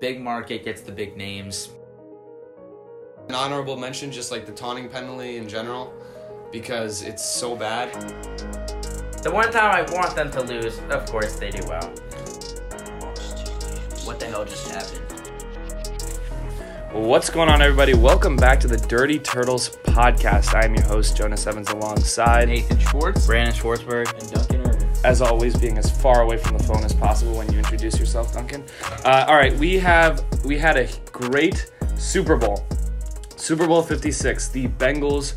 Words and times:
big 0.00 0.20
market 0.20 0.64
gets 0.64 0.80
the 0.80 0.92
big 0.92 1.16
names. 1.16 1.70
An 3.28 3.34
honorable 3.34 3.76
mention, 3.76 4.12
just 4.12 4.30
like 4.30 4.46
the 4.46 4.52
taunting 4.52 4.88
penalty 4.88 5.38
in 5.38 5.48
general, 5.48 5.92
because 6.52 7.02
it's 7.02 7.24
so 7.24 7.56
bad. 7.56 7.92
The 9.22 9.30
one 9.30 9.50
time 9.50 9.74
I 9.74 9.82
want 9.92 10.14
them 10.14 10.30
to 10.30 10.42
lose, 10.42 10.78
of 10.90 11.04
course 11.06 11.38
they 11.38 11.50
do 11.50 11.66
well. 11.68 11.88
What 14.04 14.20
the 14.20 14.26
hell 14.26 14.44
just 14.44 14.70
happened? 14.70 15.04
What's 16.92 17.28
going 17.28 17.50
on, 17.50 17.60
everybody? 17.60 17.92
Welcome 17.92 18.36
back 18.36 18.60
to 18.60 18.68
the 18.68 18.78
Dirty 18.78 19.18
Turtles 19.18 19.76
podcast. 19.82 20.54
I 20.54 20.64
am 20.64 20.74
your 20.74 20.84
host, 20.84 21.16
Jonas 21.16 21.46
Evans, 21.46 21.68
alongside, 21.70 22.48
Nathan 22.48 22.78
Schwartz. 22.78 23.26
Brandon 23.26 23.54
Schwartzberg. 23.54 24.10
And 24.18 24.30
Duncan 24.30 24.60
Irvin. 24.60 24.67
As 25.08 25.22
always, 25.22 25.56
being 25.56 25.78
as 25.78 25.90
far 25.90 26.20
away 26.20 26.36
from 26.36 26.54
the 26.58 26.62
phone 26.62 26.84
as 26.84 26.92
possible 26.92 27.34
when 27.34 27.50
you 27.50 27.56
introduce 27.58 27.98
yourself, 27.98 28.34
Duncan. 28.34 28.62
Uh, 29.06 29.24
all 29.26 29.36
right, 29.36 29.56
we 29.56 29.78
have 29.78 30.22
we 30.44 30.58
had 30.58 30.76
a 30.76 30.86
great 31.12 31.70
Super 31.96 32.36
Bowl, 32.36 32.62
Super 33.34 33.66
Bowl 33.66 33.82
Fifty 33.82 34.12
Six. 34.12 34.48
The 34.48 34.68
Bengals 34.68 35.32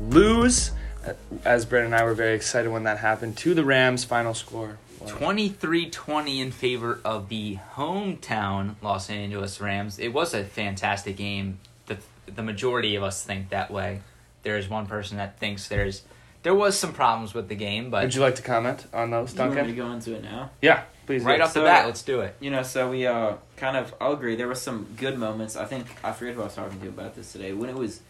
lose, 0.00 0.70
uh, 1.06 1.12
as 1.44 1.66
Brandon 1.66 1.92
and 1.92 2.00
I 2.00 2.04
were 2.04 2.14
very 2.14 2.34
excited 2.34 2.72
when 2.72 2.84
that 2.84 2.96
happened, 2.98 3.36
to 3.38 3.52
the 3.52 3.62
Rams. 3.62 4.04
Final 4.04 4.32
score. 4.32 4.78
was- 4.98 5.12
23-20 5.12 6.40
in 6.40 6.50
favor 6.50 6.98
of 7.04 7.28
the 7.28 7.58
hometown 7.74 8.76
Los 8.80 9.10
Angeles 9.10 9.60
Rams. 9.60 9.98
It 9.98 10.14
was 10.14 10.32
a 10.32 10.44
fantastic 10.44 11.18
game. 11.18 11.58
The 11.88 11.98
the 12.24 12.42
majority 12.42 12.96
of 12.96 13.02
us 13.02 13.22
think 13.22 13.50
that 13.50 13.70
way. 13.70 14.00
There's 14.44 14.66
one 14.70 14.86
person 14.86 15.18
that 15.18 15.38
thinks 15.38 15.68
there's 15.68 16.04
there 16.42 16.54
was 16.54 16.78
some 16.78 16.92
problems 16.92 17.34
with 17.34 17.48
the 17.48 17.54
game, 17.54 17.90
but 17.90 18.02
Would 18.04 18.14
you 18.14 18.20
like 18.20 18.36
to 18.36 18.42
comment 18.42 18.86
on 18.92 19.10
those, 19.10 19.34
You 19.34 19.40
want 19.40 19.54
me 19.54 19.62
to 19.66 19.72
go 19.72 19.90
into 19.92 20.14
it 20.14 20.22
now? 20.22 20.50
Yeah, 20.62 20.84
please. 21.06 21.22
right 21.22 21.36
do. 21.36 21.42
off 21.42 21.54
the 21.54 21.60
So- 21.60 21.64
bat, 21.64 21.86
let's 21.86 22.02
do 22.02 22.20
it. 22.20 22.34
You 22.40 22.50
know, 22.50 22.62
so 22.62 22.90
we 22.90 23.06
uh 23.06 23.34
kind 23.56 23.76
of 23.76 23.94
I'll 24.00 24.12
agree. 24.12 24.36
There 24.36 24.48
were 24.48 24.54
some 24.54 24.86
good 24.96 25.18
moments. 25.18 25.56
I 25.56 25.64
think 25.66 25.86
I 26.04 26.12
forget 26.12 26.34
who 26.34 26.40
I 26.42 26.44
was 26.44 26.54
talking 26.54 26.80
to 26.80 26.88
about 26.88 27.14
this 27.14 27.32
today. 27.32 27.52
When 27.52 27.68
it 27.68 27.76
was 27.76 28.00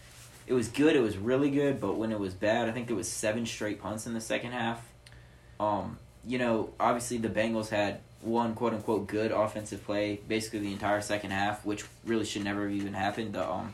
it 0.47 0.53
was 0.53 0.67
good, 0.69 0.95
it 0.95 1.01
was 1.01 1.17
really 1.17 1.49
good, 1.51 1.79
but 1.79 1.97
when 1.97 2.11
it 2.11 2.19
was 2.19 2.33
bad, 2.33 2.67
I 2.67 2.71
think 2.71 2.87
there 2.87 2.95
was 2.95 3.09
seven 3.09 3.45
straight 3.45 3.81
punts 3.81 4.05
in 4.07 4.13
the 4.13 4.21
second 4.21 4.51
half. 4.51 4.81
Um, 5.59 5.97
you 6.25 6.37
know, 6.37 6.69
obviously 6.79 7.17
the 7.17 7.29
Bengals 7.29 7.69
had 7.69 7.99
one 8.21 8.53
quote 8.53 8.73
unquote 8.73 9.07
good 9.07 9.31
offensive 9.31 9.83
play 9.83 10.19
basically 10.27 10.59
the 10.59 10.71
entire 10.71 11.01
second 11.01 11.31
half, 11.31 11.65
which 11.65 11.83
really 12.05 12.25
should 12.25 12.43
never 12.43 12.63
have 12.67 12.71
even 12.75 12.93
happened. 12.93 13.33
The 13.33 13.47
um 13.49 13.73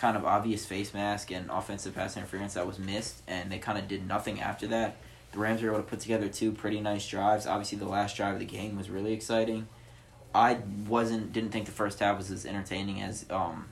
kind 0.00 0.16
of 0.16 0.24
obvious 0.24 0.64
face 0.64 0.94
mask 0.94 1.30
and 1.30 1.50
offensive 1.50 1.94
pass 1.94 2.16
interference 2.16 2.54
that 2.54 2.66
was 2.66 2.78
missed, 2.78 3.20
and 3.28 3.52
they 3.52 3.58
kind 3.58 3.78
of 3.78 3.86
did 3.86 4.06
nothing 4.08 4.40
after 4.40 4.66
that. 4.68 4.96
The 5.32 5.38
Rams 5.38 5.60
were 5.60 5.68
able 5.68 5.78
to 5.82 5.84
put 5.84 6.00
together 6.00 6.28
two 6.28 6.52
pretty 6.52 6.80
nice 6.80 7.06
drives. 7.06 7.46
Obviously, 7.46 7.76
the 7.78 7.84
last 7.88 8.16
drive 8.16 8.32
of 8.34 8.40
the 8.40 8.46
game 8.46 8.76
was 8.78 8.88
really 8.88 9.12
exciting. 9.12 9.68
I 10.34 10.58
wasn't 10.88 11.32
didn't 11.34 11.50
think 11.50 11.66
the 11.66 11.72
first 11.72 11.98
half 12.00 12.16
was 12.16 12.30
as 12.30 12.46
entertaining 12.46 13.02
as 13.02 13.26
um 13.30 13.66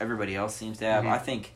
everybody 0.00 0.34
else 0.34 0.56
seems 0.56 0.78
to 0.78 0.86
have. 0.86 1.04
Mhm. 1.04 1.10
I 1.12 1.18
think 1.18 1.52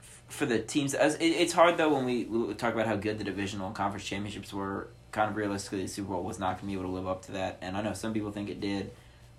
f- 0.00 0.22
for 0.28 0.46
the 0.46 0.58
teams, 0.58 0.92
as 0.94 1.14
it, 1.16 1.26
it's 1.26 1.52
hard 1.52 1.76
though 1.76 1.94
when 1.94 2.04
we, 2.04 2.24
we 2.24 2.52
talk 2.54 2.74
about 2.74 2.86
how 2.86 2.96
good 2.96 3.18
the 3.18 3.24
divisional 3.24 3.66
and 3.68 3.76
conference 3.76 4.04
championships 4.04 4.52
were. 4.52 4.88
Kind 5.12 5.30
of 5.30 5.36
realistically, 5.36 5.82
the 5.82 5.88
Super 5.88 6.08
Bowl 6.08 6.24
was 6.24 6.40
not 6.40 6.60
going 6.60 6.62
to 6.62 6.66
be 6.66 6.72
able 6.72 6.84
to 6.90 6.94
live 6.96 7.06
up 7.06 7.22
to 7.26 7.32
that, 7.32 7.58
and 7.62 7.76
I 7.76 7.82
know 7.82 7.92
some 7.94 8.12
people 8.12 8.32
think 8.32 8.48
it 8.50 8.60
did. 8.60 8.90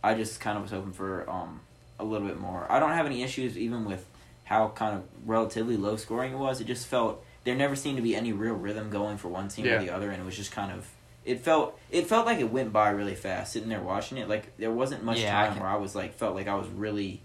I 0.01 0.13
just 0.13 0.39
kind 0.39 0.55
of 0.55 0.61
was 0.63 0.71
hoping 0.71 0.93
for 0.93 1.29
um 1.29 1.59
a 1.99 2.03
little 2.03 2.27
bit 2.27 2.39
more. 2.39 2.65
I 2.69 2.79
don't 2.79 2.91
have 2.91 3.05
any 3.05 3.23
issues 3.23 3.57
even 3.57 3.85
with 3.85 4.05
how 4.43 4.69
kind 4.69 4.95
of 4.95 5.03
relatively 5.25 5.77
low 5.77 5.95
scoring 5.95 6.33
it 6.33 6.37
was. 6.37 6.61
It 6.61 6.67
just 6.67 6.87
felt 6.87 7.23
there 7.43 7.55
never 7.55 7.75
seemed 7.75 7.97
to 7.97 8.03
be 8.03 8.15
any 8.15 8.33
real 8.33 8.53
rhythm 8.55 8.89
going 8.89 9.17
for 9.17 9.27
one 9.29 9.47
team 9.47 9.65
Yeah. 9.65 9.75
or 9.75 9.79
the 9.79 9.89
other, 9.91 10.09
and 10.11 10.21
it 10.21 10.25
was 10.25 10.35
just 10.35 10.51
kind 10.51 10.71
of 10.71 10.87
it 11.23 11.39
felt 11.41 11.79
it 11.89 12.05
felt 12.05 12.27
like 12.27 12.39
it 12.39 12.51
went 12.51 12.71
by 12.71 12.89
really 12.89 13.15
fast 13.15 13.53
sitting 13.53 13.69
there 13.69 13.81
watching 13.81 14.17
it. 14.19 14.29
Like 14.29 14.55
there 14.57 14.71
wasn't 14.71 15.03
much 15.03 15.19
Yeah, 15.19 15.31
time 15.31 15.53
can- 15.53 15.61
where 15.63 15.71
I 15.71 15.77
was 15.77 15.95
like 15.95 16.13
felt 16.15 16.35
like 16.35 16.47
I 16.47 16.53
was 16.55 16.67
really 16.67 17.21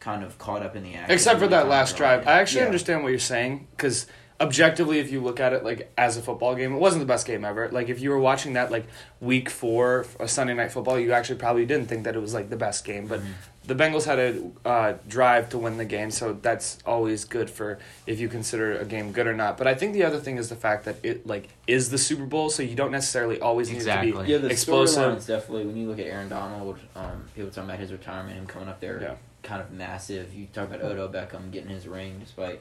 kind 0.00 0.22
of 0.24 0.38
caught 0.38 0.62
up 0.62 0.76
in 0.76 0.82
the 0.82 0.94
action. 0.94 1.10
Except 1.14 1.36
for 1.38 1.46
really 1.46 1.50
that 1.50 1.68
last 1.68 1.96
drive. 1.96 2.20
it. 2.22 2.26
I 2.26 2.40
actually 2.40 2.60
Yeah. 2.62 2.66
understand 2.66 3.02
what 3.02 3.10
you're 3.10 3.18
saying 3.18 3.68
because 3.76 4.06
objectively, 4.40 4.98
if 4.98 5.10
you 5.12 5.20
look 5.20 5.40
at 5.40 5.52
it 5.52 5.62
like 5.64 5.92
as 5.96 6.16
a 6.16 6.22
football 6.22 6.54
game, 6.54 6.74
it 6.74 6.78
wasn't 6.78 7.00
the 7.00 7.06
best 7.06 7.26
game 7.26 7.44
ever. 7.44 7.68
Like 7.70 7.88
if 7.88 8.00
you 8.00 8.10
were 8.10 8.18
watching 8.18 8.54
that 8.54 8.70
like 8.70 8.86
week 9.20 9.48
four 9.50 10.06
a 10.18 10.26
Sunday 10.28 10.54
night 10.54 10.72
football, 10.72 10.98
you 10.98 11.12
actually 11.12 11.38
probably 11.38 11.66
didn't 11.66 11.86
think 11.88 12.04
that 12.04 12.16
it 12.16 12.20
was 12.20 12.32
like 12.34 12.50
the 12.50 12.56
best 12.56 12.84
game. 12.84 13.06
But 13.06 13.20
Mhm. 13.20 13.26
The 13.66 13.74
Bengals 13.74 14.04
had 14.04 14.18
a 14.18 14.50
uh, 14.68 14.94
drive 15.08 15.48
to 15.50 15.58
win 15.58 15.78
the 15.78 15.86
game, 15.86 16.10
so 16.10 16.34
that's 16.34 16.78
always 16.84 17.24
good 17.24 17.48
for 17.48 17.78
if 18.06 18.20
you 18.20 18.28
consider 18.28 18.76
a 18.76 18.84
game 18.84 19.10
good 19.10 19.26
or 19.26 19.32
not. 19.34 19.56
But 19.56 19.66
I 19.66 19.74
think 19.74 19.94
the 19.94 20.04
other 20.04 20.18
thing 20.20 20.36
is 20.36 20.50
the 20.50 20.56
fact 20.56 20.84
that 20.84 20.96
it 21.02 21.26
like 21.26 21.48
is 21.66 21.88
the 21.90 21.96
Super 21.96 22.26
Bowl, 22.26 22.50
so 22.50 22.62
you 22.62 22.74
don't 22.74 22.90
necessarily 22.92 23.40
always 23.40 23.68
need 23.70 23.76
it 23.76 23.84
to 23.84 23.90
Exactly. 24.02 24.24
be 24.26 24.32
Yeah, 24.32 24.38
the 24.38 24.48
explosive. 24.50 25.02
storylines 25.02 25.26
definitely. 25.26 25.64
When 25.66 25.76
you 25.78 25.88
look 25.88 25.98
at 25.98 26.04
Aaron 26.06 26.28
Donald, 26.28 26.78
um, 26.94 27.24
people 27.34 27.50
talking 27.50 27.70
about 27.70 27.78
his 27.78 27.90
retirement, 27.90 28.36
him 28.36 28.46
coming 28.46 28.68
up 28.68 28.80
there, 28.80 29.00
Yeah. 29.00 29.14
kind 29.42 29.62
of 29.62 29.70
massive. 29.72 30.34
You 30.34 30.46
talk 30.52 30.68
about 30.68 30.82
Odell 30.82 31.08
Beckham 31.08 31.50
getting 31.50 31.70
his 31.70 31.88
ring 31.88 32.18
despite 32.20 32.60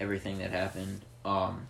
everything 0.00 0.38
that 0.38 0.50
happened. 0.50 1.00
Um, 1.24 1.68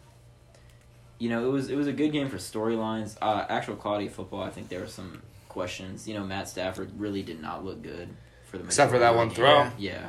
you 1.19 1.29
know, 1.29 1.47
it 1.49 1.53
was 1.53 1.71
it 1.71 1.77
was 1.77 1.87
a 1.87 1.93
good 1.93 2.11
game 2.13 2.29
for 2.29 2.37
storylines. 2.39 3.17
Uh, 3.23 3.45
actual 3.49 3.77
quality 3.77 4.07
of 4.07 4.13
football, 4.15 4.43
I 4.43 4.51
think 4.51 4.69
there 4.69 4.81
were 4.81 4.87
some 4.87 5.23
questions. 5.59 6.07
You 6.07 6.15
know, 6.15 6.25
Matt 6.25 6.49
Stafford 6.49 6.91
really 6.99 7.23
did 7.23 7.43
not 7.43 7.65
look 7.65 7.83
good 7.83 8.09
for 8.47 8.59
the 8.59 8.65
Except 8.65 8.93
for 8.93 9.01
that 9.01 9.17
one 9.17 9.29
the 9.31 9.35
throw. 9.35 9.65
game. 9.65 9.73
Yeah, 9.79 10.09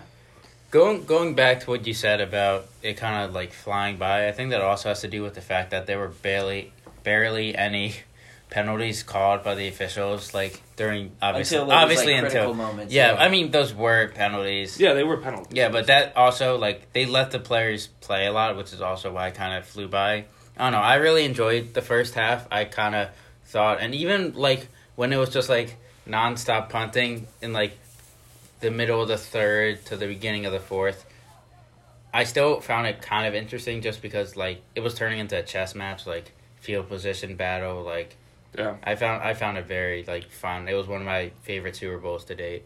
Going 0.70 1.06
going 1.06 1.34
back 1.34 1.62
to 1.62 1.70
what 1.72 1.88
you 1.88 1.96
said 1.96 2.22
about 2.22 2.68
it 2.84 2.96
kind 2.98 3.26
of 3.26 3.34
like 3.34 3.52
flying 3.54 3.98
by, 3.98 4.28
I 4.28 4.32
think 4.32 4.52
that 4.52 4.62
also 4.62 4.90
has 4.90 5.02
to 5.02 5.08
do 5.08 5.24
with 5.24 5.34
the 5.34 5.42
fact 5.42 5.72
that 5.72 5.88
there 5.88 5.98
were 5.98 6.10
barely 6.10 6.72
barely 7.04 7.56
any 7.56 7.96
penalties 8.52 9.02
called 9.02 9.44
by 9.44 9.56
the 9.56 9.68
officials 9.68 10.34
like 10.36 10.62
during 10.76 11.12
obviously 11.22 11.58
until 11.58 11.72
obviously 11.72 12.14
like, 12.14 12.22
critical 12.22 12.52
until 12.52 12.66
moments. 12.66 12.94
yeah, 12.94 13.16
I 13.18 13.30
mean 13.30 13.50
those 13.50 13.74
were 13.74 14.10
penalties. 14.10 14.80
Yeah, 14.80 14.94
they 14.94 15.04
were 15.04 15.18
penalties. 15.18 15.58
Yeah, 15.58 15.70
but 15.70 15.88
that 15.88 16.16
also 16.16 16.60
like 16.60 16.94
they 16.94 17.08
let 17.08 17.32
the 17.32 17.40
players 17.40 17.88
play 18.02 18.28
a 18.28 18.32
lot, 18.32 18.56
which 18.56 18.72
is 18.72 18.82
also 18.82 19.12
why 19.12 19.30
I 19.30 19.32
kind 19.32 19.58
of 19.58 19.66
flew 19.66 19.88
by. 19.88 20.26
I 20.56 20.64
don't 20.66 20.74
know. 20.74 20.78
I 20.94 20.96
really 20.96 21.26
enjoyed 21.26 21.74
the 21.74 21.82
first 21.82 22.14
half. 22.14 22.48
I 22.52 22.66
kind 22.66 22.94
of 22.94 23.10
thought, 23.46 23.80
and 23.82 23.96
even 23.96 24.34
like 24.36 24.68
when 25.00 25.14
it 25.14 25.16
was 25.16 25.30
just 25.30 25.48
like 25.48 25.78
nonstop 26.06 26.68
punting 26.68 27.26
in 27.42 27.54
like 27.54 27.72
the 28.60 28.70
middle 28.70 29.02
of 29.02 29.08
the 29.08 29.16
third 29.16 29.86
to 29.86 29.96
the 29.96 30.06
beginning 30.06 30.46
of 30.46 30.52
the 30.52 30.60
fourth, 30.60 31.06
I 32.14 32.26
still 32.26 32.60
found 32.60 32.86
it 32.86 33.02
kind 33.02 33.26
of 33.26 33.34
interesting 33.34 33.82
just 33.82 34.02
because 34.02 34.36
like 34.36 34.62
it 34.76 34.82
was 34.82 34.96
turning 34.96 35.20
into 35.20 35.40
a 35.40 35.42
chess 35.42 35.74
match, 35.74 36.06
like 36.06 36.34
field 36.60 36.90
position 36.90 37.38
battle. 37.38 37.82
Like 37.82 38.18
yeah. 38.58 38.76
I 38.84 38.96
found 38.96 39.24
I 39.24 39.36
found 39.36 39.58
it 39.58 39.68
very 39.68 40.04
like 40.04 40.30
fun. 40.32 40.68
It 40.68 40.74
was 40.74 40.86
one 40.86 41.00
of 41.00 41.08
my 41.08 41.32
favorite 41.44 41.78
Super 41.78 41.98
Bowls 41.98 42.26
to 42.26 42.36
date. 42.36 42.66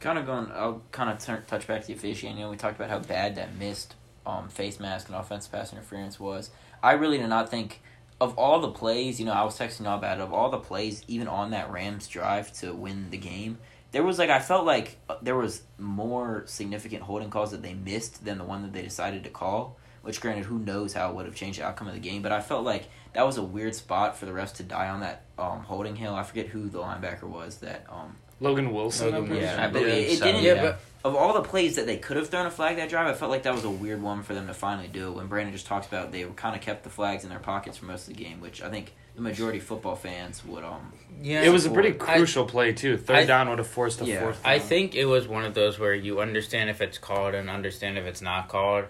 kind 0.00 0.18
of 0.18 0.24
going. 0.24 0.50
I'll 0.54 0.80
kind 0.90 1.10
of 1.10 1.18
turn, 1.18 1.44
touch 1.46 1.66
back 1.66 1.82
to 1.82 1.88
the 1.88 1.92
officiating. 1.92 2.38
You 2.38 2.44
know, 2.44 2.50
we 2.50 2.56
talked 2.56 2.76
about 2.76 2.88
how 2.88 3.00
bad 3.00 3.34
that 3.34 3.58
missed 3.58 3.94
um, 4.24 4.48
face 4.48 4.80
mask 4.80 5.10
and 5.10 5.18
offensive 5.18 5.52
pass 5.52 5.70
interference 5.70 6.18
was. 6.18 6.50
I 6.82 6.92
really 6.92 7.18
did 7.18 7.28
not 7.28 7.50
think 7.50 7.82
of 8.22 8.38
all 8.38 8.60
the 8.60 8.70
plays. 8.70 9.18
You 9.18 9.26
know, 9.26 9.32
I 9.32 9.42
was 9.42 9.58
texting 9.58 9.82
y'all 9.82 9.98
about 9.98 10.18
it. 10.18 10.22
Of 10.22 10.32
all 10.32 10.48
the 10.50 10.58
plays, 10.58 11.02
even 11.08 11.26
on 11.26 11.50
that 11.50 11.70
Rams 11.70 12.06
drive 12.06 12.52
to 12.60 12.72
win 12.72 13.10
the 13.10 13.18
game, 13.18 13.58
there 13.90 14.04
was 14.04 14.18
like 14.18 14.30
I 14.30 14.38
felt 14.38 14.64
like 14.64 14.98
uh, 15.08 15.16
there 15.20 15.36
was 15.36 15.62
more 15.78 16.44
significant 16.46 17.02
holding 17.02 17.30
calls 17.30 17.50
that 17.50 17.62
they 17.62 17.74
missed 17.74 18.24
than 18.24 18.38
the 18.38 18.44
one 18.44 18.62
that 18.62 18.72
they 18.72 18.82
decided 18.82 19.24
to 19.24 19.30
call. 19.30 19.76
Which, 20.02 20.20
granted, 20.20 20.46
who 20.46 20.58
knows 20.58 20.92
how 20.92 21.10
it 21.10 21.14
would 21.14 21.26
have 21.26 21.36
changed 21.36 21.60
the 21.60 21.64
outcome 21.64 21.86
of 21.86 21.94
the 21.94 22.00
game? 22.00 22.22
But 22.22 22.32
I 22.32 22.40
felt 22.40 22.64
like 22.64 22.88
that 23.12 23.24
was 23.24 23.36
a 23.36 23.42
weird 23.42 23.74
spot 23.76 24.16
for 24.16 24.26
the 24.26 24.32
refs 24.32 24.54
to 24.54 24.64
die 24.64 24.88
on 24.88 25.00
that 25.00 25.22
um, 25.38 25.60
holding 25.60 25.94
hill. 25.94 26.14
I 26.14 26.24
forget 26.24 26.46
who 26.46 26.68
the 26.68 26.78
linebacker 26.78 27.22
was 27.24 27.58
that 27.58 27.86
um, 27.88 28.16
Logan 28.40 28.72
Wilson. 28.72 29.12
Logan 29.12 29.44
I 29.44 29.68
believe 29.68 29.84
pretty 29.84 30.00
yeah, 30.00 30.08
it, 30.08 30.12
it 30.12 30.22
didn't. 30.22 30.42
Yeah, 30.42 30.62
but 30.62 30.80
Of 31.04 31.16
all 31.16 31.32
the 31.34 31.42
plays 31.42 31.74
that 31.76 31.86
they 31.86 31.96
could 31.96 32.16
have 32.16 32.28
thrown 32.28 32.46
a 32.46 32.50
flag 32.50 32.76
that 32.76 32.88
drive, 32.88 33.08
I 33.08 33.14
felt 33.14 33.30
like 33.30 33.42
that 33.42 33.54
was 33.54 33.64
a 33.64 33.70
weird 33.70 34.00
one 34.00 34.22
for 34.22 34.34
them 34.34 34.46
to 34.46 34.54
finally 34.54 34.86
do. 34.86 35.10
When 35.12 35.26
Brandon 35.26 35.52
just 35.52 35.66
talks 35.66 35.86
about 35.86 36.12
they 36.12 36.22
kind 36.36 36.54
of 36.54 36.62
kept 36.62 36.84
the 36.84 36.90
flags 36.90 37.24
in 37.24 37.30
their 37.30 37.40
pockets 37.40 37.76
for 37.78 37.86
most 37.86 38.08
of 38.08 38.14
the 38.16 38.22
game, 38.22 38.40
which 38.40 38.62
I 38.62 38.70
think 38.70 38.92
the 39.16 39.20
majority 39.22 39.58
of 39.58 39.64
football 39.64 39.96
fans 39.96 40.44
would 40.44 40.62
um. 40.62 40.92
yeah, 41.20 41.42
It 41.42 41.48
was 41.50 41.66
a 41.66 41.70
pretty 41.70 41.88
I- 41.90 41.92
crucial 42.16 42.44
play 42.46 42.72
too. 42.72 42.96
Third 42.96 43.16
I- 43.16 43.24
down 43.24 43.48
would 43.48 43.58
have 43.58 43.66
forced 43.66 44.00
a 44.00 44.04
Yeah. 44.04 44.20
fourth. 44.20 44.40
I 44.44 44.58
think 44.60 44.94
it 44.94 45.06
was 45.06 45.26
one 45.26 45.44
of 45.44 45.54
those 45.54 45.76
where 45.78 45.92
you 45.94 46.20
understand 46.20 46.70
if 46.70 46.80
it's 46.80 46.98
called 46.98 47.34
and 47.34 47.50
understand 47.50 47.98
if 47.98 48.04
it's 48.06 48.22
not 48.22 48.48
called. 48.48 48.84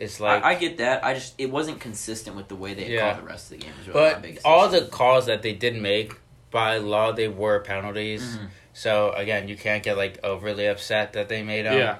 It's 0.00 0.18
like, 0.18 0.42
I, 0.42 0.50
I 0.50 0.54
get 0.56 0.78
that. 0.78 1.04
I 1.04 1.14
just 1.14 1.34
it 1.38 1.48
wasn't 1.50 1.78
consistent 1.78 2.34
with 2.34 2.48
the 2.48 2.56
way 2.56 2.74
they 2.74 2.88
Yeah. 2.90 3.12
called 3.12 3.22
the 3.24 3.28
rest 3.28 3.52
of 3.52 3.58
the 3.60 3.64
game. 3.64 3.74
Is 3.82 3.86
really 3.86 4.00
but 4.34 4.38
all 4.44 4.66
issue. 4.72 4.80
the 4.80 4.86
calls 4.90 5.26
that 5.26 5.42
they 5.42 5.52
did 5.52 5.76
make 5.76 6.14
by 6.50 6.78
law, 6.78 7.12
they 7.12 7.28
were 7.28 7.60
penalties. 7.60 8.36
Mhm. 8.36 8.48
So 8.74 9.12
again, 9.12 9.48
you 9.48 9.56
can't 9.56 9.82
get 9.82 9.96
like 9.96 10.18
overly 10.24 10.66
upset 10.66 11.12
that 11.14 11.28
they 11.28 11.42
made 11.42 11.66
them. 11.66 11.76
Yeah. 11.78 11.96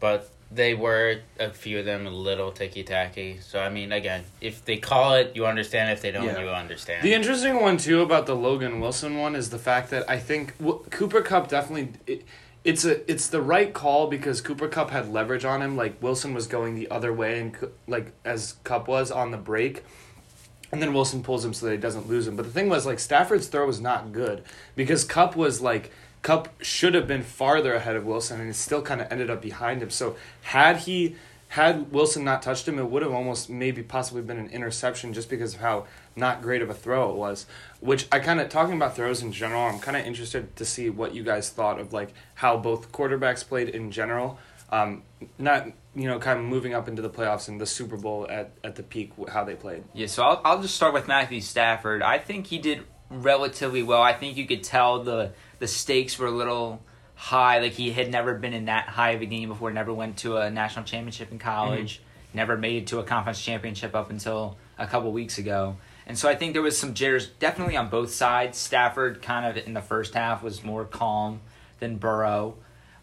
But 0.00 0.30
they 0.50 0.72
were 0.72 1.20
a 1.38 1.50
few 1.50 1.78
of 1.78 1.84
them 1.84 2.06
a 2.06 2.10
little 2.10 2.50
ticky 2.52 2.82
tacky. 2.82 3.38
So 3.40 3.60
I 3.60 3.68
mean, 3.68 3.92
again, 3.92 4.24
if 4.40 4.64
they 4.64 4.78
call 4.78 5.14
it, 5.14 5.32
you 5.36 5.46
understand. 5.46 5.90
If 5.92 6.00
they 6.02 6.10
don't, 6.10 6.24
Yeah. 6.24 6.40
you 6.40 6.48
understand. 6.48 7.02
The 7.02 7.14
interesting 7.14 7.60
one 7.60 7.76
too 7.76 8.00
about 8.02 8.26
the 8.26 8.34
Logan 8.34 8.80
Wilson 8.80 9.18
one 9.18 9.36
is 9.36 9.50
the 9.50 9.58
fact 9.58 9.90
that 9.90 10.08
I 10.08 10.18
think 10.18 10.56
w- 10.58 10.82
Cooper 10.90 11.20
Kupp 11.20 11.48
definitely 11.48 11.92
it, 12.06 12.24
it's 12.64 12.84
a 12.84 13.10
it's 13.10 13.28
the 13.28 13.42
right 13.42 13.72
call 13.72 14.06
because 14.08 14.40
Cooper 14.40 14.68
Kupp 14.68 14.90
had 14.90 15.12
leverage 15.12 15.44
on 15.44 15.60
him. 15.62 15.76
Like 15.76 16.02
Wilson 16.02 16.32
was 16.34 16.46
going 16.46 16.74
the 16.74 16.90
other 16.90 17.12
way 17.12 17.40
and 17.40 17.56
like 17.86 18.12
as 18.24 18.54
Kupp 18.64 18.88
was 18.88 19.10
on 19.10 19.30
the 19.30 19.38
break. 19.38 19.84
and 20.72 20.82
then 20.82 20.92
Wilson 20.92 21.22
pulls 21.22 21.44
him 21.44 21.54
so 21.54 21.64
that 21.66 21.72
he 21.72 21.78
doesn't 21.78 22.08
lose 22.08 22.26
him. 22.26 22.36
But 22.36 22.44
the 22.44 22.52
thing 22.52 22.68
was, 22.68 22.84
like 22.84 22.98
Stafford's 22.98 23.46
throw 23.46 23.66
was 23.66 23.80
not 23.80 24.12
good 24.12 24.42
because 24.76 25.02
Kupp 25.04 25.34
was 25.36 25.60
like 25.62 25.90
Kupp 26.28 26.62
should 26.62 26.92
have 26.92 27.08
been 27.08 27.22
farther 27.22 27.72
ahead 27.72 27.96
of 27.96 28.04
Wilson, 28.04 28.38
and 28.38 28.50
it 28.50 28.54
still 28.54 28.82
kind 28.82 29.00
of 29.00 29.10
ended 29.10 29.30
up 29.30 29.40
behind 29.40 29.82
him. 29.82 29.88
So 29.88 30.14
had 30.42 30.76
he 30.76 31.16
had 31.48 31.90
Wilson 31.90 32.22
not 32.22 32.42
touched 32.42 32.68
him, 32.68 32.78
it 32.78 32.90
would 32.90 33.00
have 33.00 33.14
almost 33.14 33.48
maybe 33.48 33.82
possibly 33.82 34.20
been 34.20 34.36
an 34.36 34.50
interception 34.50 35.14
just 35.14 35.30
because 35.30 35.54
of 35.54 35.60
how 35.60 35.86
not 36.14 36.42
great 36.42 36.60
of 36.60 36.68
a 36.68 36.74
throw 36.74 37.08
it 37.08 37.16
was. 37.16 37.46
Which 37.80 38.06
I 38.12 38.18
kind 38.18 38.40
of 38.40 38.50
talking 38.50 38.74
about 38.74 38.94
throws 38.94 39.22
in 39.22 39.32
general. 39.32 39.62
I'm 39.62 39.78
kind 39.78 39.96
of 39.96 40.04
interested 40.04 40.54
to 40.56 40.66
see 40.66 40.90
what 40.90 41.14
you 41.14 41.22
guys 41.22 41.48
thought 41.48 41.80
of 41.80 41.94
like 41.94 42.12
how 42.34 42.58
both 42.58 42.92
quarterbacks 42.92 43.42
played 43.42 43.70
in 43.70 43.90
general. 43.90 44.38
Um, 44.70 45.04
not 45.38 45.68
you 45.94 46.08
know 46.08 46.18
kind 46.18 46.38
of 46.38 46.44
moving 46.44 46.74
up 46.74 46.88
into 46.88 47.00
the 47.00 47.08
playoffs 47.08 47.48
and 47.48 47.58
the 47.58 47.64
Super 47.64 47.96
Bowl 47.96 48.26
at, 48.28 48.50
at 48.62 48.76
the 48.76 48.82
peak 48.82 49.12
how 49.32 49.44
they 49.44 49.54
played. 49.54 49.82
Yeah, 49.94 50.08
so 50.08 50.24
I'll, 50.24 50.42
I'll 50.44 50.60
just 50.60 50.76
start 50.76 50.92
with 50.92 51.08
Matthew 51.08 51.40
Stafford. 51.40 52.02
I 52.02 52.18
think 52.18 52.48
he 52.48 52.58
did 52.58 52.84
relatively 53.10 53.82
well. 53.82 54.02
I 54.02 54.12
think 54.12 54.36
you 54.36 54.46
could 54.46 54.62
tell 54.62 55.02
the 55.02 55.32
the 55.58 55.66
stakes 55.68 56.18
were 56.18 56.26
a 56.26 56.30
little 56.32 56.82
high. 57.14 57.58
Like 57.60 57.72
he 57.72 57.90
had 57.92 58.10
never 58.10 58.34
been 58.34 58.54
in 58.54 58.66
that 58.66 58.84
high 58.88 59.10
of 59.12 59.22
a 59.22 59.26
game 59.26 59.48
before. 59.48 59.70
Never 59.70 59.92
went 59.92 60.18
to 60.18 60.36
a 60.36 60.50
national 60.50 60.84
championship 60.84 61.30
in 61.32 61.38
college. 61.38 62.00
Never 62.34 62.56
made 62.56 62.82
it 62.82 62.86
to 62.88 62.98
a 62.98 63.04
conference 63.04 63.42
championship 63.42 63.94
up 63.94 64.10
until 64.10 64.56
a 64.78 64.86
couple 64.86 65.10
weeks 65.12 65.38
ago. 65.38 65.76
And 66.06 66.16
so 66.16 66.28
I 66.28 66.34
think 66.34 66.52
there 66.54 66.62
was 66.62 66.78
some 66.78 66.94
jitters 66.94 67.26
definitely 67.28 67.76
on 67.76 67.88
both 67.88 68.12
sides. 68.12 68.56
Stafford 68.58 69.20
kind 69.22 69.44
of 69.46 69.66
in 69.66 69.74
the 69.74 69.82
first 69.82 70.14
half 70.14 70.42
was 70.42 70.62
more 70.64 70.84
calm 70.84 71.40
than 71.80 71.96
Burrow. 71.96 72.54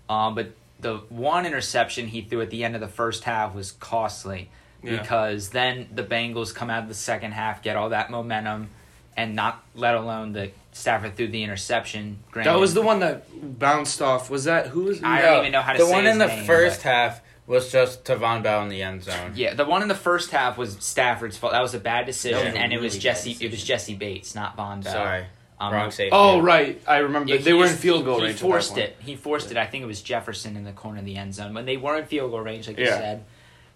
Um, 0.09 0.35
but 0.35 0.53
the 0.79 0.97
one 1.09 1.45
interception 1.45 2.07
he 2.07 2.21
threw 2.21 2.41
at 2.41 2.49
the 2.49 2.63
end 2.63 2.75
of 2.75 2.81
the 2.81 2.87
first 2.87 3.23
half 3.23 3.53
was 3.55 3.71
costly 3.73 4.49
Yeah. 4.83 5.01
because 5.01 5.49
then 5.49 5.87
the 5.93 6.03
Bengals 6.03 6.53
come 6.53 6.69
out 6.69 6.83
of 6.83 6.89
the 6.89 6.95
second 6.95 7.31
half, 7.33 7.61
get 7.63 7.75
all 7.75 7.89
that 7.89 8.09
momentum, 8.11 8.69
and 9.17 9.35
not 9.35 9.63
let 9.75 9.95
alone 9.95 10.33
the 10.33 10.51
Stafford 10.75 11.15
threw 11.15 11.29
the 11.29 11.41
interception. 11.41 12.19
Granted, 12.31 12.51
That 12.51 12.59
was 12.59 12.73
the 12.73 12.81
one 12.81 12.99
that 12.99 13.23
bounced 13.59 14.01
off. 14.01 14.29
Was 14.29 14.43
that 14.43 14.67
who 14.67 14.83
was? 14.83 15.01
I 15.01 15.21
don't 15.21 15.39
even 15.39 15.51
know 15.53 15.61
how 15.61 15.71
to 15.71 15.79
say. 15.79 15.85
the 15.85 15.91
one 15.91 16.05
in 16.05 16.17
the 16.17 16.27
name, 16.27 16.45
first 16.45 16.83
but- 16.83 16.89
half 16.91 17.21
was 17.47 17.71
just 17.71 18.03
Tavon 18.03 18.43
Bell 18.43 18.61
in 18.63 18.67
the 18.69 18.81
end 18.81 19.03
zone. 19.03 19.31
Yeah, 19.35 19.53
the 19.53 19.63
one 19.65 19.81
in 19.81 19.87
the 19.87 19.95
first 19.95 20.31
half 20.31 20.57
was 20.57 20.75
Stafford's 20.81 21.37
fault. 21.37 21.53
That 21.53 21.61
was 21.61 21.73
a 21.73 21.79
bad 21.79 22.05
decision, 22.05 22.39
That 22.39 22.45
was 22.47 22.55
a 22.55 22.59
and 22.59 22.73
it 22.73 22.81
was 22.81 22.97
Jesse. 22.97 23.37
It 23.39 23.51
was. 23.51 23.63
Jessie 23.63 23.95
Bates, 23.95 24.35
not 24.35 24.57
Vonn 24.57 24.83
Bell. 24.83 24.91
Sorry, 24.93 25.25
Um, 25.61 25.73
wrong 25.73 25.91
safety. 25.91 26.09
Oh 26.11 26.41
right, 26.41 26.81
I 26.85 26.97
remember. 26.97 27.29
Yeah, 27.31 27.37
they 27.37 27.51
he 27.51 27.53
were 27.53 27.67
in 27.67 27.75
field 27.75 28.03
goal 28.03 28.17
he, 28.19 28.25
range. 28.25 28.39
He 28.39 28.45
at 28.45 28.49
that 28.49 28.51
forced 28.51 28.69
point. 28.73 28.81
it. 28.83 28.97
He 28.99 29.15
forced 29.15 29.51
it. 29.51 29.57
I 29.57 29.65
think 29.67 29.83
it 29.83 29.87
was 29.87 30.01
Jefferson 30.01 30.57
in 30.57 30.65
the 30.65 30.73
corner 30.73 30.99
of 30.99 31.05
the 31.05 31.15
end 31.15 31.33
zone 31.35 31.53
when 31.53 31.63
they 31.65 31.77
were 31.77 31.97
in 31.97 32.05
field 32.05 32.31
goal 32.31 32.41
range, 32.41 32.67
like 32.67 32.77
you 32.79 32.87
said. 32.87 33.23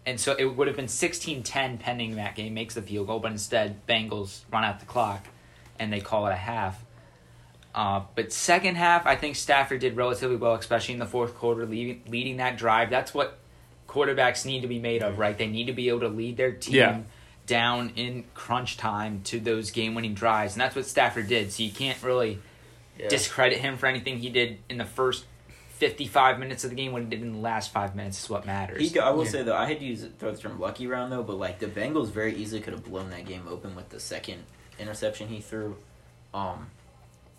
And 0.05 0.19
so 0.19 0.35
it 0.37 0.45
would 0.45 0.67
have 0.67 0.75
been 0.75 0.87
16-10 0.87 1.79
pending 1.79 2.15
that 2.15 2.35
game 2.35 2.53
makes 2.53 2.73
the 2.73 2.81
field 2.81 3.07
goal, 3.07 3.19
but 3.19 3.31
instead 3.31 3.85
Bengals 3.87 4.41
run 4.51 4.63
out 4.63 4.79
the 4.79 4.85
clock, 4.85 5.27
and 5.77 5.93
they 5.93 5.99
call 5.99 6.25
it 6.27 6.31
a 6.31 6.35
half. 6.35 6.83
Uh, 7.73 8.01
but 8.15 8.33
second 8.33 8.75
half, 8.75 9.05
I 9.05 9.15
think 9.15 9.35
Stafford 9.35 9.79
did 9.81 9.95
relatively 9.95 10.35
well, 10.35 10.53
especially 10.55 10.93
in 10.95 10.99
the 10.99 11.05
fourth 11.05 11.35
quarter, 11.35 11.65
leading, 11.65 12.01
leading 12.07 12.37
that 12.37 12.57
drive. 12.57 12.89
That's 12.89 13.13
what 13.13 13.37
quarterbacks 13.87 14.45
need 14.45 14.61
to 14.61 14.67
be 14.67 14.79
made 14.79 15.03
of, 15.03 15.19
right? 15.19 15.37
They 15.37 15.47
need 15.47 15.65
to 15.67 15.73
be 15.73 15.89
able 15.89 16.01
to 16.01 16.07
lead 16.09 16.37
their 16.37 16.51
team 16.51 16.75
Yeah. 16.75 16.99
down 17.45 17.91
in 17.95 18.25
crunch 18.33 18.77
time 18.77 19.21
to 19.25 19.39
those 19.39 19.71
game-winning 19.71 20.13
drives, 20.15 20.53
and 20.53 20.61
that's 20.61 20.75
what 20.75 20.85
Stafford 20.85 21.27
did. 21.27 21.51
So 21.51 21.63
you 21.63 21.71
can't 21.71 22.01
really 22.03 22.39
Yeah. 22.97 23.07
discredit 23.07 23.59
him 23.59 23.77
for 23.77 23.85
anything 23.87 24.19
he 24.19 24.29
did 24.29 24.59
in 24.67 24.77
the 24.77 24.85
first 24.85 25.25
55 25.77 26.37
minutes 26.39 26.63
of 26.65 26.71
the 26.71 26.75
game. 26.75 26.91
What 26.91 27.03
he 27.03 27.07
did 27.07 27.21
in 27.21 27.31
the 27.33 27.37
last 27.39 27.71
five 27.71 27.95
minutes 27.95 28.21
is 28.23 28.29
what 28.29 28.45
matters. 28.45 28.91
He, 28.91 28.99
I 28.99 29.11
will 29.11 29.23
Yeah. 29.23 29.29
say 29.31 29.43
though, 29.43 29.55
I 29.55 29.65
had 29.67 29.79
to 29.79 29.85
use 29.85 30.05
throw 30.19 30.31
the 30.31 30.37
term 30.37 30.59
lucky 30.59 30.85
round 30.87 31.11
though, 31.11 31.23
but 31.23 31.37
like 31.37 31.59
the 31.59 31.67
Bengals 31.67 32.09
very 32.11 32.35
easily 32.35 32.61
could 32.61 32.73
have 32.73 32.83
blown 32.83 33.09
that 33.11 33.25
game 33.25 33.47
open 33.47 33.75
with 33.75 33.89
the 33.89 33.99
second 33.99 34.43
interception 34.77 35.29
he 35.29 35.39
threw. 35.39 35.77
Um, 36.33 36.69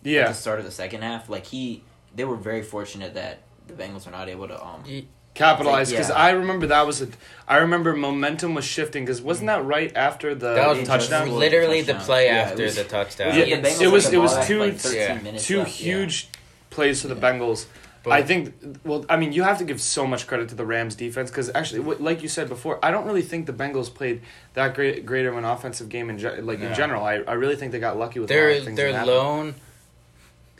at 0.03 0.11
Yeah, 0.11 0.27
the 0.27 0.33
start 0.33 0.59
of 0.59 0.65
the 0.65 0.71
second 0.71 1.01
half, 1.03 1.29
like 1.29 1.45
he, 1.45 1.83
they 2.15 2.25
were 2.25 2.35
very 2.37 2.61
fortunate 2.63 3.13
that 3.15 3.39
the 3.67 3.73
Bengals 3.73 4.05
were 4.05 4.11
not 4.11 4.29
able 4.29 4.47
to. 4.47 4.61
Um, 4.63 4.83
Ye- 4.85 5.07
capitalized 5.33 5.91
because 5.91 6.09
Yeah. 6.09 6.15
I 6.15 6.31
remember 6.31 6.67
that 6.67 6.85
was 6.85 7.01
a. 7.01 7.07
I 7.47 7.57
remember 7.57 7.95
momentum 7.95 8.53
was 8.53 8.65
shifting 8.65 9.05
because 9.05 9.21
wasn't 9.21 9.47
that 9.47 9.63
right 9.63 9.91
after 9.95 10.35
the 10.35 10.55
That 10.55 10.67
was 10.69 10.79
They 10.79 10.83
touchdown? 10.85 11.27
just- 11.27 11.37
literally 11.37 11.81
the 11.81 11.93
touchdown. 11.93 12.05
play 12.05 12.25
Yeah, 12.25 12.33
after 12.33 12.63
was- 12.63 12.75
the 12.75 12.83
touchdown. 12.83 13.27
Yeah, 13.37 13.45
the 13.45 13.51
it 13.51 13.61
was- 13.91 14.03
had 14.03 14.11
the 14.11 14.17
it 14.17 14.19
was 14.19 14.47
two- 14.47 14.59
like 14.59 14.73
yeah, 14.93 15.15
Two 15.37 15.59
left, 15.59 15.79
yeah. 15.79 15.85
huge 15.85 16.29
plays 16.69 17.01
for 17.01 17.07
the 17.07 17.15
Yeah. 17.15 17.21
Bengals. 17.21 17.65
But- 18.03 18.13
I 18.13 18.23
think. 18.23 18.53
Well, 18.83 19.05
I 19.09 19.15
mean, 19.15 19.31
you 19.31 19.43
have 19.43 19.57
to 19.59 19.63
give 19.63 19.79
so 19.79 20.05
much 20.07 20.25
credit 20.27 20.49
to 20.49 20.55
the 20.55 20.65
Rams 20.65 20.95
defense 20.95 21.29
because 21.29 21.49
actually, 21.53 21.81
like 21.99 22.21
you 22.23 22.27
said 22.29 22.49
before, 22.49 22.79
I 22.83 22.89
don't 22.91 23.05
really 23.05 23.21
think 23.21 23.45
the 23.45 23.53
Bengals 23.53 23.93
played 23.93 24.21
that 24.55 24.73
great, 24.73 25.05
great 25.05 25.25
of 25.27 25.37
an 25.37 25.45
offensive 25.45 25.87
game 25.87 26.09
in 26.09 26.17
ge- 26.17 26.39
like 26.41 26.59
in 26.59 26.73
general. 26.73 27.05
I, 27.05 27.17
I 27.27 27.33
really 27.33 27.55
think 27.55 27.71
they 27.71 27.79
got 27.79 27.97
lucky 27.97 28.19
with 28.19 28.29
a 28.31 28.33
their 28.33 28.49
of 28.49 28.65
that 28.65 28.75
their 28.75 29.05
lone 29.05 29.53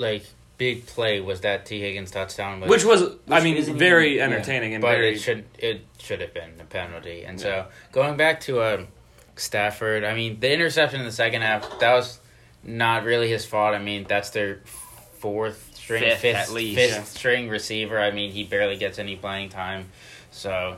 like 0.01 0.25
big 0.57 0.85
play 0.85 1.21
was 1.21 1.41
that 1.41 1.65
Tee 1.65 1.79
Higgins 1.79 2.11
touchdown, 2.11 2.59
which 2.61 2.83
was 2.83 3.03
I 3.29 3.41
mean 3.41 3.55
isn't 3.57 3.77
very 3.77 4.15
even- 4.15 4.29
yeah. 4.31 4.35
entertaining 4.35 4.73
and 4.73 4.81
but 4.81 4.91
very 4.91 5.13
it 5.15 5.19
should 5.19 5.45
it 5.57 5.85
should 5.99 6.19
have 6.21 6.33
been 6.33 6.51
a 6.59 6.65
penalty. 6.65 7.23
And 7.23 7.39
so 7.39 7.67
going 7.91 8.17
back 8.17 8.41
to 8.41 8.61
um, 8.61 8.87
Stafford, 9.35 10.03
I 10.03 10.13
mean 10.13 10.39
the 10.39 10.51
interception 10.51 10.99
in 10.99 11.05
the 11.05 11.11
second 11.11 11.41
half 11.43 11.79
that 11.79 11.93
was 11.93 12.19
not 12.63 13.03
really 13.05 13.29
his 13.29 13.45
fault. 13.45 13.73
I 13.73 13.79
mean 13.79 14.05
that's 14.07 14.31
their 14.31 14.59
fourth 14.65 15.71
string, 15.75 16.03
Fifth, 16.03 16.19
fifth, 16.19 16.35
at 16.37 16.51
least. 16.51 16.75
fifth 16.77 16.95
Yeah. 16.95 17.03
string 17.03 17.49
receiver. 17.49 17.99
I 17.99 18.11
mean 18.11 18.31
he 18.31 18.43
barely 18.43 18.77
gets 18.77 18.99
any 18.99 19.15
playing 19.15 19.49
time. 19.49 19.89
So, 20.31 20.77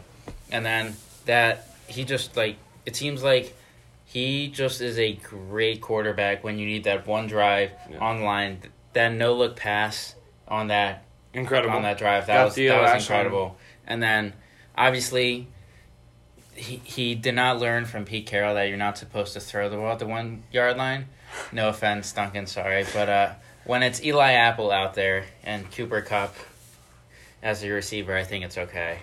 and 0.52 0.66
then 0.66 0.96
that 1.26 1.68
he 1.88 2.04
just 2.06 2.38
like 2.38 2.56
it 2.86 2.96
seems 2.96 3.24
like 3.24 3.56
he 4.06 4.48
just 4.48 4.80
is 4.82 4.98
a 5.00 5.14
great 5.14 5.82
quarterback 5.82 6.44
when 6.44 6.58
you 6.60 6.66
need 6.68 6.84
that 6.86 7.06
one 7.08 7.28
drive 7.28 7.72
Yeah. 7.90 7.98
On. 8.96 9.10
That 9.12 9.14
no 9.18 9.34
look 9.34 9.56
pass 9.56 10.16
on 10.48 10.68
that 10.68 11.06
incredible. 11.34 11.76
on 11.76 11.84
that 11.84 11.98
drive. 11.98 12.28
That 12.28 12.36
Got 12.38 12.46
was 12.46 12.56
that 12.56 12.82
was 12.82 12.90
Ashton. 12.92 13.16
incredible. 13.16 13.58
And 13.88 14.02
then 14.02 14.34
obviously 14.78 15.48
he 16.56 16.82
he 16.84 17.16
did 17.16 17.36
not 17.36 17.60
learn 17.60 17.86
from 17.86 18.06
Pete 18.06 18.26
Carroll 18.28 18.54
that 18.56 18.64
you're 18.70 18.78
not 18.78 18.98
supposed 18.98 19.34
to 19.34 19.40
throw 19.40 19.70
the 19.70 19.78
ball 19.78 19.94
at 19.94 20.00
the 20.00 20.06
one 20.06 20.44
yard 20.52 20.78
line. 20.78 21.08
No 21.52 21.70
offense, 21.70 22.12
Duncan, 22.12 22.46
sorry. 22.46 22.86
But 22.94 23.10
uh, 23.10 23.34
when 23.66 23.82
it's 23.82 24.04
Eli 24.04 24.34
Apple 24.34 24.72
out 24.72 24.94
there 24.94 25.26
and 25.44 25.70
Cooper 25.72 26.02
Kupp 26.02 26.36
as 27.42 27.64
a 27.64 27.70
receiver, 27.72 28.16
I 28.16 28.24
think 28.24 28.46
it's 28.46 28.58
okay. 28.58 29.00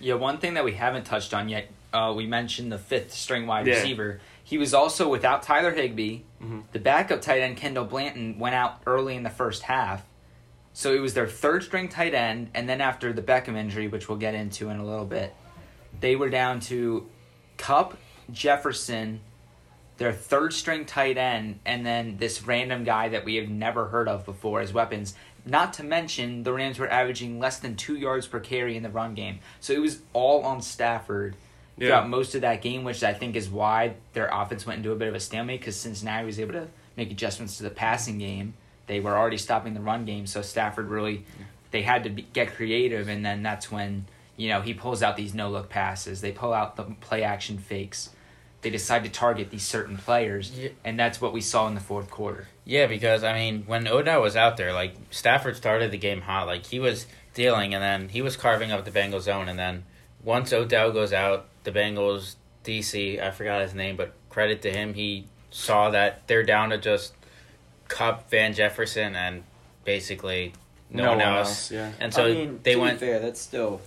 Yeah, 0.00 0.14
one 0.14 0.38
thing 0.38 0.54
that 0.54 0.64
we 0.64 0.72
haven't 0.72 1.04
touched 1.04 1.34
on 1.34 1.48
yet, 1.50 1.68
uh, 1.92 2.12
we 2.16 2.26
mentioned 2.26 2.72
the 2.72 2.78
fifth 2.78 3.12
string 3.12 3.46
wide 3.46 3.66
Yeah. 3.66 3.74
receiver. 3.74 4.20
He 4.42 4.58
was 4.58 4.72
also 4.74 5.08
without 5.08 5.42
Tyler 5.42 5.72
Higbee. 5.72 6.20
Mhm. 6.44 6.64
The 6.72 6.78
backup 6.78 7.22
tight 7.22 7.40
end 7.40 7.56
Kendall 7.56 7.84
Blanton 7.84 8.38
went 8.38 8.54
out 8.54 8.80
early 8.86 9.16
in 9.16 9.22
the 9.22 9.30
first 9.30 9.62
half, 9.62 10.04
so 10.72 10.92
it 10.92 11.00
was 11.00 11.14
their 11.14 11.26
third 11.26 11.62
string 11.62 11.88
tight 11.88 12.14
end. 12.14 12.50
And 12.54 12.68
then 12.68 12.80
after 12.80 13.12
the 13.12 13.22
Beckham 13.22 13.56
injury, 13.56 13.88
which 13.88 14.08
we'll 14.08 14.18
get 14.18 14.34
into 14.34 14.68
in 14.68 14.78
a 14.78 14.84
little 14.84 15.06
bit, 15.06 15.34
they 16.00 16.16
were 16.16 16.28
down 16.28 16.60
to 16.60 17.08
Kupp, 17.56 17.96
Jefferson, 18.30 19.20
their 19.96 20.12
third 20.12 20.52
string 20.52 20.84
tight 20.84 21.16
end, 21.16 21.60
and 21.64 21.86
then 21.86 22.16
this 22.18 22.42
random 22.42 22.84
guy 22.84 23.08
that 23.10 23.24
we 23.24 23.36
have 23.36 23.48
never 23.48 23.86
heard 23.86 24.08
of 24.08 24.24
before 24.24 24.60
as 24.60 24.72
weapons. 24.72 25.14
Not 25.46 25.74
to 25.74 25.84
mention, 25.84 26.42
the 26.42 26.52
Rams 26.52 26.78
were 26.78 26.88
averaging 26.88 27.38
less 27.38 27.58
than 27.58 27.76
two 27.76 27.96
yards 27.96 28.26
per 28.26 28.40
carry 28.40 28.76
in 28.76 28.82
the 28.82 28.90
run 28.90 29.14
game. 29.14 29.40
So 29.60 29.72
it 29.72 29.80
was 29.80 30.00
all 30.12 30.42
on 30.42 30.62
Stafford 30.62 31.36
Yeah. 31.76 31.88
throughout 31.88 32.08
most 32.08 32.34
of 32.34 32.42
that 32.42 32.62
game, 32.62 32.84
which 32.84 33.02
I 33.02 33.12
think 33.14 33.34
is 33.36 33.48
why 33.48 33.94
their 34.12 34.28
offense 34.32 34.64
went 34.66 34.78
into 34.78 34.92
a 34.92 34.96
bit 34.96 35.08
of 35.08 35.14
a 35.14 35.20
stalemate 35.20 35.60
because 35.60 35.76
Cincinnati 35.76 36.24
was 36.24 36.38
able 36.38 36.52
to 36.52 36.68
make 36.96 37.10
adjustments 37.10 37.56
to 37.56 37.64
the 37.64 37.70
passing 37.70 38.18
game. 38.18 38.54
They 38.86 39.00
were 39.00 39.16
already 39.16 39.38
stopping 39.38 39.74
the 39.74 39.80
run 39.80 40.04
game, 40.04 40.26
so 40.26 40.40
Stafford 40.42 40.88
really 40.88 41.24
they 41.70 41.82
had 41.82 42.04
to 42.04 42.10
be, 42.10 42.22
get 42.32 42.54
creative, 42.54 43.08
and 43.08 43.24
then 43.26 43.42
that's 43.42 43.72
when 43.72 44.04
you 44.36 44.48
know 44.48 44.60
he 44.60 44.74
pulls 44.74 45.02
out 45.02 45.16
these 45.16 45.34
no 45.34 45.50
look 45.50 45.68
passes. 45.68 46.20
They 46.20 46.30
pull 46.32 46.52
out 46.52 46.76
the 46.76 46.84
play 47.00 47.22
action 47.24 47.58
fakes. 47.58 48.10
They 48.60 48.70
decide 48.70 49.04
to 49.04 49.10
target 49.10 49.50
these 49.50 49.64
certain 49.64 49.96
players, 49.98 50.50
Yeah. 50.56 50.68
and 50.84 50.98
that's 50.98 51.20
what 51.20 51.32
we 51.34 51.40
saw 51.40 51.66
in 51.66 51.74
the 51.74 51.80
fourth 51.80 52.10
quarter. 52.10 52.46
Yeah, 52.64 52.86
because 52.86 53.24
I 53.24 53.32
mean, 53.34 53.64
when 53.66 53.88
Odell 53.88 54.22
was 54.22 54.36
out 54.36 54.56
there, 54.56 54.72
like 54.72 54.94
Stafford 55.10 55.56
started 55.56 55.90
the 55.90 55.98
game 55.98 56.20
hot, 56.22 56.46
like 56.46 56.64
he 56.66 56.78
was 56.78 57.06
dealing, 57.34 57.74
and 57.74 57.82
then 57.82 58.08
he 58.10 58.22
was 58.22 58.36
carving 58.36 58.70
up 58.70 58.84
the 58.84 58.90
Bengals 58.90 59.22
zone, 59.22 59.48
and 59.48 59.58
then 59.58 59.84
once 60.22 60.52
Odell 60.52 60.92
goes 60.92 61.12
out, 61.12 61.46
the 61.64 61.72
Bengals 61.72 62.36
DC, 62.64 63.20
I 63.22 63.30
forgot 63.30 63.62
his 63.62 63.74
name, 63.74 63.96
but 63.96 64.14
credit 64.30 64.62
to 64.62 64.70
him, 64.72 64.94
he 64.94 65.26
saw 65.50 65.90
that 65.90 66.26
they're 66.28 66.42
down 66.44 66.70
to 66.70 66.78
just 66.78 67.14
Kupp, 67.88 68.30
Van 68.30 68.54
Jefferson, 68.54 69.14
and 69.14 69.42
basically 69.84 70.52
no, 70.90 71.10
one 71.10 71.20
else. 71.20 71.70
Yeah. 71.70 71.92
And 72.00 72.12
so 72.14 72.24
I 72.26 72.32
mean, 72.32 72.60
they 72.62 72.74
to 72.74 72.80
went. 72.80 73.00
Be 73.00 73.06
fair, 73.06 73.20
that's 73.20 73.40
still 73.40 73.80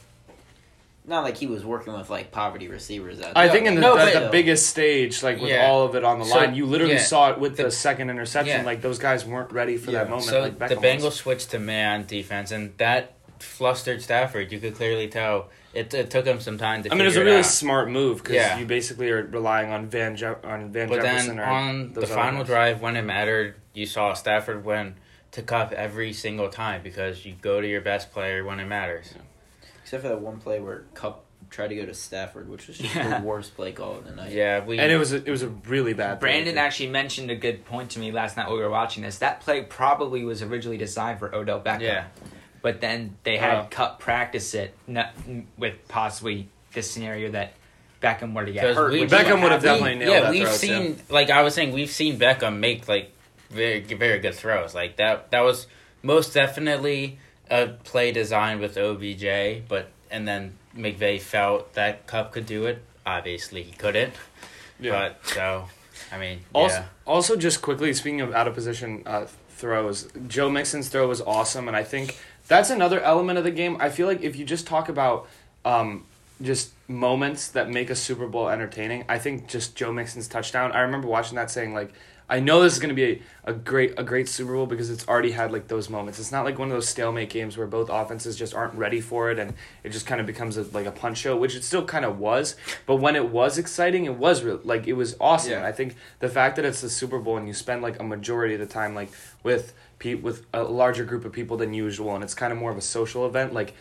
not 1.05 1.23
like 1.23 1.37
he 1.37 1.47
was 1.47 1.63
working 1.63 1.93
with 1.93 2.09
like 2.09 2.31
poverty 2.31 2.67
receivers. 2.67 3.21
Out 3.21 3.35
I 3.37 3.47
think 3.49 3.65
in 3.65 3.75
the, 3.75 3.81
No, 3.81 3.97
the, 3.97 4.11
but- 4.11 4.23
the 4.25 4.29
biggest 4.29 4.67
stage, 4.67 5.23
like 5.23 5.39
with 5.39 5.49
Yeah. 5.51 5.65
all 5.67 5.83
of 5.85 5.95
it 5.95 6.03
on 6.03 6.19
the 6.19 6.25
So, 6.25 6.35
line, 6.35 6.53
you 6.53 6.65
literally 6.65 6.95
yeah. 6.95 6.99
saw 7.01 7.31
it 7.31 7.39
with 7.39 7.55
the, 7.57 7.63
The- 7.63 7.71
second 7.71 8.09
interception. 8.09 8.59
yeah. 8.59 8.65
Like 8.65 8.81
those 8.81 8.99
guys 8.99 9.23
weren't 9.25 9.51
ready 9.53 9.77
for 9.77 9.91
that 9.91 10.09
moment. 10.09 10.27
So 10.27 10.41
like 10.41 10.59
the 10.59 10.75
Bengals 10.75 11.03
was. 11.03 11.15
switched 11.15 11.51
to 11.51 11.59
man 11.59 12.05
defense, 12.05 12.51
and 12.51 12.77
that 12.77 13.13
flustered 13.39 14.01
Stafford. 14.01 14.51
You 14.51 14.59
could 14.59 14.75
clearly 14.75 15.07
tell 15.07 15.49
it, 15.73 15.93
it 15.93 16.09
took 16.09 16.25
him 16.25 16.39
some 16.39 16.57
time 16.57 16.83
to. 16.83 16.91
I 16.91 16.93
mean, 16.95 17.01
it 17.01 17.05
was 17.05 17.17
a 17.17 17.23
really 17.23 17.37
out. 17.39 17.45
smart 17.45 17.89
move 17.89 18.17
because 18.17 18.35
Yeah. 18.35 18.57
you 18.57 18.65
basically 18.65 19.09
are 19.11 19.23
relying 19.23 19.71
on 19.71 19.87
Van 19.87 20.15
Je- 20.15 20.25
on 20.43 20.71
Van 20.71 20.89
But 20.89 21.01
Jefferson 21.01 21.37
then 21.37 21.47
on 21.47 21.93
the 21.93 22.07
final 22.07 22.39
guys. 22.39 22.47
drive, 22.47 22.81
when 22.81 22.95
it 22.95 23.03
mattered, 23.03 23.55
you 23.73 23.85
saw 23.85 24.13
Stafford 24.13 24.65
win 24.65 24.95
to 25.31 25.41
Kupp 25.41 25.71
every 25.73 26.13
single 26.13 26.49
time 26.49 26.81
because 26.83 27.25
you 27.25 27.35
go 27.41 27.61
to 27.61 27.67
your 27.67 27.81
best 27.81 28.11
player 28.11 28.43
when 28.43 28.59
it 28.59 28.65
matters. 28.65 29.13
Except 29.83 30.03
for 30.03 30.09
that 30.09 30.21
one 30.21 30.37
play 30.39 30.59
where 30.59 30.83
Kupp 30.95 31.25
tried 31.49 31.67
to 31.67 31.75
go 31.75 31.85
to 31.85 31.93
Stafford, 31.93 32.49
which 32.49 32.67
was 32.67 32.77
just 32.77 32.93
Yeah. 32.95 33.19
the 33.19 33.25
worst 33.25 33.55
play 33.55 33.71
call 33.71 33.97
of 33.97 34.05
the 34.05 34.11
night. 34.15 34.31
Yeah, 34.31 34.65
we 34.65 34.79
and 34.79 34.91
it 34.91 34.97
was 34.97 35.13
a, 35.13 35.17
it 35.17 35.29
was 35.29 35.43
a 35.43 35.47
really 35.47 35.93
bad. 35.93 36.19
play. 36.19 36.29
Brandon 36.31 36.57
actually 36.57 36.89
mentioned 36.89 37.29
a 37.31 37.35
good 37.35 37.63
point 37.65 37.91
to 37.91 37.99
me 37.99 38.11
last 38.11 38.35
night 38.35 38.47
while 38.47 38.57
we 38.57 38.63
were 38.63 38.69
watching 38.69 39.03
this. 39.03 39.19
That 39.19 39.41
play 39.41 39.61
probably 39.61 40.25
was 40.25 40.41
originally 40.41 40.77
designed 40.77 41.19
for 41.19 41.33
Odell 41.33 41.61
Beckham. 41.61 41.81
Yeah. 41.81 42.05
But 42.61 42.81
then 42.81 43.17
they 43.23 43.37
had 43.37 43.53
Wow. 43.53 43.67
cut 43.69 43.99
practice 43.99 44.53
it 44.53 44.73
not, 44.87 45.13
with 45.57 45.75
possibly 45.87 46.47
this 46.73 46.89
scenario 46.91 47.31
that 47.31 47.53
Beckham 48.01 48.33
were 48.33 48.45
to 48.45 48.51
get 48.51 48.63
'Cause 48.63 48.75
hurt. 48.75 48.91
we- 48.91 49.05
Beckham 49.05 49.41
would 49.41 49.51
have 49.51 49.63
what 49.63 49.79
definitely 49.79 49.79
happened. 49.91 49.99
nailed 50.01 50.13
yeah, 50.13 50.21
that 50.21 50.31
we've 50.31 50.43
throw, 50.47 50.55
seen 50.57 50.99
like 51.09 51.29
I 51.29 51.41
was 51.41 51.53
saying, 51.55 51.71
we've 51.73 51.89
seen 51.91 52.19
Beckham 52.19 52.57
make 52.57 52.87
like 52.87 53.11
very 53.49 53.79
very 53.81 54.19
good 54.19 54.35
throws. 54.35 54.75
Like 54.75 54.97
that 54.97 55.31
that 55.31 55.41
was 55.41 55.67
most 56.03 56.33
definitely 56.33 57.17
a 57.49 57.67
play 57.67 58.11
designed 58.11 58.59
with 58.59 58.77
OBJ, 58.77 59.63
but 59.67 59.87
and 60.11 60.27
then 60.27 60.57
McVay 60.77 61.19
felt 61.19 61.73
that 61.73 62.05
Kupp 62.07 62.31
could 62.31 62.45
do 62.45 62.65
it. 62.65 62.83
Obviously, 63.05 63.63
he 63.63 63.71
couldn't. 63.71 64.13
Yeah. 64.79 64.91
But 64.91 65.27
so, 65.27 65.69
I 66.11 66.17
mean, 66.17 66.41
Also, 66.53 66.75
yeah. 66.75 66.85
also, 67.05 67.35
just 67.35 67.61
quickly 67.61 67.91
speaking 67.93 68.21
of 68.21 68.33
out 68.33 68.47
of 68.47 68.53
position 68.53 69.01
uh, 69.07 69.25
throws, 69.49 70.07
Joe 70.27 70.49
Mixon's 70.49 70.87
throw 70.89 71.07
was 71.07 71.19
awesome, 71.21 71.67
and 71.67 71.75
I 71.75 71.83
think 71.83 72.17
that's 72.47 72.69
another 72.69 72.99
element 73.01 73.37
of 73.37 73.43
the 73.43 73.51
game. 73.51 73.77
I 73.79 73.89
feel 73.89 74.07
like 74.07 74.21
if 74.21 74.35
you 74.35 74.45
just 74.45 74.67
talk 74.67 74.89
about 74.89 75.27
um, 75.65 76.05
just 76.41 76.71
moments 76.87 77.49
that 77.49 77.69
make 77.69 77.89
a 77.89 77.95
Super 77.95 78.27
Bowl 78.27 78.49
entertaining, 78.49 79.05
I 79.09 79.19
think 79.19 79.47
just 79.47 79.75
Joe 79.75 79.91
Mixon's 79.91 80.27
touchdown. 80.27 80.71
I 80.71 80.81
remember 80.81 81.07
watching 81.07 81.35
that 81.35 81.51
saying 81.51 81.73
like. 81.73 81.93
I 82.29 82.41
know 82.41 82.61
this 82.61 82.73
is 82.73 82.79
going 82.79 82.89
to 82.89 82.95
be 82.95 83.05
a, 83.45 83.51
a 83.51 83.53
great 83.53 83.93
a 83.97 84.03
great 84.03 84.27
Super 84.27 84.53
Bowl 84.53 84.65
because 84.65 84.89
it's 84.89 85.07
already 85.07 85.31
had 85.31 85.51
like 85.51 85.69
those 85.69 85.89
moments. 85.89 86.19
It's 86.19 86.31
not 86.31 86.43
like 86.43 86.59
one 86.59 86.67
of 86.67 86.73
those 86.73 86.89
stalemate 86.89 87.29
games 87.29 87.57
where 87.57 87.67
both 87.67 87.89
offenses 87.89 88.35
just 88.35 88.53
aren't 88.53 88.73
ready 88.73 88.99
for 88.99 89.31
it 89.31 89.39
and 89.39 89.53
it 89.83 89.89
just 89.89 90.05
kind 90.05 90.19
of 90.19 90.27
becomes 90.27 90.57
a, 90.57 90.63
like 90.63 90.85
a 90.85 90.91
punch 90.91 91.19
show, 91.19 91.37
which 91.37 91.55
it 91.55 91.63
still 91.63 91.85
kind 91.85 92.03
of 92.03 92.19
was. 92.19 92.57
But 92.85 92.97
when 92.97 93.15
it 93.15 93.29
was 93.29 93.57
exciting, 93.57 94.05
it 94.05 94.15
was 94.15 94.43
real 94.43 94.59
like 94.63 94.87
it 94.87 94.93
was 94.93 95.15
awesome. 95.21 95.51
Yeah. 95.51 95.65
I 95.65 95.71
think 95.71 95.95
the 96.19 96.29
fact 96.29 96.57
that 96.57 96.65
it's 96.65 96.81
the 96.81 96.89
Super 96.89 97.19
Bowl 97.19 97.37
and 97.37 97.47
you 97.47 97.53
spend 97.53 97.81
like 97.81 97.99
a 97.99 98.03
majority 98.03 98.55
of 98.55 98.59
the 98.59 98.65
time 98.65 98.93
like 98.93 99.11
with 99.43 99.73
pe- 99.99 100.15
with 100.15 100.45
a 100.53 100.63
larger 100.63 101.05
group 101.05 101.23
of 101.23 101.31
people 101.31 101.57
than 101.57 101.73
usual, 101.73 102.13
and 102.13 102.23
it's 102.23 102.33
kind 102.33 102.51
of 102.51 102.59
more 102.59 102.71
of 102.71 102.77
a 102.77 102.81
social 102.81 103.25
event. 103.25 103.53
Like 103.53 103.73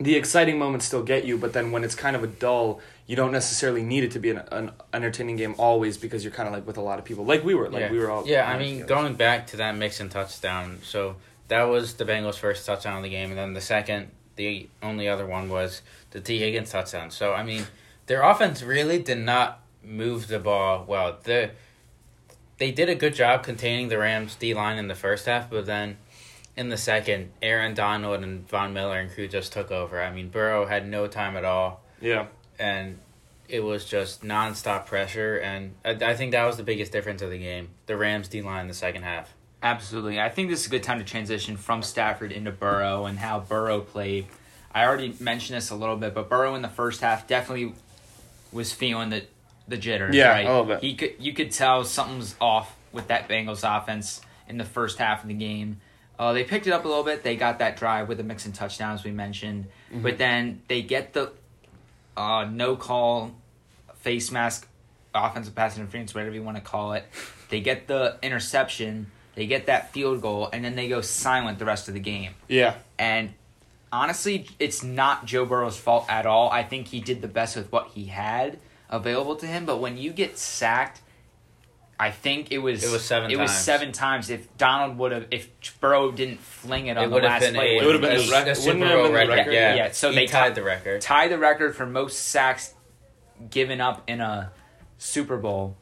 the 0.00 0.14
exciting 0.14 0.58
moments 0.58 0.86
still 0.86 1.02
get 1.02 1.24
you, 1.24 1.36
but 1.36 1.52
then 1.52 1.72
when 1.72 1.82
it's 1.82 1.94
kind 1.94 2.14
of 2.14 2.22
a 2.22 2.28
dull, 2.28 2.80
you 3.06 3.16
don't 3.16 3.32
necessarily 3.32 3.82
need 3.82 4.04
it 4.04 4.12
to 4.12 4.18
be 4.18 4.30
an, 4.30 4.42
an 4.52 4.70
entertaining 4.92 5.36
game 5.36 5.54
always 5.58 5.96
because 5.98 6.22
you're 6.22 6.32
kind 6.32 6.46
of 6.46 6.54
like 6.54 6.66
with 6.66 6.76
a 6.76 6.80
lot 6.80 6.98
of 6.98 7.04
people, 7.04 7.24
like 7.24 7.42
we 7.44 7.54
were, 7.54 7.68
like 7.68 7.80
yeah. 7.80 7.90
we 7.90 7.98
were 7.98 8.10
all. 8.10 8.26
Yeah, 8.26 8.48
I 8.48 8.58
mean, 8.58 8.82
together. 8.82 8.88
going 8.88 9.14
back 9.14 9.48
to 9.48 9.56
that 9.56 9.76
Mixon 9.76 10.08
touchdown, 10.08 10.78
so 10.82 11.16
that 11.48 11.64
was 11.64 11.94
the 11.94 12.04
Bengals' 12.04 12.36
first 12.36 12.64
touchdown 12.64 12.96
of 12.98 13.02
the 13.02 13.08
game, 13.08 13.30
and 13.30 13.38
then 13.38 13.54
the 13.54 13.60
second, 13.60 14.10
the 14.36 14.68
only 14.82 15.08
other 15.08 15.26
one 15.26 15.48
was 15.48 15.82
the 16.12 16.20
Tee 16.20 16.38
Higgins 16.38 16.70
touchdown. 16.70 17.10
So 17.10 17.32
I 17.32 17.42
mean, 17.42 17.64
their 18.06 18.22
offense 18.22 18.62
really 18.62 19.02
did 19.02 19.18
not 19.18 19.62
move 19.82 20.28
the 20.28 20.38
ball 20.38 20.84
well. 20.86 21.18
The 21.24 21.50
they 22.58 22.70
did 22.70 22.88
a 22.88 22.94
good 22.94 23.14
job 23.14 23.42
containing 23.42 23.88
the 23.88 23.98
Rams 23.98 24.34
D 24.36 24.54
line 24.54 24.78
in 24.78 24.88
the 24.88 24.94
first 24.94 25.26
half, 25.26 25.48
but 25.50 25.66
then 25.66 25.96
in 26.58 26.70
the 26.70 26.76
second, 26.76 27.30
Aaron 27.40 27.72
Donald 27.72 28.22
and 28.24 28.46
Von 28.48 28.72
Miller 28.72 28.98
and 28.98 29.10
crew 29.10 29.28
just 29.28 29.52
took 29.52 29.70
over. 29.70 30.02
I 30.02 30.12
mean, 30.12 30.28
Burrow 30.28 30.66
had 30.66 30.86
no 30.86 31.06
time 31.06 31.36
at 31.36 31.44
all 31.44 31.84
yeah, 32.00 32.26
and 32.58 32.98
it 33.48 33.60
was 33.60 33.84
just 33.84 34.22
nonstop 34.22 34.86
pressure. 34.86 35.36
And 35.36 35.74
I, 35.84 35.90
I 35.90 36.14
think 36.14 36.32
that 36.32 36.44
was 36.44 36.56
the 36.56 36.62
biggest 36.64 36.92
difference 36.92 37.22
of 37.22 37.30
the 37.30 37.38
game. 37.38 37.70
The 37.86 37.96
Rams 37.96 38.28
D 38.28 38.42
line 38.42 38.62
in 38.62 38.68
the 38.68 38.74
second 38.74 39.04
half. 39.04 39.32
Absolutely. 39.62 40.20
I 40.20 40.28
think 40.28 40.50
this 40.50 40.60
is 40.60 40.66
a 40.66 40.70
good 40.70 40.82
time 40.82 40.98
to 40.98 41.04
transition 41.04 41.56
from 41.56 41.82
Stafford 41.82 42.30
into 42.30 42.50
Burrow 42.52 43.06
and 43.06 43.18
how 43.18 43.40
Burrow 43.40 43.80
played. 43.80 44.26
I 44.72 44.84
already 44.84 45.14
mentioned 45.18 45.56
this 45.56 45.70
a 45.70 45.74
little 45.74 45.96
bit, 45.96 46.14
but 46.14 46.28
Burrow 46.28 46.54
in 46.54 46.62
the 46.62 46.68
first 46.68 47.00
half 47.00 47.26
definitely 47.26 47.74
was 48.52 48.72
feeling 48.72 49.10
the 49.10 49.24
the 49.66 49.76
jitters. 49.76 50.14
Yeah, 50.14 50.30
right? 50.30 50.46
a 50.46 50.48
little 50.48 50.64
bit. 50.64 50.80
He 50.80 50.94
could 50.94 51.14
you 51.18 51.32
could 51.32 51.52
tell 51.52 51.84
something 51.84 52.18
was 52.18 52.34
off 52.40 52.76
with 52.92 53.08
that 53.08 53.28
Bengals 53.28 53.62
offense 53.64 54.20
in 54.48 54.58
the 54.58 54.64
first 54.64 54.98
half 54.98 55.22
of 55.22 55.28
the 55.28 55.34
game. 55.34 55.80
Uh, 56.18 56.32
they 56.32 56.42
picked 56.44 56.66
it 56.66 56.72
up 56.72 56.84
a 56.84 56.88
little 56.88 57.04
bit. 57.04 57.22
They 57.22 57.36
got 57.36 57.60
that 57.60 57.76
drive 57.76 58.08
with 58.08 58.18
the 58.18 58.24
Mixon 58.24 58.52
touchdown, 58.52 58.94
as 58.94 59.04
we 59.04 59.10
mentioned, 59.12 59.66
Mm-hmm. 59.92 60.02
but 60.02 60.18
then 60.18 60.60
they 60.68 60.82
get 60.82 61.12
the 61.14 61.32
uh, 62.16 62.44
no 62.50 62.76
call 62.76 63.30
face 63.96 64.30
mask 64.30 64.68
offensive 65.14 65.54
pass 65.54 65.76
interference, 65.78 66.14
whatever 66.14 66.34
you 66.34 66.42
want 66.42 66.56
to 66.56 66.62
call 66.62 66.92
it. 66.92 67.04
They 67.48 67.60
get 67.60 67.86
the 67.88 68.18
interception, 68.22 69.10
they 69.34 69.46
get 69.46 69.66
that 69.66 69.92
field 69.92 70.20
goal, 70.20 70.48
and 70.52 70.64
then 70.64 70.76
they 70.76 70.88
go 70.88 71.00
silent 71.00 71.58
the 71.58 71.64
rest 71.64 71.88
of 71.88 71.94
the 71.94 72.00
game. 72.00 72.32
yeah, 72.48 72.74
And 72.98 73.32
honestly, 73.90 74.46
it's 74.58 74.82
not 74.82 75.24
Joe 75.24 75.46
Burrow's 75.46 75.78
fault 75.78 76.04
at 76.10 76.26
all. 76.26 76.50
I 76.50 76.62
think 76.64 76.88
he 76.88 77.00
did 77.00 77.22
the 77.22 77.28
best 77.28 77.56
with 77.56 77.72
what 77.72 77.88
he 77.94 78.06
had 78.06 78.58
available 78.90 79.36
to 79.36 79.46
him. 79.46 79.64
But 79.64 79.78
when 79.78 79.96
you 79.96 80.12
get 80.12 80.36
sacked, 80.38 81.00
I 82.00 82.10
think 82.12 82.52
it 82.52 82.58
was 82.58 82.84
It 82.84 82.90
was 82.92 83.04
seven 83.04 83.30
It 83.30 83.38
was 83.38 83.50
seven 83.50 83.90
times. 83.92 84.30
If 84.30 84.56
Donald 84.56 84.98
would 84.98 85.10
have, 85.12 85.26
if 85.32 85.48
Burrow 85.80 86.12
didn't 86.12 86.38
fling 86.38 86.86
it 86.86 86.96
on 86.96 87.04
It 87.04 87.08
the 87.08 87.16
last 87.16 87.40
been 87.42 87.54
play, 87.54 87.76
a, 87.76 87.82
It 87.82 87.86
would 87.86 87.94
have 87.96 88.02
been 88.02 88.12
a, 88.20 88.22
the 88.22 88.30
rec- 88.30 88.46
a 88.46 88.54
Super 88.54 88.78
Bowl 88.78 89.10
record. 89.12 89.28
record? 89.36 89.52
Yeah, 89.52 89.74
Yeah, 89.74 89.90
so 89.90 90.10
he 90.10 90.14
they 90.16 90.26
tied 90.26 90.50
ti- 90.54 90.60
the 90.60 90.62
record. 90.64 91.00
Tied 91.00 91.30
the 91.32 91.38
record 91.38 91.74
for 91.74 91.86
most 91.86 92.18
sacks 92.28 92.74
given 93.50 93.80
up 93.80 94.02
in 94.08 94.20
a 94.20 94.52
Super 94.98 95.36
Bowl. 95.36 95.76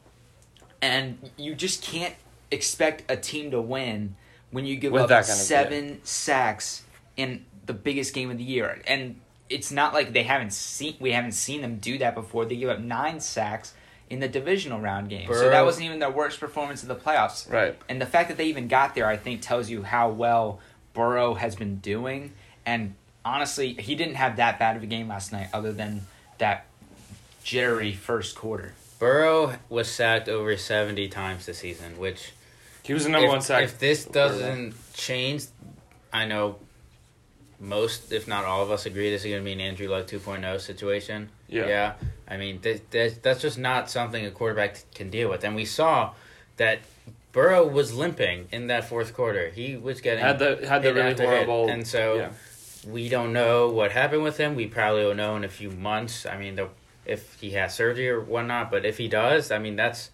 And 0.81 1.29
you 1.37 1.53
just 1.55 1.83
can't 1.83 2.15
expect 2.51 3.09
a 3.11 3.17
team 3.17 3.51
to 3.51 3.61
win 3.61 4.15
when 4.51 4.65
you 4.65 4.75
give 4.75 4.93
With 4.93 5.03
up 5.03 5.09
kind 5.09 5.19
of- 5.21 5.25
seven 5.25 5.99
sacks 6.03 6.83
in 7.15 7.45
the 7.65 7.73
biggest 7.73 8.13
game 8.15 8.31
of 8.31 8.37
the 8.37 8.43
year. 8.43 8.81
And 8.87 9.19
it's 9.49 9.71
not 9.71 9.93
like 9.93 10.13
they 10.13 10.23
haven't 10.23 10.51
seen 10.53 10.95
we 10.99 11.11
haven't 11.11 11.31
seen 11.33 11.61
them 11.61 11.77
do 11.77 11.97
that 11.99 12.15
before. 12.15 12.45
They 12.45 12.55
give 12.55 12.69
up 12.69 12.79
nine 12.79 13.19
sacks 13.19 13.73
in 14.09 14.19
the 14.19 14.27
divisional 14.27 14.79
round 14.79 15.09
game. 15.09 15.27
So 15.31 15.49
that 15.49 15.65
wasn't 15.65 15.85
even 15.85 15.99
their 15.99 16.11
worst 16.11 16.39
performance 16.39 16.81
in 16.81 16.89
the 16.89 16.95
playoffs. 16.95 17.51
right. 17.51 17.77
And 17.89 18.01
the 18.01 18.05
fact 18.05 18.29
that 18.29 18.37
they 18.37 18.45
even 18.45 18.67
got 18.67 18.95
there, 18.95 19.07
I 19.07 19.17
think, 19.17 19.41
tells 19.41 19.69
you 19.69 19.83
how 19.83 20.09
well 20.09 20.59
Burrow 20.93 21.33
has 21.33 21.55
been 21.55 21.77
doing. 21.77 22.33
And 22.65 22.95
honestly, 23.25 23.73
he 23.73 23.95
didn't 23.95 24.15
have 24.15 24.37
that 24.37 24.59
bad 24.59 24.77
of 24.77 24.83
a 24.83 24.85
game 24.85 25.07
last 25.09 25.31
night, 25.31 25.49
other 25.53 25.73
than 25.73 26.07
that 26.37 26.65
jittery 27.43 27.93
first 27.93 28.35
quarter. 28.35 28.73
Burrow 28.99 29.55
was 29.69 29.89
sacked 29.89 30.27
over 30.27 30.57
70 30.57 31.07
times 31.09 31.45
this 31.45 31.59
season, 31.59 31.97
which 31.97 32.31
He 32.83 32.93
was 32.93 33.03
the 33.03 33.09
number 33.09 33.27
if, 33.27 33.31
one 33.31 33.41
sack. 33.41 33.63
if 33.63 33.77
this 33.79 34.05
doesn't 34.05 34.73
change, 34.93 35.45
I 36.11 36.25
know 36.25 36.57
most, 37.59 38.11
if 38.11 38.27
not 38.27 38.45
all 38.45 38.61
of 38.61 38.71
us, 38.71 38.85
agree 38.85 39.09
this 39.09 39.25
is 39.25 39.31
going 39.31 39.41
to 39.41 39.45
be 39.45 39.53
an 39.53 39.61
Andrew 39.61 39.87
Luck 39.87 40.07
2.0 40.07 40.59
situation. 40.59 41.29
Yeah. 41.47 41.67
Yeah. 41.67 41.93
I 42.27 42.37
mean, 42.37 42.59
th- 42.59 42.81
th- 42.91 43.21
that's 43.21 43.41
just 43.41 43.57
not 43.57 43.89
something 43.89 44.25
a 44.25 44.31
quarterback 44.31 44.83
can 44.93 45.09
deal 45.09 45.29
with. 45.29 45.43
And 45.43 45.55
we 45.55 45.65
saw 45.65 46.13
that 46.57 46.79
Burrow 47.31 47.67
was 47.67 47.93
limping 47.93 48.47
in 48.51 48.67
that 48.67 48.85
fourth 48.85 49.13
quarter. 49.13 49.49
He 49.49 49.77
was 49.77 50.01
getting 50.01 50.23
had 50.23 50.39
the 50.39 50.67
had 50.67 50.81
the 50.81 50.93
really 50.93 51.11
after 51.11 51.23
hit. 51.23 51.29
horrible. 51.29 51.69
And 51.69 51.85
so 51.87 52.15
yeah. 52.15 52.29
we 52.91 53.09
don't 53.09 53.33
know 53.33 53.69
what 53.69 53.91
happened 53.91 54.23
with 54.23 54.37
him. 54.37 54.55
We 54.55 54.67
probably 54.67 55.05
will 55.05 55.15
know 55.15 55.35
in 55.35 55.43
a 55.43 55.49
few 55.49 55.69
months. 55.71 56.25
I 56.25 56.37
mean, 56.37 56.55
the, 56.55 56.69
if 57.05 57.39
he 57.39 57.51
has 57.51 57.75
surgery 57.75 58.09
or 58.09 58.19
whatnot, 58.19 58.71
but 58.71 58.85
if 58.85 58.97
he 58.97 59.07
does, 59.07 59.51
I 59.51 59.59
mean, 59.59 59.75
that's 59.75 60.09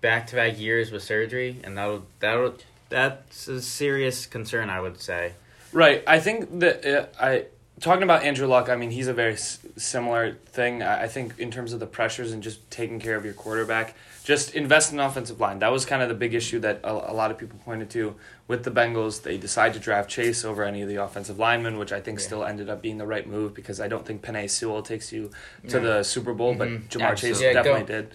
back 0.00 0.26
to 0.28 0.36
back 0.36 0.58
years 0.58 0.90
with 0.90 1.02
surgery, 1.02 1.60
and 1.62 1.76
that'll 1.78 2.06
that'll 2.20 2.54
that's 2.88 3.48
a 3.48 3.60
serious 3.62 4.26
concern, 4.26 4.70
I 4.70 4.80
would 4.80 5.00
say. 5.00 5.32
Right. 5.76 6.02
I 6.06 6.20
think 6.20 6.60
that 6.60 6.86
uh, 6.86 7.06
I 7.20 7.44
talking 7.80 8.02
about 8.02 8.22
Andrew 8.22 8.46
Luck. 8.46 8.70
I 8.70 8.76
mean, 8.76 8.90
he's 8.90 9.08
a 9.08 9.12
very 9.12 9.34
s- 9.34 9.58
similar 9.76 10.32
thing. 10.46 10.82
I 10.82 11.02
I 11.02 11.06
think 11.08 11.38
in 11.38 11.50
terms 11.50 11.74
of 11.74 11.80
the 11.80 11.86
pressures 11.86 12.32
and 12.32 12.42
just 12.42 12.70
taking 12.70 12.98
care 12.98 13.14
of 13.14 13.26
your 13.26 13.34
quarterback, 13.34 13.94
just 14.24 14.54
invest 14.54 14.90
in 14.90 14.96
the 14.96 15.04
offensive 15.04 15.38
line. 15.38 15.58
That 15.58 15.70
was 15.70 15.84
kind 15.84 16.00
of 16.02 16.08
the 16.08 16.14
big 16.14 16.32
issue 16.32 16.60
that 16.60 16.80
a, 16.82 16.90
a 17.12 17.14
lot 17.20 17.30
of 17.30 17.36
people 17.36 17.58
pointed 17.62 17.90
to 17.90 18.14
with 18.48 18.64
the 18.64 18.70
Bengals. 18.70 19.22
They 19.22 19.36
decided 19.36 19.74
to 19.74 19.80
draft 19.80 20.08
Chase 20.08 20.46
over 20.46 20.64
any 20.64 20.80
of 20.80 20.88
the 20.88 20.96
offensive 20.96 21.38
linemen, 21.38 21.76
which 21.76 21.92
I 21.92 22.00
think 22.00 22.20
Yeah. 22.20 22.24
still 22.24 22.44
ended 22.46 22.70
up 22.70 22.80
being 22.80 22.96
the 22.96 23.06
right 23.06 23.26
move 23.28 23.52
because 23.52 23.78
I 23.78 23.86
don't 23.88 24.06
think 24.06 24.22
Penei 24.22 24.48
Sewell 24.48 24.80
takes 24.82 25.12
you 25.12 25.30
to 25.68 25.78
No. 25.78 25.82
the 25.98 26.02
Super 26.04 26.32
Bowl, 26.32 26.54
but 26.54 26.68
Mhm. 26.68 26.88
Ja'Marr 26.88 27.16
Chase 27.18 27.42
Yeah, 27.42 27.52
definitely 27.52 27.82
go- 27.82 27.86
did. 28.02 28.08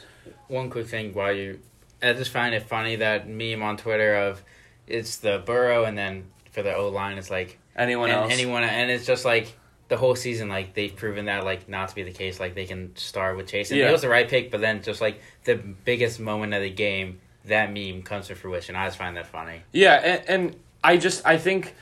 One 0.48 0.72
quick 0.72 0.88
thing 0.88 1.14
while 1.14 1.32
you, 1.32 1.60
I 2.02 2.14
just 2.14 2.32
find 2.32 2.56
it 2.56 2.64
funny 2.64 2.96
that 2.96 3.30
meme 3.30 3.62
on 3.62 3.78
Twitter 3.78 4.16
of 4.16 4.42
it's 4.88 5.18
the 5.18 5.42
Burrow, 5.46 5.86
and 5.86 5.96
then 5.96 6.24
for 6.52 6.62
the 6.64 6.76
O 6.76 6.90
line, 6.90 7.18
it's 7.18 7.30
like 7.30 7.58
Anyone 7.76 8.10
and 8.10 8.20
else? 8.24 8.34
anyone, 8.34 8.64
and 8.64 8.92
it's 8.92 9.06
just 9.06 9.26
like 9.26 9.54
the 9.88 9.98
whole 9.98 10.16
season, 10.16 10.50
like 10.50 10.74
they've 10.74 10.96
proven 10.96 11.26
that 11.26 11.44
like 11.44 11.68
not 11.68 11.90
to 11.90 11.96
be 11.96 12.04
the 12.04 12.12
case. 12.12 12.40
Like 12.40 12.56
they 12.56 12.66
can 12.66 12.96
start 12.96 13.38
with 13.38 13.48
Chase, 13.48 13.72
and 13.72 13.80
Yeah. 13.80 13.90
it 13.90 13.92
was 13.92 14.02
the 14.02 14.10
right 14.10 14.28
pick. 14.28 14.52
But 14.52 14.62
then 14.62 14.82
just 14.84 15.02
like 15.02 15.22
the 15.46 15.56
biggest 15.56 16.20
moment 16.20 16.54
of 16.54 16.62
the 16.62 16.70
game, 16.70 17.20
that 17.46 17.74
meme 17.74 18.02
comes 18.04 18.28
to 18.28 18.36
fruition. 18.36 18.76
I 18.76 18.86
just 18.88 18.98
find 18.98 19.18
that 19.18 19.28
funny. 19.28 19.62
Yeah, 19.72 19.96
and, 19.96 20.30
and 20.30 20.56
I 20.84 20.98
just 20.98 21.26
I 21.26 21.38
think 21.38 21.76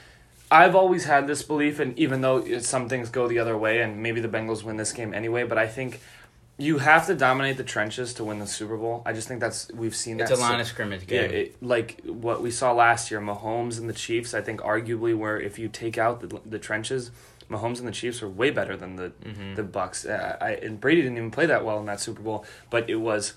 I've 0.52 0.76
always 0.76 1.06
had 1.06 1.28
this 1.28 1.44
belief, 1.44 1.80
and 1.80 1.98
even 2.00 2.22
though 2.22 2.60
some 2.60 2.90
things 2.90 3.10
go 3.10 3.28
the 3.28 3.38
other 3.40 3.56
way, 3.58 3.82
and 3.82 4.02
maybe 4.02 4.22
the 4.22 4.28
Bengals 4.30 4.64
win 4.64 4.78
this 4.78 4.92
game 4.94 5.14
anyway, 5.14 5.44
but 5.44 5.58
I 5.60 5.68
think 5.68 6.00
you 6.60 6.78
have 6.80 7.08
to 7.08 7.16
dominate 7.16 7.58
the 7.58 7.64
trenches 7.64 8.14
to 8.16 8.24
win 8.24 8.38
the 8.40 8.46
Super 8.48 8.78
Bowl. 8.78 9.02
I 9.06 9.14
just 9.14 9.28
think 9.28 9.40
that's 9.40 9.72
we've 9.74 9.96
seen 9.96 10.20
It's 10.20 10.30
that. 10.30 10.36
a 10.36 10.42
so- 10.42 10.44
line 10.48 10.60
of 10.60 10.68
scrimmage 10.68 11.04
yeah, 11.10 11.28
game. 11.28 11.32
it, 11.32 11.64
like 11.64 12.02
what 12.06 12.42
we 12.42 12.52
saw 12.52 12.74
last 12.74 13.10
year, 13.10 13.22
Mahomes 13.22 13.80
and 13.80 13.90
the 13.90 13.94
Chiefs. 13.94 14.34
I 14.34 14.42
think 14.42 14.60
arguably 14.62 15.18
where 15.18 15.40
if 15.40 15.58
you 15.58 15.70
take 15.70 15.98
out 15.98 16.20
the, 16.22 16.40
the 16.46 16.60
trenches, 16.60 17.12
Mahomes 17.50 17.80
and 17.80 17.88
the 17.88 17.92
Chiefs 17.94 18.22
were 18.22 18.30
way 18.30 18.50
better 18.52 18.76
than 18.76 18.98
the 18.98 19.12
Mhm. 19.24 19.56
the 19.56 19.64
Bucs. 19.64 20.08
Uh, 20.08 20.38
I, 20.40 20.52
and 20.56 20.80
Brady 20.82 21.02
didn't 21.02 21.18
even 21.18 21.32
play 21.32 21.46
that 21.48 21.64
well 21.66 21.80
in 21.80 21.86
that 21.88 22.00
Super 22.00 22.22
Bowl, 22.22 22.46
but 22.70 22.90
it 22.90 22.98
was 22.98 23.34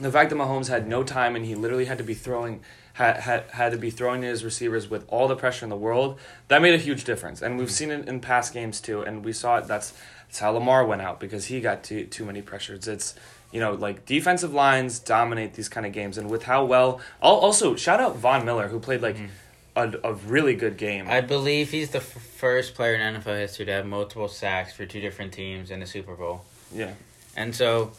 the 0.00 0.12
fact 0.12 0.30
that 0.30 0.36
Mahomes 0.36 0.68
had 0.68 0.86
no 0.86 1.02
time 1.02 1.34
and 1.34 1.44
he 1.44 1.56
literally 1.56 1.86
had 1.86 1.98
to 1.98 2.04
be 2.04 2.14
throwing 2.14 2.62
had, 2.92 3.16
had 3.20 3.44
had 3.50 3.72
to 3.72 3.78
be 3.78 3.90
throwing 3.90 4.20
to 4.22 4.26
his 4.28 4.44
receivers 4.44 4.88
with 4.88 5.04
all 5.08 5.28
the 5.28 5.36
pressure 5.36 5.64
in 5.64 5.70
the 5.70 5.76
world. 5.76 6.18
That 6.48 6.62
made 6.62 6.74
a 6.74 6.78
huge 6.78 7.04
difference, 7.04 7.42
and 7.42 7.58
we've 7.58 7.70
seen 7.70 7.90
it 7.90 8.08
in 8.08 8.20
past 8.20 8.52
games 8.52 8.80
too. 8.80 9.02
And 9.02 9.24
we 9.24 9.32
saw 9.32 9.58
it. 9.58 9.66
That's 9.68 9.92
that's 10.28 10.40
how 10.40 10.50
Lamar 10.50 10.84
went 10.84 11.02
out 11.02 11.20
because 11.20 11.46
he 11.46 11.60
got 11.60 11.82
too 11.82 12.04
too 12.04 12.24
many 12.24 12.42
pressures. 12.42 12.86
It's 12.86 13.14
you 13.50 13.60
know 13.60 13.72
like 13.72 14.04
defensive 14.06 14.52
lines 14.52 14.98
dominate 14.98 15.54
these 15.54 15.68
kind 15.68 15.86
of 15.86 15.92
games, 15.92 16.18
and 16.18 16.28
with 16.30 16.44
how 16.44 16.64
well. 16.64 17.00
al- 17.22 17.36
Also, 17.36 17.74
shout 17.76 17.98
out 18.00 18.16
Von 18.16 18.44
Miller 18.44 18.68
who 18.68 18.78
played 18.78 19.00
like 19.00 19.16
mm-hmm. 19.16 19.26
a, 19.76 20.10
a 20.10 20.14
really 20.14 20.54
good 20.54 20.76
game. 20.76 21.06
I 21.08 21.22
believe 21.22 21.70
he's 21.70 21.90
the 21.90 21.98
f- 21.98 22.04
first 22.04 22.74
player 22.74 22.94
in 22.94 23.14
NFL 23.14 23.38
history 23.38 23.64
to 23.66 23.72
have 23.72 23.86
multiple 23.86 24.28
sacks 24.28 24.72
for 24.74 24.84
two 24.84 25.00
different 25.00 25.32
teams 25.32 25.70
in 25.70 25.80
the 25.80 25.86
Super 25.86 26.14
Bowl. 26.14 26.44
yeah. 26.74 26.92
And 27.36 27.54
so, 27.54 27.92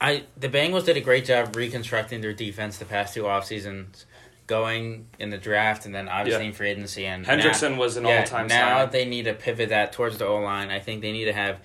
I 0.00 0.24
the 0.36 0.48
Bengals 0.48 0.84
did 0.86 0.96
a 0.96 1.00
great 1.00 1.24
job 1.26 1.54
reconstructing 1.56 2.20
their 2.22 2.32
defense 2.32 2.78
the 2.78 2.84
past 2.84 3.14
two 3.14 3.26
off 3.26 3.44
seasons, 3.44 4.06
going 4.46 5.06
in 5.18 5.30
the 5.30 5.38
draft 5.38 5.86
and 5.86 5.94
then 5.94 6.08
obviously 6.08 6.42
Yeah. 6.44 6.48
in 6.48 6.54
free 6.54 6.70
agency. 6.70 7.06
And 7.06 7.26
Hendrickson 7.26 7.72
now, 7.72 7.78
was 7.78 7.96
an 7.96 8.04
yeah, 8.04 8.20
all-time 8.20 8.46
Now 8.46 8.78
signing. 8.78 8.90
they 8.92 9.04
need 9.04 9.24
to 9.24 9.34
pivot 9.34 9.70
that 9.70 9.92
towards 9.92 10.18
the 10.18 10.26
O 10.26 10.36
line. 10.36 10.70
I 10.70 10.78
think 10.78 11.02
they 11.02 11.12
need 11.12 11.24
to 11.26 11.32
have 11.32 11.58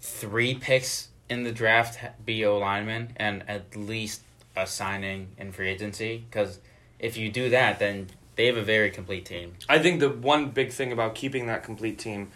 three 0.00 0.54
picks 0.54 1.08
in 1.28 1.42
the 1.44 1.52
draft 1.52 1.98
be 2.24 2.44
O 2.44 2.58
linemen 2.58 3.12
and 3.16 3.42
at 3.48 3.76
least 3.76 4.22
a 4.56 4.66
signing 4.66 5.28
in 5.36 5.52
free 5.52 5.68
agency. 5.68 6.24
Because 6.30 6.60
if 6.98 7.16
you 7.16 7.30
do 7.30 7.50
that, 7.50 7.78
then 7.78 8.08
they 8.36 8.46
have 8.46 8.56
a 8.56 8.62
very 8.62 8.90
complete 8.90 9.24
team. 9.24 9.54
I 9.68 9.78
think 9.78 10.00
the 10.00 10.08
one 10.08 10.50
big 10.50 10.70
thing 10.70 10.92
about 10.92 11.14
keeping 11.14 11.46
that 11.48 11.62
complete 11.64 11.98
team 11.98 12.30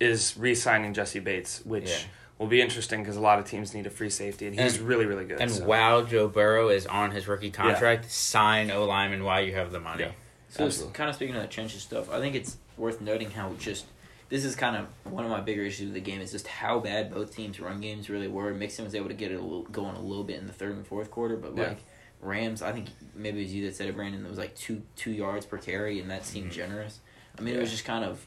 is 0.00 0.36
re-signing 0.36 0.94
Jessie 0.94 1.18
Bates, 1.18 1.60
which 1.64 1.88
Yeah. 1.88 1.96
Will 2.38 2.46
be 2.46 2.60
interesting 2.60 3.02
because 3.02 3.16
a 3.16 3.20
lot 3.20 3.38
of 3.38 3.44
teams 3.44 3.74
need 3.74 3.86
a 3.86 3.90
free 3.90 4.10
safety, 4.10 4.46
and 4.46 4.58
he's 4.58 4.76
And- 4.76 4.88
really 4.88 5.06
really 5.06 5.24
good. 5.24 5.40
And 5.40 5.50
so. 5.50 5.64
while 5.64 6.04
Joe 6.04 6.28
Burrow 6.28 6.68
is 6.68 6.86
on 6.86 7.10
his 7.10 7.26
rookie 7.28 7.50
contract, 7.50 8.10
sign 8.10 8.70
O 8.70 8.84
lineman 8.84 9.24
while 9.24 9.42
you 9.42 9.54
have 9.54 9.72
the 9.72 9.80
money. 9.80 10.04
Yeah. 10.04 10.12
So 10.50 10.66
Absolutely. 10.66 10.94
kind 10.94 11.10
of 11.10 11.16
speaking 11.16 11.36
of 11.36 11.42
the 11.42 11.48
trenches 11.48 11.82
stuff, 11.82 12.10
I 12.10 12.20
think 12.20 12.34
it's 12.34 12.56
worth 12.76 13.00
noting 13.00 13.30
how 13.30 13.52
just 13.58 13.86
this 14.28 14.44
is 14.44 14.56
kind 14.56 14.76
of 14.76 15.12
one 15.12 15.24
of 15.24 15.30
my 15.30 15.40
bigger 15.40 15.62
issues 15.62 15.86
with 15.86 15.94
the 15.94 16.00
game 16.00 16.20
is 16.20 16.32
just 16.32 16.46
how 16.46 16.78
bad 16.78 17.12
both 17.12 17.34
teams' 17.34 17.60
run 17.60 17.80
games 17.80 18.10
really 18.10 18.28
were. 18.28 18.52
Mixon 18.52 18.84
was 18.84 18.94
able 18.94 19.08
to 19.08 19.14
get 19.14 19.32
it 19.32 19.36
a 19.36 19.42
little, 19.42 19.62
going 19.64 19.96
a 19.96 20.00
little 20.00 20.24
bit 20.24 20.38
in 20.38 20.46
the 20.46 20.52
third 20.52 20.76
and 20.76 20.86
fourth 20.86 21.10
quarter, 21.10 21.36
but 21.36 21.56
Yeah. 21.56 21.68
like 21.68 21.78
Rams, 22.20 22.62
I 22.62 22.72
think 22.72 22.88
maybe 23.14 23.40
it 23.40 23.44
was 23.44 23.54
you 23.54 23.66
that 23.66 23.76
said 23.76 23.88
it, 23.88 23.94
Brandon. 23.94 24.24
It 24.24 24.28
was 24.28 24.38
like 24.38 24.54
two 24.54 24.82
two 24.96 25.12
yards 25.12 25.46
per 25.46 25.58
carry, 25.58 26.00
and 26.00 26.10
that 26.10 26.26
seemed 26.26 26.50
mm-hmm. 26.50 26.56
generous. 26.56 27.00
I 27.38 27.42
mean, 27.42 27.54
it 27.54 27.60
was 27.60 27.70
just 27.70 27.84
kind 27.84 28.04
of. 28.04 28.26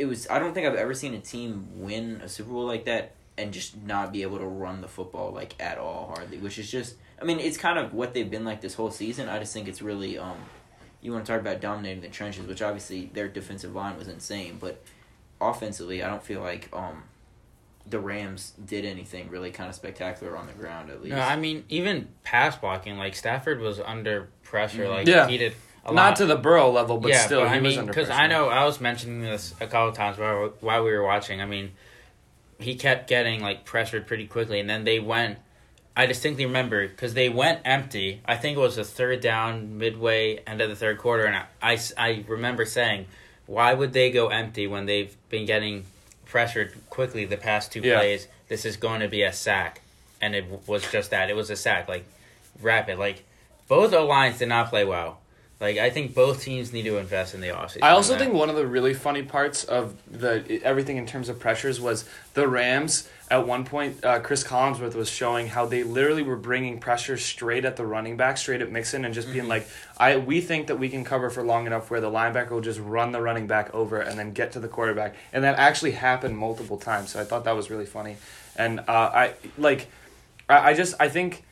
It 0.00 0.06
was. 0.06 0.26
I 0.28 0.38
don't 0.38 0.54
think 0.54 0.66
I've 0.66 0.74
ever 0.74 0.94
seen 0.94 1.14
a 1.14 1.20
team 1.20 1.68
win 1.76 2.20
a 2.24 2.28
Super 2.28 2.50
Bowl 2.50 2.66
like 2.66 2.84
that 2.86 3.12
and 3.38 3.52
just 3.52 3.76
not 3.82 4.12
be 4.12 4.22
able 4.22 4.38
to 4.38 4.46
run 4.46 4.80
the 4.80 4.88
football 4.88 5.30
like 5.32 5.54
at 5.60 5.78
all 5.78 6.12
hardly, 6.14 6.38
which 6.38 6.58
is 6.58 6.70
just. 6.70 6.96
I 7.20 7.24
mean, 7.24 7.38
it's 7.38 7.58
kind 7.58 7.78
of 7.78 7.92
what 7.92 8.14
they've 8.14 8.30
been 8.30 8.44
like 8.44 8.60
this 8.62 8.74
whole 8.74 8.90
season. 8.90 9.28
I 9.28 9.38
just 9.38 9.52
think 9.52 9.68
it's 9.68 9.82
really. 9.82 10.18
um 10.18 10.38
You 11.02 11.12
want 11.12 11.24
to 11.26 11.32
talk 11.32 11.40
about 11.40 11.60
dominating 11.60 12.00
the 12.02 12.08
trenches, 12.08 12.46
which 12.46 12.62
obviously 12.62 13.10
their 13.12 13.28
defensive 13.28 13.74
line 13.74 13.96
was 13.98 14.08
insane, 14.08 14.56
but 14.60 14.82
offensively, 15.40 16.02
I 16.02 16.08
don't 16.08 16.22
feel 16.22 16.40
like 16.40 16.68
um 16.72 17.04
the 17.86 17.98
Rams 17.98 18.52
did 18.64 18.84
anything 18.84 19.28
really 19.30 19.50
kind 19.50 19.68
of 19.68 19.74
spectacular 19.74 20.36
on 20.36 20.46
the 20.46 20.52
ground 20.52 20.90
at 20.90 21.02
least. 21.02 21.16
No, 21.16 21.22
I 21.22 21.36
mean 21.36 21.64
even 21.68 22.08
pass 22.24 22.56
blocking, 22.56 22.96
like 22.98 23.14
Stafford 23.14 23.60
was 23.60 23.80
under 23.80 24.28
pressure. 24.42 24.84
Mhm. 24.84 24.90
Like 24.90 25.06
Yeah. 25.08 25.26
he 25.26 25.38
did 25.38 25.52
a 25.52 25.54
Not 25.86 25.94
lot. 25.94 26.16
to 26.16 26.26
the 26.26 26.36
Burrow 26.36 26.70
level, 26.70 26.98
but 26.98 27.10
yeah, 27.10 27.24
still, 27.24 27.40
but 27.40 27.48
he 27.50 27.54
I 27.58 27.60
was 27.60 27.76
mean, 27.76 27.86
because. 27.86 28.10
I 28.10 28.26
know 28.26 28.48
I 28.48 28.64
was 28.64 28.80
mentioning 28.80 29.22
this 29.22 29.54
a 29.60 29.66
couple 29.66 29.92
times 29.92 30.18
while 30.18 30.52
while 30.60 30.84
we 30.84 30.90
were 30.92 31.02
watching. 31.02 31.40
I 31.40 31.46
mean, 31.46 31.72
he 32.58 32.74
kept 32.74 33.08
getting 33.08 33.40
like 33.40 33.64
pressured 33.64 34.06
pretty 34.06 34.26
quickly, 34.26 34.60
and 34.60 34.68
then 34.68 34.84
they 34.84 35.00
went. 35.00 35.38
I 35.96 36.06
distinctly 36.06 36.46
remember 36.46 36.86
because 36.86 37.14
they 37.14 37.28
went 37.28 37.60
empty. 37.64 38.20
I 38.24 38.36
think 38.36 38.56
it 38.56 38.60
was 38.60 38.76
the 38.76 38.84
third 38.84 39.20
down, 39.20 39.78
midway, 39.78 40.36
end 40.46 40.60
of 40.60 40.68
the 40.68 40.76
third 40.76 40.98
quarter, 40.98 41.24
and 41.24 41.44
I 41.62 41.78
I 41.96 42.24
remember 42.28 42.64
saying, 42.64 43.06
"Why 43.46 43.74
would 43.74 43.92
they 43.92 44.10
go 44.10 44.28
empty 44.28 44.66
when 44.66 44.86
they've 44.86 45.14
been 45.30 45.46
getting 45.46 45.84
pressured 46.26 46.74
quickly 46.90 47.24
the 47.24 47.36
past 47.36 47.72
two 47.72 47.80
Yeah. 47.80 47.98
plays? 47.98 48.28
This 48.48 48.64
is 48.64 48.76
going 48.76 49.00
to 49.00 49.08
be 49.08 49.22
a 49.22 49.32
sack," 49.32 49.80
and 50.20 50.34
it 50.34 50.44
was 50.66 50.90
just 50.92 51.10
that. 51.10 51.30
It 51.30 51.36
was 51.36 51.50
a 51.50 51.56
sack, 51.56 51.88
like 51.88 52.04
rapid. 52.62 52.98
Like 52.98 53.24
both 53.66 53.92
O 53.92 54.06
lines 54.06 54.38
did 54.38 54.48
not 54.48 54.68
play 54.70 54.84
well. 54.84 55.20
Like 55.60 55.76
I 55.76 55.90
think 55.90 56.14
both 56.14 56.42
teams 56.42 56.72
need 56.72 56.84
to 56.84 56.96
invest 56.96 57.34
in 57.34 57.42
the 57.42 57.48
offseason. 57.48 57.82
I 57.82 57.90
also 57.90 58.14
on 58.14 58.18
think 58.18 58.32
one 58.32 58.48
of 58.48 58.56
the 58.56 58.66
really 58.66 58.94
funny 58.94 59.22
parts 59.22 59.62
of 59.64 59.94
the 60.10 60.60
everything 60.64 60.96
in 60.96 61.04
terms 61.04 61.28
of 61.28 61.38
pressures 61.38 61.78
was 61.78 62.06
the 62.32 62.48
Rams. 62.48 63.08
At 63.30 63.46
one 63.46 63.64
point, 63.64 64.02
uh, 64.04 64.20
Cris 64.20 64.42
Collinsworth 64.42 64.94
was 64.94 65.08
showing 65.08 65.48
how 65.48 65.66
they 65.66 65.84
literally 65.84 66.22
were 66.22 66.36
bringing 66.36 66.80
pressure 66.80 67.16
straight 67.16 67.64
at 67.64 67.76
the 67.76 67.84
running 67.84 68.16
back, 68.16 68.38
straight 68.38 68.62
at 68.62 68.72
Mixon, 68.72 69.04
and 69.04 69.12
just 69.12 69.30
being 69.32 69.48
like, 69.48 69.68
"I 69.98 70.16
we 70.16 70.40
think 70.40 70.66
that 70.68 70.78
we 70.78 70.88
can 70.88 71.04
cover 71.04 71.28
for 71.28 71.42
long 71.42 71.66
enough 71.66 71.90
where 71.90 72.00
the 72.00 72.10
linebacker 72.10 72.50
will 72.50 72.62
just 72.62 72.80
run 72.80 73.12
the 73.12 73.20
running 73.20 73.46
back 73.46 73.72
over 73.74 74.00
and 74.00 74.18
then 74.18 74.32
get 74.32 74.52
to 74.52 74.60
the 74.60 74.68
quarterback," 74.68 75.14
and 75.32 75.44
that 75.44 75.58
actually 75.58 75.92
happened 75.92 76.38
multiple 76.38 76.78
times. 76.78 77.10
So 77.10 77.20
I 77.20 77.24
thought 77.24 77.44
that 77.44 77.54
was 77.54 77.70
really 77.70 77.86
funny, 77.86 78.16
and 78.56 78.80
uh, 78.80 78.82
I 78.88 79.34
like, 79.58 79.88
I, 80.48 80.70
I 80.70 80.74
just 80.74 80.94
I 80.98 81.10
think 81.10 81.44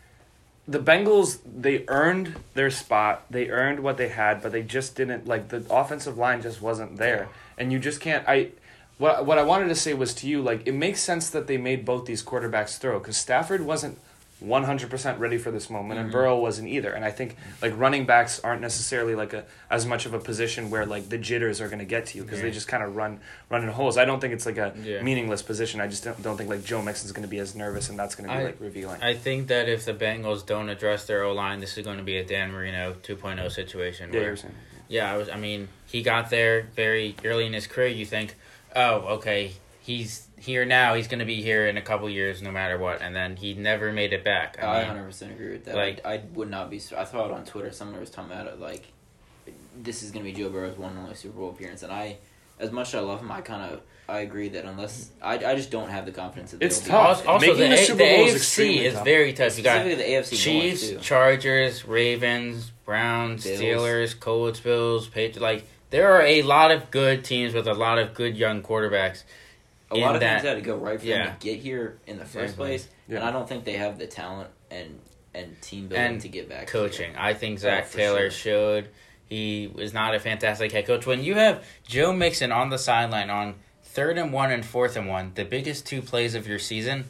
the 0.69 0.79
Bengals 0.79 1.39
they 1.45 1.85
earned 1.89 2.37
their 2.53 2.71
spot. 2.71 3.25
They 3.31 3.49
earned 3.49 3.81
what 3.81 3.97
they 3.97 4.09
had, 4.09 4.43
but 4.43 4.53
they 4.53 4.63
just 4.63 4.95
didn't 4.95 5.27
like 5.27 5.49
the 5.49 5.65
offensive 5.71 6.19
line 6.19 6.43
just 6.43 6.61
wasn't 6.61 6.99
there. 6.99 7.31
And 7.57 7.73
you 7.73 7.79
just 7.79 8.01
can't 8.01 8.23
I 8.29 8.51
what 8.99 9.25
what 9.25 9.39
I 9.39 9.43
wanted 9.43 9.69
to 9.69 9.75
say 9.75 9.95
was 9.95 10.13
to 10.15 10.29
you 10.29 10.43
like 10.43 10.67
it 10.67 10.75
makes 10.75 11.01
sense 11.01 11.31
that 11.31 11.47
they 11.47 11.57
made 11.57 11.87
both 11.87 12.05
these 12.05 12.23
quarterbacks 12.23 12.79
throw 12.79 13.01
cuz 13.01 13.17
Stafford 13.17 13.63
wasn't 13.63 13.99
100% 14.43 15.19
ready 15.19 15.37
for 15.37 15.51
this 15.51 15.69
moment 15.69 15.99
and 15.99 16.09
mm-hmm. 16.09 16.19
Burrow 16.19 16.39
wasn't 16.39 16.69
either. 16.69 16.93
And 16.93 17.05
I 17.05 17.11
think 17.11 17.37
like 17.61 17.77
running 17.77 18.07
backs 18.07 18.39
aren't 18.41 18.61
necessarily 18.61 19.15
like 19.15 19.33
a 19.33 19.45
as 19.71 19.85
much 19.85 20.07
of 20.07 20.15
a 20.15 20.19
position 20.19 20.71
where 20.71 20.87
like 20.87 21.09
the 21.09 21.19
jitters 21.19 21.61
are 21.61 21.67
going 21.67 21.81
to 21.81 21.85
get 21.85 22.07
to 22.07 22.19
you 22.19 22.25
because 22.25 22.41
they 22.41 22.51
just 22.51 22.69
kind 22.69 22.83
of 22.83 22.95
run 22.95 23.21
run 23.51 23.63
in 23.63 23.69
holes. 23.69 23.99
I 23.99 24.05
don't 24.05 24.21
think 24.21 24.35
it's 24.35 24.47
like 24.47 24.59
a 24.59 24.73
Yeah. 24.83 25.03
meaningless 25.03 25.43
position. 25.43 25.81
I 25.81 25.89
just 25.89 26.05
don't, 26.05 26.23
don't 26.23 26.37
think 26.37 26.49
like 26.51 26.65
Joe 26.65 26.81
Mixon's 26.83 27.13
going 27.13 27.25
to 27.27 27.31
be 27.31 27.39
as 27.39 27.55
nervous 27.55 27.89
and 27.91 27.99
that's 27.99 28.15
going 28.15 28.29
to 28.29 28.35
be 28.35 28.41
I- 28.41 28.45
like 28.45 28.61
revealing. 28.61 29.03
I 29.03 29.15
think 29.15 29.49
that 29.49 29.69
if 29.69 29.85
the 29.85 29.95
Bengals 29.95 30.47
don't 30.47 30.69
address 30.69 31.07
their 31.07 31.25
O 31.25 31.33
line, 31.33 31.61
this 31.61 31.77
is 31.77 31.85
going 31.85 31.99
to 31.99 32.05
be 32.05 32.17
a 32.17 32.25
Dan 32.25 32.53
Marino 32.53 32.95
2.0 33.03 33.51
situation. 33.51 34.13
yeah, 34.13 34.21
where- 34.21 34.37
yeah, 34.89 35.13
I 35.13 35.17
was. 35.17 35.29
I 35.29 35.37
mean, 35.37 35.69
he 35.87 36.03
got 36.03 36.31
there 36.31 36.69
very 36.75 37.15
early 37.25 37.47
in 37.47 37.53
his 37.53 37.67
career. 37.67 37.89
You 37.89 38.07
think, 38.07 38.37
oh, 38.75 39.17
okay, 39.17 39.53
he's 39.81 40.28
here 40.41 40.65
now. 40.65 40.95
He's 40.95 41.09
going 41.09 41.19
to 41.21 41.25
be 41.25 41.43
here 41.43 41.67
in 41.67 41.77
a 41.77 41.83
couple 41.83 42.09
years, 42.09 42.41
no 42.43 42.51
matter 42.51 42.79
what. 42.79 43.01
And 43.03 43.15
then 43.15 43.37
he 43.37 43.55
never 43.55 43.93
made 43.93 44.13
it 44.13 44.25
back. 44.25 44.63
I 44.63 44.81
I 44.81 44.85
hundred 44.85 45.05
percent 45.05 45.33
agree 45.33 45.51
with 45.53 45.65
that. 45.67 45.75
like- 45.77 46.05
I, 46.07 46.15
I 46.15 46.23
would 46.35 46.51
not 46.51 46.71
be. 46.71 46.77
I 46.97 47.05
saw 47.05 47.25
it 47.27 47.31
on 47.33 47.45
Twitter. 47.45 47.71
Someone 47.73 47.99
was 48.01 48.11
talking 48.11 48.31
about 48.33 48.47
it. 48.47 48.61
Like, 48.61 48.85
this 49.81 50.03
is 50.03 50.11
gonna 50.11 50.25
be 50.25 50.33
Joe 50.33 50.49
Burrow's 50.51 50.77
one 50.77 50.91
and 50.93 51.01
only 51.01 51.15
Super 51.15 51.39
Bowl 51.39 51.51
appearance, 51.51 51.83
and 51.83 51.93
I, 51.93 52.17
as 52.59 52.73
much 52.73 52.89
as 52.89 52.95
I 52.97 53.01
love 53.01 53.21
him, 53.21 53.31
I 53.31 53.41
kind 53.41 53.73
of 53.73 53.81
I 54.09 54.21
agree 54.21 54.49
that 54.51 54.65
unless 54.65 55.11
I, 55.23 55.35
I 55.35 55.55
just 55.55 55.71
don't 55.71 55.91
have 55.91 56.05
the 56.07 56.13
confidence 56.13 56.51
that 56.53 56.63
It's 56.63 56.81
they'll 56.81 56.93
tough. 56.93 57.19
also, 57.27 57.29
also 57.29 57.47
Making 57.47 57.71
the, 57.71 57.77
the 57.77 57.83
A- 57.83 57.87
Super 57.87 57.99
the 57.99 58.05
Bowl 58.17 58.25
is 58.27 58.33
AFC 58.33 58.37
extremely 58.37 58.87
is 58.87 58.95
tough. 58.95 59.05
very 59.05 59.33
tough. 59.35 59.59
You 59.59 59.65
got 59.65 59.81
Specifically 59.83 60.05
the 60.05 60.11
AFC 60.19 60.37
Chiefs, 60.43 60.89
too. 60.89 60.99
Chargers, 60.99 61.85
Ravens, 61.85 62.73
Browns, 62.87 63.45
Bills. 63.45 63.61
Steelers, 63.61 64.19
Colts, 64.19 64.61
Bills, 64.61 65.09
Patriots. 65.09 65.41
Like 65.41 65.67
there 65.91 66.11
are 66.13 66.23
a 66.23 66.43
lot 66.43 66.71
of 66.71 66.91
good 66.91 67.23
teams 67.25 67.53
with 67.55 67.67
a 67.69 67.75
lot 67.75 67.99
of 67.99 68.15
good 68.15 68.37
young 68.37 68.63
quarterbacks. 68.63 69.25
A 69.91 69.97
lot 69.97 70.11
in 70.11 70.15
of 70.17 70.21
that- 70.21 70.41
things 70.43 70.49
had 70.49 70.55
to 70.57 70.61
go 70.61 70.77
right 70.77 70.99
for 71.01 71.07
yeah. 71.07 71.25
them 71.29 71.37
to 71.39 71.45
get 71.47 71.59
here 71.61 71.99
in 72.07 72.19
the 72.19 72.25
first 72.25 72.55
Exactly. 72.55 72.67
place, 72.67 72.89
and 73.09 73.19
I 73.21 73.31
don't 73.31 73.49
think 73.49 73.65
they 73.65 73.75
have 73.75 73.99
the 73.99 74.07
talent 74.07 74.51
and 74.71 75.01
and 75.35 75.61
team 75.63 75.87
building 75.89 76.07
And 76.07 76.21
to 76.23 76.29
get 76.29 76.49
back. 76.49 76.67
coaching. 76.67 77.11
Here. 77.11 77.19
I 77.21 77.33
think 77.35 77.59
oh, 77.59 77.63
Zach 77.63 77.87
for 77.87 77.97
Taylor 77.99 78.31
sure. 78.31 78.83
showed 78.83 78.89
he 79.27 79.71
was 79.73 79.93
not 79.93 80.15
a 80.15 80.19
fantastic 80.21 80.73
head 80.73 80.87
coach. 80.87 81.07
When 81.07 81.23
you 81.23 81.35
have 81.35 81.65
Joe 81.87 82.13
Mixon 82.13 82.51
on 82.51 82.71
the 82.71 82.79
sideline 82.79 83.31
on 83.31 83.55
third 83.85 84.19
and 84.19 84.33
one 84.33 84.51
and 84.51 84.65
fourth 84.65 84.97
and 84.97 85.07
one, 85.07 85.33
the 85.35 85.45
biggest 85.45 85.87
two 85.87 86.03
plays 86.03 86.35
of 86.35 86.49
your 86.49 86.59
season, 86.59 87.05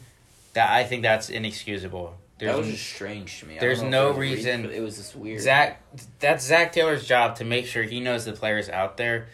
that 0.53 0.69
I 0.69 0.83
think 0.83 1.01
that's 1.01 1.29
inexcusable. 1.29 2.17
that 2.39 2.55
was 2.57 2.67
There's 2.67 2.77
just 2.77 2.89
strange 2.93 3.39
to 3.39 3.45
me. 3.47 3.57
There's 3.59 3.81
no 3.81 4.05
there 4.05 4.09
was 4.09 4.17
reason- 4.19 4.69
it 4.69 4.81
was 4.81 4.97
just 4.97 5.15
weird. 5.15 5.41
Zac. 5.41 5.81
That's 6.19 6.45
Zac 6.45 6.71
Taylor's 6.73 7.07
job 7.07 7.35
to 7.37 7.45
make 7.45 7.65
sure 7.65 7.83
he 7.83 7.99
knows 7.99 8.25
the 8.25 8.33
players 8.33 8.69
out 8.69 8.97
there. 8.97 9.27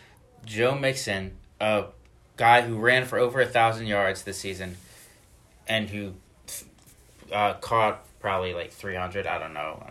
Joe 0.45 0.75
Mixon, 0.75 1.37
a 1.59 1.85
guy 2.37 2.61
who 2.61 2.77
ran 2.77 3.05
for 3.05 3.17
over 3.17 3.41
a 3.41 3.45
thousand 3.45 3.87
yards 3.87 4.23
this 4.23 4.37
season, 4.37 4.77
and 5.67 5.89
who 5.89 6.13
uh, 7.31 7.53
caught 7.55 8.01
probably 8.19 8.53
like 8.53 8.71
three 8.71 8.95
hundred. 8.95 9.27
I 9.27 9.37
don't 9.39 9.53
know 9.53 9.83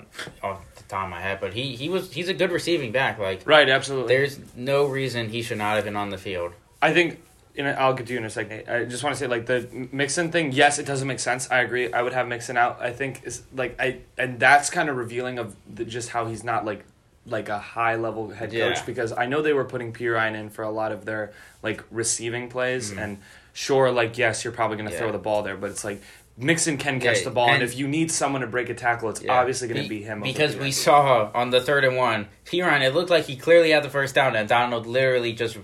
off 0.43 0.61
the 0.77 0.83
top 0.85 1.05
of 1.05 1.11
my 1.11 1.21
head, 1.21 1.39
but 1.41 1.53
he 1.53 1.77
he 1.77 1.89
was 1.89 2.13
he's 2.13 2.29
a 2.29 2.35
good 2.35 2.51
receiving 2.51 2.93
back. 2.93 3.19
Like 3.19 3.47
Right, 3.47 3.69
absolutely. 3.69 4.15
there's 4.15 4.39
no 4.57 4.87
reason 4.87 5.29
he 5.29 5.43
should 5.43 5.59
not 5.59 5.77
have 5.77 5.85
been 5.85 5.97
on 5.97 6.11
the 6.11 6.19
field. 6.19 6.53
I 6.83 6.93
think, 6.93 7.21
and 7.57 7.69
I'll 7.69 7.95
get 7.95 8.09
to 8.09 8.13
you 8.13 8.19
in 8.19 8.25
a 8.25 8.31
second. 8.31 8.69
I 8.69 8.85
just 8.85 9.03
want 9.03 9.15
to 9.15 9.19
say, 9.19 9.27
like 9.27 9.47
the 9.47 9.89
Mixon 9.93 10.31
thing. 10.33 10.53
Yes, 10.53 10.79
it 10.79 10.87
doesn't 10.87 11.09
make 11.09 11.21
sense. 11.21 11.51
I 11.51 11.61
agree. 11.61 11.93
I 11.93 12.03
would 12.03 12.13
have 12.13 12.29
Mixon 12.29 12.57
out. 12.57 12.81
I 12.81 12.93
think 12.93 13.23
is 13.25 13.43
like 13.55 13.81
I, 13.81 14.01
and 14.19 14.39
that's 14.39 14.69
kind 14.69 14.89
of 14.89 14.97
revealing 14.97 15.39
of 15.39 15.57
the, 15.73 15.85
just 15.85 16.11
how 16.11 16.27
he's 16.27 16.45
not 16.45 16.65
like 16.65 16.85
like 17.27 17.49
a 17.49 17.59
high 17.59 17.97
level 17.97 18.31
head 18.31 18.53
coach 18.53 18.85
because 18.85 19.13
I 19.13 19.27
know 19.27 19.41
they 19.41 19.53
were 19.55 19.65
putting 19.65 19.93
Perine 19.93 20.35
in 20.35 20.51
for 20.51 20.63
a 20.63 20.71
lot 20.71 20.93
of 20.93 21.05
their 21.07 21.33
like 21.63 21.83
receiving 21.91 22.49
plays 22.51 22.93
Mhm. 22.93 22.99
and 23.03 23.19
sure 23.55 23.91
like 23.91 24.19
yes 24.19 24.45
you're 24.45 24.53
probably 24.53 24.77
going 24.77 24.89
to 24.89 24.93
Yeah. 24.93 25.01
throw 25.01 25.13
the 25.13 25.19
ball 25.19 25.43
there 25.43 25.57
but 25.57 25.71
it's 25.71 25.85
like 25.85 26.03
Mixon 26.37 26.77
can 26.77 27.01
catch 27.01 27.19
Yeah, 27.19 27.25
the 27.25 27.31
ball 27.31 27.47
and, 27.47 27.55
and- 27.57 27.63
if 27.63 27.77
you 27.79 27.87
need 27.89 28.11
someone 28.11 28.41
to 28.43 28.47
break 28.47 28.69
a 28.69 28.75
tackle 28.75 29.09
it's 29.09 29.23
Yeah. 29.23 29.33
obviously 29.33 29.69
going 29.69 29.83
to 29.83 29.89
Be- 29.89 30.01
be 30.01 30.05
him 30.05 30.21
because 30.21 30.57
we 30.57 30.71
saw 30.71 31.31
on 31.35 31.51
the 31.51 31.61
third 31.61 31.85
and 31.85 31.97
one, 31.97 32.27
Perine. 32.45 32.83
It 32.83 32.93
looked 32.93 33.09
like 33.11 33.25
he 33.25 33.37
clearly 33.37 33.71
had 33.71 33.83
the 33.85 33.89
first 33.91 34.15
down, 34.15 34.35
and 34.37 34.49
Donald 34.49 34.85
literally 34.87 35.33
just 35.33 35.57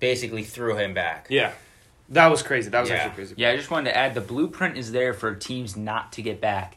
basically 0.00 0.42
threw 0.42 0.76
him 0.76 0.94
back. 0.94 1.26
yeah 1.30 1.52
that 2.08 2.26
was 2.28 2.42
crazy 2.42 2.68
that 2.70 2.80
was 2.80 2.90
Yeah. 2.90 2.96
actually 2.96 3.14
crazy 3.14 3.34
Yeah, 3.36 3.50
I 3.50 3.56
just 3.56 3.70
wanted 3.70 3.90
to 3.90 3.96
add 3.96 4.14
the 4.14 4.20
blueprint 4.20 4.76
is 4.76 4.90
there 4.90 5.14
for 5.14 5.34
teams 5.36 5.76
not 5.76 6.10
to 6.14 6.22
get 6.22 6.40
back. 6.40 6.76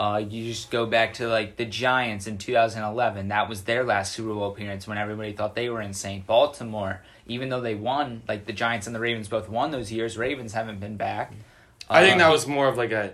Uh, 0.00 0.16
you 0.16 0.44
just 0.50 0.70
go 0.70 0.86
back 0.86 1.12
to 1.12 1.28
like 1.28 1.56
the 1.56 1.66
Giants 1.66 2.26
in 2.26 2.38
2011. 2.38 3.28
That 3.28 3.50
was 3.50 3.64
their 3.64 3.84
last 3.84 4.12
Super 4.14 4.32
Bowl 4.32 4.50
appearance 4.50 4.86
when 4.88 4.96
everybody 4.96 5.34
thought 5.34 5.54
they 5.54 5.68
were 5.68 5.82
insane. 5.82 6.24
Baltimore, 6.26 7.02
even 7.26 7.50
though 7.50 7.60
they 7.60 7.74
won, 7.74 8.22
like 8.26 8.46
the 8.46 8.54
Giants 8.54 8.86
and 8.86 8.96
the 8.96 9.00
Ravens 9.00 9.28
both 9.28 9.50
won 9.50 9.72
those 9.72 9.92
years. 9.92 10.16
Ravens 10.16 10.54
haven't 10.54 10.80
been 10.80 10.96
back. 10.96 11.34
I 11.90 12.00
think 12.02 12.14
Uh, 12.14 12.18
that 12.20 12.30
was 12.30 12.46
more 12.46 12.66
of 12.66 12.78
like 12.78 12.92
a. 12.92 13.12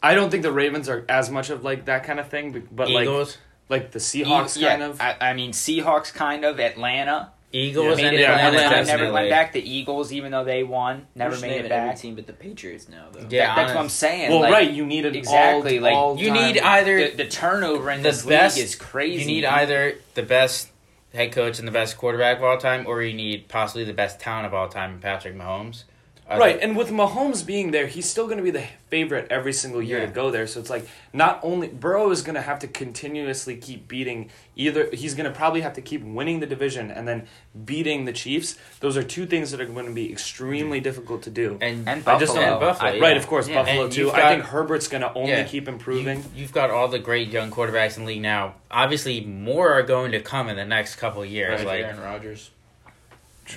I 0.00 0.14
don't 0.14 0.30
think 0.30 0.44
the 0.44 0.52
Ravens 0.52 0.88
are 0.88 1.04
as 1.08 1.30
much 1.30 1.50
of 1.50 1.64
like 1.64 1.86
that 1.86 2.04
kind 2.04 2.20
of 2.20 2.28
thing, 2.28 2.52
but- 2.52 2.76
but 2.76 2.90
like 2.90 3.02
Eagles, 3.08 3.36
like 3.68 3.90
the 3.90 3.98
Seahawks 3.98 4.56
E- 4.56 4.60
yeah, 4.60 4.68
kind 4.70 4.82
of. 4.84 5.00
I, 5.00 5.16
I 5.20 5.32
mean, 5.34 5.50
Seahawks 5.50 6.14
kind 6.14 6.44
of. 6.44 6.60
Atlanta 6.60 7.30
Eagles, 7.54 7.98
Yeah. 8.00 8.06
and 8.08 8.16
it. 8.16 8.20
Atlanta, 8.22 8.46
Atlanta 8.56 8.68
definitely. 8.70 9.02
never 9.04 9.12
went 9.12 9.30
back. 9.30 9.52
The 9.52 9.70
Eagles, 9.70 10.12
even 10.12 10.32
though 10.32 10.44
they 10.44 10.62
won, 10.64 11.06
never 11.14 11.34
made 11.38 11.42
name 11.48 11.50
it 11.66 11.70
Every 11.72 11.88
back. 11.90 11.98
team 11.98 12.14
but 12.16 12.26
the 12.26 12.32
Patriots 12.32 12.88
now, 12.88 13.04
though. 13.12 13.20
Yeah, 13.30 13.46
That- 13.46 13.56
that's 13.56 13.74
what 13.74 13.80
I'm 13.80 13.88
saying. 13.88 14.30
well, 14.30 14.40
like, 14.40 14.52
right, 14.52 14.70
you 14.70 14.84
need 14.84 15.06
an 15.06 15.14
exactly, 15.14 15.78
all, 15.78 15.82
like, 15.84 15.94
all 15.94 16.18
You 16.18 16.28
time- 16.30 16.42
need 16.54 16.58
either 16.58 17.10
the, 17.10 17.16
the 17.16 17.24
turnover 17.26 17.90
in 17.90 18.02
the 18.02 18.10
this 18.10 18.24
best- 18.24 18.56
league 18.56 18.64
is 18.64 18.74
crazy. 18.74 19.20
You 19.20 19.26
need 19.26 19.44
either 19.44 19.94
the 20.14 20.22
best 20.22 20.68
head 21.14 21.30
coach 21.32 21.58
and 21.60 21.68
the 21.68 21.72
best 21.72 21.96
quarterback 21.96 22.38
of 22.38 22.44
all 22.44 22.58
time, 22.58 22.86
or 22.88 23.02
you 23.02 23.14
need 23.14 23.46
possibly 23.48 23.84
the 23.84 23.92
best 23.92 24.18
talent 24.18 24.46
of 24.46 24.52
all 24.54 24.68
time, 24.68 24.98
Patrick 25.00 25.36
Mahomes. 25.36 25.84
I 26.26 26.38
Right, 26.38 26.52
think- 26.52 26.62
and 26.62 26.76
with 26.76 26.88
Mahomes 26.88 27.44
being 27.44 27.70
there, 27.70 27.86
he's 27.86 28.08
still 28.08 28.24
going 28.24 28.38
to 28.38 28.42
be 28.42 28.50
the 28.50 28.64
favorite 28.88 29.26
every 29.30 29.52
single 29.52 29.82
year 29.82 29.98
Yeah. 29.98 30.06
to 30.06 30.12
go 30.12 30.30
there. 30.30 30.46
So 30.46 30.58
it's 30.58 30.70
like 30.70 30.86
not 31.12 31.38
only 31.42 31.68
Burrow 31.68 32.10
is 32.10 32.22
going 32.22 32.34
to 32.36 32.40
have 32.40 32.60
to 32.60 32.66
continuously 32.66 33.56
keep 33.56 33.88
beating 33.88 34.30
either 34.56 34.88
he's 34.92 35.14
going 35.14 35.30
to 35.30 35.36
probably 35.36 35.60
have 35.60 35.74
to 35.74 35.82
keep 35.82 36.02
winning 36.02 36.40
the 36.40 36.46
division 36.46 36.90
and 36.90 37.06
then 37.06 37.26
beating 37.66 38.06
the 38.06 38.12
Chiefs. 38.12 38.56
Those 38.80 38.96
are 38.96 39.02
two 39.02 39.26
things 39.26 39.50
that 39.50 39.60
are 39.60 39.66
going 39.66 39.84
to 39.84 39.92
be 39.92 40.10
extremely 40.10 40.80
difficult 40.80 41.22
to 41.24 41.30
do. 41.30 41.58
and, 41.60 41.86
And 41.86 42.08
I 42.08 42.18
just 42.18 42.32
Buffalo. 42.34 42.50
don't 42.52 42.60
Buffalo, 42.60 42.90
I- 42.90 42.94
yeah. 42.94 43.02
Right, 43.02 43.16
of 43.18 43.26
course, 43.26 43.46
Yeah. 43.46 43.56
Buffalo 43.62 43.84
And 43.84 43.92
too. 43.92 44.00
you've 44.06 44.14
I 44.14 44.28
think 44.30 44.44
Herbert's 44.44 44.88
going 44.88 45.02
to 45.02 45.12
only 45.12 45.32
Yeah. 45.32 45.42
keep 45.44 45.68
improving. 45.68 46.24
You, 46.34 46.44
have 46.44 46.52
got 46.52 46.70
all 46.70 46.88
the 46.88 46.98
great 47.00 47.28
young 47.28 47.50
quarterbacks 47.50 47.98
in 47.98 48.04
the 48.04 48.12
league 48.12 48.22
now. 48.22 48.54
Obviously, 48.70 49.20
more 49.20 49.72
are 49.74 49.82
going 49.82 50.12
to 50.12 50.20
come 50.20 50.48
in 50.48 50.56
the 50.56 50.64
next 50.64 50.96
couple 50.96 51.22
of 51.22 51.28
years. 51.28 51.58
Right, 51.60 51.66
like 51.66 51.84
Aaron 51.84 52.00
Rodgers. 52.00 52.50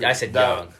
I 0.03 0.11
said, 0.13 0.33
That- 0.33 0.57
young, 0.57 0.73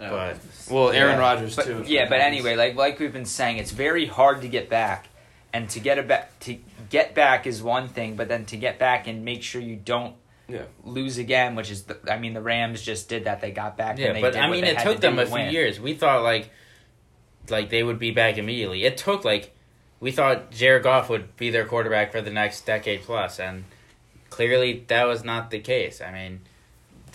Oh. 0.00 0.10
but 0.10 0.38
Well, 0.70 0.90
Aaron 0.90 1.14
Yeah. 1.14 1.20
Rodgers 1.20 1.56
But, 1.56 1.64
too. 1.66 1.84
yeah, 1.86 2.08
but 2.08 2.20
anyway, 2.20 2.54
like 2.56 2.74
like 2.76 2.98
we've 2.98 3.12
been 3.12 3.24
saying, 3.24 3.58
it's 3.58 3.70
very 3.70 4.06
hard 4.06 4.42
to 4.42 4.48
get 4.48 4.68
back, 4.68 5.08
and 5.52 5.68
to 5.70 5.80
get 5.80 5.98
a 5.98 6.02
back 6.02 6.38
to 6.40 6.58
get 6.90 7.14
back 7.14 7.46
is 7.46 7.62
one 7.62 7.88
thing, 7.88 8.14
but 8.16 8.28
then 8.28 8.44
to 8.46 8.56
get 8.56 8.78
back 8.78 9.06
and 9.06 9.24
make 9.24 9.42
sure 9.42 9.60
you 9.60 9.76
don't 9.76 10.14
Yeah. 10.48 10.62
lose 10.84 11.18
again, 11.18 11.54
which 11.56 11.70
is 11.70 11.84
the, 11.84 11.98
I 12.10 12.18
mean 12.18 12.34
the 12.34 12.42
Rams 12.42 12.82
just 12.82 13.08
did 13.08 13.24
that. 13.24 13.40
They 13.40 13.50
got 13.50 13.76
back. 13.76 13.98
yeah. 13.98 14.08
and 14.08 14.16
they 14.16 14.20
But 14.20 14.34
did 14.34 14.42
I 14.42 14.50
mean, 14.50 14.64
it 14.64 14.78
took 14.80 14.96
to 14.96 15.00
them 15.00 15.18
a 15.18 15.22
to 15.24 15.26
few 15.28 15.34
win. 15.36 15.50
years. 15.52 15.80
We 15.80 15.94
thought 15.94 16.22
like, 16.22 16.50
like 17.48 17.70
they 17.70 17.82
would 17.82 17.98
be 17.98 18.10
back 18.10 18.38
immediately. 18.38 18.84
It 18.84 18.96
took 18.98 19.24
like, 19.24 19.54
we 19.98 20.10
thought 20.12 20.50
Jared 20.50 20.82
Goff 20.82 21.08
would 21.08 21.36
be 21.36 21.48
their 21.50 21.64
quarterback 21.64 22.12
for 22.12 22.20
the 22.20 22.30
next 22.30 22.66
decade 22.66 23.02
plus, 23.02 23.40
and 23.40 23.64
clearly 24.30 24.84
that 24.88 25.04
was 25.04 25.24
not 25.24 25.50
the 25.50 25.58
case. 25.60 26.00
I 26.02 26.12
mean, 26.12 26.40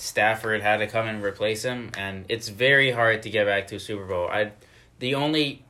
Stafford 0.02 0.62
had 0.62 0.78
to 0.78 0.88
come 0.88 1.08
and 1.08 1.24
replace 1.24 1.64
him, 1.64 1.92
and 1.96 2.26
it's 2.28 2.50
very 2.50 2.92
hard 2.92 3.22
to 3.24 3.30
get 3.30 3.46
back 3.46 3.68
to 3.68 3.76
a 3.76 3.80
Super 3.80 4.06
Bowl. 4.06 4.28
I, 4.28 4.52
the 5.00 5.14
only 5.16 5.64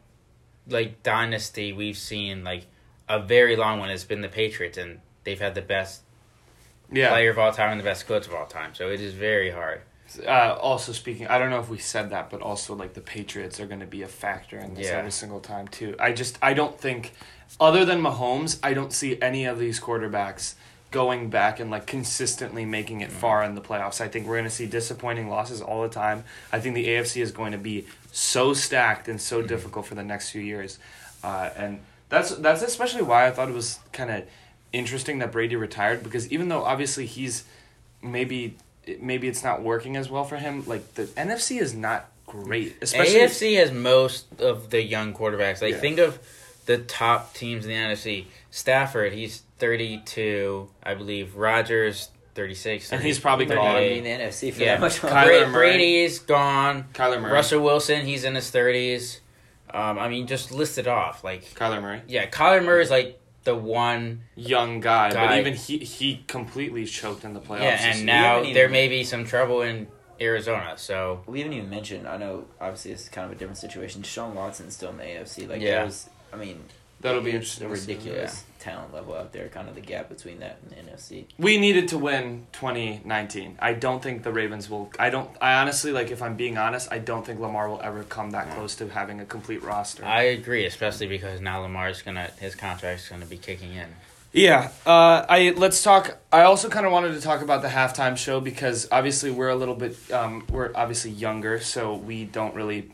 like 0.67 1.03
dynasty 1.03 1.73
we've 1.73 1.97
seen 1.97 2.43
like 2.45 2.65
a 3.09 3.19
very 3.19 3.55
long 3.57 3.79
one 3.79 3.89
has 3.89 4.05
been 4.05 4.21
the 4.21 4.29
Patriots, 4.29 4.77
and 4.77 5.01
they've 5.25 5.39
had 5.39 5.53
the 5.53 5.61
best 5.61 6.01
Yeah. 6.91 7.09
player 7.09 7.29
of 7.31 7.37
all 7.39 7.51
time 7.51 7.71
and 7.71 7.79
the 7.79 7.83
best 7.83 8.07
coach 8.07 8.25
of 8.25 8.33
all 8.33 8.45
time. 8.45 8.73
So 8.73 8.89
it 8.89 9.01
is 9.01 9.13
very 9.13 9.51
hard. 9.51 9.81
Uh, 10.25 10.55
also 10.59 10.91
speaking, 10.93 11.27
I 11.27 11.37
don't 11.37 11.49
know 11.49 11.59
if 11.59 11.69
we 11.69 11.77
said 11.77 12.09
that, 12.11 12.29
but 12.29 12.41
also 12.41 12.73
like 12.73 12.93
the 12.93 13.01
Patriots 13.01 13.59
are 13.59 13.65
going 13.65 13.79
to 13.81 13.85
be 13.85 14.01
a 14.01 14.07
factor 14.07 14.57
in 14.57 14.75
this 14.75 14.87
Yeah. 14.87 14.97
every 14.99 15.11
single 15.11 15.39
time 15.41 15.67
too. 15.67 15.95
I 15.99 16.13
just 16.13 16.37
I 16.41 16.53
don't 16.53 16.79
think, 16.79 17.11
other 17.59 17.83
than 17.83 18.01
Mahomes, 18.01 18.59
I 18.63 18.73
don't 18.73 18.93
see 18.93 19.21
any 19.21 19.43
of 19.45 19.59
these 19.59 19.79
quarterbacks 19.79 20.55
going 20.91 21.29
back 21.29 21.59
and 21.59 21.71
like 21.71 21.87
consistently 21.87 22.65
making 22.65 23.01
it 23.01 23.11
far 23.11 23.43
in 23.43 23.55
the 23.55 23.61
playoffs. 23.61 24.01
I 24.01 24.07
think 24.07 24.27
we're 24.27 24.35
going 24.35 24.43
to 24.43 24.49
see 24.49 24.65
disappointing 24.65 25.29
losses 25.29 25.61
all 25.61 25.81
the 25.81 25.89
time. 25.89 26.23
I 26.51 26.59
think 26.59 26.75
the 26.75 26.87
AFC 26.87 27.21
is 27.21 27.31
going 27.31 27.53
to 27.53 27.57
be 27.57 27.87
so 28.11 28.53
stacked 28.53 29.07
and 29.07 29.19
so 29.19 29.41
difficult 29.41 29.85
for 29.85 29.95
the 29.95 30.03
next 30.03 30.31
few 30.31 30.41
years, 30.41 30.77
uh, 31.23 31.49
and 31.55 31.79
that's 32.09 32.35
that's 32.35 32.61
especially 32.61 33.03
why 33.03 33.25
I 33.27 33.31
thought 33.31 33.47
it 33.49 33.55
was 33.55 33.79
kind 33.93 34.11
of 34.11 34.23
interesting 34.73 35.19
that 35.19 35.31
Brady 35.31 35.55
retired 35.55 36.03
because 36.03 36.31
even 36.31 36.49
though 36.49 36.63
obviously 36.63 37.05
he's 37.05 37.45
maybe 38.01 38.55
maybe 38.99 39.27
it's 39.27 39.43
not 39.43 39.61
working 39.61 39.95
as 39.95 40.09
well 40.09 40.23
for 40.23 40.37
him. 40.37 40.65
Like 40.65 40.95
the 40.95 41.03
NFC 41.03 41.61
is 41.61 41.73
not 41.73 42.09
great, 42.25 42.75
especially 42.81 43.19
AFC 43.19 43.57
has 43.57 43.71
most 43.71 44.25
of 44.39 44.69
the 44.69 44.81
young 44.81 45.13
quarterbacks. 45.13 45.61
Like 45.61 45.73
Yeah. 45.73 45.79
think 45.79 45.99
of 45.99 46.19
the 46.65 46.77
top 46.77 47.33
teams 47.33 47.65
in 47.65 47.71
the 47.71 47.77
NFC. 47.77 48.25
Stafford, 48.49 49.13
he's 49.13 49.43
thirty-two, 49.61 50.69
I 50.83 50.93
believe. 50.93 51.35
Rodgers, 51.35 52.09
thirty-six, 52.35 52.91
and 52.91 53.01
he's 53.03 53.19
probably 53.19 53.45
gone. 53.45 53.57
gonna 53.57 53.79
be 53.79 53.97
in 53.99 54.03
the 54.03 54.09
NFC 54.09 54.51
for 54.53 54.61
Yeah. 54.61 54.75
that 54.75 54.81
much 54.81 54.99
Kyler 54.99 55.11
longer. 55.13 55.39
Bra- 55.43 55.49
Murray. 55.51 55.71
Brady's 55.71 56.19
gone. 56.19 56.85
Kyler 56.93 57.21
Murray. 57.21 57.31
Russell 57.33 57.61
Wilson, 57.61 58.05
he's 58.05 58.23
in 58.23 58.35
his 58.35 58.49
thirties. 58.49 59.21
Um, 59.73 59.97
I 59.97 60.09
mean, 60.09 60.27
just 60.27 60.51
list 60.51 60.77
it 60.77 60.87
off. 60.87 61.23
Like, 61.23 61.45
Kyler 61.53 61.81
Murray, 61.81 62.01
yeah, 62.07 62.25
Kyler 62.29 62.63
Murray's 62.63 62.91
like 62.91 63.19
the 63.45 63.55
one. 63.55 64.21
young 64.35 64.79
guy, 64.81 65.13
but 65.13 65.37
even 65.37 65.53
he 65.55 65.77
he 65.79 66.23
completely 66.27 66.85
choked 66.85 67.23
in 67.23 67.33
the 67.33 67.39
playoffs. 67.39 67.61
Yeah, 67.61 67.93
and 67.95 68.05
now 68.05 68.23
haven't 68.35 68.43
even- 68.45 68.53
there 68.55 68.69
may 68.69 68.87
be 68.87 69.03
some 69.03 69.25
trouble 69.25 69.61
in 69.61 69.87
Arizona. 70.19 70.73
So 70.77 71.21
We 71.25 71.39
haven't 71.39 71.53
even 71.57 71.69
mentioned. 71.69 72.07
I 72.07 72.17
know, 72.17 72.45
obviously, 72.59 72.91
it's 72.91 73.07
kind 73.09 73.25
of 73.25 73.31
a 73.31 73.35
different 73.35 73.57
situation. 73.57 74.01
Deshaun 74.03 74.33
Watson's 74.33 74.75
still 74.75 74.89
in 74.91 74.97
the 74.97 75.03
AFC. 75.03 75.47
Like, 75.47 75.61
Yeah. 75.61 75.81
there's, 75.81 76.09
I 76.31 76.35
mean, 76.35 76.63
that'll 76.99 77.21
be 77.21 77.31
interesting. 77.31 77.65
a 77.65 77.73
to 77.75 77.81
ridiculous 77.81 78.43
talent 78.61 78.93
level 78.93 79.13
out 79.15 79.33
there. 79.33 79.49
Kind 79.49 79.67
of 79.67 79.75
the 79.75 79.81
gap 79.81 80.07
between 80.07 80.39
that 80.39 80.59
and 80.61 80.71
the 80.71 80.91
NFC. 80.91 81.25
We 81.37 81.57
needed 81.57 81.87
to 81.89 81.97
win 81.97 82.47
2019. 82.53 83.57
I 83.59 83.73
don't 83.73 84.01
think 84.01 84.23
the 84.23 84.31
Ravens 84.31 84.69
will. 84.69 84.91
I 84.97 85.09
don't. 85.09 85.29
I 85.41 85.55
honestly 85.55 85.91
like. 85.91 86.11
If 86.11 86.21
I'm 86.21 86.35
being 86.35 86.57
honest, 86.57 86.87
I 86.91 86.99
don't 86.99 87.25
think 87.25 87.39
Lamar 87.39 87.67
will 87.67 87.81
ever 87.81 88.03
come 88.03 88.31
that 88.31 88.51
close 88.51 88.75
to 88.75 88.87
having 88.87 89.19
a 89.19 89.25
complete 89.25 89.63
roster. 89.63 90.05
I 90.05 90.23
agree, 90.23 90.65
especially 90.65 91.07
because 91.07 91.41
now 91.41 91.61
Lamar's 91.61 92.01
gonna 92.01 92.31
his 92.39 92.55
contract's 92.55 93.09
gonna 93.09 93.25
be 93.25 93.37
kicking 93.37 93.73
in. 93.73 93.89
Yeah, 94.33 94.71
uh, 94.85 95.25
I 95.27 95.53
let's 95.57 95.83
talk. 95.83 96.17
I 96.31 96.43
also 96.43 96.69
kind 96.69 96.85
of 96.85 96.91
wanted 96.93 97.13
to 97.15 97.21
talk 97.21 97.41
about 97.41 97.61
the 97.61 97.67
halftime 97.67 98.15
show 98.15 98.39
because 98.39 98.87
obviously 98.89 99.29
we're 99.29 99.49
a 99.49 99.55
little 99.55 99.75
bit 99.75 99.97
um, 100.11 100.45
we're 100.49 100.71
obviously 100.73 101.11
younger, 101.11 101.59
so 101.59 101.95
we 101.95 102.23
don't 102.25 102.55
really. 102.55 102.91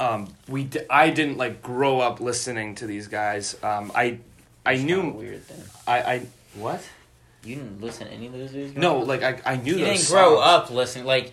Um, 0.00 0.34
we 0.48 0.64
d- 0.64 0.80
I 0.90 1.10
didn't 1.10 1.36
like 1.36 1.62
grow 1.62 2.00
up 2.00 2.20
listening 2.20 2.74
to 2.76 2.86
these 2.86 3.06
guys. 3.06 3.56
Um, 3.62 3.92
I 3.94 4.18
I 4.64 4.76
knew 4.76 5.10
weird 5.10 5.46
then. 5.48 5.62
I 5.86 5.98
I 6.14 6.26
what 6.54 6.82
You 7.44 7.56
didn't 7.56 7.80
listen 7.80 8.06
to 8.06 8.12
any 8.12 8.26
of 8.26 8.32
those 8.32 8.52
dudes? 8.52 8.76
no 8.76 8.98
like 8.98 9.22
I 9.22 9.40
I 9.44 9.56
knew 9.56 9.72
You 9.74 9.84
didn't 9.84 10.08
grow 10.08 10.36
songs. 10.36 10.46
up 10.46 10.70
listening 10.70 11.04
like 11.06 11.32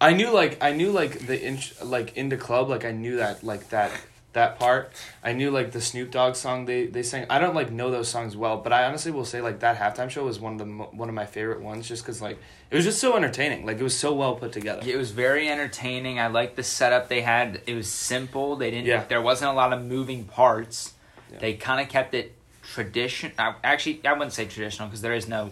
I 0.00 0.12
knew 0.12 0.30
like 0.30 0.62
I 0.62 0.72
knew 0.72 0.90
like 0.90 1.26
the 1.26 1.40
inch 1.40 1.74
like 1.82 2.16
into 2.16 2.36
club 2.36 2.68
like 2.68 2.84
I 2.84 2.92
knew 2.92 3.16
that 3.16 3.42
like 3.44 3.70
that 3.70 3.90
that 4.34 4.58
part. 4.58 4.90
I 5.22 5.32
knew 5.32 5.52
like 5.52 5.70
the 5.70 5.80
Snoop 5.80 6.10
Dogg 6.10 6.34
song 6.34 6.64
they 6.66 6.86
they 6.86 7.04
sang. 7.04 7.24
I 7.30 7.38
don't 7.38 7.54
like 7.54 7.70
know 7.70 7.92
those 7.92 8.08
songs 8.08 8.36
well, 8.36 8.56
but 8.56 8.72
I 8.72 8.82
honestly 8.84 9.12
will 9.12 9.24
say 9.24 9.40
like 9.40 9.60
that 9.60 9.78
halftime 9.78 10.10
show 10.10 10.24
was 10.24 10.40
one 10.40 10.54
of 10.54 10.58
the 10.58 10.64
one 10.64 11.08
of 11.08 11.14
my 11.14 11.24
favorite 11.24 11.60
ones 11.62 11.86
just 11.88 12.04
cuz 12.04 12.20
like 12.20 12.36
it 12.70 12.74
was 12.74 12.84
just 12.84 12.98
so 13.00 13.16
entertaining. 13.16 13.64
Like 13.64 13.78
it 13.78 13.84
was 13.84 13.96
so 13.96 14.12
well 14.12 14.34
put 14.34 14.52
together. 14.52 14.82
It 14.84 14.96
was 14.96 15.12
very 15.12 15.48
entertaining. 15.48 16.18
I 16.18 16.26
liked 16.26 16.56
the 16.56 16.64
setup 16.64 17.08
they 17.08 17.22
had. 17.22 17.60
It 17.66 17.74
was 17.74 17.88
simple. 17.88 18.56
They 18.56 18.70
didn't. 18.72 18.86
Yeah. 18.86 19.04
There 19.08 19.22
wasn't 19.22 19.52
a 19.52 19.54
lot 19.54 19.72
of 19.72 19.84
moving 19.84 20.24
parts. 20.24 20.94
Yeah. 21.32 21.38
They 21.38 21.54
kind 21.54 21.80
of 21.80 21.88
kept 21.88 22.12
it 22.14 22.34
tradition. 22.72 23.32
I- 23.38 23.54
Actually, 23.62 24.00
I 24.04 24.12
wouldn't 24.12 24.32
say 24.32 24.46
traditional 24.46 24.88
because 24.88 25.00
there 25.02 25.14
is 25.14 25.28
no 25.28 25.50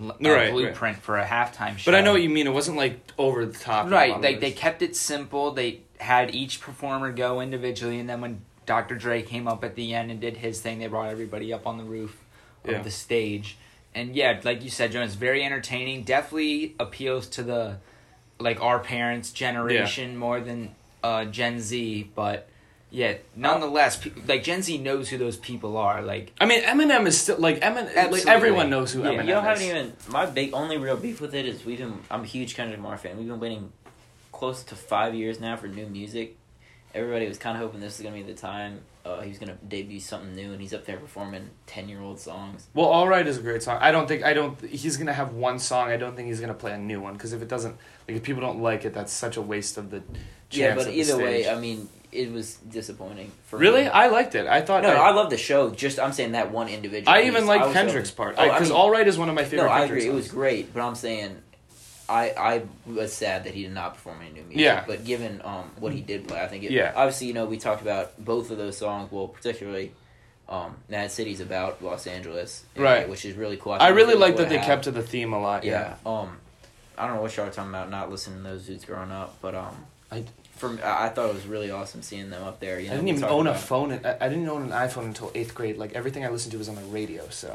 uh, 0.00 0.04
Right, 0.20 0.32
right. 0.34 0.52
blueprint 0.52 0.98
for 0.98 1.18
a 1.18 1.24
halftime 1.26 1.76
show. 1.78 1.90
But 1.90 1.98
I 1.98 2.00
know 2.02 2.12
what 2.12 2.22
you 2.22 2.30
mean. 2.30 2.46
It 2.46 2.52
wasn't 2.52 2.76
like 2.76 3.00
over 3.18 3.44
the 3.46 3.58
top. 3.58 3.86
in 3.86 3.92
a 3.92 3.96
lot 3.96 4.00
Right. 4.00 4.22
They 4.22 4.34
they 4.36 4.52
kept 4.52 4.82
it 4.82 4.96
simple. 4.96 5.50
They 5.52 5.80
had 5.98 6.34
each 6.34 6.60
performer 6.60 7.12
go 7.12 7.40
individually, 7.40 7.98
and 8.00 8.08
then 8.08 8.20
when 8.20 8.40
Dr. 8.66 8.94
Dre 8.94 9.22
came 9.22 9.46
up 9.48 9.64
at 9.64 9.74
the 9.74 9.92
end 9.94 10.10
and 10.10 10.20
did 10.20 10.38
his 10.38 10.60
thing, 10.60 10.78
they 10.78 10.86
brought 10.86 11.10
everybody 11.10 11.52
up 11.52 11.66
on 11.66 11.76
the 11.78 11.84
roof. 11.84 12.16
of 12.64 12.70
Yeah. 12.70 12.82
the 12.82 12.90
stage. 12.90 13.56
And 13.94 14.14
yeah, 14.14 14.38
like 14.44 14.62
you 14.62 14.68
said, 14.70 14.92
Jonas, 14.92 15.14
very 15.14 15.42
entertaining. 15.42 16.02
Definitely 16.04 16.74
appeals 16.78 17.26
to 17.28 17.42
the 17.42 17.78
like 18.38 18.60
our 18.62 18.78
parents' 18.78 19.32
generation 19.32 20.16
more 20.16 20.40
than 20.40 20.74
uh, 21.02 21.24
Gen 21.24 21.60
Z. 21.60 22.10
But 22.14 22.48
yeah, 22.90 23.14
nonetheless, 23.36 23.96
pe- 23.96 24.10
like 24.26 24.42
Gen 24.44 24.62
Z 24.62 24.76
knows 24.78 25.08
who 25.08 25.18
those 25.18 25.36
people 25.36 25.76
are. 25.76 26.02
Like 26.02 26.32
I 26.40 26.46
mean, 26.46 26.62
Eminem 26.62 27.06
is 27.06 27.18
still 27.20 27.38
like 27.38 27.60
Eminem. 27.60 28.10
Like 28.10 28.26
everyone 28.26 28.70
knows 28.70 28.92
who 28.92 29.02
Yeah, 29.02 29.10
Eminem 29.10 29.26
You 29.26 29.34
don't 29.34 29.44
is. 29.44 29.60
haven't 29.60 29.62
even. 29.76 29.92
My 30.08 30.26
big 30.26 30.54
only 30.54 30.76
real 30.76 30.96
beef 30.96 31.20
with 31.20 31.34
it 31.34 31.46
is 31.46 31.64
we've 31.64 31.78
been. 31.78 32.00
I'm 32.10 32.22
a 32.22 32.26
huge 32.26 32.54
Kendrick 32.56 32.78
Lamar 32.78 32.98
fan. 32.98 33.16
We've 33.16 33.28
been 33.28 33.40
waiting 33.40 33.72
close 34.32 34.62
to 34.64 34.74
five 34.74 35.14
years 35.14 35.40
now 35.40 35.56
for 35.56 35.68
new 35.68 35.86
music. 35.86 36.36
Everybody 36.94 37.28
was 37.28 37.38
kind 37.38 37.56
of 37.56 37.62
hoping 37.62 37.80
this 37.80 37.98
was 37.98 38.04
gonna 38.04 38.16
be 38.16 38.22
the 38.24 38.34
time 38.34 38.80
uh, 39.04 39.20
he 39.20 39.28
was 39.30 39.38
gonna 39.38 39.56
debut 39.66 40.00
something 40.00 40.34
new, 40.34 40.52
and 40.52 40.60
he's 40.60 40.74
up 40.74 40.84
there 40.84 40.96
performing 40.98 41.48
ten 41.66 41.88
year 41.88 42.00
old 42.00 42.20
songs. 42.20 42.66
Well, 42.74 42.86
All 42.86 43.08
Right 43.08 43.26
is 43.26 43.38
a 43.38 43.42
great 43.42 43.62
song. 43.62 43.78
I 43.80 43.92
don't 43.92 44.06
think 44.06 44.24
I 44.24 44.34
don't. 44.34 44.60
He's 44.62 44.96
gonna 44.96 45.12
have 45.12 45.32
one 45.32 45.58
song. 45.58 45.88
I 45.88 45.96
don't 45.96 46.14
think 46.16 46.28
he's 46.28 46.40
gonna 46.40 46.54
play 46.54 46.72
a 46.72 46.78
new 46.78 47.00
one 47.00 47.14
because 47.14 47.32
if 47.32 47.40
it 47.40 47.48
doesn't, 47.48 47.76
like 48.06 48.16
if 48.18 48.22
people 48.22 48.42
don't 48.42 48.60
like 48.60 48.84
it, 48.84 48.92
that's 48.92 49.12
such 49.12 49.36
a 49.36 49.42
waste 49.42 49.78
of 49.78 49.90
the. 49.90 50.02
Yeah, 50.50 50.74
chance 50.74 50.78
but 50.80 50.88
of 50.88 50.94
the 50.94 51.00
either 51.00 51.16
way. 51.16 51.48
I 51.48 51.58
mean, 51.60 51.88
it 52.12 52.32
was 52.32 52.56
disappointing. 52.56 53.30
For 53.46 53.58
really, 53.58 53.82
me. 53.82 53.88
I 53.88 54.08
liked 54.08 54.34
it. 54.34 54.46
I 54.46 54.60
thought. 54.62 54.82
no, 54.82 54.90
I, 54.90 55.08
I 55.08 55.10
love 55.12 55.30
the 55.30 55.36
show. 55.36 55.70
Just 55.70 55.98
I'm 55.98 56.12
saying 56.12 56.32
that 56.32 56.50
one 56.50 56.68
individual. 56.68 57.12
I 57.14 57.20
piece, 57.22 57.28
even 57.28 57.46
like 57.46 57.62
was 57.62 57.72
Kendrick's 57.72 58.10
hoping- 58.10 58.34
part 58.34 58.36
Oh, 58.38 58.42
I 58.50 58.54
because 58.54 58.68
mean- 58.70 58.78
All 58.78 58.90
Right 58.90 59.06
is 59.06 59.18
one 59.18 59.28
of 59.28 59.34
my 59.34 59.44
favorite. 59.44 59.66
No, 59.66 59.72
I 59.72 59.80
Kendrick 59.80 60.00
agree. 60.02 60.10
It 60.12 60.14
was 60.14 60.28
great, 60.28 60.74
but 60.74 60.80
I'm 60.82 60.94
saying, 60.94 61.36
I 62.08 62.30
I 62.36 62.62
was 62.86 63.12
sad 63.12 63.44
that 63.44 63.54
he 63.54 63.62
did 63.62 63.72
not 63.72 63.94
perform 63.94 64.18
any 64.22 64.30
new 64.32 64.42
music. 64.42 64.58
Yeah. 64.60 64.84
But 64.86 65.04
given 65.04 65.40
um 65.44 65.70
what 65.78 65.92
he 65.92 66.00
did 66.00 66.26
play, 66.26 66.40
I 66.42 66.48
think 66.48 66.64
it. 66.64 66.72
Yeah. 66.72 66.92
Obviously, 66.96 67.28
you 67.28 67.34
know, 67.34 67.46
we 67.46 67.56
talked 67.58 67.82
about 67.82 68.22
both 68.24 68.50
of 68.50 68.58
those 68.58 68.76
songs. 68.76 69.12
Well, 69.12 69.28
particularly, 69.28 69.92
um, 70.48 70.76
m.A.A.d 70.88 71.12
city's 71.12 71.40
about 71.40 71.80
Los 71.82 72.08
Angeles, 72.08 72.64
Right. 72.76 73.08
Which 73.08 73.24
is 73.24 73.36
really 73.36 73.56
cool. 73.56 73.72
I 73.74 73.78
think 73.78 73.96
really 73.96 74.14
like 74.16 74.36
that 74.38 74.48
they 74.48 74.56
have- 74.56 74.66
kept 74.66 74.84
to 74.84 74.90
the 74.90 75.02
theme 75.02 75.32
a 75.32 75.40
lot. 75.40 75.62
Yeah. 75.62 75.94
Um, 76.04 76.38
I 76.98 77.06
don't 77.06 77.16
know 77.16 77.22
what 77.22 77.36
y'all 77.36 77.46
are 77.46 77.50
talking 77.50 77.70
about. 77.70 77.88
Not 77.88 78.10
listening 78.10 78.42
to 78.42 78.50
those 78.50 78.66
dudes 78.66 78.84
growing 78.84 79.12
up, 79.12 79.36
but 79.40 79.54
um, 79.54 79.86
I- 80.10 80.24
for 80.60 80.68
me, 80.70 80.82
I 80.82 81.06
I 81.06 81.08
thought 81.08 81.30
it 81.30 81.34
was 81.34 81.46
really 81.46 81.70
awesome 81.70 82.02
seeing 82.02 82.30
them 82.30 82.44
up 82.44 82.60
there. 82.60 82.78
You 82.78 82.86
know, 82.88 82.92
I 82.92 82.96
didn't 82.96 83.08
even 83.08 83.24
own 83.24 83.46
a 83.46 83.54
phone. 83.54 83.92
I, 83.92 84.16
I 84.20 84.28
didn't 84.28 84.48
own 84.48 84.62
an 84.62 84.70
iPhone 84.70 85.06
until 85.06 85.32
eighth 85.34 85.54
grade. 85.54 85.76
Like 85.78 85.92
everything 85.94 86.24
I 86.24 86.28
listened 86.28 86.52
to 86.52 86.58
was 86.58 86.68
on 86.68 86.76
the 86.76 86.82
radio. 86.82 87.28
So 87.30 87.50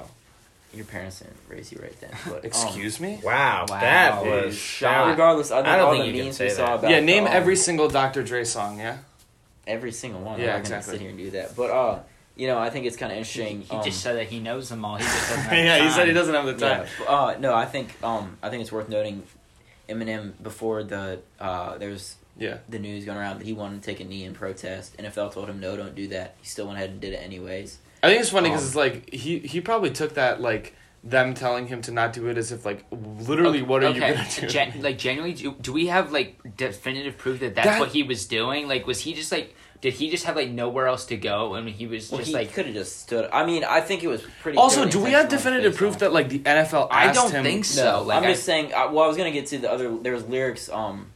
Your 0.73 0.85
parents 0.85 1.19
didn't 1.19 1.37
raise 1.47 1.71
you 1.71 1.79
right 1.81 1.97
then. 2.01 2.11
But, 2.25 2.39
um, 2.39 2.41
excuse 2.43 2.99
me. 2.99 3.21
Wow, 3.23 3.65
Wow. 3.69 3.79
that 3.79 4.25
was 4.25 4.55
shot. 4.57 5.09
Regardless, 5.11 5.49
I 5.51 5.57
think 5.57 5.67
I 5.69 5.77
don't 5.77 5.85
all 5.85 5.91
think 5.93 6.03
the 6.03 6.07
you 6.09 6.13
can 6.17 6.25
memes 6.25 6.35
say 6.37 6.45
we 6.47 6.51
saw 6.51 6.65
that. 6.65 6.79
about 6.79 6.91
Yeah, 6.91 6.99
name 6.99 7.23
um, 7.25 7.31
every 7.39 7.55
single 7.55 7.87
Dr. 7.87 8.23
Dre 8.23 8.43
song. 8.43 8.79
Yeah. 8.79 8.97
every 9.67 9.91
single 9.93 10.21
one. 10.21 10.39
Yeah, 10.39 10.55
I'm 10.55 10.61
not 10.61 10.63
gonna 10.69 10.75
exactly. 10.79 10.93
sit 10.93 11.01
here 11.01 11.09
and 11.11 11.17
do 11.19 11.29
that, 11.31 11.55
but 11.55 11.69
uh, 11.71 11.99
you 12.35 12.47
know, 12.47 12.57
I 12.59 12.69
think 12.69 12.85
it's 12.87 12.97
kind 12.97 13.11
of 13.13 13.17
interesting. 13.17 13.61
he 13.61 13.75
um, 13.77 13.83
just 13.83 14.01
said 14.01 14.15
that 14.17 14.27
he 14.27 14.39
knows 14.39 14.67
them 14.69 14.83
all. 14.85 14.97
He 14.97 15.03
just 15.03 15.29
doesn't. 15.29 15.43
Have 15.49 15.53
yeah, 15.65 15.83
he 15.85 15.89
said 15.91 16.07
he 16.07 16.13
doesn't 16.13 16.35
have 16.35 16.45
the 16.45 16.53
time. 16.67 16.85
yeah, 16.99 17.05
uh, 17.07 17.37
no, 17.39 17.53
I 17.55 17.65
think 17.65 17.87
um, 18.03 18.37
I 18.43 18.49
think 18.49 18.61
it's 18.63 18.71
worth 18.71 18.89
noting. 18.89 19.23
Eminem 19.87 20.33
before 20.41 20.83
the 20.83 21.19
uh, 21.39 21.77
there 21.77 21.89
was 21.91 22.15
Yeah. 22.37 22.57
the 22.69 22.79
news 22.79 23.05
going 23.05 23.17
around 23.17 23.39
that 23.39 23.45
he 23.45 23.53
wanted 23.53 23.81
to 23.81 23.85
take 23.85 23.99
a 23.99 24.03
knee 24.05 24.23
in 24.23 24.33
protest. 24.33 24.97
NFL 24.97 25.33
told 25.33 25.49
him 25.49 25.59
no, 25.59 25.75
don't 25.77 25.95
do 25.95 26.07
that. 26.09 26.35
He 26.41 26.47
still 26.47 26.65
went 26.67 26.77
ahead 26.77 26.89
and 26.89 26.99
did 27.01 27.13
it 27.13 27.17
anyways. 27.23 27.77
I 28.03 28.09
think 28.09 28.21
it's 28.21 28.29
funny 28.29 28.49
because 28.49 28.61
Um, 28.61 28.67
it's 28.67 28.75
like 28.75 29.13
he 29.13 29.39
he 29.39 29.61
probably 29.61 29.89
took 29.91 30.13
that 30.15 30.41
like 30.41 30.73
them 31.03 31.33
telling 31.35 31.67
him 31.67 31.81
to 31.83 31.91
not 31.91 32.13
do 32.13 32.27
it 32.27 32.37
as 32.37 32.51
if 32.51 32.65
like 32.65 32.83
literally 32.91 33.61
what 33.61 33.83
are 33.83 33.91
you 33.91 33.99
gonna 33.99 34.25
do? 34.39 34.47
Gen- 34.47 34.81
like 34.81 34.97
genuinely, 34.97 35.35
do, 35.35 35.55
do 35.61 35.71
we 35.71 35.87
have 35.87 36.11
like 36.11 36.39
definitive 36.57 37.17
proof 37.17 37.39
that 37.39 37.55
that's 37.55 37.67
That- 37.67 37.79
what 37.79 37.89
he 37.89 38.03
was 38.03 38.25
doing? 38.25 38.67
Like, 38.67 38.85
was 38.87 39.01
he 39.01 39.13
just 39.13 39.31
like? 39.31 39.55
Did 39.81 39.93
he 39.93 40.09
just 40.09 40.23
have 40.25 40.35
like 40.35 40.49
nowhere 40.49 40.87
else 40.87 41.05
to 41.07 41.17
go 41.17 41.53
and 41.53 41.69
he 41.69 41.85
was 41.85 42.09
Well, 42.09 42.17
just 42.19 42.29
he 42.29 42.33
like? 42.35 42.53
could 42.53 42.65
have 42.65 42.73
just 42.73 43.01
stood. 43.01 43.29
I 43.31 43.45
mean, 43.45 43.63
I 43.63 43.81
think 43.81 44.03
it 44.03 44.07
was 44.07 44.23
pretty. 44.41 44.57
also, 44.57 44.85
do 44.89 44.99
we 44.99 45.11
have 45.11 45.29
definitive 45.29 45.75
proof 45.75 45.93
on- 45.93 45.99
that 45.99 46.13
like 46.13 46.29
the 46.29 46.39
NFL 46.39 46.87
I 46.89 47.05
asked 47.05 47.19
don't 47.19 47.31
him? 47.31 47.43
think 47.43 47.65
so. 47.65 47.83
No, 47.83 48.01
like, 48.03 48.17
I'm 48.17 48.23
I- 48.23 48.31
just 48.33 48.43
saying. 48.45 48.73
Uh, 48.73 48.89
well, 48.91 49.03
I 49.03 49.07
was 49.07 49.15
gonna 49.17 49.31
get 49.31 49.45
to 49.47 49.57
the 49.59 49.71
other. 49.71 49.95
There 49.97 50.13
was 50.13 50.25
lyrics 50.27 50.69
um 50.69 51.11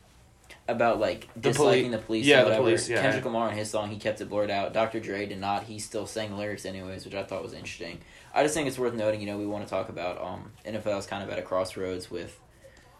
about 0.69 0.99
like 0.99 1.27
The 1.35 1.41
disliking 1.49 1.85
poli- 1.85 1.97
the 1.97 1.97
police. 2.05 2.25
yeah, 2.25 2.43
or 2.43 2.49
the 2.49 2.55
police, 2.57 2.87
yeah. 2.89 3.01
Kendrick 3.01 3.25
Lamar 3.25 3.49
in 3.51 3.57
his 3.57 3.69
song, 3.69 3.89
he 3.89 3.97
kept 3.97 4.21
it 4.21 4.29
blurred 4.29 4.49
out. 4.51 4.73
Dr. 4.73 4.99
Dre 4.99 5.25
did 5.25 5.39
not. 5.39 5.63
He 5.63 5.79
still 5.79 6.05
sang 6.05 6.37
lyrics 6.37 6.65
anyways, 6.65 7.05
which 7.05 7.15
I 7.15 7.23
thought 7.23 7.43
was 7.43 7.53
interesting. 7.53 7.99
I 8.33 8.43
just 8.43 8.53
think 8.53 8.67
it's 8.67 8.77
worth 8.79 8.93
noting. 8.93 9.19
You 9.21 9.27
know, 9.27 9.37
we 9.37 9.45
want 9.47 9.63
to 9.65 9.69
talk 9.69 9.89
about 9.89 10.21
um 10.21 10.51
NFL's 10.65 11.05
kind 11.07 11.23
of 11.23 11.29
at 11.29 11.39
a 11.39 11.41
crossroads 11.41 12.09
with 12.11 12.39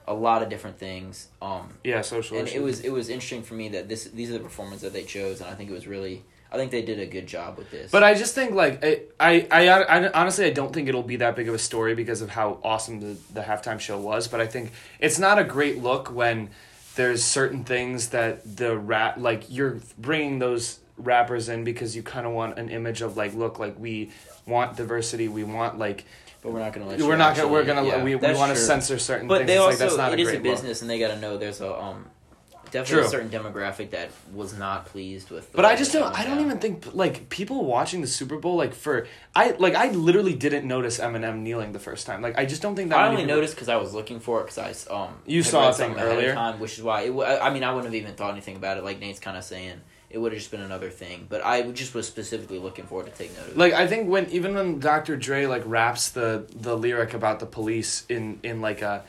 a 0.08 0.14
lot 0.14 0.42
of 0.42 0.50
different 0.50 0.80
things. 0.80 1.28
Um, 1.42 1.70
Yeah, 1.84 2.02
social. 2.02 2.38
and 2.40 2.48
it 2.48 2.62
was 2.64 2.80
it 2.82 2.90
was 2.92 3.10
interesting 3.10 3.44
for 3.44 3.54
me 3.54 3.70
that 3.70 3.88
this 3.88 4.06
these 4.06 4.30
are 4.32 4.34
the 4.34 4.40
performers 4.40 4.82
that 4.82 4.92
they 4.94 5.04
chose, 5.04 5.40
and 5.42 5.50
I 5.50 5.54
think 5.54 5.70
it 5.70 5.74
was 5.74 5.88
really. 5.88 6.24
I 6.52 6.58
think 6.58 6.72
they 6.72 6.82
did 6.82 7.00
a 7.00 7.06
good 7.06 7.28
job 7.28 7.60
with 7.60 7.70
this. 7.70 7.92
But 7.92 8.02
I 8.02 8.16
just 8.16 8.34
think 8.34 8.56
like 8.56 8.84
I, 8.84 9.02
I, 9.20 9.48
I, 9.52 9.70
I 9.84 10.12
honestly 10.14 10.46
I 10.46 10.50
don't 10.50 10.74
think 10.74 10.90
it'll 10.90 11.04
be 11.04 11.18
that 11.18 11.36
big 11.36 11.48
of 11.48 11.54
a 11.54 11.60
story 11.60 11.94
because 11.94 12.24
of 12.24 12.32
how 12.32 12.58
awesome 12.64 13.00
the 13.02 13.16
the 13.36 13.42
halftime 13.42 13.80
show 13.80 14.00
was. 14.00 14.28
But 14.28 14.42
I 14.42 14.48
think 14.48 14.72
it's 15.00 15.20
not 15.20 15.38
a 15.38 15.44
great 15.44 15.84
look 15.84 16.12
when 16.12 16.50
there's 17.00 17.24
certain 17.24 17.64
things 17.64 18.10
that 18.10 18.58
the 18.58 18.78
rap 18.78 19.16
like 19.18 19.44
you're 19.50 19.78
bringing 19.98 20.38
those 20.38 20.80
rappers 20.98 21.48
in 21.48 21.64
because 21.64 21.96
you 21.96 22.04
kind 22.04 22.28
of 22.28 22.34
want 22.34 22.60
an 22.60 22.68
image 22.68 23.02
of 23.02 23.16
like 23.16 23.34
look 23.34 23.58
like 23.58 23.80
we 23.80 24.12
want 24.46 24.76
diversity 24.76 25.30
we 25.30 25.46
want 25.46 25.80
like 25.80 26.04
but 26.42 26.52
we're 26.52 26.60
not 26.60 26.74
gonna 26.74 26.86
let. 26.86 27.00
we're 27.00 27.12
you 27.14 27.18
not 27.18 27.38
gonna 27.38 27.48
we're 27.48 27.64
gonna 27.64 27.86
yeah, 27.88 28.04
we, 28.04 28.16
we 28.16 28.34
want 28.34 28.52
to 28.52 28.58
censor 28.58 29.00
certain 29.00 29.30
But 29.30 29.38
things. 29.40 29.48
they 29.48 29.54
It's 29.54 29.62
also 29.62 29.70
like, 29.70 29.80
that's 29.80 29.98
not 29.98 30.12
it 30.12 30.20
a 30.20 30.22
is 30.24 30.28
a 30.28 30.32
great 30.32 30.44
look. 30.44 30.56
business, 30.56 30.82
and 30.82 30.90
they 30.90 31.00
got 31.00 31.08
to 31.14 31.20
know 31.22 31.38
there's 31.38 31.62
a 31.62 31.74
um 31.74 32.06
definitely 32.72 33.04
True. 33.04 33.06
a 33.08 33.10
certain 33.10 33.30
demographic 33.30 33.92
that 33.92 34.10
was 34.34 34.58
not 34.58 34.86
pleased 34.86 35.30
with. 35.30 35.52
The 35.52 35.56
But 35.58 35.66
I 35.66 35.76
just 35.76 35.92
don't. 35.94 36.14
I 36.18 36.24
don't 36.26 36.40
even 36.40 36.60
think 36.60 36.94
like 36.94 37.30
people 37.30 37.66
watching 37.66 38.02
the 38.02 38.08
Super 38.08 38.38
Bowl 38.38 38.56
like 38.56 38.74
for 38.74 39.08
I 39.36 39.52
like 39.52 39.76
I 39.76 39.90
literally 39.92 40.36
didn't 40.36 40.68
notice 40.68 41.00
Eminem 41.00 41.40
kneeling 41.40 41.72
the 41.72 41.80
first 41.80 42.06
time. 42.08 42.22
Like 42.22 42.38
I 42.38 42.46
just 42.46 42.62
don't 42.62 42.76
think 42.76 42.90
that. 42.90 43.00
I 43.00 43.08
only 43.08 43.24
people- 43.24 43.36
noticed 43.36 43.56
because 43.56 43.70
I 43.70 43.76
was 43.78 43.94
looking 43.94 44.20
for 44.20 44.42
it 44.42 44.48
because 44.54 44.88
I 44.90 44.94
um 44.94 45.16
You 45.26 45.44
saw 45.44 45.70
a 45.70 45.74
thing 45.74 45.90
something 45.90 46.04
earlier? 46.04 46.34
time, 46.34 46.60
which 46.60 46.78
is 46.78 46.84
why 46.84 47.02
it, 47.04 47.42
I 47.42 47.50
mean 47.52 47.64
I 47.64 47.70
wouldn't 47.74 47.94
have 47.94 48.02
even 48.02 48.16
thought 48.16 48.32
anything 48.32 48.56
about 48.56 48.78
it. 48.78 48.84
Like 48.84 49.00
Nate's 49.00 49.20
kind 49.20 49.38
of 49.38 49.44
saying, 49.44 49.82
it 50.10 50.18
would 50.18 50.32
have 50.32 50.40
just 50.40 50.50
been 50.52 50.62
another 50.62 50.90
thing. 50.90 51.28
But 51.30 51.46
I 51.46 51.62
just 51.72 51.94
was 51.94 52.08
specifically 52.08 52.58
looking 52.60 52.86
forward 52.86 53.06
to 53.08 53.12
take 53.12 53.36
note 53.36 53.46
of 53.48 53.52
it. 53.52 53.58
Like 53.58 53.74
I 53.74 53.88
think 53.88 54.10
when 54.10 54.30
even 54.30 54.56
when 54.56 54.80
Dr. 54.80 55.16
Dre 55.18 55.46
like 55.46 55.64
raps 55.66 56.10
the 56.10 56.46
the 56.56 56.76
lyric 56.76 57.14
about 57.14 57.40
the 57.40 57.46
police 57.46 58.06
in 58.10 58.40
in 58.44 58.62
like 58.62 58.82
a 58.82 59.04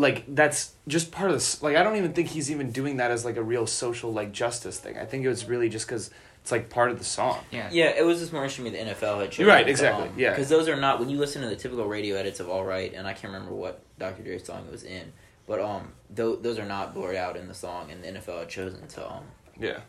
like 0.00 0.24
that's 0.34 0.72
just 0.88 1.12
part 1.12 1.30
of 1.30 1.36
this 1.36 1.62
like 1.62 1.76
I 1.76 1.82
don't 1.82 1.96
even 1.96 2.12
think 2.12 2.28
he's 2.28 2.50
even 2.50 2.70
doing 2.70 2.96
that 2.98 3.10
as 3.10 3.24
like 3.24 3.36
a 3.36 3.42
real 3.42 3.66
social 3.66 4.12
like 4.12 4.32
justice 4.32 4.78
thing. 4.78 4.96
I 4.98 5.04
think 5.04 5.24
it 5.24 5.28
was 5.28 5.44
really 5.46 5.68
just 5.68 5.86
cuz 5.88 6.10
it's 6.42 6.50
like 6.52 6.70
part 6.70 6.90
of 6.90 6.98
the 6.98 7.04
song. 7.04 7.38
yeah. 7.50 7.68
Yeah, 7.70 7.90
it 7.90 8.04
was 8.04 8.18
just 8.20 8.32
more 8.32 8.42
interesting 8.42 8.64
me 8.64 8.70
the 8.70 8.78
NFL 8.78 9.20
had 9.20 9.30
chosen. 9.30 9.46
Right, 9.46 9.68
exactly, 9.68 10.10
yeah. 10.16 10.30
Because 10.30 10.48
those 10.48 10.68
are 10.68 10.76
not 10.76 10.98
when 10.98 11.10
you 11.10 11.18
listen 11.18 11.42
to 11.42 11.48
the 11.48 11.56
typical 11.56 11.86
radio 11.86 12.16
edits 12.16 12.40
of 12.40 12.48
All 12.48 12.64
Right, 12.64 12.92
and 12.94 13.06
I 13.06 13.12
can't 13.12 13.32
remember 13.32 13.54
what 13.54 13.82
Dr. 13.98 14.22
Dre's 14.22 14.44
song 14.44 14.64
it 14.66 14.72
was 14.72 14.82
in, 14.82 15.12
but 15.46 15.60
um, 15.60 15.92
th- 16.16 16.38
those 16.40 16.58
are 16.58 16.64
not 16.64 16.94
blurred 16.94 17.16
out 17.16 17.36
in 17.36 17.46
the 17.46 17.52
song, 17.52 17.90
and 17.90 18.02
the 18.02 18.08
NFL 18.18 18.38
had 18.38 18.48
chosen 18.48 18.86
to 18.88 19.06
um 19.12 19.24
Yeah. 19.60 19.80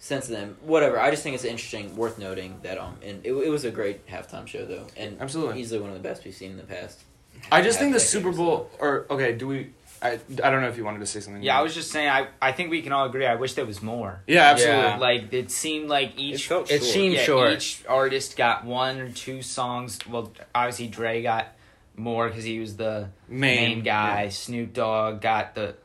since 0.00 0.26
then, 0.26 0.56
Whatever. 0.62 0.98
I 0.98 1.10
just 1.10 1.22
think 1.22 1.34
it's 1.36 1.44
interesting, 1.44 1.94
worth 1.96 2.18
noting 2.18 2.58
that 2.64 2.76
um, 2.78 2.96
and 3.02 3.24
it, 3.24 3.32
it 3.32 3.48
was 3.48 3.64
a 3.64 3.70
great 3.70 4.06
halftime 4.08 4.48
show 4.48 4.64
though, 4.66 4.86
and 4.96 5.20
Absolutely. 5.20 5.60
easily 5.60 5.80
one 5.80 5.90
of 5.90 5.96
the 6.02 6.02
best 6.08 6.24
we've 6.24 6.34
seen 6.34 6.50
in 6.50 6.56
the 6.56 6.64
past. 6.64 7.02
I 7.52 7.62
just 7.62 7.78
think 7.78 7.92
the 7.92 8.00
Super. 8.00 8.32
Bowl 8.32 8.70
or 8.78 9.06
okay, 9.10 9.32
do 9.34 9.46
we 9.48 9.70
I, 10.02 10.18
I 10.42 10.50
don't 10.50 10.60
know 10.60 10.68
if 10.68 10.76
you 10.76 10.84
wanted 10.84 10.98
to 10.98 11.06
say 11.06 11.20
something. 11.20 11.42
Yeah, 11.42 11.58
I 11.58 11.62
was 11.62 11.74
just 11.74 11.90
saying. 11.90 12.08
I 12.08 12.28
I 12.42 12.52
think 12.52 12.70
we 12.70 12.82
can 12.82 12.92
all 12.92 13.06
agree. 13.06 13.26
I 13.26 13.36
wish 13.36 13.54
there 13.54 13.64
was 13.64 13.80
more. 13.82 14.20
Yeah, 14.26 14.50
absolutely. 14.50 14.82
Yeah. 14.82 14.96
Like 14.98 15.32
it 15.32 15.50
seemed 15.50 15.88
like 15.88 16.12
each 16.18 16.46
felt 16.46 16.70
It 16.70 16.80
short. 16.80 16.92
seemed 16.92 17.14
yeah, 17.14 17.22
short. 17.22 17.52
each 17.52 17.82
artist 17.88 18.36
got 18.36 18.64
one 18.64 18.98
or 18.98 19.10
two 19.10 19.40
songs. 19.42 19.98
Well, 20.06 20.32
obviously 20.54 20.88
Dre 20.88 21.22
got 21.22 21.48
more 21.96 22.28
because 22.28 22.44
he 22.44 22.58
was 22.58 22.76
the 22.76 23.08
main, 23.28 23.82
guy. 23.82 24.24
yeah. 24.24 24.28
Snoop 24.28 24.72
Dogg 24.74 25.20
got 25.22 25.54
the 25.54 25.76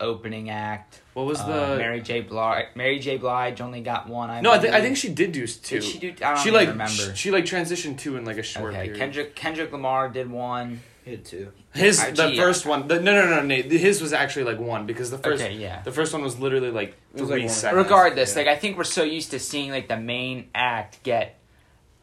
opening 0.00 0.48
act. 0.50 1.00
What 1.14 1.26
was 1.26 1.40
Uh, 1.40 1.46
the 1.72 1.76
Mary 1.76 2.00
J. 2.00 2.20
Blige? 2.22 2.66
Mary 2.74 2.98
J. 2.98 3.16
Blige 3.16 3.60
only 3.60 3.80
got 3.80 4.08
one. 4.08 4.30
I 4.30 4.40
No, 4.40 4.50
I 4.52 4.58
think 4.58 4.74
I 4.74 4.80
think 4.80 4.96
she 4.96 5.08
did 5.08 5.32
do 5.32 5.46
two. 5.46 5.76
Did 5.80 5.84
she 5.84 5.98
do? 5.98 6.14
I 6.22 6.34
don't 6.34 6.38
she 6.38 6.48
even 6.48 6.54
like 6.60 6.68
remember. 6.70 6.92
sh- 7.14 7.18
she 7.18 7.30
like 7.30 7.44
transitioned 7.44 7.98
two 7.98 8.16
in 8.16 8.24
like 8.24 8.38
a 8.38 8.42
short 8.42 8.72
okay, 8.72 8.84
period. 8.84 8.98
Kendrick 8.98 9.34
Kendrick 9.36 9.72
Lamar 9.72 10.08
did 10.08 10.30
one. 10.30 10.80
Hit 11.08 11.24
two. 11.24 11.52
His 11.74 12.00
I- 12.00 12.10
the 12.10 12.32
yeah. 12.32 12.42
first 12.42 12.66
one. 12.66 12.86
The, 12.86 13.00
no, 13.00 13.12
no, 13.14 13.36
no, 13.36 13.42
Nate. 13.42 13.70
His 13.70 14.02
was 14.02 14.12
actually 14.12 14.44
like 14.44 14.58
one 14.58 14.84
because 14.86 15.10
the 15.10 15.18
first 15.18 15.42
okay, 15.42 15.54
yeah. 15.54 15.80
the 15.82 15.92
first 15.92 16.12
one 16.12 16.22
was 16.22 16.38
literally 16.38 16.70
like 16.70 16.96
was 17.14 17.28
three 17.28 17.42
like 17.42 17.50
seconds. 17.50 17.82
Regardless, 17.82 18.32
Yeah. 18.34 18.42
like 18.42 18.48
I 18.48 18.56
think 18.56 18.76
we're 18.76 18.84
so 18.84 19.02
used 19.02 19.30
to 19.30 19.38
seeing 19.38 19.70
like 19.70 19.88
the 19.88 19.96
main 19.96 20.50
act 20.54 21.02
get 21.02 21.36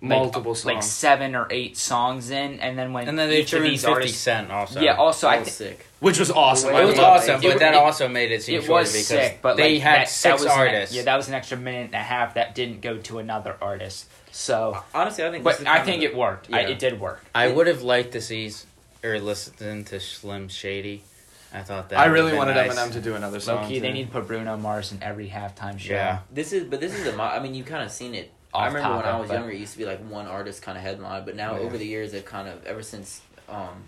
like, 0.01 0.09
multiple 0.09 0.55
songs. 0.55 0.65
like 0.65 0.83
seven 0.83 1.35
or 1.35 1.47
eight 1.51 1.77
songs 1.77 2.29
in, 2.29 2.59
and 2.59 2.77
then 2.77 2.93
when 2.93 3.07
And 3.07 3.17
then 3.17 3.29
they 3.29 3.41
each 3.41 3.53
of 3.53 3.59
threw 3.59 3.67
in 3.67 3.73
50 3.77 3.87
artists, 3.87 4.17
Cent 4.17 4.51
also. 4.51 4.79
yeah. 4.81 4.95
Also, 4.95 5.27
I 5.27 5.37
That 5.37 5.45
was 5.45 5.53
sick. 5.53 5.85
which 5.99 6.19
was 6.19 6.31
awesome. 6.31 6.69
It 6.75 6.83
was 6.85 6.97
loved 6.97 6.99
awesome, 7.29 7.43
It- 7.43 7.49
but 7.53 7.59
that 7.59 7.73
it- 7.73 7.77
also 7.77 8.07
made 8.07 8.31
it 8.31 8.41
seem 8.43 8.55
it 8.61 8.67
was 8.67 8.91
because 8.91 9.07
sick, 9.07 9.39
but 9.41 9.55
they 9.57 9.73
like, 9.75 9.81
had 9.83 9.95
that, 10.01 10.09
six 10.09 10.23
that 10.23 10.33
was 10.33 10.43
an- 10.45 10.51
artists. 10.59 10.95
yeah, 10.95 11.03
that 11.03 11.15
was 11.15 11.27
an 11.27 11.33
extra 11.35 11.57
minute 11.57 11.85
and 11.87 11.95
a 11.95 11.99
half 11.99 12.33
that 12.35 12.55
didn't 12.55 12.81
go 12.81 12.97
to 12.97 13.19
another 13.19 13.55
artist. 13.61 14.05
So, 14.31 14.77
Honestly, 14.93 15.23
I 15.23 15.31
think. 15.31 15.43
but 15.45 15.65
I 15.65 15.81
think 15.83 16.03
of- 16.03 16.11
it 16.11 16.15
worked. 16.17 16.49
I, 16.53 16.61
it 16.61 16.77
did 16.79 16.99
work. 16.99 17.23
I 17.33 17.47
would 17.47 17.67
have 17.67 17.81
liked 17.83 18.11
to 18.11 18.21
see 18.21 18.47
s- 18.47 18.65
or 19.05 19.19
listening 19.19 19.83
to 19.85 19.99
Slim 19.99 20.49
Shady. 20.49 21.03
I 21.53 21.61
thought 21.61 21.89
that. 21.89 21.99
I 21.99 22.05
really 22.07 22.33
wanted 22.35 22.55
nice. 22.55 22.75
Eminem 22.75 22.91
to 22.93 23.01
do 23.01 23.15
another 23.15 23.39
song. 23.39 23.61
Low 23.63 23.69
key, 23.69 23.79
they 23.79 23.93
need 23.93 24.07
to 24.07 24.11
put 24.11 24.27
Bruno 24.27 24.57
Mars 24.57 24.91
in 24.91 25.01
every 25.01 25.29
halftime 25.29 25.79
show. 25.79 25.93
Yeah. 25.93 26.19
This 26.31 26.51
is, 26.51 26.65
but 26.65 26.81
this 26.81 26.93
is 26.93 27.05
the. 27.05 27.13
mo- 27.15 27.23
I 27.23 27.39
mean, 27.39 27.55
you've 27.55 27.67
kind 27.67 27.83
of 27.83 27.91
seen 27.91 28.13
it 28.15 28.31
off 28.53 28.63
I 28.63 28.67
remember 28.67 28.97
when 28.97 29.05
I 29.05 29.19
was 29.19 29.29
but- 29.29 29.35
younger, 29.35 29.51
it 29.51 29.59
used 29.59 29.73
to 29.73 29.77
be 29.77 29.85
like 29.85 29.99
one 30.09 30.25
artist 30.27 30.61
kind 30.61 30.77
of 30.77 30.83
headline, 30.83 31.23
but 31.23 31.35
now 31.35 31.53
Yeah. 31.55 31.61
over 31.61 31.77
the 31.77 31.85
years, 31.85 32.11
they've 32.11 32.25
kind 32.25 32.49
of 32.49 32.65
ever 32.65 32.81
since 32.81 33.21
um, 33.47 33.83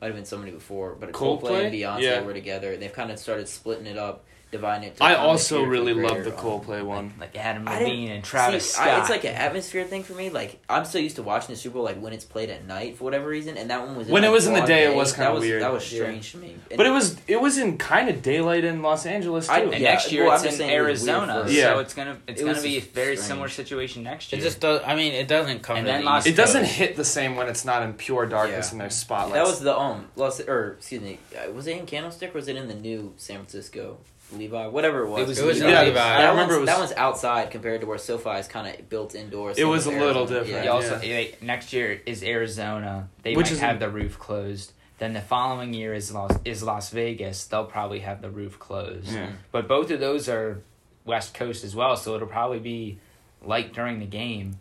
might 0.00 0.08
have 0.08 0.16
been 0.16 0.24
somebody 0.26 0.50
before, 0.52 0.96
but 0.98 1.12
Coldplay? 1.12 1.40
Coldplay 1.42 1.64
and 1.66 1.74
Beyonce 1.74 2.00
Yeah. 2.02 2.20
were 2.22 2.34
together. 2.34 2.76
They've 2.76 2.92
kind 2.92 3.10
of 3.10 3.18
started 3.18 3.48
splitting 3.48 3.86
it 3.86 3.96
up, 3.96 4.24
dividing 4.52 4.88
it. 4.90 4.98
I 5.00 5.14
also 5.16 5.64
really 5.64 5.94
love 5.94 6.22
the 6.24 6.30
Coldplay 6.30 6.84
one. 6.84 7.14
like 7.18 7.34
Adam 7.36 7.66
I 7.66 7.78
didn't- 7.80 7.88
Levine 7.88 8.10
and 8.12 8.22
Travis 8.24 8.66
See, 8.66 8.72
Scott. 8.74 8.88
I, 8.88 9.00
it's 9.00 9.10
like 9.10 9.24
an 9.24 9.34
atmosphere 9.34 9.84
thing 9.84 10.04
for 10.04 10.12
me. 10.12 10.30
Like 10.30 10.60
I'm 10.68 10.84
so 10.84 10.98
used 10.98 11.16
to 11.16 11.22
watching 11.22 11.54
the 11.54 11.56
Super 11.60 11.74
Bowl 11.74 11.82
like 11.84 11.98
when 12.00 12.12
it's 12.12 12.24
played 12.24 12.50
at 12.50 12.64
night 12.66 12.98
for 12.98 13.04
whatever 13.04 13.26
reason, 13.28 13.56
and 13.56 13.70
that 13.70 13.84
one 13.84 13.96
was 13.96 14.06
in, 14.06 14.12
When 14.12 14.22
it 14.22 14.28
like, 14.28 14.34
was 14.34 14.46
in 14.46 14.52
the 14.52 14.60
broad 14.60 14.66
day, 14.68 14.84
it 14.84 14.94
was 14.94 15.12
kinda 15.12 15.24
That 15.26 15.34
was- 15.34 15.40
weird. 15.42 15.62
That 15.62 15.72
was 15.72 15.92
Yeah. 15.92 16.02
strange 16.02 16.30
to 16.32 16.36
me. 16.38 16.56
And- 16.70 16.76
But 16.76 16.86
it 16.86 16.90
was 16.90 17.16
it 17.26 17.40
was 17.40 17.58
in 17.58 17.78
kind 17.78 18.08
of 18.08 18.22
daylight 18.22 18.64
in 18.64 18.82
Los 18.82 19.06
Angeles 19.06 19.46
too. 19.48 19.52
I- 19.52 19.58
and 19.60 19.72
Yeah, 19.72 19.78
next 19.92 20.12
year 20.12 20.24
well, 20.24 20.32
I'm 20.32 20.44
it's 20.44 20.52
in 20.52 20.58
saying 20.58 20.70
it 20.70 20.80
was 20.82 21.02
weird 21.02 21.16
Arizona, 21.18 21.44
Yeah. 21.50 21.72
so 21.74 21.78
it's 21.80 21.94
gonna 21.94 22.18
it's 22.28 22.40
It 22.40 22.44
gonna 22.44 22.60
be 22.62 22.76
a 22.76 22.80
very 22.82 23.16
strange. 23.16 23.28
similar 23.28 23.48
situation 23.48 24.02
next 24.02 24.30
year. 24.32 24.38
It 24.38 24.42
year. 24.42 24.50
just 24.50 24.60
does. 24.60 24.82
I 24.86 24.94
mean, 24.94 25.12
it 25.14 25.28
doesn't 25.28 25.62
come 25.62 25.78
And 25.78 25.86
then 25.86 26.00
the 26.00 26.06
Las- 26.06 26.26
it 26.26 26.36
doesn't 26.36 26.66
hit 26.66 26.96
the 26.96 27.04
same 27.06 27.36
when 27.36 27.48
it's 27.48 27.64
not 27.64 27.82
in 27.82 27.94
pure 27.94 28.26
darkness 28.26 28.66
Yeah. 28.68 28.72
and 28.72 28.80
there's 28.82 28.94
spotlights. 28.96 29.34
That 29.34 29.46
was 29.46 29.60
the 29.60 29.76
um 29.76 30.08
Los 30.16 30.40
or 30.40 30.76
excuse 30.78 31.00
me, 31.00 31.18
uh, 31.34 31.50
was 31.52 31.66
it 31.66 31.78
in 31.78 31.86
Candlestick 31.86 32.30
or 32.34 32.38
was 32.38 32.48
it 32.48 32.56
in 32.56 32.68
the 32.68 32.74
new 32.74 33.14
San 33.16 33.36
Francisco 33.38 33.96
Levi? 34.38 34.66
Whatever 34.66 35.02
it 35.04 35.08
was. 35.08 35.22
It 35.22 35.28
was 35.28 35.38
It 35.38 35.44
was 35.46 35.60
Levi. 35.60 35.70
yeah. 35.72 35.82
Levi. 35.82 35.98
I 36.00 36.22
That 36.22 36.30
remember 36.30 36.54
one's, 36.54 36.56
it 36.56 36.60
was 36.60 36.66
that 36.68 36.78
one's 36.78 36.92
outside 36.92 37.50
compared 37.50 37.80
to 37.82 37.86
where 37.86 37.98
SoFi 37.98 38.30
is 38.38 38.48
kind 38.48 38.66
of 38.78 38.88
built 38.88 39.14
indoors. 39.14 39.58
It 39.58 39.64
was 39.64 39.86
a 39.86 39.90
with 39.90 39.98
little 40.00 40.26
different, 40.26 40.48
They 40.52 40.64
Yeah. 40.64 40.70
also 40.70 40.98
they, 40.98 41.34
next 41.40 41.72
year 41.72 42.00
is 42.06 42.22
Arizona. 42.22 43.08
They 43.22 43.34
Which 43.36 43.50
might 43.50 43.60
have 43.60 43.80
the 43.80 43.88
roof 43.90 44.18
closed. 44.18 44.72
Then 44.98 45.14
the 45.14 45.20
following 45.20 45.74
year 45.74 45.94
is 45.94 46.12
Las 46.12 46.38
is 46.44 46.62
Las 46.62 46.90
Vegas. 46.90 47.44
They'll 47.46 47.64
probably 47.64 48.00
have 48.00 48.22
the 48.22 48.30
roof 48.30 48.58
closed. 48.58 49.12
Yeah. 49.12 49.30
But 49.50 49.66
both 49.68 49.90
of 49.90 49.98
those 50.00 50.28
are 50.28 50.60
West 51.04 51.34
Coast 51.34 51.64
as 51.64 51.74
well, 51.74 51.96
so 51.96 52.14
it'll 52.14 52.28
probably 52.28 52.60
be 52.60 52.98
light 53.44 53.72
during 53.72 53.98
the 53.98 54.06
game. 54.06 54.60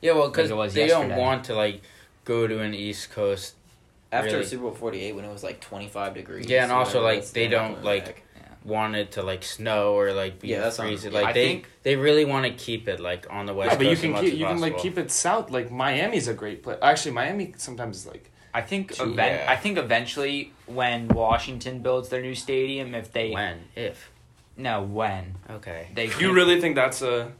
Yeah, 0.00 0.12
well, 0.12 0.28
because 0.28 0.50
it 0.50 0.56
was 0.56 0.72
they 0.74 0.86
yesterday. 0.86 1.08
don't 1.10 1.18
want 1.18 1.44
to 1.44 1.54
like 1.54 1.82
go 2.24 2.46
to 2.46 2.60
an 2.60 2.74
East 2.74 3.10
Coast. 3.12 3.54
After 4.10 4.32
Really? 4.32 4.44
Super 4.44 4.62
Bowl 4.64 4.72
forty 4.72 5.00
eight 5.02 5.14
when 5.14 5.24
it 5.24 5.32
was 5.32 5.42
like 5.42 5.60
twenty 5.60 5.88
five 5.88 6.14
degrees. 6.14 6.46
Yeah, 6.48 6.62
and 6.64 6.72
or 6.72 6.76
also, 6.76 7.02
like, 7.02 7.26
they 7.30 7.48
don't, 7.48 7.82
like, 7.82 8.04
back. 8.06 8.22
Want 8.64 8.94
it 8.94 9.12
to 9.12 9.22
like 9.22 9.42
snow 9.42 9.94
or 9.94 10.12
like 10.12 10.38
be 10.40 10.48
Yeah, 10.48 10.60
that's 10.60 10.78
what 10.78 10.84
I'm- 10.84 10.92
freezing. 10.94 11.12
yeah. 11.12 11.18
Like 11.20 11.28
I 11.28 11.32
they 11.32 11.46
think- 11.48 11.68
they 11.82 11.96
really 11.96 12.24
want 12.24 12.46
to 12.46 12.52
keep 12.52 12.86
it 12.88 13.00
like 13.00 13.26
on 13.30 13.46
the 13.46 13.54
west 13.54 13.72
yeah, 13.72 13.78
but 13.78 13.86
you 13.86 13.96
can 13.96 14.14
keep 14.22 14.34
you 14.34 14.46
can 14.46 14.60
like 14.60 14.78
keep 14.78 14.96
it 14.98 15.10
south. 15.10 15.50
Like 15.50 15.70
Miami's 15.70 16.28
a 16.28 16.34
great 16.34 16.62
place. 16.62 16.78
Actually, 16.82 17.12
Miami 17.12 17.54
sometimes 17.56 17.96
is 17.98 18.06
like 18.06 18.30
I 18.54 18.60
think 18.60 18.94
Gee, 18.94 19.02
event, 19.02 19.40
yeah. 19.40 19.50
I 19.50 19.56
think 19.56 19.78
eventually 19.78 20.52
when 20.66 21.08
Washington 21.08 21.80
builds 21.80 22.10
their 22.10 22.20
new 22.22 22.34
stadium, 22.34 22.94
if 22.94 23.10
they 23.12 23.30
when 23.30 23.64
if 23.74 24.10
no 24.56 24.82
when 24.82 25.34
okay. 25.50 25.88
they 25.94 26.10
you 26.20 26.32
really 26.32 26.60
think 26.60 26.74
that's 26.76 27.00
a 27.02 27.32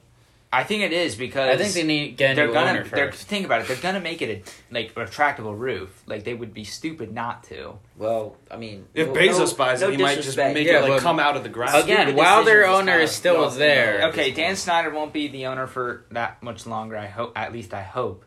I 0.55 0.65
think 0.65 0.83
it 0.83 0.93
is 0.93 1.17
because 1.17 1.49
I 1.49 1.57
think 1.57 1.73
they 1.73 1.83
need 1.83 2.07
to 2.09 2.13
get 2.13 2.33
a 2.33 2.35
they're 2.35 2.47
new 2.49 2.53
gonna 2.53 2.71
owner 2.71 2.85
they're 2.85 3.11
first. 3.13 3.27
think 3.27 3.47
about 3.47 3.63
it 3.63 3.69
they're 3.69 3.77
gonna 3.79 4.01
make 4.01 4.21
it 4.21 4.47
a 4.71 4.75
like 4.75 4.95
retractable 4.95 5.59
roof 5.59 6.03
like 6.07 6.25
they 6.25 6.35
would 6.35 6.53
be 6.53 6.65
stupid 6.65 7.11
not 7.13 7.45
to 7.45 7.79
Well, 7.97 8.37
I 8.51 8.57
mean, 8.59 8.87
if 8.93 9.07
no- 9.09 9.15
Bezos 9.15 9.51
no- 9.53 9.57
buys 9.57 9.81
no 9.81 9.89
it, 9.89 9.97
he 9.97 10.03
might 10.03 10.21
just 10.21 10.37
make 10.37 10.67
Yeah, 10.67 10.85
it 10.85 10.91
like 10.91 11.01
come 11.01 11.19
out 11.19 11.37
of 11.39 11.43
the 11.43 11.49
ground. 11.49 11.83
Again, 11.83 12.15
while 12.15 12.45
their 12.45 12.67
owner 12.67 12.99
is 12.99 13.11
still 13.13 13.41
lost 13.41 13.55
in 13.55 13.61
there. 13.61 14.09
okay 14.09 14.31
Dan 14.33 14.57
Snyder 14.57 14.91
won't 14.91 15.13
be 15.15 15.29
the 15.29 15.47
owner 15.47 15.67
for 15.67 16.05
that 16.11 16.43
much 16.43 16.67
longer 16.67 16.99
I 16.99 17.07
hope 17.07 17.33
at 17.37 17.53
least 17.53 17.73
I 17.73 17.83
hope 17.83 18.25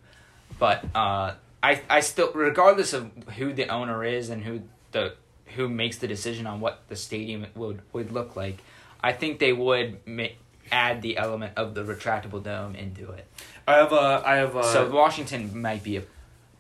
but 0.58 0.84
uh 0.96 1.34
I 1.62 1.82
I 1.90 2.00
still 2.00 2.32
regardless 2.34 2.94
of 2.94 3.12
who 3.38 3.54
the 3.54 3.68
owner 3.68 4.04
is 4.04 4.30
and 4.30 4.44
who 4.44 4.62
the 4.92 5.14
who 5.56 5.70
makes 5.70 5.98
the 6.00 6.08
decision 6.08 6.48
on 6.48 6.60
what 6.60 6.82
the 6.90 6.96
stadium 6.96 7.46
would 7.56 7.82
would 7.94 8.12
look 8.12 8.36
like 8.36 8.58
I 9.04 9.14
think 9.14 9.38
they 9.38 9.54
would 9.54 10.00
ma- 10.08 10.34
add 10.72 11.02
the 11.02 11.18
element 11.18 11.54
of 11.56 11.74
the 11.76 11.84
retractable 11.84 12.42
dome 12.44 12.76
into 12.76 13.12
it 13.12 13.28
I 13.68 13.76
have 13.78 13.92
a 13.92 14.22
I 14.26 14.36
have 14.36 14.56
a 14.56 14.64
so 14.64 14.90
Washington 14.90 15.62
might 15.62 15.84
be 15.84 15.98
a 15.98 16.04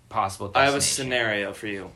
possible 0.10 0.52
I 0.56 0.65
have 0.65 0.76
a 0.76 0.82
scenario 0.82 1.54
for 1.54 1.68
you. 1.68 1.91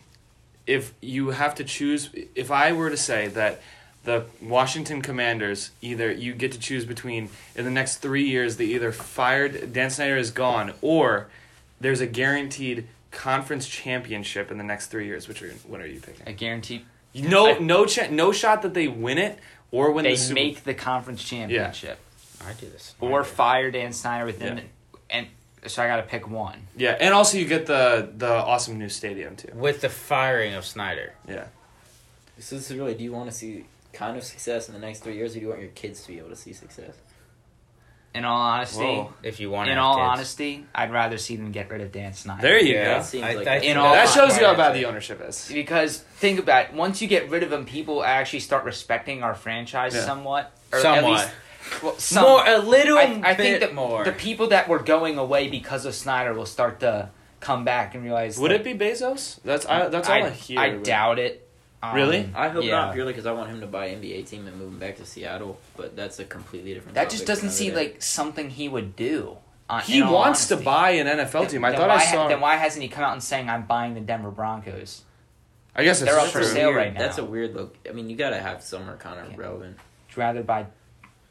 If 0.68 0.94
you 1.02 1.32
have 1.32 1.56
to 1.56 1.64
choose, 1.64 2.10
if 2.36 2.52
I 2.52 2.74
were 2.74 2.90
to 2.92 2.98
say 2.98 3.28
that 3.30 3.62
the 4.04 4.26
Washington 4.42 5.02
Commanders 5.02 5.72
either 5.82 6.12
you 6.12 6.34
get 6.34 6.52
to 6.52 6.60
choose 6.60 6.86
between 6.86 7.30
in 7.56 7.66
the 7.66 7.72
next 7.72 7.98
three 7.98 8.28
years 8.28 8.58
they 8.58 8.66
either 8.66 8.92
fired 8.92 9.74
Dan 9.74 9.90
Snyder 9.90 10.18
is 10.18 10.32
gone 10.32 10.74
or 10.82 11.28
there's 11.82 12.02
a 12.02 12.08
guaranteed 12.08 12.88
conference 13.12 13.68
championship 13.68 14.52
in 14.52 14.58
the 14.60 14.64
next 14.64 14.88
three 14.88 15.06
years. 15.08 15.28
Which 15.28 15.42
are 15.42 15.50
what 15.68 15.82
are 15.82 15.88
you 15.88 16.00
picking? 16.00 16.28
I 16.28 16.34
guarantee 16.34 16.86
No, 17.16 17.48
I- 17.56 17.58
no, 17.60 17.86
cha- 17.88 18.10
no 18.12 18.32
shot 18.32 18.62
that 18.62 18.74
they 18.76 18.88
win 18.88 19.18
it 19.18 19.40
or 19.72 19.92
when 19.92 20.04
they 20.04 20.12
the 20.12 20.18
Super. 20.18 20.34
make 20.36 20.64
the 20.64 20.74
conference 20.74 21.24
championship 21.24 22.00
I 22.46 22.54
do 22.54 22.70
this. 22.70 22.96
or 23.00 23.24
fire 23.24 23.72
Dan 23.72 23.94
Snyder 23.94 24.26
within, 24.26 24.58
Yeah. 24.58 24.64
and 25.10 25.28
so 25.68 25.84
I 25.84 25.88
got 25.88 25.98
to 25.98 26.04
pick 26.04 26.30
one. 26.30 26.68
yeah, 26.76 26.96
and 27.00 27.14
also 27.14 27.38
you 27.38 27.46
get 27.46 27.66
the 27.66 28.10
the 28.16 28.32
awesome 28.34 28.78
new 28.80 28.90
stadium 28.90 29.36
too. 29.36 29.52
with 29.54 29.82
the 29.82 29.90
firing 29.90 30.54
of 30.54 30.66
Snyder. 30.66 31.14
Yeah, 31.28 31.46
So 32.40 32.56
this 32.56 32.72
is 32.72 32.78
really. 32.78 32.94
Do 32.96 33.04
you 33.04 33.12
want 33.12 33.30
to 33.30 33.36
see 33.36 33.66
kind 33.92 34.16
of 34.18 34.24
success 34.24 34.68
in 34.70 34.74
the 34.74 34.80
next 34.80 35.00
three 35.00 35.16
years, 35.16 35.32
or 35.32 35.36
do 35.36 35.42
you 35.42 35.50
want 35.50 35.60
your 35.62 35.70
kids 35.72 36.02
to 36.04 36.08
be 36.10 36.18
able 36.20 36.30
to 36.30 36.36
see 36.36 36.54
success? 36.54 36.94
In 38.16 38.26
all 38.26 38.42
honesty, 38.42 38.80
Whoa. 38.84 39.14
If 39.22 39.40
you 39.40 39.52
want, 39.52 39.70
in 39.70 39.76
to 39.76 39.82
have 39.82 39.86
all 39.92 39.96
kids. 39.98 40.10
honesty, 40.18 40.66
I'd 40.74 40.92
rather 40.92 41.18
see 41.20 41.36
them 41.36 41.52
get 41.52 41.70
rid 41.70 41.82
of 41.82 41.92
Dan 41.92 42.14
Snyder. 42.14 42.42
there 42.42 42.60
you 42.60 42.74
Yeah. 42.74 42.84
go. 42.86 42.90
That 42.96 43.06
seems 43.06 43.24
I- 43.24 43.34
like 43.34 43.48
I 43.48 43.56
a- 43.58 43.62
In 43.62 43.78
all 43.78 43.94
That 43.94 44.08
hon- 44.08 44.30
shows 44.30 44.40
you 44.40 44.46
how 44.48 44.56
bad 44.56 44.74
the 44.76 44.86
ownership 44.86 45.22
is. 45.28 45.48
Because 45.54 46.00
think 46.00 46.40
about 46.40 46.66
it, 46.66 46.74
once 46.74 47.02
you 47.04 47.08
get 47.08 47.30
rid 47.30 47.44
of 47.44 47.52
them, 47.52 47.66
people 47.66 48.04
actually 48.04 48.40
start 48.40 48.64
respecting 48.64 49.22
our 49.22 49.36
franchise 49.36 49.94
Yeah. 49.94 50.06
somewhat, 50.06 50.52
or 50.74 50.80
Somewhat. 50.80 51.04
at 51.04 51.06
least 51.12 51.30
well, 51.84 51.98
some, 52.00 52.24
more 52.24 52.44
a 52.48 52.58
little 52.58 52.98
I, 52.98 53.22
I 53.24 53.34
bit 53.36 53.38
think 53.38 53.60
that 53.60 53.76
more. 53.76 54.04
the 54.04 54.12
people 54.12 54.48
that 54.48 54.68
were 54.68 54.80
going 54.80 55.20
away 55.20 55.48
because 55.48 55.86
of 55.86 55.94
Snyder 55.94 56.34
will 56.34 56.48
start 56.48 56.80
to 56.80 57.10
come 57.42 57.64
back 57.64 57.94
and 57.94 58.04
realize. 58.04 58.40
Would 58.40 58.50
that- 58.52 58.62
it 58.62 58.64
be 58.64 58.74
Bezos? 58.74 59.40
That's 59.46 59.68
I, 59.68 59.88
that's 59.88 60.10
all 60.10 60.16
I, 60.16 60.20
I, 60.22 60.30
hear. 60.32 60.60
I 60.60 60.70
doubt 60.72 61.20
it. 61.20 61.48
Um, 61.82 61.96
Really? 61.96 62.30
I 62.36 62.50
hope 62.50 62.64
yeah. 62.66 62.72
not 62.72 62.94
purely 62.94 63.14
because 63.14 63.26
I 63.26 63.32
want 63.32 63.50
him 63.50 63.62
to 63.62 63.68
buy 63.68 63.86
an 63.88 64.02
NBA 64.02 64.28
team 64.28 64.48
and 64.48 64.58
move 64.58 64.74
him 64.74 64.80
back 64.80 64.98
to 64.98 65.06
Seattle. 65.06 65.60
But 65.78 65.96
that's 65.96 66.20
a 66.20 66.26
completely 66.26 66.74
different. 66.74 66.96
That 66.96 67.04
topic 67.04 67.12
just 67.18 67.26
doesn't 67.26 67.52
seem 67.52 67.72
day. 67.72 67.78
like 67.78 68.02
something 68.02 68.50
he 68.50 68.68
would 68.68 68.96
do. 68.98 69.38
uh, 69.70 69.80
He 69.82 69.98
in 70.00 70.04
all 70.04 70.14
wants 70.14 70.50
to 70.50 70.58
buy 70.58 70.92
an 70.92 71.08
NFL 71.08 71.50
team. 71.50 71.64
I 71.64 71.74
thought 71.74 71.88
why 71.88 71.96
I 71.96 72.04
ha- 72.04 72.12
saw. 72.12 72.28
Then 72.28 72.42
why 72.42 72.56
hasn't 72.58 72.84
he 72.84 72.90
come 72.90 73.04
out 73.06 73.14
and 73.14 73.24
saying 73.24 73.50
I'm 73.50 73.64
buying 73.64 73.94
the 73.94 74.02
Denver 74.02 74.32
Broncos? 74.32 75.04
I 75.76 75.84
guess 75.86 76.02
They're 76.02 76.14
it's 76.18 76.26
up 76.26 76.32
for 76.32 76.44
sale 76.44 76.70
weird, 76.70 76.78
right 76.78 76.94
now. 76.94 77.00
That's 77.00 77.18
a 77.20 77.24
weird 77.24 77.56
look. 77.56 77.78
I 77.88 77.94
mean, 77.94 78.10
you 78.10 78.18
gotta 78.18 78.40
have 78.42 78.62
somewhere 78.62 78.98
kind 78.98 79.20
of 79.20 79.32
Yeah. 79.32 79.38
relevant. 79.38 79.78
Would 79.78 80.18
you 80.18 80.20
rather 80.22 80.44
buy 80.44 80.66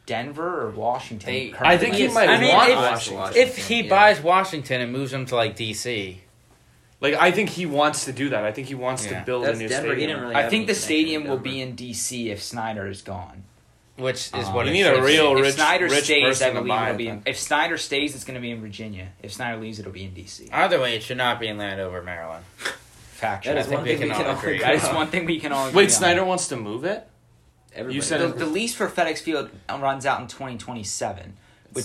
Denver 0.06 0.62
or 0.66 0.70
Washington? 0.70 1.30
They- 1.30 1.52
I 1.60 1.76
think 1.76 1.96
he 1.96 2.08
might 2.08 2.28
I 2.30 2.40
mean, 2.40 2.54
want 2.54 2.70
if- 2.70 2.76
Washington. 2.76 3.32
if 3.36 3.68
he 3.68 3.82
Yeah. 3.82 3.90
buys 3.90 4.20
Washington 4.22 4.80
and 4.80 4.92
moves 4.92 5.12
him 5.12 5.26
to 5.26 5.36
like 5.36 5.56
DC, 5.56 6.18
Like 7.00 7.14
I 7.14 7.30
think 7.30 7.50
he 7.50 7.64
wants 7.66 8.06
to 8.06 8.12
do 8.12 8.30
that. 8.30 8.44
I 8.44 8.52
think 8.52 8.66
he 8.68 8.74
wants 8.74 9.04
Yeah. 9.06 9.20
to 9.20 9.26
build 9.26 9.44
That's 9.44 9.58
a 9.58 9.62
new 9.62 9.68
Denver. 9.68 9.88
Stadium. 9.90 10.08
didn't 10.10 10.22
really 10.22 10.34
I 10.34 10.48
think 10.48 10.66
the 10.66 10.74
stadium 10.74 11.24
will 11.24 11.38
be 11.38 11.60
in 11.60 11.76
DC 11.76 12.28
if 12.30 12.42
Snyder 12.42 12.86
is 12.88 13.02
gone. 13.02 13.44
which 13.96 14.28
is 14.28 14.32
Um, 14.46 14.54
what 14.54 14.64
You 14.66 14.70
it 14.70 14.74
need 14.74 14.86
a 14.86 15.02
real 15.02 15.34
be. 15.34 15.40
rich- 15.42 15.48
if 15.50 15.54
Snyder 15.56 15.84
rich 15.88 16.04
stays, 16.04 16.22
person 16.24 16.46
I 16.46 16.50
to 16.50 16.54
believe 16.56 16.68
buy 16.68 16.84
it'll 16.86 16.98
be. 16.98 17.08
In, 17.08 17.22
if 17.26 17.36
Snyder 17.38 17.76
stays, 17.76 18.14
it's 18.14 18.22
going 18.24 18.36
to 18.36 18.40
be 18.40 18.52
in 18.52 18.60
Virginia. 18.60 19.08
If 19.24 19.32
Snyder 19.32 19.60
leaves, 19.60 19.80
it'll 19.80 19.90
be 19.90 20.04
in 20.04 20.12
DC. 20.12 20.48
Either 20.52 20.80
way, 20.80 20.94
it 20.94 21.02
should 21.02 21.16
not 21.16 21.40
be 21.40 21.48
in 21.48 21.58
Landover, 21.58 22.00
Maryland. 22.02 22.44
Factual. 23.14 23.54
That 23.54 23.60
is 23.60 23.66
one 23.68 23.82
thing 23.84 23.98
we 24.00 24.08
can 24.08 24.12
all 24.26 24.36
agree. 24.38 24.54
agree 24.54 24.58
That 24.60 24.74
is 24.76 24.84
one 24.94 25.08
thing 25.08 25.24
we 25.24 25.40
can 25.40 25.50
all. 25.50 25.66
agree 25.66 25.78
Wait, 25.78 25.84
on. 25.86 25.90
Snyder 25.90 26.24
wants 26.24 26.46
to 26.48 26.56
move 26.56 26.84
it. 26.84 27.08
Everybody 27.74 27.94
You 27.96 28.02
said 28.02 28.20
The, 28.20 28.28
the 28.28 28.46
lease 28.46 28.72
for 28.76 28.88
FedEx 28.88 29.18
Field 29.18 29.50
runs 29.68 30.06
out 30.06 30.20
in 30.20 30.28
2027, 30.28 31.24
which 31.24 31.32
such 31.32 31.36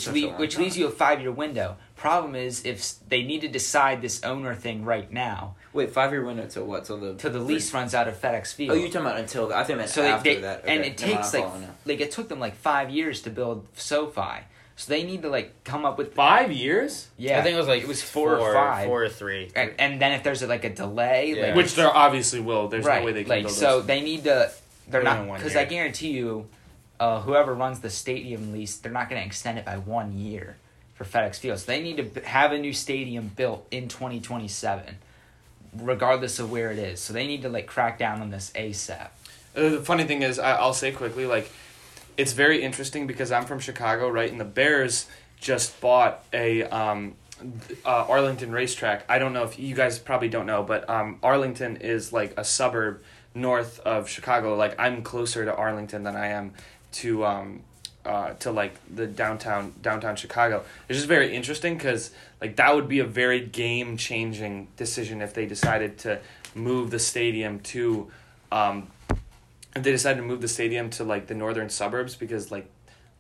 a 0.08 0.12
le- 0.12 0.34
which 0.38 0.56
time. 0.56 0.64
leaves 0.64 0.78
you 0.78 0.88
a 0.88 0.92
five 0.92 1.22
year 1.22 1.32
window. 1.32 1.78
Problem 1.96 2.36
is, 2.36 2.66
if 2.66 2.94
they 3.08 3.24
need 3.24 3.42
to 3.42 3.48
decide 3.48 4.02
this 4.02 4.24
owner 4.24 4.54
thing 4.56 4.84
right 4.84 5.10
now, 5.12 5.56
Wait, 5.72 5.90
five 5.92 6.12
year 6.12 6.24
window 6.26 6.46
to 6.48 6.64
what? 6.64 6.86
Till 6.86 6.98
the 6.98 7.16
till 7.16 7.32
the 7.32 7.40
lease 7.40 7.74
runs 7.74 7.96
out 7.96 8.08
of 8.08 8.20
FedEx 8.20 8.54
Field. 8.54 8.72
Oh, 8.72 8.76
you're 8.76 8.88
talking 8.90 9.02
about 9.08 9.18
until 9.20 9.54
I 9.54 9.64
think 9.64 9.78
I 9.78 9.80
meant 9.80 9.90
so 9.90 10.02
they, 10.02 10.10
after 10.10 10.34
they 10.36 10.42
that. 10.42 10.64
and 10.66 10.84
it 10.84 11.00
never 11.00 11.14
mind, 11.14 11.24
takes 11.24 11.34
like 11.34 11.62
now. 11.62 11.70
like 11.86 12.00
it 12.02 12.12
took 12.12 12.30
them 12.30 12.40
like 12.40 12.56
five 12.56 12.90
years 12.90 13.22
to 13.22 13.30
build 13.30 13.66
SoFi. 13.76 14.42
So 14.76 14.90
they 14.92 15.04
need 15.04 15.22
to 15.22 15.30
like 15.30 15.64
come 15.64 15.86
up 15.86 16.00
with 16.00 16.16
Five 16.16 16.52
years, 16.52 17.08
yeah. 17.16 17.38
I 17.40 17.44
think 17.44 17.54
it 17.54 17.60
was 17.60 17.68
like 17.68 17.84
it 17.84 17.88
was 17.88 18.02
four, 18.02 18.38
or 18.38 18.54
five. 18.54 18.88
four 18.88 19.04
or 19.04 19.10
three. 19.10 19.52
and, 19.56 19.72
and 19.78 20.02
then 20.02 20.14
if 20.14 20.24
there's 20.24 20.42
a, 20.42 20.48
like 20.48 20.64
a 20.64 20.72
delay, 20.74 21.34
Yeah. 21.38 21.46
like 21.48 21.56
which 21.56 21.76
there 21.76 21.96
obviously 21.96 22.40
will. 22.40 22.70
There's 22.70 22.84
right, 22.84 23.00
no 23.02 23.06
way 23.06 23.12
they 23.14 23.22
can 23.24 23.30
like 23.30 23.44
build 23.44 23.54
so 23.56 23.78
those. 23.78 23.86
they 23.86 24.02
need 24.02 24.24
to. 24.24 24.52
They're 24.90 25.02
Put 25.02 25.08
it 25.08 25.14
not 25.14 25.28
in 25.28 25.34
because. 25.36 25.56
I 25.56 25.66
guarantee 25.66 26.10
you, 26.10 26.48
uh, 27.04 27.20
whoever 27.20 27.54
runs 27.54 27.82
the 27.82 27.90
stadium 27.90 28.54
lease, 28.54 28.78
they're 28.78 28.90
not 28.90 29.10
going 29.10 29.22
to 29.22 29.28
extend 29.28 29.60
it 29.60 29.66
by 29.66 29.76
one 29.76 30.18
year 30.18 30.56
for 30.94 31.04
FedEx 31.04 31.36
Field. 31.36 31.60
So 31.60 31.66
they 31.66 31.82
need 31.82 31.98
to 31.98 32.22
have 32.22 32.54
a 32.54 32.58
new 32.58 32.72
stadium 32.72 33.30
built 33.36 33.68
in 33.72 33.90
2027, 33.90 35.00
regardless 35.76 36.40
of 36.40 36.50
where 36.50 36.72
it 36.72 36.80
is. 36.80 37.02
So 37.02 37.12
they 37.12 37.28
need 37.28 37.42
to 37.42 37.50
like 37.50 37.68
crack 37.68 38.00
down 38.00 38.22
on 38.22 38.30
this 38.30 38.54
ASAP. 38.56 39.10
Uh, 39.54 39.70
the 39.70 39.82
funny 39.82 40.06
thing 40.06 40.22
is, 40.22 40.40
I, 40.40 40.54
I'll 40.54 40.74
say 40.74 40.94
quickly, 40.94 41.26
like, 41.26 41.52
it's 42.16 42.32
very 42.32 42.64
interesting 42.64 43.06
because 43.06 43.34
I'm 43.34 43.44
from 43.44 43.60
Chicago, 43.60 44.08
right? 44.08 44.32
And 44.32 44.40
the 44.40 44.46
Bears 44.46 45.08
just 45.42 45.82
bought 45.82 46.24
a 46.32 46.64
um, 46.64 47.16
uh, 47.86 48.06
Arlington 48.08 48.54
racetrack. 48.54 49.04
I 49.10 49.20
don't 49.20 49.34
know 49.34 49.44
if 49.44 49.60
you 49.60 49.76
guys 49.76 50.00
probably 50.00 50.30
don't 50.30 50.46
know, 50.46 50.64
but 50.64 50.90
um, 50.90 51.20
Arlington 51.22 51.78
is 51.82 52.14
like 52.14 52.34
a 52.38 52.46
suburb 52.46 53.04
north 53.36 53.82
of 53.82 54.08
Chicago. 54.08 54.56
Like, 54.56 54.80
I'm 54.80 55.02
closer 55.02 55.44
to 55.44 55.54
Arlington 55.54 56.04
than 56.04 56.16
I 56.16 56.28
am 56.28 56.54
to 56.94 57.26
um, 57.26 57.62
uh, 58.06 58.34
to 58.34 58.52
like 58.52 58.74
the 58.94 59.08
downtown 59.08 59.74
downtown 59.82 60.16
Chicago. 60.16 60.64
It's 60.90 60.98
just 60.98 61.08
very 61.08 61.36
interesting 61.36 61.76
because 61.78 62.12
like 62.42 62.56
that 62.58 62.76
would 62.76 62.88
be 62.88 63.00
a 63.00 63.06
very 63.06 63.40
game 63.42 63.98
changing 63.98 64.68
decision 64.78 65.22
if 65.22 65.34
they 65.34 65.46
decided 65.46 65.98
to 66.00 66.20
move 66.56 66.92
the 66.92 67.00
stadium 67.00 67.60
to, 67.62 68.12
um, 68.52 68.88
if 69.76 69.82
they 69.84 69.92
decided 69.92 70.18
to 70.18 70.24
move 70.28 70.42
the 70.42 70.48
stadium 70.48 70.90
to 70.92 71.04
like 71.04 71.28
the 71.28 71.34
northern 71.34 71.70
suburbs 71.70 72.16
because 72.16 72.52
like 72.52 72.70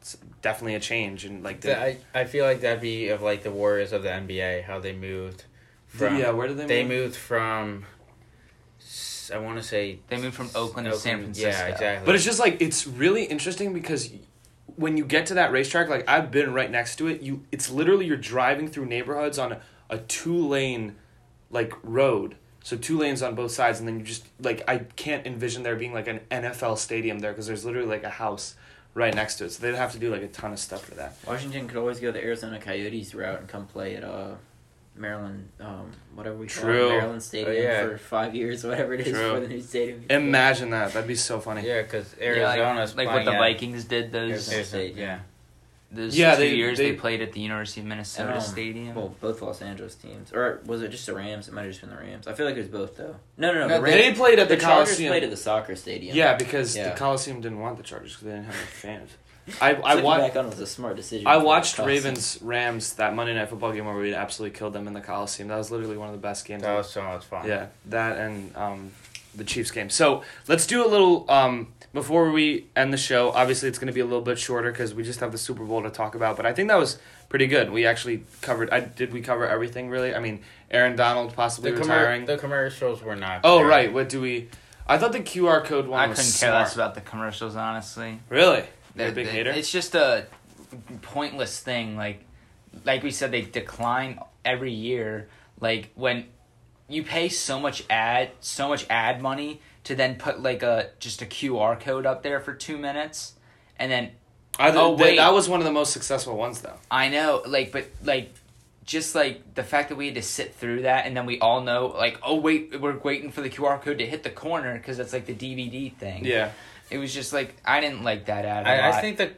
it's 0.02 0.18
definitely 0.42 0.76
a 0.76 0.80
change 0.82 1.24
and 1.26 1.44
like 1.44 1.62
the, 1.62 1.80
I, 1.82 1.98
I 2.14 2.26
feel 2.26 2.46
like 2.46 2.60
that'd 2.62 2.82
be 2.82 3.08
of 3.08 3.22
like 3.22 3.44
the 3.44 3.52
Warriors 3.52 3.94
of 3.94 4.04
the 4.04 4.10
NBA, 4.10 4.66
how 4.66 4.80
they 4.80 4.94
moved 4.94 5.46
from. 5.88 6.18
yeah 6.18 6.32
where 6.32 6.48
did 6.48 6.58
they 6.58 6.66
They 6.66 6.84
move? 6.84 6.92
moved 7.04 7.16
from. 7.16 7.86
S- 9.24 9.32
I 9.32 9.38
want 9.38 9.58
to 9.58 9.64
say. 9.64 10.00
They 10.08 10.18
moved 10.18 10.36
from 10.36 10.50
Oakland 10.56 10.88
to 10.88 10.96
San 10.96 11.22
Francisco. 11.22 11.50
Yeah, 11.50 11.68
exactly. 11.68 12.06
But 12.06 12.16
it's 12.16 12.26
just 12.26 12.40
like 12.40 12.62
it's 12.62 12.86
really 12.88 13.24
interesting 13.26 13.74
because 13.74 14.12
when 14.76 14.98
you 14.98 15.06
get 15.06 15.26
to 15.28 15.36
that 15.36 15.52
racetrack, 15.52 15.90
like 15.90 16.08
I've 16.10 16.32
been 16.32 16.54
right 16.54 16.70
next 16.70 16.96
to 16.98 17.08
it, 17.08 17.22
you 17.22 17.44
it's 17.52 17.70
literally 17.70 18.06
you're 18.06 18.18
driving 18.18 18.68
through 18.68 18.86
neighborhoods 18.86 19.38
on 19.40 19.54
a, 19.54 19.62
a 19.90 19.98
two 20.00 20.38
lane 20.48 20.96
like 21.50 21.74
road. 21.84 22.36
So 22.64 22.78
two 22.78 22.98
lanes 22.98 23.22
on 23.22 23.36
both 23.36 23.52
sides 23.52 23.80
and 23.80 23.88
then 23.88 24.00
you 24.00 24.06
just 24.06 24.26
like 24.40 24.64
I 24.68 24.80
can't 24.96 25.28
envision 25.28 25.64
there 25.64 25.76
being 25.76 25.94
like 25.94 26.08
an 26.08 26.22
NFL 26.32 26.78
stadium 26.78 27.20
there 27.20 27.32
because 27.32 27.46
there's 27.48 27.66
literally 27.66 27.88
like 27.90 28.04
a 28.04 28.10
house 28.10 28.56
right 28.94 29.14
next 29.14 29.36
to 29.36 29.46
it. 29.46 29.52
So 29.52 29.62
they'd 29.64 29.76
have 29.76 29.92
to 29.94 30.00
do 30.00 30.10
like 30.12 30.22
a 30.22 30.28
ton 30.30 30.54
of 30.54 30.60
stuff 30.60 30.86
for 30.86 30.96
that. 30.96 31.16
Washington 31.28 31.68
could 31.68 31.78
always 31.78 32.00
go 32.00 32.12
the 32.12 32.24
Arizona 32.24 32.60
Coyotes 32.60 33.14
route 33.14 33.40
and 33.40 33.48
come 33.50 33.68
play 33.68 33.96
at 33.96 34.04
uh 34.04 34.36
Maryland, 34.96 35.50
um, 35.60 35.92
whatever 36.14 36.36
we 36.38 36.48
call 36.48 36.64
True. 36.64 36.88
it, 36.88 36.98
Maryland 36.98 37.24
Stadium 37.24 37.56
Oh, 37.56 37.60
yeah. 37.60 37.82
for 37.88 37.98
five 37.98 38.36
years, 38.36 38.64
whatever 38.64 38.94
it 38.94 39.02
is 39.02 39.14
True. 39.14 39.34
for 39.34 39.40
the 39.40 39.48
new 39.48 39.62
stadium. 39.62 40.06
Imagine 40.10 40.70
that. 40.70 40.94
That'd 40.94 41.08
be 41.08 41.16
so 41.16 41.40
funny. 41.40 41.66
yeah, 41.68 41.82
because 41.82 42.16
Yeah, 42.20 42.28
Arizona's 42.28 42.96
like, 42.96 43.08
like 43.08 43.16
what 43.16 43.26
the 43.26 43.32
Vikings 43.38 43.86
did 43.86 44.12
those 44.12 44.32
Arizona 44.32 44.58
Arizona- 44.58 44.66
State, 44.84 44.96
yeah. 44.96 45.20
those 45.92 46.18
Yeah, 46.18 46.36
two 46.36 46.42
they- 46.42 46.56
years 46.56 46.78
they, 46.78 46.92
they- 46.92 46.98
played 46.98 47.22
at 47.22 47.34
the 47.34 47.40
University 47.42 47.82
of 47.82 47.88
Minnesota 47.88 48.36
Um, 48.36 48.42
Stadium. 48.42 48.94
Well, 48.96 49.16
both 49.20 49.42
Los 49.42 49.62
Angeles 49.64 49.96
teams, 49.96 50.32
or 50.32 50.60
was 50.66 50.82
it 50.84 50.90
just 50.90 51.06
the 51.08 51.14
Rams? 51.16 51.48
It 51.48 51.54
might 51.56 51.62
have 51.64 51.72
just 51.72 51.82
been 51.82 51.90
the 51.90 51.98
Rams. 51.98 52.28
I 52.28 52.34
feel 52.34 52.46
like 52.46 52.56
it 52.56 52.60
was 52.60 52.68
both 52.68 52.96
though. 52.98 53.16
No, 53.38 53.52
no, 53.52 53.62
no. 53.62 53.68
No, 53.68 53.82
the 53.82 53.92
They 53.92 54.14
played 54.14 54.38
at 54.40 54.48
the, 54.48 54.56
the 54.56 54.62
Chargers 54.62 54.98
played 54.98 55.24
at 55.24 55.30
the 55.32 55.38
soccer 55.38 55.76
stadium. 55.76 56.16
yeah, 56.16 56.36
because 56.36 56.76
Yeah. 56.78 56.90
the 56.90 56.96
Coliseum 56.96 57.42
didn't 57.42 57.60
want 57.60 57.78
the 57.78 57.84
Chargers 57.84 58.12
because 58.14 58.26
they 58.26 58.32
didn't 58.34 58.46
have 58.46 58.56
any 58.56 58.66
fans. 58.68 59.12
I 59.62 59.74
I 59.74 59.92
Looking 59.94 60.04
watched. 60.06 60.34
back 60.34 60.36
on 60.38 60.46
it 60.46 60.50
was 60.52 60.60
a 60.60 60.68
smart 60.68 60.96
decision. 60.96 61.28
I 61.28 61.38
watched 61.38 61.78
Ravens 61.80 62.40
Rams 62.42 62.94
that 62.96 63.14
Monday 63.16 63.34
Night 63.36 63.50
Football 63.50 63.74
game 63.74 63.86
where 63.86 63.96
we 63.96 64.14
absolutely 64.14 64.58
killed 64.58 64.74
them 64.74 64.88
in 64.88 64.94
the 64.94 65.02
Coliseum. 65.02 65.50
That 65.50 65.58
was 65.58 65.72
literally 65.72 65.98
one 65.98 66.08
of 66.10 66.14
the 66.14 66.22
best 66.22 66.46
games. 66.46 66.64
That 66.64 66.76
was 66.76 66.90
so 66.90 67.04
much 67.04 67.26
fun. 67.26 67.48
yeah, 67.48 67.68
that 67.88 68.18
and 68.18 68.56
um, 68.56 68.92
the 69.36 69.44
Chiefs 69.44 69.72
game. 69.72 69.90
So 69.90 70.24
let's 70.48 70.66
do 70.68 70.86
a 70.86 70.88
little 70.88 71.30
um, 71.30 71.74
before 71.94 72.32
we 72.32 72.68
end 72.76 72.94
the 72.94 72.98
show. 72.98 73.32
Obviously, 73.32 73.68
it's 73.70 73.78
going 73.80 73.88
to 73.88 73.94
be 73.94 74.00
a 74.00 74.06
little 74.06 74.22
bit 74.22 74.40
shorter 74.40 74.72
because 74.72 74.94
we 74.94 75.04
just 75.04 75.20
have 75.20 75.32
the 75.32 75.38
Super 75.38 75.66
Bowl 75.66 75.84
to 75.84 75.90
talk 75.90 76.16
about. 76.16 76.38
But 76.38 76.46
I 76.46 76.54
think 76.54 76.70
that 76.70 76.78
was 76.78 76.98
pretty 77.30 77.48
good. 77.48 77.70
We 77.72 77.86
actually 77.86 78.24
covered. 78.42 78.70
I 78.70 78.80
did 78.80 79.12
we 79.12 79.22
cover 79.22 79.46
everything 79.48 79.90
really? 79.90 80.16
I 80.16 80.20
mean, 80.20 80.40
Aaron 80.72 80.96
Donald 80.96 81.36
possibly 81.36 81.72
The, 81.72 81.78
retiring. 81.80 82.24
commer- 82.24 82.28
the 82.28 82.38
commercials 82.38 83.02
were 83.04 83.16
not. 83.18 83.42
oh 83.44 83.60
great. 83.60 83.70
right, 83.70 83.94
what 83.94 84.08
do 84.08 84.22
we? 84.22 84.50
I 84.88 84.98
thought 84.98 85.12
the 85.14 85.20
QR 85.22 85.64
code 85.64 85.88
one 85.88 86.00
I 86.00 86.08
was 86.08 86.18
couldn't 86.18 86.32
care 86.40 86.50
smart. 86.50 86.64
less 86.64 86.76
about 86.76 86.94
the 86.96 87.02
commercials, 87.02 87.56
honestly. 87.56 88.20
Really, 88.30 88.66
you're 88.96 89.08
a 89.08 89.12
big 89.12 89.28
hater. 89.28 89.52
It's 89.52 89.72
just 89.72 89.96
a 89.96 90.28
pointless 91.02 91.60
thing. 91.60 91.96
Like, 91.96 92.24
like 92.86 93.04
we 93.04 93.12
said, 93.12 93.32
they 93.32 93.42
decline 93.42 94.20
every 94.44 94.74
year. 94.74 95.30
Like 95.60 95.92
when 95.96 96.26
you 96.88 97.04
pay 97.04 97.30
so 97.30 97.60
much 97.60 97.84
ad, 97.90 98.32
so 98.40 98.68
much 98.68 98.86
ad 98.90 99.22
money 99.22 99.62
to 99.84 99.96
then 99.96 100.16
put 100.16 100.42
like 100.42 100.64
a 100.64 100.90
just 101.00 101.22
a 101.22 101.26
QR 101.26 101.80
code 101.80 102.06
up 102.06 102.24
there 102.24 102.40
for 102.40 102.54
two 102.54 102.78
minutes, 102.78 103.34
and 103.78 103.92
then 103.92 104.12
I, 104.60 104.72
oh, 104.72 104.96
wait. 104.96 105.18
that 105.18 105.34
was 105.34 105.50
one 105.50 105.60
of 105.60 105.66
the 105.66 105.72
most 105.72 105.94
successful 105.94 106.38
ones 106.38 106.62
though. 106.62 106.78
I 106.92 107.10
know, 107.10 107.42
like, 107.46 107.72
but 107.72 107.88
like, 108.04 108.34
just 108.86 109.16
like 109.16 109.56
the 109.56 109.64
fact 109.64 109.90
that 109.90 109.96
we 109.96 110.06
had 110.06 110.16
to 110.16 110.22
sit 110.22 110.56
through 110.56 110.84
that, 110.84 111.06
and 111.06 111.18
then 111.18 111.26
we 111.26 111.40
all 111.40 111.62
know, 111.62 111.88
like, 111.88 112.20
oh 112.24 112.36
wait, 112.36 112.80
we're 112.80 112.98
waiting 112.98 113.32
for 113.32 113.42
the 113.42 113.50
QR 113.50 113.82
code 113.82 113.98
to 113.98 114.06
hit 114.06 114.24
the 114.24 114.30
corner 114.30 114.78
because 114.78 115.00
it's 115.00 115.14
like 115.14 115.26
the 115.26 115.34
DVD 115.34 115.94
thing. 115.96 116.26
Yeah. 116.26 116.52
It 116.94 116.98
was 117.00 117.14
just 117.14 117.34
like 117.34 117.56
I 117.66 117.82
didn't 117.82 118.04
like 118.04 118.26
that 118.26 118.46
ad. 118.46 118.66
a 118.66 118.70
I, 118.70 118.76
I 118.76 118.90
lot. 118.90 118.94
I 118.98 119.02
think 119.02 119.18
the 119.18 119.32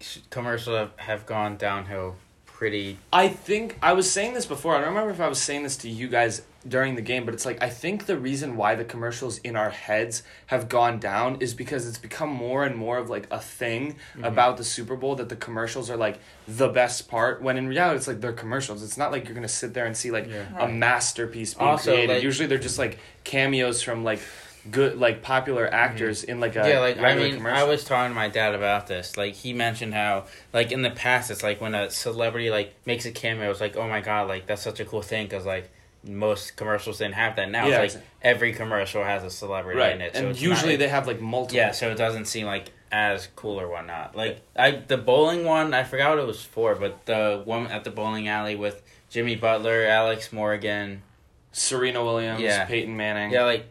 sh- 0.00 0.18
commercials 0.30 0.76
have, 0.76 0.90
have 0.96 1.26
gone 1.26 1.56
downhill 1.56 2.16
pretty. 2.46 2.96
I 3.12 3.28
think 3.28 3.76
I 3.82 3.92
was 3.92 4.10
saying 4.10 4.32
this 4.34 4.46
before. 4.46 4.74
I 4.74 4.78
don't 4.78 4.88
remember 4.88 5.10
if 5.10 5.20
I 5.20 5.28
was 5.28 5.40
saying 5.40 5.62
this 5.62 5.76
to 5.78 5.90
you 5.90 6.08
guys 6.08 6.40
during 6.66 6.94
the 6.96 7.02
game, 7.02 7.24
but 7.26 7.34
it's 7.34 7.44
like 7.44 7.62
I 7.62 7.68
think 7.68 8.06
the 8.06 8.18
reason 8.18 8.56
why 8.56 8.74
the 8.74 8.84
commercials 8.84 9.38
in 9.38 9.54
our 9.56 9.68
heads 9.70 10.22
have 10.46 10.68
gone 10.68 10.98
down 10.98 11.36
is 11.40 11.52
because 11.54 11.86
it's 11.86 11.98
become 11.98 12.30
more 12.30 12.64
and 12.64 12.74
more 12.74 12.96
of 12.98 13.08
like 13.10 13.28
a 13.30 13.38
thing 13.38 13.96
Mm-hmm. 14.14 14.24
about 14.24 14.56
the 14.56 14.64
Super 14.64 14.96
Bowl 14.96 15.14
that 15.16 15.28
the 15.28 15.36
commercials 15.36 15.90
are 15.90 15.96
like 15.98 16.18
the 16.48 16.68
best 16.68 17.08
part. 17.08 17.42
When 17.42 17.56
in 17.58 17.68
reality, 17.68 17.98
it's 17.98 18.08
like 18.08 18.20
they're 18.22 18.32
commercials. 18.32 18.82
It's 18.82 18.96
not 18.96 19.12
like 19.12 19.26
you're 19.26 19.34
gonna 19.34 19.46
sit 19.48 19.74
there 19.74 19.84
and 19.86 19.94
see 19.96 20.10
like 20.10 20.26
Yeah. 20.28 20.46
a 20.58 20.66
masterpiece 20.68 21.52
being 21.54 21.68
Also, 21.70 21.92
created. 21.92 22.14
like- 22.14 22.22
Usually, 22.22 22.46
they're 22.48 22.58
just 22.58 22.78
like 22.78 22.98
cameos 23.22 23.82
from 23.82 24.02
like 24.02 24.20
good 24.70 24.98
like 24.98 25.22
popular 25.22 25.66
actors 25.72 26.24
in 26.24 26.40
like 26.40 26.56
a 26.56 26.60
Mm-hmm. 26.60 26.68
yeah, 26.68 26.80
like 26.80 26.98
I 26.98 27.14
mean, 27.14 27.36
commercial. 27.36 27.58
I 27.58 27.64
was 27.64 27.84
talking 27.84 28.10
to 28.10 28.14
my 28.14 28.28
dad 28.28 28.54
about 28.54 28.86
this. 28.86 29.16
Like 29.16 29.34
he 29.34 29.52
mentioned 29.52 29.94
how, 29.94 30.26
like 30.52 30.72
in 30.72 30.82
the 30.82 30.90
past, 30.90 31.30
it's 31.30 31.42
like 31.42 31.60
when 31.60 31.74
a 31.74 31.90
celebrity 31.90 32.50
like 32.50 32.74
makes 32.86 33.04
a 33.06 33.12
cameo, 33.12 33.50
it's 33.50 33.60
like, 33.60 33.76
oh 33.76 33.88
my 33.88 34.00
god, 34.00 34.28
like 34.28 34.46
that's 34.46 34.62
such 34.62 34.80
a 34.80 34.84
cool 34.84 35.02
thing 35.02 35.26
because 35.26 35.44
like 35.46 35.70
most 36.04 36.56
commercials 36.56 36.98
didn't 36.98 37.14
have 37.14 37.36
that. 37.36 37.50
Now 37.50 37.66
Yeah, 37.66 37.82
it's 37.82 37.94
like 37.96 38.04
every 38.22 38.52
commercial 38.52 39.02
has 39.04 39.24
a 39.24 39.30
celebrity 39.30 39.80
right, 39.80 39.92
in 39.94 40.00
it, 40.00 40.14
so 40.16 40.28
and 40.28 40.40
usually 40.40 40.72
not, 40.74 40.78
they 40.78 40.88
have 40.88 41.06
like 41.06 41.20
multiple. 41.20 41.56
yeah, 41.56 41.72
so 41.72 41.90
it 41.90 41.96
doesn't 41.98 42.26
seem 42.26 42.46
like 42.46 42.70
as 42.92 43.28
cool 43.34 43.60
or 43.60 43.66
whatnot. 43.68 44.14
Like 44.16 44.40
I, 44.56 44.70
the 44.70 44.96
bowling 44.96 45.44
one, 45.44 45.74
I 45.74 45.82
forgot 45.82 46.10
what 46.10 46.18
it 46.22 46.26
was 46.26 46.42
for, 46.42 46.76
but 46.76 47.06
the 47.06 47.42
one 47.44 47.66
at 47.66 47.82
the 47.84 47.90
bowling 47.90 48.28
alley 48.28 48.54
with 48.54 48.82
Jimmy 49.10 49.34
Butler, 49.34 49.84
Alex 49.84 50.32
Morgan, 50.32 51.02
Serena 51.52 52.04
Williams, 52.04 52.40
Yeah. 52.40 52.64
Peyton 52.66 52.96
Manning. 52.96 53.32
yeah, 53.32 53.44
like 53.44 53.66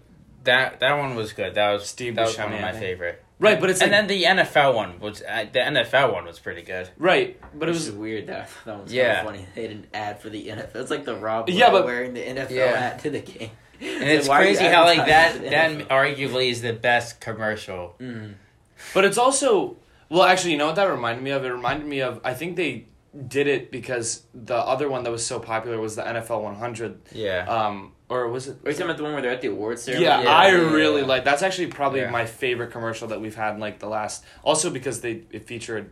that. 0.45 0.79
That 0.79 0.97
one 0.97 1.15
was 1.15 1.33
good. 1.33 1.55
That 1.55 1.71
was 1.71 1.85
Steve 1.87 2.15
that 2.15 2.25
was 2.27 2.37
one 2.37 2.49
Buscemi, 2.49 2.55
of 2.55 2.61
my 2.61 2.71
favorite. 2.73 3.21
Right, 3.37 3.59
but 3.59 3.69
it's 3.69 3.81
and 3.81 3.91
like, 3.91 4.07
then 4.07 4.07
the 4.07 4.23
NFL 4.23 4.73
one 4.73 4.99
was 5.01 5.21
uh, 5.21 5.45
the 5.51 5.59
NFL 5.59 6.13
one 6.13 6.23
was 6.25 6.39
pretty 6.39 6.61
good. 6.61 6.89
right, 6.97 7.37
but 7.53 7.67
it 7.67 7.73
was 7.73 7.87
is 7.89 7.93
weird 7.93 8.27
that 8.27 8.49
that 8.65 8.77
one's 8.77 8.93
Yeah. 8.93 9.03
yeah. 9.03 9.23
funny. 9.25 9.45
They 9.55 9.67
didn't 9.67 9.87
ad 9.93 10.21
for 10.21 10.29
the 10.29 10.47
NFL. 10.47 10.75
It's 10.75 10.89
like 10.91 11.03
the 11.03 11.15
Rob 11.17 11.49
Yeah, 11.49 11.55
yeah, 11.65 11.71
but- 11.71 11.83
wearing 11.85 12.13
the 12.13 12.21
NFL 12.21 12.49
Yeah. 12.51 12.77
hat 12.79 12.99
to 12.99 13.09
the 13.09 13.19
game. 13.19 13.51
And 13.81 14.03
it's 14.09 14.29
crazy 14.29 14.63
how 14.63 14.85
like 14.85 15.05
that 15.05 15.41
that 15.49 15.89
arguably 15.89 16.49
is 16.49 16.61
the 16.61 16.71
best 16.71 17.19
commercial. 17.19 17.95
Mm. 17.99 18.35
But 18.93 19.03
it's 19.03 19.17
also 19.17 19.75
well, 20.07 20.23
actually, 20.23 20.51
you 20.51 20.57
know 20.57 20.67
what 20.67 20.75
that 20.75 20.85
reminded 20.85 21.21
me 21.23 21.31
of? 21.31 21.43
It 21.43 21.49
reminded 21.49 21.87
me 21.87 21.99
of 22.01 22.21
I 22.23 22.33
think 22.35 22.55
they 22.55 22.85
did 23.27 23.47
it 23.47 23.69
because 23.71 24.23
the 24.33 24.55
other 24.55 24.87
one 24.87 25.03
that 25.03 25.11
was 25.11 25.25
so 25.25 25.39
popular 25.39 25.77
was 25.79 25.97
the 25.97 26.03
NFL 26.03 26.41
100. 26.41 27.01
Yeah. 27.11 27.45
Um, 27.47 27.91
or 28.09 28.27
was 28.29 28.47
it? 28.47 28.57
Are 28.63 28.69
you 28.69 28.73
talking 28.73 28.85
about 28.85 28.97
the 28.97 29.03
one 29.03 29.13
where 29.13 29.21
they're 29.21 29.31
at 29.31 29.41
the 29.41 29.47
awards 29.49 29.83
ceremony? 29.83 30.05
yeah, 30.05 30.17
ceremony? 30.23 30.35
I 30.35 30.47
yeah, 30.49 30.73
really 30.75 31.01
yeah. 31.01 31.07
like. 31.07 31.23
That's 31.23 31.41
actually 31.43 31.67
probably 31.67 32.01
Yeah. 32.01 32.09
my 32.11 32.25
favorite 32.25 32.71
commercial 32.71 33.07
that 33.09 33.19
we've 33.21 33.35
had 33.35 33.55
in 33.55 33.59
like 33.59 33.79
the 33.79 33.87
last. 33.87 34.23
Also 34.43 34.69
because 34.69 35.01
they 35.01 35.21
it 35.31 35.47
featured 35.47 35.89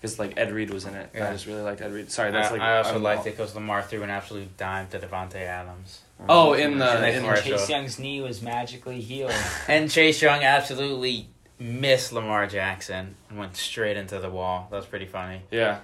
because 0.00 0.18
like 0.18 0.36
Ed 0.36 0.50
Reed 0.52 0.70
was 0.70 0.84
in 0.86 0.94
it. 0.94 1.10
I 1.14 1.30
just 1.32 1.46
really 1.46 1.62
liked 1.62 1.80
Ed 1.80 1.92
Reed. 1.92 2.10
Sorry, 2.10 2.32
that's 2.32 2.48
I, 2.48 2.52
like 2.52 2.60
I 2.62 2.78
also 2.78 2.92
I'm- 2.94 3.02
liked 3.02 3.26
it 3.26 3.30
because 3.36 3.54
Lamar 3.54 3.82
threw 3.82 4.02
an 4.02 4.10
absolute 4.10 4.56
dime 4.56 4.88
to 4.88 4.98
Davante 4.98 5.36
Adams, 5.36 6.00
Oh, 6.28 6.52
in 6.54 6.78
the 6.78 6.88
And 6.90 7.04
in 7.16 7.22
commercial. 7.22 7.56
Chase 7.56 7.68
Young's 7.70 7.98
knee 7.98 8.20
was 8.20 8.42
magically 8.42 9.00
healed. 9.00 9.32
and 9.68 9.88
Chase 9.90 10.20
Young 10.20 10.42
absolutely 10.42 11.28
missed 11.60 12.12
Lamar 12.12 12.48
Jackson 12.48 13.14
and 13.30 13.38
went 13.38 13.56
straight 13.56 13.96
into 13.96 14.18
the 14.18 14.28
wall. 14.30 14.66
That 14.70 14.78
was 14.78 14.86
pretty 14.86 15.06
funny. 15.06 15.42
yeah. 15.52 15.78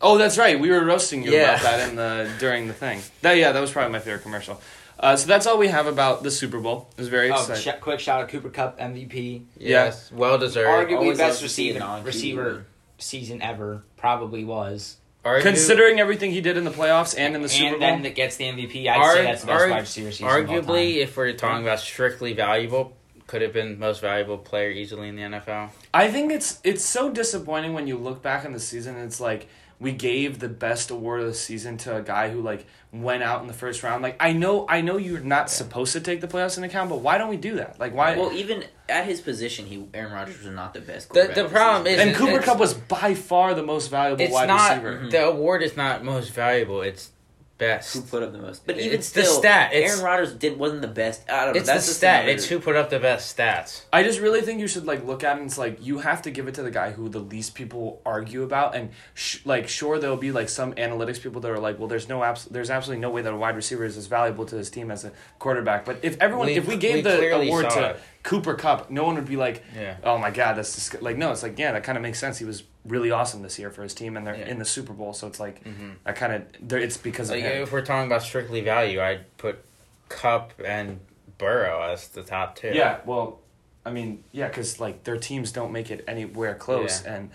Oh, 0.00 0.18
that's 0.18 0.36
right. 0.36 0.58
We 0.60 0.70
were 0.70 0.84
roasting 0.84 1.22
you 1.22 1.30
Yeah. 1.32 1.52
about 1.54 1.62
that 1.62 1.88
in 1.88 1.96
the 1.96 2.30
during 2.38 2.66
the 2.68 2.74
thing. 2.74 3.00
That 3.22 3.36
yeah, 3.38 3.52
that 3.52 3.60
was 3.60 3.70
probably 3.70 3.92
my 3.92 4.00
favorite 4.00 4.22
commercial. 4.22 4.60
Uh, 4.98 5.16
so 5.16 5.26
that's 5.26 5.46
all 5.46 5.58
we 5.58 5.68
have 5.68 5.86
about 5.86 6.22
the 6.22 6.30
Super 6.30 6.60
Bowl. 6.60 6.88
It 6.96 7.00
was 7.00 7.08
very 7.08 7.30
oh, 7.30 7.34
exciting. 7.34 7.62
sh- 7.62 7.80
quick 7.80 8.00
shout 8.00 8.22
out 8.22 8.28
to 8.28 8.32
Cooper 8.36 8.50
Kupp 8.50 8.78
MVP, 8.78 9.42
Yes, 9.58 10.10
well 10.12 10.38
deserved. 10.38 10.90
arguably 10.90 10.96
Always 10.98 11.18
best 11.18 11.38
to 11.40 11.44
receiver 11.44 12.02
receiver 12.04 12.66
season 12.98 13.42
ever. 13.42 13.82
Probably 13.96 14.44
was. 14.44 14.96
Argu- 15.24 15.42
Considering 15.42 15.98
everything 16.00 16.30
he 16.32 16.40
did 16.42 16.56
in 16.58 16.64
the 16.64 16.70
playoffs 16.70 17.14
and 17.18 17.34
in 17.34 17.40
the 17.42 17.48
Super 17.48 17.70
and 17.72 17.80
Bowl, 17.80 17.88
then 17.88 18.02
that 18.02 18.14
gets 18.14 18.36
the 18.36 18.44
MVP. 18.44 18.86
I'd 18.88 18.96
Arg- 18.98 19.14
say 19.16 19.22
that's 19.24 19.40
the 19.40 19.46
best 19.46 19.60
arg- 19.62 19.70
wide 19.70 19.80
receiver 19.80 20.10
season. 20.12 20.26
of 20.26 20.32
all 20.32 20.40
arguably, 20.42 20.92
time. 20.94 21.02
if 21.02 21.16
we're 21.16 21.32
talking 21.32 21.62
about 21.62 21.80
strictly 21.80 22.34
valuable, 22.34 22.94
could 23.26 23.40
have 23.40 23.54
been 23.54 23.78
most 23.78 24.00
valuable 24.02 24.36
player 24.36 24.70
easily 24.70 25.08
in 25.08 25.16
the 25.16 25.22
NFL. 25.22 25.70
I 25.94 26.10
think 26.10 26.30
it's 26.30 26.60
it's 26.62 26.84
so 26.84 27.10
disappointing 27.10 27.72
when 27.72 27.86
you 27.86 27.96
look 27.96 28.22
back 28.22 28.44
on 28.44 28.52
the 28.52 28.60
season. 28.60 28.96
and 28.96 29.06
It's 29.06 29.18
like 29.20 29.48
we 29.80 29.92
gave 29.92 30.38
the 30.38 30.48
best 30.48 30.90
award 30.90 31.20
of 31.20 31.26
the 31.26 31.34
season 31.34 31.76
to 31.78 31.96
a 31.96 32.02
guy 32.02 32.30
who 32.30 32.40
like 32.40 32.66
went 32.92 33.22
out 33.22 33.40
in 33.42 33.48
the 33.48 33.52
first 33.54 33.82
round. 33.82 34.02
Like 34.02 34.16
I 34.20 34.32
know 34.32 34.66
I 34.68 34.80
know 34.80 34.96
you're 34.96 35.20
not 35.20 35.50
supposed 35.50 35.92
to 35.94 36.00
take 36.00 36.20
the 36.20 36.28
playoffs 36.28 36.56
into 36.56 36.68
account, 36.68 36.90
but 36.90 37.00
why 37.00 37.18
don't 37.18 37.28
we 37.28 37.36
do 37.36 37.56
that? 37.56 37.78
Like 37.80 37.94
why? 37.94 38.16
Well, 38.16 38.32
even 38.32 38.64
at 38.88 39.04
his 39.06 39.20
position, 39.20 39.66
he 39.66 39.86
Aaron 39.92 40.12
Rodgers 40.12 40.38
was 40.38 40.54
not 40.54 40.74
the 40.74 40.80
best. 40.80 41.08
The- 41.08 41.14
quarterback 41.14 41.34
the 41.36 41.42
this 41.44 41.52
problem 41.52 41.86
is- 41.86 42.00
and 42.00 42.14
Cooper 42.16 42.40
Kupp 42.42 42.58
was 42.58 42.74
by 42.74 43.14
far 43.14 43.54
the 43.54 43.62
most 43.62 43.88
valuable 43.88 44.22
It's 44.22 44.32
wide 44.32 44.48
not 44.48 44.70
receiver. 44.82 45.04
Mhm. 45.06 45.10
the 45.10 45.24
award 45.26 45.62
is 45.62 45.76
not 45.76 46.04
most 46.04 46.30
valuable. 46.32 46.82
It's 46.82 47.10
best. 47.58 47.94
who 47.94 48.00
put 48.02 48.22
up 48.22 48.32
the 48.32 48.38
most. 48.38 48.66
But 48.66 48.78
even 48.78 48.92
It's 48.98 49.10
the 49.12 49.22
still, 49.22 49.38
stat. 49.38 49.72
It's- 49.72 49.92
Aaron 49.92 50.04
Rodgers 50.04 50.34
did 50.34 50.58
wasn't 50.58 50.82
the 50.82 50.88
best. 50.88 51.22
I 51.30 51.44
don't 51.44 51.54
know. 51.54 51.58
It's 51.60 51.66
the 51.68 51.72
that's 51.74 51.86
just 51.86 51.98
stat. 51.98 52.22
another- 52.24 52.34
It's 52.34 52.46
who 52.46 52.58
put 52.58 52.74
up 52.76 52.90
the 52.90 52.98
best 52.98 53.36
stats. 53.36 53.82
I 53.92 54.02
just 54.02 54.18
really 54.20 54.40
think 54.40 54.60
you 54.60 54.66
should 54.66 54.86
like 54.86 55.04
look 55.06 55.22
at 55.22 55.36
it 55.36 55.40
and 55.40 55.46
it's 55.48 55.58
like 55.58 55.78
you 55.84 55.98
have 55.98 56.22
to 56.22 56.30
give 56.30 56.48
it 56.48 56.54
to 56.54 56.62
the 56.62 56.70
guy 56.70 56.90
who 56.90 57.08
the 57.08 57.20
least 57.20 57.54
people 57.54 58.00
argue 58.04 58.42
about 58.42 58.74
and 58.74 58.90
sh- 59.14 59.38
like 59.44 59.68
sure 59.68 59.98
there'll 59.98 60.16
be 60.16 60.32
like 60.32 60.48
some 60.48 60.72
analytics 60.74 61.22
people 61.22 61.40
that 61.42 61.50
are 61.50 61.58
like 61.60 61.78
well 61.78 61.88
there's 61.88 62.08
no 62.08 62.22
abs- 62.24 62.46
there's 62.46 62.70
absolutely 62.70 63.00
no 63.00 63.10
way 63.10 63.22
that 63.22 63.32
a 63.32 63.36
wide 63.36 63.54
receiver 63.56 63.84
is 63.84 63.96
as 63.96 64.06
valuable 64.06 64.44
to 64.46 64.56
his 64.56 64.68
team 64.70 64.90
as 64.90 65.04
a 65.04 65.12
quarterback 65.38 65.84
but 65.84 65.96
if 66.02 66.16
everyone 66.20 66.46
We- 66.48 66.54
if 66.56 66.66
we 66.66 66.74
we 66.74 66.80
gave 66.80 67.04
the 67.04 67.34
award 67.36 67.70
to 67.70 67.90
it. 67.90 68.00
Cooper 68.24 68.54
Kupp 68.54 68.90
no 68.90 69.04
one 69.04 69.14
would 69.14 69.26
be 69.28 69.36
like 69.36 69.62
Yeah. 69.76 69.96
oh 70.02 70.18
my 70.18 70.30
god 70.32 70.54
that's 70.54 70.74
just 70.74 71.00
like 71.02 71.16
no 71.16 71.30
it's 71.30 71.42
like 71.44 71.58
yeah 71.58 71.70
that 71.72 71.84
kind 71.84 71.96
of 71.96 72.02
makes 72.02 72.18
sense 72.18 72.38
he 72.38 72.44
was 72.44 72.64
really 72.84 73.10
awesome 73.10 73.42
this 73.42 73.58
year 73.58 73.70
for 73.70 73.82
his 73.82 73.94
team 73.94 74.16
and 74.16 74.26
they're 74.26 74.34
Yeah. 74.36 74.48
in 74.48 74.58
the 74.58 74.64
Super 74.64 74.92
Bowl 74.92 75.12
so 75.12 75.26
it's 75.26 75.38
like 75.38 75.62
Mm-hmm. 75.64 75.90
that 76.04 76.16
kind 76.16 76.32
of 76.32 76.72
it's 76.72 76.96
because 76.96 77.30
of 77.30 77.36
Like, 77.36 77.44
if 77.44 77.70
we're 77.70 77.82
talking 77.84 78.06
about 78.06 78.22
strictly 78.22 78.60
value, 78.62 79.00
I'd 79.00 79.36
put 79.38 79.62
Kupp 80.08 80.52
and 80.64 81.00
Burrow 81.38 81.82
as 81.92 82.08
the 82.08 82.22
top 82.22 82.56
two. 82.56 82.72
Yeah, 82.74 82.98
well, 83.04 83.40
I 83.86 83.90
mean, 83.90 84.22
yeah, 84.32 84.48
because 84.48 84.80
like 84.80 85.04
their 85.04 85.16
teams 85.18 85.50
don't 85.52 85.72
make 85.72 85.90
it 85.90 86.04
anywhere 86.08 86.54
close, 86.54 87.02
Yeah. 87.04 87.14
and 87.16 87.30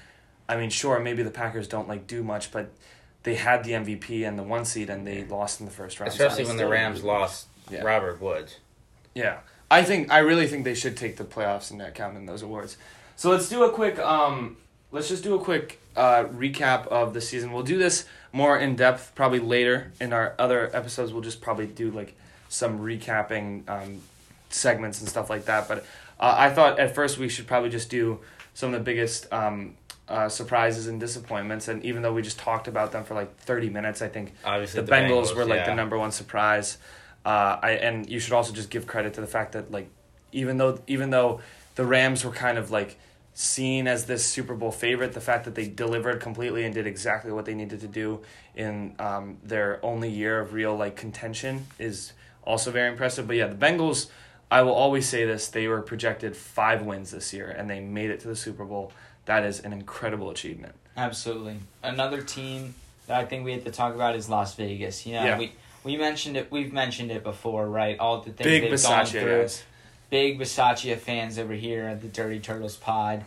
I 0.47 0.55
mean, 0.57 0.69
sure, 0.69 0.99
maybe 0.99 1.21
the 1.21 1.31
Packers 1.31 1.67
don't 1.67 1.87
like 1.87 2.07
do 2.07 2.23
much, 2.23 2.51
but 2.51 2.71
they 3.23 3.35
had 3.35 3.63
the 3.63 3.71
MVP 3.73 4.23
and 4.27 4.39
the 4.39 4.43
one 4.43 4.65
seed, 4.65 4.89
and 4.89 5.05
they 5.05 5.25
lost 5.25 5.59
in 5.59 5.65
the 5.65 5.71
first 5.71 5.99
round. 5.99 6.11
Especially 6.11 6.43
So- 6.45 6.49
when 6.49 6.57
the 6.57 6.67
Rams 6.67 7.03
lost 7.03 7.47
Yeah. 7.69 7.81
Robert 7.83 8.19
Woods. 8.21 8.57
yeah, 9.13 9.39
I 9.71 9.83
think 9.83 10.11
I 10.11 10.19
really 10.19 10.47
think 10.47 10.63
they 10.63 10.75
should 10.75 10.97
take 10.97 11.17
the 11.17 11.23
playoffs 11.23 11.71
into 11.71 11.87
account 11.87 12.17
in 12.17 12.25
those 12.25 12.41
awards. 12.41 12.77
So 13.15 13.29
let's 13.29 13.49
do 13.49 13.63
a 13.63 13.71
quick. 13.71 13.99
Um, 13.99 14.57
let's 14.91 15.09
just 15.09 15.23
do 15.23 15.35
a 15.35 15.39
quick 15.39 15.79
uh, 15.95 16.25
recap 16.25 16.87
of 16.87 17.13
the 17.13 17.21
season. 17.21 17.51
We'll 17.51 17.63
do 17.63 17.77
this 17.77 18.05
more 18.31 18.57
in 18.57 18.75
depth 18.75 19.13
probably 19.15 19.39
later 19.39 19.91
in 19.99 20.13
our 20.13 20.35
other 20.39 20.75
episodes. 20.75 21.13
We'll 21.13 21.21
just 21.21 21.41
probably 21.41 21.67
do 21.67 21.91
like 21.91 22.15
some 22.47 22.79
recapping 22.79 23.67
um, 23.69 24.01
segments 24.49 24.99
and 24.99 25.09
stuff 25.09 25.29
like 25.29 25.45
that. 25.45 25.67
But 25.67 25.79
uh, 26.19 26.35
I 26.37 26.49
thought 26.49 26.79
at 26.79 26.95
first 26.95 27.17
we 27.17 27.29
should 27.29 27.47
probably 27.47 27.69
just 27.69 27.89
do 27.89 28.19
some 28.53 28.73
of 28.73 28.79
the 28.79 28.83
biggest 28.83 29.31
um, 29.31 29.75
uh, 30.07 30.29
surprises 30.29 30.87
and 30.87 30.99
disappointments. 30.99 31.67
And 31.67 31.83
even 31.85 32.01
though 32.01 32.13
we 32.13 32.21
just 32.21 32.39
talked 32.39 32.67
about 32.67 32.91
them 32.91 33.03
for 33.03 33.13
like 33.13 33.35
thirty 33.37 33.69
minutes, 33.69 34.01
I 34.01 34.07
think 34.07 34.33
Obviously, 34.43 34.81
the, 34.81 34.91
Bengals, 34.91 35.35
were 35.35 35.45
like 35.45 35.59
yeah. 35.59 35.65
the 35.65 35.75
number 35.75 35.97
one 35.97 36.11
surprise. 36.11 36.77
Uh, 37.25 37.59
I 37.61 37.71
and 37.71 38.09
you 38.09 38.19
should 38.19 38.33
also 38.33 38.53
just 38.53 38.69
give 38.69 38.87
credit 38.87 39.13
to 39.15 39.21
the 39.21 39.27
fact 39.27 39.51
that 39.53 39.71
like 39.71 39.89
even 40.31 40.57
though 40.57 40.79
even 40.87 41.09
though 41.09 41.41
the 41.75 41.85
Rams 41.85 42.23
were 42.23 42.31
kind 42.31 42.57
of 42.57 42.71
like 42.71 42.97
seen 43.33 43.87
as 43.87 44.05
this 44.05 44.25
Super 44.25 44.53
Bowl 44.55 44.71
favorite, 44.71 45.13
the 45.13 45.21
fact 45.21 45.45
that 45.45 45.55
they 45.55 45.67
delivered 45.67 46.19
completely 46.21 46.65
and 46.65 46.73
did 46.73 46.85
exactly 46.87 47.31
what 47.31 47.45
they 47.45 47.53
needed 47.53 47.79
to 47.81 47.87
do 47.87 48.21
in 48.55 48.93
um, 48.99 49.37
their 49.43 49.79
only 49.83 50.09
year 50.09 50.39
of 50.39 50.53
real 50.53 50.75
like 50.75 50.95
contention 50.95 51.65
is 51.77 52.13
also 52.43 52.71
very 52.71 52.89
impressive. 52.89 53.27
But 53.27 53.35
yeah, 53.37 53.47
the 53.47 53.55
Bengals. 53.55 54.07
I 54.51 54.63
will 54.63 54.73
always 54.73 55.07
say 55.07 55.25
this: 55.25 55.47
they 55.47 55.67
were 55.67 55.81
projected 55.81 56.35
five 56.35 56.81
wins 56.81 57.11
this 57.11 57.33
year, 57.33 57.49
and 57.49 57.69
they 57.69 57.79
made 57.79 58.09
it 58.09 58.19
to 58.21 58.27
the 58.27 58.35
Super 58.35 58.65
Bowl. 58.65 58.91
That 59.25 59.45
is 59.45 59.59
an 59.59 59.73
incredible 59.73 60.31
achievement. 60.31 60.73
Absolutely. 60.97 61.59
Another 61.83 62.21
team 62.23 62.73
that 63.05 63.19
I 63.19 63.25
think 63.25 63.45
we 63.45 63.51
have 63.53 63.63
to 63.65 63.71
talk 63.71 63.93
about 63.93 64.15
is 64.15 64.27
Las 64.27 64.55
Vegas. 64.55 65.05
You 65.05 65.13
know, 65.13 65.23
Yeah. 65.25 65.37
we 65.37 65.51
we 65.83 65.97
mentioned 65.97 66.37
it. 66.37 66.51
We've 66.51 66.73
mentioned 66.73 67.11
it 67.11 67.23
before, 67.23 67.67
right? 67.67 67.97
All 67.99 68.21
the 68.21 68.31
things 68.31 68.43
Big 68.43 68.69
they've 68.69 68.83
gone 68.83 69.05
through. 69.05 69.41
guys. 69.41 69.63
Big 70.09 70.39
Bisaccia 70.39 70.97
fans 70.97 71.37
over 71.37 71.53
here 71.53 71.85
at 71.85 72.01
the 72.01 72.07
Dirty 72.07 72.39
Turtles 72.39 72.75
Pod. 72.75 73.23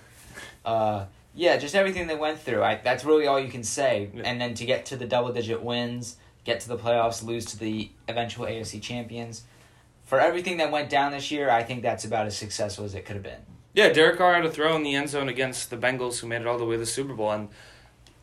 Uh, 0.65 1.07
yeah, 1.35 1.57
just 1.57 1.75
everything 1.75 2.07
they 2.09 2.17
went 2.17 2.41
through. 2.41 2.63
I, 2.63 2.81
that's 2.83 3.05
really 3.05 3.27
all 3.27 3.39
you 3.39 3.51
can 3.51 3.63
say. 3.63 4.11
Yeah. 4.13 4.23
And 4.25 4.41
then 4.41 4.55
to 4.55 4.65
get 4.65 4.87
to 4.87 4.97
the 4.97 5.07
double 5.07 5.33
digit 5.33 5.63
wins, 5.63 6.17
get 6.45 6.61
to 6.61 6.69
the 6.69 6.77
playoffs, 6.77 7.23
lose 7.23 7.45
to 7.47 7.59
the 7.59 7.91
eventual 8.09 8.47
AFC 8.47 8.83
champions. 8.83 9.43
For 10.05 10.21
everything 10.21 10.59
that 10.59 10.71
went 10.71 10.91
down 10.91 11.13
this 11.13 11.31
year, 11.31 11.51
I 11.51 11.63
think 11.63 11.83
that's 11.83 12.05
about 12.05 12.27
as 12.27 12.37
successful 12.37 12.85
as 12.85 12.95
it 12.95 13.07
could 13.07 13.15
have 13.15 13.23
been. 13.23 13.41
Yeah, 13.75 13.91
Derek 13.91 14.19
Carr 14.19 14.35
had 14.35 14.45
a 14.45 14.51
throw 14.51 14.77
in 14.77 14.83
the 14.83 14.95
end 14.95 15.09
zone 15.09 15.29
against 15.29 15.71
the 15.71 15.77
Bengals, 15.77 16.19
who 16.19 16.27
made 16.27 16.43
it 16.43 16.47
all 16.47 16.59
the 16.59 16.67
way 16.67 16.75
to 16.75 16.81
the 16.81 16.87
Super 16.87 17.15
Bowl, 17.15 17.31
and 17.31 17.49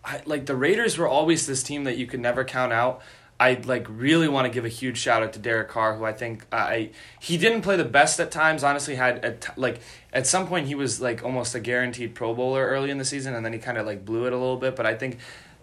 I 0.06 0.22
like 0.26 0.46
the 0.46 0.56
Raiders 0.56 0.98
were 0.98 1.08
always 1.08 1.48
this 1.48 1.64
team 1.64 1.86
that 1.86 1.98
you 1.98 2.06
could 2.06 2.20
never 2.20 2.44
count 2.44 2.72
out. 2.72 3.02
I 3.40 3.54
like 3.66 3.88
really 3.90 4.28
want 4.28 4.46
to 4.46 4.54
give 4.54 4.66
a 4.66 4.70
huge 4.70 4.98
shout 4.98 5.24
out 5.24 5.32
to 5.34 5.40
Derek 5.40 5.70
Carr, 5.70 5.96
who 5.96 6.04
I 6.04 6.12
think 6.12 6.46
I 6.52 6.90
he 7.20 7.38
didn't 7.38 7.62
play 7.62 7.78
the 7.78 7.86
best 7.86 8.20
at 8.20 8.32
times. 8.32 8.64
Honestly, 8.64 8.96
had 8.96 9.24
at 9.24 9.58
like 9.58 9.80
at 10.12 10.28
some 10.28 10.46
point 10.46 10.68
he 10.68 10.76
was 10.76 11.00
like 11.00 11.24
almost 11.24 11.56
a 11.56 11.60
guaranteed 11.62 12.16
Pro 12.16 12.34
Bowler 12.34 12.68
early 12.68 12.90
in 12.90 12.98
the 12.98 13.06
season, 13.06 13.34
and 13.34 13.46
then 13.46 13.54
he 13.54 13.60
kind 13.60 13.78
of 13.78 13.86
like 13.86 14.04
blew 14.04 14.26
it 14.26 14.34
a 14.34 14.38
little 14.38 14.58
bit. 14.58 14.76
But 14.76 14.86
I 14.86 14.96
think 14.96 15.20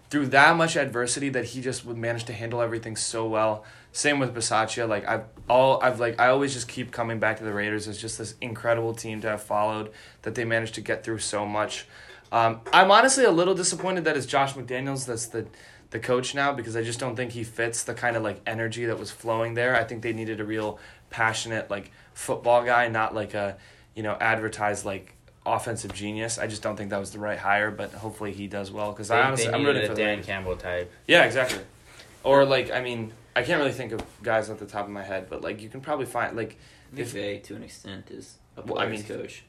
through 0.09 0.27
that 0.27 0.55
much 0.55 0.75
adversity, 0.75 1.29
that 1.29 1.45
he 1.45 1.61
just 1.61 1.85
would 1.85 1.97
manage 1.97 2.23
to 2.25 2.33
handle 2.33 2.61
everything 2.61 2.95
so 2.95 3.27
well. 3.27 3.63
Same 3.91 4.19
with 4.19 4.33
Bisaccia. 4.33 4.89
Like 4.89 5.07
I've 5.07 5.25
all 5.47 5.79
I've 5.83 5.99
like 5.99 6.19
I 6.19 6.29
always 6.29 6.53
just 6.53 6.67
keep 6.67 6.91
coming 6.91 7.19
back 7.19 7.37
to 7.37 7.43
the 7.43 7.53
Raiders 7.53 7.87
as 7.87 8.01
just 8.01 8.17
this 8.17 8.33
incredible 8.41 8.95
team 8.95 9.21
to 9.21 9.29
have 9.29 9.43
followed 9.43 9.91
that 10.23 10.33
they 10.33 10.45
managed 10.45 10.73
to 10.75 10.81
get 10.81 11.03
through 11.03 11.19
so 11.19 11.45
much. 11.45 11.85
Um, 12.31 12.61
I'm 12.73 12.91
honestly 12.91 13.23
a 13.23 13.31
little 13.31 13.53
disappointed 13.53 14.03
that 14.03 14.17
it's 14.17 14.25
Josh 14.25 14.53
McDaniels 14.53 15.05
that's 15.05 15.27
the 15.27 15.47
the 15.89 15.99
coach 15.99 16.35
now 16.35 16.51
because 16.53 16.75
I 16.75 16.83
just 16.83 16.99
don't 16.99 17.15
think 17.15 17.31
he 17.31 17.43
fits 17.43 17.83
the 17.83 17.93
kind 17.93 18.15
of 18.15 18.23
like 18.23 18.41
energy 18.45 18.85
that 18.85 18.99
was 18.99 19.11
flowing 19.11 19.53
there. 19.53 19.75
I 19.75 19.83
think 19.83 20.01
they 20.01 20.13
needed 20.13 20.39
a 20.39 20.43
real 20.45 20.79
passionate 21.09 21.69
like 21.69 21.91
football 22.13 22.63
guy, 22.63 22.87
not 22.87 23.15
like 23.15 23.33
a 23.33 23.57
you 23.95 24.03
know 24.03 24.17
advertised 24.19 24.85
like 24.85 25.13
offensive 25.45 25.93
genius. 25.93 26.37
I 26.37 26.47
just 26.47 26.61
don't 26.61 26.75
think 26.75 26.89
that 26.89 26.99
was 26.99 27.11
the 27.11 27.19
right 27.19 27.39
hire, 27.39 27.71
but 27.71 27.93
hopefully 27.93 28.33
he 28.33 28.47
does 28.47 28.71
well 28.71 28.91
because 28.91 29.09
I 29.11 29.21
honestly 29.21 29.47
I'm 29.47 29.59
needed 29.59 29.67
rooting 29.67 29.89
for 29.89 29.95
the 29.95 30.01
Dan 30.01 30.09
Raiders. 30.09 30.25
Campbell 30.25 30.57
type. 30.57 30.91
Yeah, 31.07 31.23
exactly. 31.23 31.61
Or 32.23 32.43
like 32.45 32.71
I 32.71 32.81
mean 32.81 33.13
I 33.35 33.43
can't 33.43 33.59
really 33.59 33.71
think 33.71 33.91
of 33.93 34.01
guys 34.23 34.49
off 34.49 34.59
the 34.59 34.65
top 34.65 34.85
of 34.85 34.91
my 34.91 35.03
head, 35.03 35.27
but 35.29 35.41
like 35.41 35.61
you 35.61 35.69
can 35.69 35.79
probably 35.79 36.05
find 36.05 36.35
like 36.35 36.57
if 36.95 37.13
McVay, 37.13 37.43
to 37.43 37.55
an 37.55 37.63
extent, 37.63 38.09
is 38.11 38.37
a 38.57 38.61
Well, 38.61 38.79
I 38.79 38.85
player's 38.85 39.07
mean, 39.09 39.19
coach. 39.19 39.43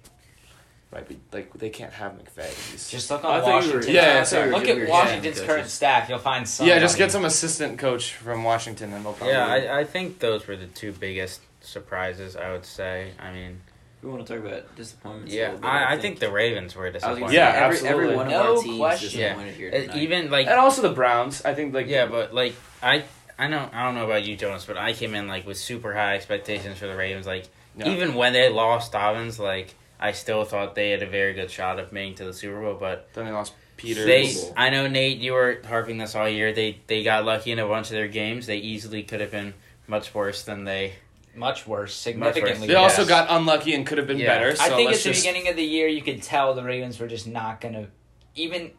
Might 0.92 1.06
be 1.08 1.18
like 1.32 1.52
they 1.54 1.68
can't 1.70 1.92
have 1.92 2.12
McVay. 2.12 2.90
Just 2.90 3.10
look 3.10 3.24
I 3.24 3.36
on 3.36 3.40
thought 3.42 3.64
you 3.64 3.70
were- 3.72 3.76
Washington. 3.76 3.94
Yeah, 3.94 4.14
yeah, 4.14 4.20
I 4.20 4.24
thought 4.24 4.36
you 4.46 4.46
were 4.52 4.58
Look 4.58 4.68
at 4.68 4.88
Washington's 4.88 5.36
current 5.40 5.48
coaches. 5.60 5.72
staff. 5.72 6.08
You'll 6.08 6.18
find 6.18 6.48
some. 6.48 6.66
yeah, 6.66 6.78
just 6.78 6.96
get 6.96 7.10
some 7.12 7.24
assistant 7.24 7.78
coach 7.78 8.14
from 8.14 8.42
Washington 8.44 8.92
and 8.92 9.04
they'll 9.04 9.12
probably 9.12 9.34
Yeah, 9.34 9.46
I, 9.46 9.80
I 9.80 9.84
think 9.84 10.18
those 10.20 10.46
were 10.46 10.56
the 10.56 10.66
two 10.66 10.92
biggest 10.92 11.40
surprises. 11.60 12.36
I 12.36 12.52
would 12.52 12.64
say. 12.64 13.12
I 13.18 13.32
mean, 13.32 13.60
We 14.02 14.10
want 14.10 14.26
to 14.26 14.34
talk 14.36 14.44
about 14.46 14.74
disappointments. 14.76 15.32
yeah, 15.34 15.46
little 15.46 15.58
bit, 15.60 15.66
I, 15.68 15.92
I 15.94 15.98
think 15.98 16.20
the 16.20 16.30
Ravens 16.30 16.74
were 16.74 16.84
I 16.86 16.90
was 16.90 16.94
disappointed. 16.94 17.20
gonna 17.20 17.32
Yeah, 17.34 17.48
every, 17.48 17.76
absolutely. 17.76 18.04
every 18.04 18.16
one 18.16 18.26
of 18.26 18.32
No 18.32 18.56
our 18.56 18.62
teams 18.62 18.78
question. 18.78 19.20
disappointed 19.20 19.54
here 19.56 19.70
tonight. 19.70 19.96
even 19.96 20.30
like 20.30 20.46
and 20.46 20.58
also 20.58 20.80
the 20.82 20.92
Browns. 20.94 21.44
I 21.44 21.52
think 21.54 21.74
like 21.74 21.88
Yeah, 21.88 22.06
but 22.06 22.32
like 22.32 22.54
I 22.82 23.04
I 23.38 23.48
know 23.48 23.68
I 23.74 23.84
don't 23.84 23.94
know 23.94 24.04
about 24.06 24.24
you, 24.24 24.36
Jonas, 24.36 24.64
but 24.64 24.78
I 24.78 24.94
came 24.94 25.14
in 25.14 25.28
like 25.28 25.46
with 25.46 25.58
super 25.58 25.92
high 25.92 26.14
expectations 26.14 26.78
for 26.78 26.86
the 26.86 26.96
Ravens. 26.96 27.26
Like 27.26 27.44
Yeah. 27.76 27.88
even 27.90 28.14
when 28.14 28.32
they 28.32 28.48
lost 28.48 28.92
Dobbins, 28.92 29.38
like 29.38 29.74
I 30.00 30.12
still 30.12 30.44
thought 30.44 30.74
they 30.74 30.90
had 30.90 31.02
a 31.02 31.06
very 31.06 31.34
good 31.34 31.50
shot 31.50 31.78
of 31.78 31.92
making 31.92 32.16
to 32.16 32.24
the 32.24 32.32
Super 32.32 32.60
Bowl. 32.60 32.74
But 32.78 33.08
then 33.14 33.26
they 33.26 33.32
lost 33.32 33.52
Peter. 33.76 34.04
they, 34.04 34.32
I 34.56 34.70
know 34.70 34.86
Nate, 34.88 35.18
you 35.18 35.32
were 35.32 35.60
harping 35.66 35.98
this 35.98 36.14
all 36.14 36.28
year. 36.28 36.52
They 36.52 36.78
they 36.86 37.02
got 37.02 37.24
lucky 37.24 37.50
in 37.52 37.58
a 37.58 37.66
bunch 37.66 37.86
of 37.86 37.92
their 37.92 38.08
games. 38.08 38.46
They 38.46 38.58
easily 38.58 39.02
could 39.02 39.20
have 39.20 39.30
been 39.30 39.54
much 39.86 40.14
worse 40.14 40.42
than 40.42 40.64
they. 40.64 40.94
much 41.34 41.66
worse, 41.66 41.68
Much 41.68 41.68
worse. 41.68 41.94
significantly. 41.94 42.66
They 42.66 42.72
Yeah. 42.72 42.80
also 42.80 43.02
worse. 43.02 43.08
got 43.08 43.26
unlucky 43.30 43.72
and 43.74 43.86
could 43.86 43.98
have 43.98 44.06
been 44.08 44.18
Yeah. 44.18 44.26
better. 44.26 44.56
So 44.56 44.64
I 44.64 44.68
think 44.70 44.90
at 44.90 44.96
the 44.96 45.02
just, 45.12 45.22
beginning 45.24 45.46
of 45.48 45.54
the 45.56 45.62
year, 45.64 45.86
you 45.86 46.02
could 46.02 46.20
tell 46.22 46.52
the 46.54 46.62
Ravens 46.64 46.98
were 46.98 47.06
just 47.06 47.26
not 47.28 47.60
gonna 47.60 47.86
even 48.34 48.72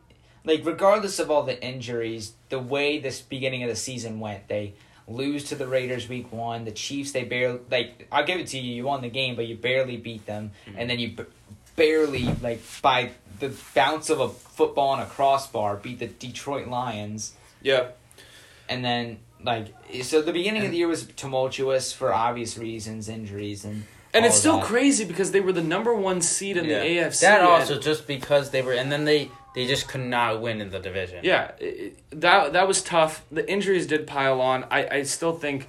like 0.45 0.65
regardless 0.65 1.19
of 1.19 1.29
all 1.31 1.43
the 1.43 1.61
injuries, 1.63 2.33
the 2.49 2.59
way 2.59 2.97
this 2.99 3.21
beginning 3.21 3.63
of 3.63 3.69
the 3.69 3.75
season 3.75 4.19
went, 4.19 4.47
they 4.47 4.73
lose 5.09 5.45
to 5.45 5.55
the 5.55 5.67
Raiders 5.67 6.07
week 6.07 6.31
one. 6.31 6.65
The 6.65 6.71
Chiefs, 6.71 7.11
they 7.11 7.23
barely 7.23 7.59
like 7.69 8.07
I'll 8.11 8.25
give 8.25 8.39
it 8.39 8.47
to 8.47 8.59
you. 8.59 8.73
You 8.75 8.83
won 8.85 9.01
the 9.01 9.09
game, 9.09 9.35
but 9.35 9.47
you 9.47 9.55
barely 9.57 9.97
beat 9.97 10.25
them, 10.25 10.51
mm-hmm. 10.67 10.77
and 10.79 10.89
then 10.89 10.99
you 10.99 11.09
b- 11.09 11.23
barely 11.75 12.25
like 12.41 12.61
by 12.81 13.11
the 13.39 13.51
bounce 13.73 14.09
of 14.09 14.19
a 14.19 14.29
football 14.29 14.93
and 14.93 15.01
a 15.03 15.05
crossbar 15.05 15.77
beat 15.77 15.99
the 15.99 16.07
Detroit 16.07 16.67
Lions. 16.67 17.33
yeah. 17.61 17.87
And 18.67 18.85
then 18.85 19.19
like 19.43 19.73
so 20.03 20.21
the 20.21 20.31
beginning 20.33 20.63
of 20.65 20.71
the 20.71 20.77
year 20.77 20.87
was 20.87 21.05
tumultuous 21.05 21.91
for 21.93 22.13
obvious 22.13 22.57
reasons, 22.57 23.09
injuries 23.09 23.65
and 23.65 23.83
And 24.13 24.25
all 24.25 24.29
it's 24.29 24.39
still 24.39 24.57
that. 24.57 24.65
crazy 24.65 25.05
because 25.05 25.31
they 25.31 25.39
were 25.39 25.53
the 25.53 25.63
number 25.63 25.93
one 25.95 26.21
seed 26.21 26.57
in 26.57 26.65
Yeah. 26.65 26.79
the 26.79 26.85
AFC. 26.85 27.21
That 27.21 27.39
and- 27.39 27.47
also 27.49 27.79
just 27.79 28.05
because 28.05 28.51
they 28.51 28.61
were, 28.61 28.73
and 28.73 28.91
then 28.91 29.05
they 29.05 29.31
they 29.55 29.65
just 29.67 29.87
could 29.87 30.01
not 30.01 30.41
win 30.41 30.61
in 30.61 30.69
the 30.69 30.79
division. 30.79 31.19
Yeah, 31.23 31.51
it, 31.59 31.97
that 32.21 32.53
that 32.53 32.67
was 32.67 32.81
tough. 32.81 33.23
The 33.31 33.49
injuries 33.49 33.87
did 33.87 34.05
pile 34.07 34.41
on. 34.41 34.65
I, 34.71 34.87
I 34.97 35.03
still 35.03 35.33
think 35.33 35.67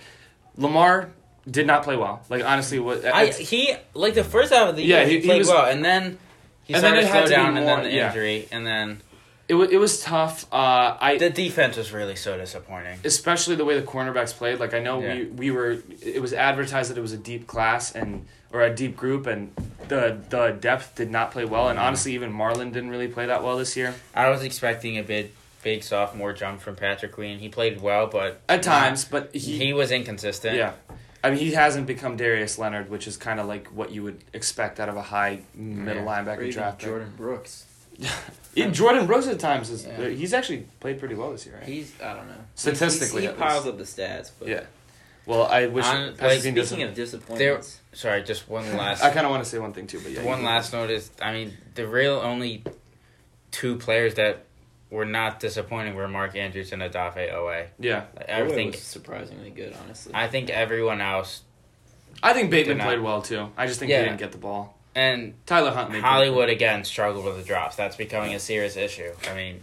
Lamar 0.56 1.10
did 1.50 1.66
not 1.66 1.82
play 1.82 1.96
well. 1.96 2.22
Like 2.28 2.44
honestly, 2.44 2.78
what 2.78 3.04
I 3.04 3.26
he 3.26 3.74
like 3.94 4.14
the 4.14 4.24
first 4.24 4.52
half 4.52 4.68
of 4.68 4.76
the 4.76 4.82
Yeah, 4.82 4.98
year 5.00 5.06
he, 5.06 5.12
he- 5.14 5.20
he 5.20 5.26
played 5.26 5.38
was- 5.38 5.48
well, 5.48 5.66
and 5.66 5.84
then 5.84 6.18
he 6.64 6.74
And 6.74 6.80
started 6.82 7.00
it 7.00 7.06
to 7.06 7.08
slow 7.12 7.26
down, 7.26 7.56
and 7.56 7.66
then 7.66 7.82
the 7.84 7.90
yeah. 7.90 8.08
injury, 8.08 8.46
and 8.52 8.66
then 8.66 9.00
it 9.48 9.54
wa- 9.54 9.64
it 9.68 9.78
was 9.78 10.00
tough. 10.02 10.46
Uh, 10.52 10.96
I 11.00 11.16
the 11.18 11.30
defense 11.30 11.76
was 11.76 11.90
really 11.92 12.14
so 12.16 12.36
disappointing. 12.36 13.00
especially 13.04 13.56
the 13.56 13.64
way 13.64 13.78
the 13.80 13.86
cornerbacks 13.86 14.32
played. 14.34 14.60
Like 14.60 14.74
I 14.74 14.78
know 14.80 15.00
Yeah. 15.00 15.14
we 15.14 15.24
we 15.26 15.50
were 15.50 15.78
it 16.02 16.20
was 16.20 16.32
advertised 16.32 16.90
that 16.90 16.98
it 16.98 17.02
was 17.02 17.12
a 17.12 17.18
deep 17.18 17.46
class 17.48 17.92
and 17.96 18.26
or 18.52 18.62
a 18.62 18.74
deep 18.74 18.96
group 18.96 19.26
and 19.26 19.52
the 19.88 20.18
the 20.28 20.50
depth 20.60 20.94
did 20.96 21.10
not 21.10 21.30
play 21.32 21.44
well. 21.44 21.68
And 21.68 21.78
Mhm. 21.78 21.82
honestly, 21.82 22.14
even 22.14 22.32
Marlon 22.32 22.72
didn't 22.72 22.90
really 22.90 23.08
play 23.08 23.26
that 23.26 23.42
well 23.42 23.56
this 23.56 23.76
year. 23.76 23.94
I 24.14 24.28
was 24.28 24.42
expecting 24.42 24.98
a 24.98 25.02
bit 25.02 25.32
big 25.62 25.82
sophomore 25.82 26.32
jump 26.32 26.60
from 26.60 26.74
Patrick 26.76 27.12
Queen. 27.12 27.38
He 27.38 27.48
played 27.48 27.80
well, 27.82 28.06
but 28.06 28.40
At 28.48 28.62
times, 28.62 29.04
but 29.04 29.34
he, 29.34 29.58
he, 29.58 29.72
was 29.74 29.90
inconsistent. 29.90 30.56
yeah. 30.56 30.72
I 31.22 31.28
mean, 31.30 31.38
he 31.38 31.52
hasn't 31.52 31.86
become 31.86 32.16
Darius 32.16 32.58
Leonard, 32.58 32.88
which 32.88 33.06
is 33.06 33.18
kind 33.18 33.38
of 33.38 33.46
like 33.46 33.68
what 33.68 33.90
you 33.90 34.02
would 34.02 34.22
expect 34.32 34.80
out 34.80 34.88
of 34.88 34.96
a 34.96 35.02
high 35.02 35.40
middle 35.54 36.04
Yeah. 36.04 36.20
Or 36.20 36.24
linebacker 36.24 36.38
even 36.40 36.50
draft. 36.52 36.80
Jordyn 36.80 37.14
Brooks. 37.16 37.66
Even 38.56 38.72
Jordyn 38.72 39.06
Brooks 39.06 39.26
at 39.28 39.38
times 39.38 39.68
is 39.70 39.84
Yeah. 39.86 40.08
he's 40.08 40.32
actually 40.32 40.66
played 40.80 40.98
pretty 40.98 41.14
well 41.14 41.30
this 41.32 41.44
year, 41.46 41.56
right? 41.56 41.64
He's 41.68 41.92
I 42.02 42.14
don't 42.14 42.26
know. 42.26 42.34
Statistically, 42.54 43.22
He's- 43.22 43.34
he 43.36 43.38
at 43.42 43.48
piles 43.48 43.66
least. 43.66 43.74
up 43.74 43.78
the 43.78 44.02
stats. 44.02 44.30
But 44.38 44.48
Yeah. 44.48 44.60
Well, 45.30 45.46
I 45.46 45.66
wish 45.66 45.84
On- 45.86 46.16
like, 46.16 46.40
Queen 46.40 46.54
doesn't. 46.54 46.66
Speaking 46.66 46.82
of 46.88 46.94
disappointments, 46.94 47.78
Sorry, 47.92 48.22
just 48.22 48.48
one 48.48 48.76
last. 48.76 49.02
I 49.02 49.10
kind 49.10 49.24
of 49.26 49.30
want 49.30 49.44
to 49.44 49.48
say 49.50 49.58
one 49.58 49.72
thing 49.72 49.86
too, 49.86 50.00
but 50.00 50.12
yeah. 50.12 50.22
One 50.24 50.40
you- 50.40 50.46
last 50.46 50.72
note 50.72 50.90
is, 50.90 51.10
I 51.22 51.32
mean, 51.32 51.56
the 51.74 51.86
real 51.86 52.14
only 52.16 52.64
two 53.50 53.76
players 53.76 54.14
that 54.14 54.44
were 54.90 55.04
not 55.04 55.38
disappointing 55.40 55.94
were 55.94 56.08
Mark 56.08 56.34
Andrews 56.36 56.72
and 56.72 56.82
Odafe 56.82 57.32
Oweh. 57.32 57.66
Yeah, 57.78 58.04
Like, 58.16 58.26
Oweh 58.26 58.28
everything. 58.28 58.70
was 58.72 58.80
surprisingly 58.82 59.50
good, 59.50 59.74
honestly. 59.84 60.12
I 60.14 60.26
think 60.26 60.50
everyone 60.50 61.00
else 61.00 61.42
I 62.22 62.32
think 62.34 62.50
Bateman 62.50 62.76
Did 62.76 62.82
not- 62.82 62.86
played 62.88 63.00
well 63.00 63.22
too. 63.22 63.50
I 63.56 63.66
just 63.66 63.78
think 63.78 63.90
Yeah. 63.90 64.00
he 64.00 64.04
didn't 64.06 64.18
get 64.18 64.32
the 64.32 64.38
ball. 64.38 64.76
and 64.96 65.34
Tyler 65.46 65.70
Huntley. 65.70 66.00
Hollywood 66.00 66.48
again 66.48 66.82
struggled 66.84 67.24
with 67.24 67.36
the 67.36 67.44
drops. 67.44 67.76
That's 67.76 67.94
becoming 67.94 68.34
a 68.34 68.40
serious 68.40 68.76
issue. 68.76 69.12
I 69.30 69.34
mean, 69.34 69.60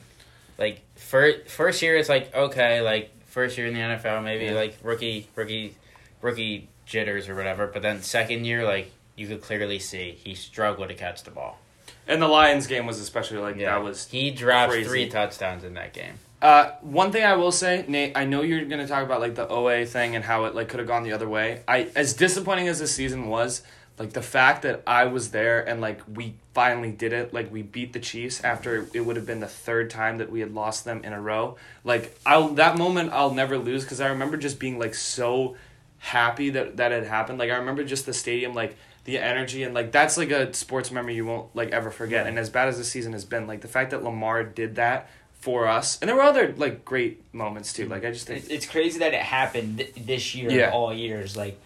like 0.58 0.80
first 0.96 1.50
first 1.50 1.82
year 1.82 1.98
it's 1.98 2.08
like 2.08 2.34
okay, 2.34 2.80
like 2.82 3.12
first 3.28 3.58
year 3.58 3.68
in 3.68 3.74
the 3.74 3.80
NFL, 3.80 4.24
maybe 4.24 4.46
Yeah. 4.46 4.54
like 4.54 4.78
rookie 4.84 5.28
rookie 5.36 5.76
rookie 6.22 6.68
jitters 6.86 7.30
or 7.30 7.36
whatever. 7.36 7.68
But 7.68 7.82
then 7.82 8.02
second 8.02 8.46
year, 8.46 8.64
like 8.66 8.92
you 9.16 9.28
could 9.28 9.42
clearly 9.42 9.80
see 9.80 10.12
he 10.12 10.34
struggled 10.36 10.90
to 10.90 10.96
catch 10.96 11.24
the 11.24 11.32
ball. 11.32 11.60
And 12.08 12.22
the 12.22 12.28
Lions 12.28 12.68
game 12.68 12.86
was 12.86 13.00
especially 13.00 13.38
like 13.40 13.56
Yeah, 13.58 13.76
that 13.76 13.84
was. 13.84 14.08
he 14.08 14.32
dropped 14.32 14.72
crazy. 14.72 14.88
three 14.90 15.10
touchdowns 15.10 15.64
in 15.64 15.74
that 15.76 15.94
game. 15.94 16.14
Uh, 16.42 16.72
one 16.82 17.12
thing 17.12 17.24
I 17.24 17.36
will 17.36 17.52
say, 17.52 17.84
Nate, 17.88 18.16
I 18.16 18.24
know 18.26 18.44
you're 18.44 18.64
gonna 18.66 18.88
talk 18.88 19.04
about 19.04 19.20
like 19.22 19.36
the 19.36 19.48
OA 19.48 19.86
thing 19.86 20.16
and 20.16 20.24
how 20.24 20.46
it 20.46 20.54
like 20.56 20.70
could 20.70 20.80
have 20.80 20.88
gone 20.88 21.04
the 21.04 21.14
other 21.14 21.28
way. 21.28 21.64
I 21.68 21.90
as 21.96 22.14
disappointing 22.14 22.68
as 22.68 22.80
this 22.80 22.94
season 22.94 23.28
was, 23.28 23.64
like 23.98 24.14
the 24.14 24.22
fact 24.22 24.62
that 24.62 24.84
I 24.86 25.06
was 25.06 25.32
there 25.32 25.68
and 25.68 25.82
like 25.82 26.00
we 26.14 26.36
finally 26.58 26.90
did 26.92 27.14
it, 27.14 27.36
like 27.36 27.52
we 27.52 27.62
beat 27.62 27.94
the 27.94 28.00
Chiefs 28.00 28.44
after 28.44 28.88
it 28.92 29.02
would 29.02 29.16
have 29.16 29.28
been 29.28 29.40
the 29.42 29.46
third 29.48 29.92
time 29.92 30.18
that 30.18 30.32
we 30.32 30.40
had 30.40 30.52
lost 30.56 30.86
them 30.86 31.04
in 31.04 31.14
a 31.14 31.22
row. 31.22 31.56
Like 31.84 32.18
I'll 32.26 32.50
that 32.56 32.80
moment 32.80 33.14
I'll 33.14 33.32
never 33.32 33.60
lose 33.60 33.84
because 33.84 34.02
I 34.02 34.08
remember 34.08 34.38
just 34.38 34.58
being 34.58 34.80
like 34.80 34.96
so 34.96 35.56
happy 36.00 36.50
that 36.50 36.78
that 36.78 36.92
had 36.92 37.06
happened. 37.06 37.38
Like 37.38 37.52
I 37.52 37.58
remember 37.58 37.84
just 37.84 38.08
the 38.08 38.14
stadium, 38.14 38.56
like 38.56 38.76
the 39.04 39.20
energy 39.20 39.62
and 39.62 39.76
like 39.76 39.92
that's 39.92 40.18
like 40.18 40.32
a 40.32 40.52
sports 40.52 40.90
memory 40.90 41.14
you 41.14 41.28
won't 41.28 41.56
like 41.56 41.70
ever 41.70 41.92
forget. 41.92 42.26
And 42.26 42.40
as 42.40 42.50
bad 42.50 42.70
as 42.70 42.80
the 42.80 42.84
season 42.84 43.14
has 43.14 43.24
been, 43.24 43.46
like 43.46 43.62
the 43.62 43.68
fact 43.68 43.92
that 43.92 44.04
Lamar 44.04 44.44
did 44.44 44.78
that 44.78 45.12
for 45.34 45.68
us, 45.68 46.00
and 46.02 46.10
there 46.10 46.16
were 46.16 46.24
other 46.24 46.56
like 46.58 46.84
great 46.84 47.22
moments 47.36 47.72
too. 47.72 47.86
Like 47.88 48.04
I 48.04 48.10
just 48.10 48.26
think 48.26 48.40
It's, 48.40 48.50
it's 48.50 48.66
crazy 48.66 48.98
that 48.98 49.14
it 49.14 49.22
happened 49.22 49.78
th- 49.78 49.94
this 49.96 50.34
year 50.34 50.50
Yeah. 50.50 50.72
all 50.72 50.92
years. 50.92 51.38
Like, 51.38 51.60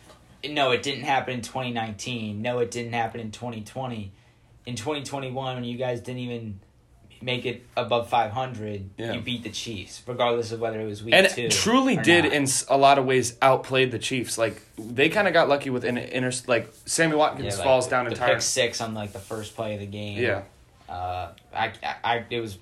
no, 0.49 0.71
it 0.71 0.83
didn't 0.83 1.05
happen 1.05 1.35
in 1.35 1.41
2019. 1.41 2.41
No, 2.41 2.59
it 2.59 2.71
didn't 2.71 2.91
happen 2.91 3.21
in 3.21 3.31
2020. 3.31 4.11
In 4.65 4.75
2021, 4.75 5.55
when 5.55 5.63
you 5.63 5.77
guys 5.77 6.01
didn't 6.01 6.19
even 6.19 6.59
make 7.23 7.45
it 7.45 7.63
above 7.77 8.09
500, 8.09 8.89
Yeah. 8.97 9.13
you 9.13 9.21
beat 9.21 9.43
the 9.43 9.49
Chiefs, 9.49 10.01
regardless 10.07 10.51
of 10.51 10.59
whether 10.59 10.79
it 10.81 10.85
was 10.85 11.03
week 11.03 11.13
and 11.13 11.27
two. 11.29 11.43
it 11.43 11.51
truly 11.51 11.95
did 11.95 12.25
not. 12.25 12.33
in 12.33 12.47
a 12.69 12.77
lot 12.77 12.97
of 12.97 13.05
ways 13.05 13.37
outplayed 13.41 13.91
the 13.91 13.99
Chiefs. 13.99 14.37
Like 14.37 14.61
they 14.77 15.09
kind 15.09 15.27
of 15.27 15.33
got 15.33 15.47
lucky 15.49 15.69
with 15.69 15.83
an 15.83 15.97
inter 15.97 16.31
like 16.47 16.71
Sammy 16.85 17.15
Watkins 17.15 17.45
Yeah, 17.53 17.55
like, 17.55 17.63
falls 17.63 17.87
down 17.87 18.05
the 18.05 18.11
entirely. 18.11 18.35
pick 18.35 18.41
six 18.41 18.81
on 18.81 18.93
like 18.93 19.13
the 19.13 19.19
first 19.19 19.55
play 19.55 19.73
of 19.75 19.79
the 19.79 19.85
game. 19.85 20.17
Yeah, 20.19 20.41
Uh, 20.89 21.29
I, 21.53 21.71
I, 21.83 21.95
I 22.03 22.25
it 22.29 22.39
was 22.41 22.57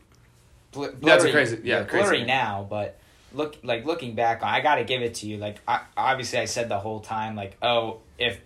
bl- 0.71 0.87
blurry, 0.87 0.95
That's 1.01 1.31
crazy- 1.31 1.61
yeah, 1.63 1.83
crazy 1.83 2.03
blurry 2.03 2.17
game. 2.19 2.27
now, 2.27 2.67
but 2.69 2.97
look 3.33 3.57
like 3.63 3.85
looking 3.85 4.13
back, 4.15 4.43
I 4.43 4.59
got 4.61 4.75
to 4.75 4.83
give 4.83 5.01
it 5.01 5.15
to 5.15 5.27
you. 5.27 5.37
Like 5.37 5.57
I, 5.67 5.81
obviously, 5.95 6.39
I 6.39 6.45
said 6.45 6.67
the 6.69 6.79
whole 6.79 6.99
time, 6.99 7.35
like, 7.37 7.55
oh, 7.61 7.99
if 8.17 8.39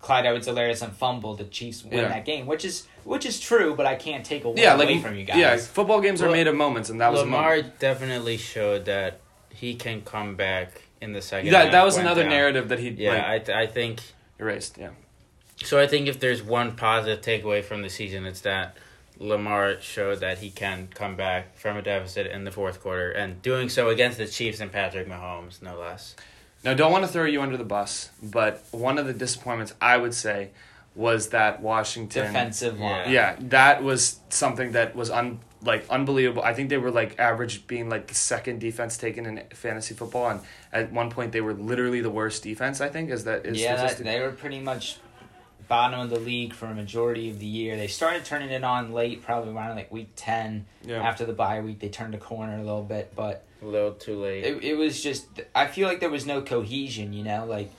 Clyde 0.00 0.26
Edwards-Helaire 0.26 0.68
doesn't 0.70 0.94
fumble, 0.94 1.34
the 1.34 1.44
Chiefs 1.44 1.84
win 1.84 1.98
Yeah. 1.98 2.08
that 2.08 2.24
game, 2.24 2.46
which 2.46 2.64
is 2.64 2.86
which 3.04 3.24
is 3.26 3.40
true, 3.40 3.74
but 3.74 3.86
I 3.86 3.94
can't 3.96 4.24
take 4.24 4.44
away, 4.44 4.60
yeah, 4.62 4.74
away 4.74 4.98
from 5.00 5.14
you 5.16 5.24
guys. 5.24 5.36
yeah, 5.38 5.56
football 5.56 6.00
games 6.00 6.20
are 6.22 6.26
Well, 6.26 6.34
made 6.34 6.46
of 6.46 6.54
moments, 6.54 6.90
and 6.90 7.00
that 7.00 7.10
was 7.10 7.20
a 7.20 7.24
Lamar 7.24 7.56
moment. 7.56 7.78
definitely 7.78 8.36
showed 8.36 8.84
that 8.86 9.20
he 9.50 9.74
can 9.74 10.02
come 10.02 10.36
back 10.36 10.82
in 11.00 11.12
the 11.14 11.22
second. 11.22 11.50
That 11.50 11.64
half 11.64 11.72
that 11.72 11.84
was 11.84 11.96
another 11.96 12.22
down. 12.22 12.30
narrative 12.30 12.68
that 12.68 12.78
he 12.78 12.88
Yeah, 12.90 13.12
like, 13.14 13.24
I 13.24 13.38
th- 13.38 13.56
I 13.56 13.66
think 13.66 14.00
erased. 14.38 14.76
Yeah, 14.78 14.90
so. 15.64 15.78
I 15.80 15.86
think 15.86 16.08
if 16.08 16.20
there's 16.20 16.42
one 16.42 16.76
positive 16.76 17.22
takeaway 17.24 17.62
from 17.64 17.82
the 17.82 17.88
season, 17.90 18.26
it's 18.26 18.40
that 18.42 18.76
Lamar 19.18 19.80
showed 19.80 20.20
that 20.20 20.38
he 20.38 20.50
can 20.50 20.88
come 20.94 21.14
back 21.16 21.58
from 21.58 21.76
a 21.76 21.82
deficit 21.82 22.26
in 22.26 22.44
the 22.44 22.50
fourth 22.50 22.80
quarter, 22.82 23.10
and 23.10 23.40
doing 23.42 23.68
so 23.68 23.88
against 23.90 24.16
the 24.18 24.26
Chiefs 24.26 24.60
and 24.60 24.70
Patrick 24.72 25.08
Mahomes, 25.08 25.60
no 25.62 25.78
less. 25.78 26.16
Now, 26.62 26.74
don't 26.74 26.92
want 26.92 27.04
to 27.04 27.10
throw 27.10 27.24
you 27.24 27.40
under 27.40 27.56
the 27.56 27.64
bus, 27.64 28.10
but 28.22 28.62
one 28.70 28.98
of 28.98 29.06
the 29.06 29.14
disappointments 29.14 29.74
I 29.80 29.96
would 29.96 30.14
say 30.14 30.50
was 30.94 31.28
that 31.28 31.62
Washington 31.62 32.26
defensive 32.26 32.78
line. 32.78 33.10
Yeah, 33.10 33.36
that 33.40 33.82
was 33.82 34.20
something 34.28 34.72
that 34.72 34.94
was 34.94 35.10
un 35.10 35.40
like 35.62 35.86
unbelievable. 35.88 36.42
I 36.42 36.54
think 36.54 36.68
they 36.68 36.78
were 36.78 36.90
like 36.90 37.18
average 37.18 37.66
being 37.66 37.88
like 37.88 38.06
the 38.08 38.14
second 38.14 38.60
defense 38.60 38.96
taken 38.96 39.26
in 39.26 39.42
fantasy 39.54 39.94
football, 39.94 40.28
and 40.28 40.40
at 40.72 40.92
one 40.92 41.10
point 41.10 41.32
they 41.32 41.40
were 41.40 41.54
literally 41.54 42.00
the 42.00 42.10
worst 42.10 42.42
defense. 42.42 42.80
I 42.80 42.88
think 42.88 43.10
is 43.10 43.24
that 43.24 43.46
is 43.46 43.60
yeah, 43.60 43.76
that, 43.76 43.98
they 43.98 44.20
were 44.20 44.32
pretty 44.32 44.60
much 44.60 44.98
bottom 45.68 46.00
of 46.00 46.10
the 46.10 46.18
league 46.18 46.52
for 46.52 46.66
a 46.66 46.74
majority 46.74 47.30
of 47.30 47.38
the 47.38 47.46
year. 47.46 47.76
They 47.76 47.86
started 47.86 48.24
turning 48.24 48.50
it 48.50 48.64
on 48.64 48.92
late, 48.92 49.22
probably 49.22 49.54
around 49.54 49.76
like 49.76 49.92
week 49.92 50.10
ten. 50.16 50.66
yeah. 50.82 51.02
After 51.02 51.24
the 51.24 51.32
bye 51.32 51.60
week, 51.60 51.78
they 51.78 51.88
turned 51.88 52.14
a 52.14 52.18
corner 52.18 52.56
a 52.56 52.62
little 52.62 52.82
bit, 52.82 53.12
but 53.14 53.44
A 53.62 53.66
little 53.66 53.92
too 53.92 54.20
late. 54.22 54.44
it, 54.44 54.64
it 54.64 54.74
was 54.74 55.02
just 55.02 55.26
I 55.54 55.66
feel 55.66 55.86
like 55.86 56.00
there 56.00 56.10
was 56.10 56.26
no 56.26 56.42
cohesion, 56.42 57.12
you 57.12 57.22
know, 57.24 57.44
like 57.44 57.70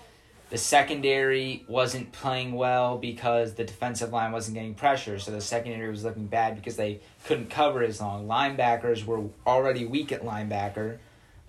the 0.49 0.57
secondary 0.57 1.63
wasn't 1.67 2.11
playing 2.11 2.51
well 2.53 2.97
because 2.97 3.53
the 3.53 3.63
defensive 3.63 4.11
line 4.11 4.32
wasn't 4.32 4.55
getting 4.55 4.73
pressure, 4.75 5.17
so 5.17 5.32
the 5.32 5.41
secondary 5.41 5.89
was 5.89 6.03
looking 6.03 6.27
bad 6.27 6.55
because 6.55 6.75
they 6.75 6.99
couldn't 7.25 7.49
cover 7.49 7.82
as 7.84 8.01
long. 8.01 8.27
Linebackers 8.27 9.05
were 9.05 9.23
already 9.47 9.86
weak 9.86 10.11
at 10.11 10.23
linebacker. 10.23 10.97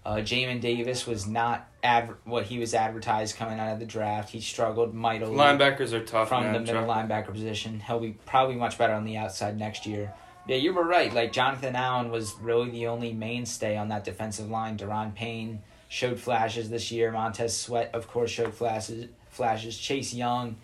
Uh, 0.04 0.16
Jamin 0.16 0.60
Davis 0.60 1.06
was 1.06 1.26
not 1.26 1.68
adver- 1.82 2.18
what 2.24 2.44
he 2.46 2.58
was 2.58 2.74
advertised 2.74 3.36
coming 3.36 3.58
out 3.60 3.72
of 3.72 3.78
the 3.80 3.86
draft. 3.86 4.30
He 4.30 4.40
struggled 4.40 4.94
mightily 4.94 5.34
Linebackers 5.36 5.92
are 5.92 6.04
tough 6.04 6.28
from 6.28 6.44
man. 6.44 6.52
the 6.54 6.60
middle 6.60 6.86
Chuck. 6.86 7.08
linebacker 7.08 7.32
position. 7.32 7.80
He'll 7.80 8.00
be 8.00 8.16
probably 8.26 8.56
much 8.56 8.78
better 8.78 8.94
on 8.94 9.04
the 9.04 9.16
outside 9.16 9.58
next 9.58 9.86
year. 9.86 10.12
Yeah, 10.48 10.56
you 10.56 10.72
were 10.72 10.84
right. 10.84 11.12
Like 11.12 11.32
Jonathan 11.32 11.76
Allen 11.76 12.10
was 12.10 12.34
really 12.40 12.70
the 12.70 12.88
only 12.88 13.12
mainstay 13.12 13.76
on 13.76 13.88
that 13.88 14.04
defensive 14.04 14.50
line. 14.50 14.76
Daron 14.76 15.14
Payne 15.14 15.62
showed 15.88 16.18
flashes 16.18 16.68
this 16.70 16.90
year. 16.90 17.12
Montez 17.12 17.56
Sweat, 17.56 17.90
of 17.94 18.08
course, 18.08 18.30
showed 18.30 18.54
flashes. 18.54 19.08
Flashes. 19.30 19.78
Chase 19.78 20.12
Young. 20.12 20.56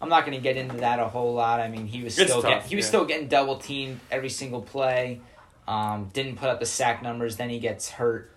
I'm 0.00 0.08
not 0.08 0.24
going 0.26 0.36
to 0.36 0.42
get 0.42 0.56
into 0.56 0.76
that 0.78 1.00
a 1.00 1.08
whole 1.08 1.34
lot. 1.34 1.60
I 1.60 1.68
mean, 1.68 1.86
he 1.86 2.02
was 2.02 2.18
It's 2.18 2.30
still 2.30 2.42
tough, 2.42 2.62
get, 2.62 2.66
he 2.66 2.76
was 2.76 2.84
yeah. 2.84 2.88
still 2.88 3.04
getting 3.06 3.26
double 3.28 3.56
teamed 3.56 4.00
every 4.10 4.28
single 4.28 4.60
play. 4.62 5.20
Um, 5.66 6.10
didn't 6.12 6.36
put 6.36 6.48
up 6.48 6.60
the 6.60 6.66
sack 6.66 7.02
numbers. 7.02 7.36
Then 7.36 7.48
he 7.50 7.58
gets 7.58 7.90
hurt. 7.90 8.30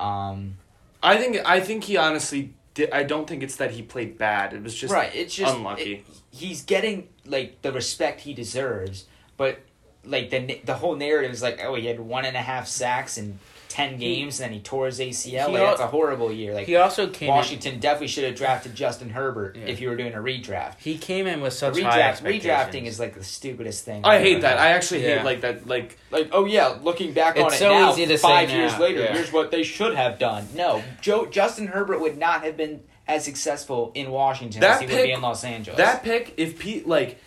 Um, 0.00 0.56
I 1.02 1.16
think 1.18 1.38
I 1.44 1.60
think 1.60 1.84
he 1.84 1.96
honestly. 1.96 2.54
Did, 2.72 2.90
I 2.90 3.04
don't 3.04 3.28
think 3.28 3.42
it's 3.44 3.56
that 3.56 3.70
he 3.70 3.82
played 3.82 4.18
bad. 4.18 4.52
It 4.52 4.62
was 4.62 4.74
just 4.74 4.92
right. 4.92 5.14
It's 5.14 5.34
just 5.34 5.54
unlucky. 5.54 5.94
it- 5.94 6.06
he's 6.30 6.62
getting 6.62 7.08
like 7.24 7.62
the 7.62 7.70
respect 7.70 8.22
he 8.22 8.34
deserves, 8.34 9.04
but 9.36 9.60
like 10.06 10.30
the 10.30 10.60
the 10.64 10.74
whole 10.74 10.96
narrative 10.96 11.30
is 11.32 11.42
like, 11.42 11.60
oh, 11.64 11.74
he 11.74 11.86
had 11.86 12.00
one 12.00 12.24
and 12.24 12.36
a 12.36 12.40
half 12.42 12.66
sacks 12.66 13.18
in 13.18 13.38
ten 13.68 13.98
games, 13.98 14.38
and 14.38 14.50
then 14.50 14.52
he 14.56 14.60
tore 14.60 14.86
his 14.86 15.00
ACL. 15.00 15.24
he 15.26 15.36
Like, 15.38 15.48
al- 15.60 15.66
that's 15.66 15.80
a 15.80 15.86
horrible 15.88 16.30
year. 16.30 16.54
Like 16.54 16.66
he 16.66 16.76
also 16.76 17.08
came. 17.08 17.28
In, 17.28 17.34
Washington 17.34 17.80
definitely 17.80 18.06
should 18.06 18.22
have 18.24 18.36
drafted 18.36 18.74
Justin 18.74 19.10
Herbert 19.10 19.56
Yeah. 19.56 19.64
if 19.66 19.80
you 19.80 19.88
were 19.88 19.96
doing 19.96 20.14
a 20.14 20.18
redraft. 20.18 20.78
he 20.80 20.96
came 20.96 21.26
in 21.26 21.40
with 21.40 21.54
such 21.54 21.80
high 21.80 21.98
Redraft, 21.98 22.08
expectations. 22.10 22.44
redrafting 22.44 22.86
is 22.86 23.00
like 23.00 23.14
the 23.14 23.24
stupidest 23.24 23.84
thing. 23.84 24.04
I 24.04 24.16
I've 24.16 24.22
hate 24.22 24.42
that. 24.42 24.58
heard. 24.58 24.64
I 24.64 24.68
actually 24.68 25.00
hate 25.02 25.24
like 25.24 25.40
that. 25.40 25.66
Like 25.66 25.98
like, 26.12 26.28
oh 26.32 26.44
yeah, 26.44 26.78
looking 26.82 27.12
back 27.12 27.36
on 27.36 27.46
It's 27.46 27.56
it 27.56 27.58
so 27.58 27.70
now, 27.72 27.92
easy 27.92 28.06
to 28.06 28.16
five 28.18 28.48
say 28.48 28.56
years 28.58 28.72
now, 28.72 28.78
later, 28.80 29.00
yeah. 29.02 29.12
here's 29.12 29.32
what 29.32 29.50
they 29.50 29.64
should 29.64 29.94
have 29.96 30.20
done. 30.20 30.46
No, 30.54 30.82
Joe 31.00 31.26
Justin 31.26 31.66
Herbert 31.66 32.00
would 32.00 32.16
not 32.16 32.44
have 32.44 32.56
been 32.56 32.80
as 33.08 33.24
successful 33.24 33.90
in 33.94 34.10
Washington 34.10 34.60
That 34.60 34.76
as 34.82 34.88
he 34.88 34.94
would 34.96 35.02
be 35.02 35.10
in 35.10 35.20
Los 35.20 35.42
Angeles. 35.44 35.76
that 35.78 36.02
pick, 36.04 36.34
if 36.36 36.58
Pete 36.60 36.86
like. 36.86 37.18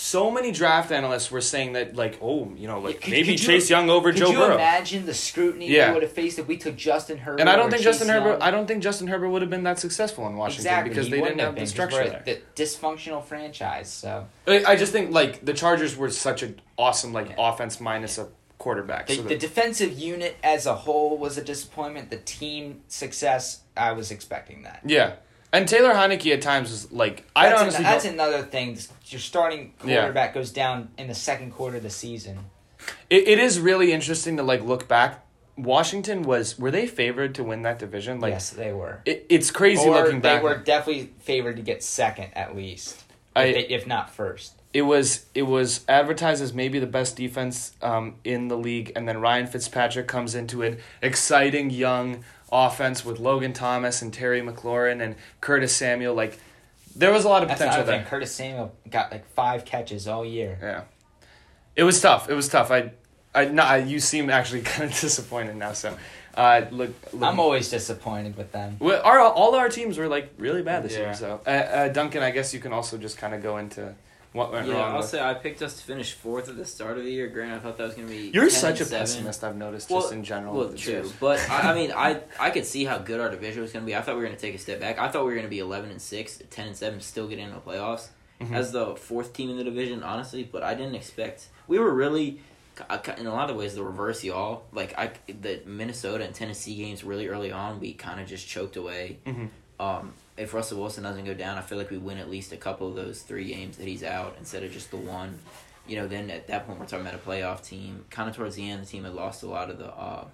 So 0.00 0.30
many 0.30 0.52
draft 0.52 0.92
analysts 0.92 1.28
were 1.28 1.40
saying 1.40 1.72
that, 1.72 1.96
like, 1.96 2.20
oh, 2.22 2.52
you 2.56 2.68
know, 2.68 2.78
like 2.78 3.00
Could- 3.00 3.10
maybe 3.10 3.32
could 3.32 3.40
you- 3.40 3.46
Chase 3.46 3.68
Young 3.68 3.90
over 3.90 4.12
Could 4.12 4.20
Joe 4.20 4.30
you 4.30 4.38
Burrow. 4.38 4.54
imagine 4.54 5.06
the 5.06 5.12
scrutiny 5.12 5.68
Yeah. 5.68 5.88
we 5.88 5.94
would 5.94 6.02
have 6.04 6.12
faced 6.12 6.38
if 6.38 6.46
we 6.46 6.56
took 6.56 6.76
Justin 6.76 7.18
Herbert? 7.18 7.40
And 7.40 7.50
I 7.50 7.56
don't 7.56 7.68
think 7.68 7.82
Chase 7.82 7.98
Justin 7.98 8.08
Herbert. 8.10 8.38
I 8.40 8.52
don't 8.52 8.66
think 8.68 8.80
Justin 8.80 9.08
Herbert 9.08 9.28
would 9.30 9.42
have 9.42 9.50
been 9.50 9.64
that 9.64 9.80
successful 9.80 10.28
in 10.28 10.36
Washington 10.36 10.66
exactly 10.66 10.88
because 10.90 11.06
he 11.06 11.10
they 11.10 11.20
didn't 11.20 11.40
have 11.40 11.54
been, 11.56 11.64
the 11.64 11.68
structure. 11.70 12.22
The 12.24 12.40
dysfunctional 12.54 13.24
franchise. 13.24 13.88
So 13.90 14.26
I 14.46 14.62
I 14.68 14.76
just 14.76 14.92
think 14.92 15.10
like 15.10 15.44
the 15.44 15.52
Chargers 15.52 15.96
were 15.96 16.10
such 16.10 16.44
an 16.44 16.60
awesome 16.78 17.12
like 17.12 17.30
Yeah. 17.30 17.34
offense 17.52 17.80
minus 17.80 18.18
a 18.18 18.28
quarterback. 18.58 19.08
the, 19.08 19.16
so 19.16 19.22
the 19.22 19.28
that, 19.30 19.40
defensive 19.40 19.98
unit 19.98 20.36
as 20.44 20.66
a 20.66 20.74
whole 20.74 21.18
was 21.18 21.36
a 21.38 21.42
disappointment. 21.42 22.10
The 22.10 22.18
team 22.18 22.82
success, 22.86 23.60
I 23.76 23.92
was 23.92 24.10
expecting 24.12 24.62
that. 24.62 24.80
yeah, 24.84 25.14
and 25.52 25.66
Taylor 25.68 25.94
Heinicke 25.94 26.32
at 26.32 26.42
times 26.42 26.70
was 26.70 26.92
like 26.92 27.24
I 27.36 27.48
That's, 27.48 27.60
honestly 27.62 27.78
an, 27.78 27.82
that's 27.90 28.04
don't- 28.04 28.14
another 28.14 28.42
thing. 28.42 28.78
Your 29.06 29.20
starting 29.20 29.72
Yeah. 29.84 29.96
quarterback 30.00 30.34
goes 30.34 30.50
down 30.52 30.90
in 30.98 31.08
the 31.08 31.14
second 31.14 31.52
quarter 31.52 31.78
of 31.78 31.82
the 31.82 31.90
season. 31.90 32.38
it, 33.10 33.26
it 33.28 33.38
is 33.38 33.58
really 33.60 33.92
interesting 33.92 34.36
to 34.36 34.42
like 34.42 34.62
look 34.62 34.86
back 34.88 35.24
Washington 35.56 36.22
was 36.22 36.56
were 36.58 36.70
they 36.70 36.86
favored 36.86 37.34
to 37.34 37.42
win 37.42 37.62
that 37.62 37.78
division? 37.80 38.20
Like 38.20 38.32
yes, 38.32 38.50
they 38.50 38.72
were. 38.72 39.00
it, 39.04 39.26
it's 39.28 39.50
crazy 39.50 39.88
or 39.88 39.94
looking 40.04 40.20
back. 40.20 40.40
they 40.40 40.44
were 40.48 40.56
definitely 40.58 41.10
favored 41.20 41.56
to 41.56 41.62
get 41.62 41.82
second 41.82 42.28
at 42.34 42.54
least, 42.54 43.02
I- 43.34 43.44
if, 43.44 43.54
they, 43.68 43.74
if 43.74 43.86
not 43.86 44.08
first. 44.14 44.52
it 44.72 44.82
was 44.82 45.26
it 45.34 45.42
was 45.42 45.84
advertised 45.88 46.42
as 46.44 46.52
maybe 46.54 46.78
the 46.78 46.86
best 46.86 47.16
defense 47.16 47.72
um, 47.82 48.14
in 48.22 48.46
the 48.46 48.56
league, 48.56 48.92
and 48.94 49.08
then 49.08 49.20
Ryan 49.20 49.48
Fitzpatrick 49.48 50.06
comes 50.06 50.36
into 50.36 50.62
it, 50.62 50.78
exciting 51.02 51.70
young 51.70 52.22
offense 52.50 53.04
with 53.04 53.18
Logan 53.18 53.52
Thomas 53.52 54.02
and 54.02 54.12
Terry 54.12 54.40
McLaurin 54.40 55.02
and 55.02 55.16
Curtis 55.40 55.74
Samuel. 55.74 56.14
Like 56.14 56.38
there 56.96 57.12
was 57.12 57.24
a 57.24 57.28
lot 57.28 57.42
of 57.42 57.48
That's 57.48 57.60
potential 57.60 57.84
there. 57.84 58.04
Curtis 58.04 58.32
Samuel 58.32 58.74
got 58.90 59.12
like 59.12 59.26
five 59.34 59.64
catches 59.64 60.08
all 60.08 60.24
year. 60.24 60.58
Yeah, 60.60 60.82
it 61.76 61.84
was 61.84 62.00
tough. 62.00 62.28
It 62.28 62.34
was 62.34 62.48
tough. 62.48 62.70
I, 62.70 62.92
I 63.34 63.46
not 63.46 63.86
you 63.86 64.00
seem 64.00 64.30
actually 64.30 64.62
kind 64.72 64.90
of 64.90 64.98
disappointed 64.98 65.56
now. 65.56 65.72
So, 65.72 65.96
uh, 66.34 66.62
look, 66.70 66.90
look 67.12 67.22
I'm 67.22 67.38
always 67.38 67.68
disappointed 67.70 68.36
with 68.36 68.52
them. 68.52 68.76
Well, 68.80 69.00
our 69.04 69.20
all 69.20 69.54
our 69.54 69.68
teams 69.68 69.98
were 69.98 70.08
like 70.08 70.32
really 70.38 70.62
bad 70.62 70.82
this 70.82 70.92
Yeah. 70.94 70.98
year. 71.00 71.14
So, 71.14 71.40
uh, 71.46 71.50
uh, 71.50 71.88
Duncan, 71.88 72.22
I 72.22 72.30
guess 72.30 72.52
you 72.54 72.60
can 72.60 72.72
also 72.72 72.98
just 72.98 73.18
kind 73.18 73.34
of 73.34 73.42
go 73.42 73.58
into 73.58 73.94
what 74.32 74.52
went 74.52 74.66
Yeah, 74.68 74.74
wrong. 74.74 74.90
I'll 74.92 74.96
with- 74.98 75.06
say 75.08 75.20
I 75.22 75.34
picked 75.34 75.62
us 75.62 75.78
to 75.78 75.82
finish 75.84 76.12
fourth 76.12 76.48
at 76.48 76.56
the 76.56 76.64
start 76.64 76.98
of 76.98 77.04
the 77.04 77.10
year. 77.10 77.28
Grant, 77.28 77.52
I 77.52 77.58
thought 77.58 77.76
that 77.78 77.84
was 77.84 77.94
going 77.94 78.08
to 78.08 78.12
be. 78.12 78.30
You're 78.34 78.48
10 78.48 78.50
such 78.50 78.80
a 78.80 78.84
seven. 78.84 78.98
pessimist. 79.00 79.44
I've 79.44 79.56
noticed 79.56 79.90
Well, 79.90 80.00
just 80.02 80.12
in 80.12 80.22
general. 80.24 80.54
Well, 80.54 80.72
true, 80.74 80.92
year. 80.92 81.04
but 81.20 81.38
I, 81.50 81.72
I 81.72 81.74
mean, 81.78 81.92
I 81.92 82.20
I 82.38 82.50
could 82.50 82.66
see 82.66 82.84
how 82.84 82.98
good 82.98 83.20
our 83.20 83.30
division 83.30 83.62
was 83.62 83.72
going 83.72 83.84
to 83.84 83.86
be. 83.86 83.96
I 83.96 84.00
thought 84.02 84.14
we 84.16 84.20
were 84.22 84.26
going 84.26 84.36
to 84.36 84.42
take 84.42 84.54
a 84.54 84.58
step 84.58 84.80
back. 84.80 84.98
I 84.98 85.08
thought 85.08 85.22
we 85.24 85.30
were 85.30 85.34
going 85.36 85.46
to 85.46 85.50
be 85.50 85.58
eleven 85.60 85.90
and 85.90 86.00
six, 86.02 86.42
10 86.50 86.66
and 86.68 86.76
seven, 86.76 87.00
still 87.00 87.26
get 87.28 87.38
into 87.38 87.54
the 87.54 87.60
playoffs 87.60 88.08
Mhm. 88.40 88.52
as 88.54 88.70
the 88.72 88.94
fourth 88.96 89.32
team 89.32 89.50
in 89.50 89.56
the 89.56 89.64
division. 89.64 90.02
Honestly, 90.02 90.44
but 90.44 90.62
I 90.62 90.74
didn't 90.74 90.94
expect. 90.94 91.48
We 91.66 91.78
were 91.78 91.92
really, 91.92 92.40
in 93.18 93.26
a 93.26 93.32
lot 93.32 93.50
of 93.50 93.56
ways, 93.56 93.74
the 93.74 93.82
reverse 93.82 94.22
y'all. 94.22 94.62
Like 94.72 94.96
I, 94.98 95.10
the 95.26 95.60
Minnesota 95.66 96.24
and 96.24 96.34
Tennessee 96.34 96.76
games 96.76 97.02
really 97.02 97.26
early 97.28 97.50
on, 97.50 97.80
we 97.80 97.94
kind 97.94 98.20
of 98.20 98.26
just 98.28 98.46
choked 98.46 98.76
away. 98.76 99.18
Mhm. 99.26 99.48
Um, 99.80 100.12
if 100.38 100.54
Russell 100.54 100.80
Wilson 100.80 101.02
doesn't 101.02 101.24
go 101.24 101.34
down, 101.34 101.58
I 101.58 101.62
feel 101.62 101.76
like 101.76 101.90
we 101.90 101.98
win 101.98 102.18
at 102.18 102.30
least 102.30 102.52
a 102.52 102.56
couple 102.56 102.88
of 102.88 102.94
those 102.94 103.22
three 103.22 103.44
games 103.44 103.76
that 103.76 103.88
he's 103.88 104.04
out 104.04 104.36
instead 104.38 104.62
of 104.62 104.72
just 104.72 104.90
the 104.90 104.96
one. 104.96 105.38
You 105.86 105.96
know, 105.96 106.06
then 106.06 106.30
at 106.30 106.46
that 106.48 106.66
point 106.66 106.78
we're 106.78 106.86
talking 106.86 107.06
about 107.06 107.14
a 107.14 107.24
playoff 107.24 107.64
team. 107.64 108.04
Kind 108.10 108.30
of 108.30 108.36
towards 108.36 108.56
the 108.56 108.70
end, 108.70 108.82
the 108.82 108.86
team 108.86 109.04
had 109.04 109.14
lost 109.14 109.42
a 109.42 109.48
lot 109.48 109.70
of 109.70 109.78
the 109.78 109.88
uh, 109.88 110.26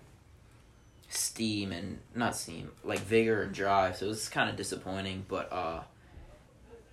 steam 1.08 1.72
and 1.72 1.98
not 2.14 2.36
steam, 2.36 2.70
like 2.82 3.00
vigor 3.00 3.42
and 3.42 3.54
drive. 3.54 3.96
So 3.96 4.06
it 4.06 4.08
was 4.08 4.28
kind 4.28 4.50
of 4.50 4.56
disappointing, 4.56 5.24
but 5.28 5.52
uh, 5.52 5.80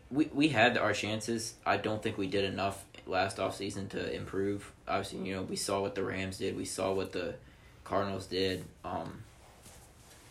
we 0.09 0.30
we 0.34 0.49
had 0.49 0.78
our 0.78 0.93
chances. 0.93 1.55
I 1.66 1.78
don't 1.78 2.01
think 2.01 2.18
we 2.18 2.28
did 2.28 2.45
enough 2.45 2.86
last 3.07 3.38
offseason 3.38 3.89
to 3.89 4.14
improve. 4.14 4.72
Obviously, 4.88 5.20
you 5.28 5.36
know, 5.36 5.41
we 5.41 5.55
saw 5.55 5.82
what 5.82 5.95
the 5.95 6.03
Rams 6.03 6.38
did. 6.38 6.55
We 6.55 6.66
saw 6.66 6.93
what 6.93 7.12
the 7.12 7.36
Cardinals 7.84 8.28
did. 8.28 8.64
Um, 8.86 9.24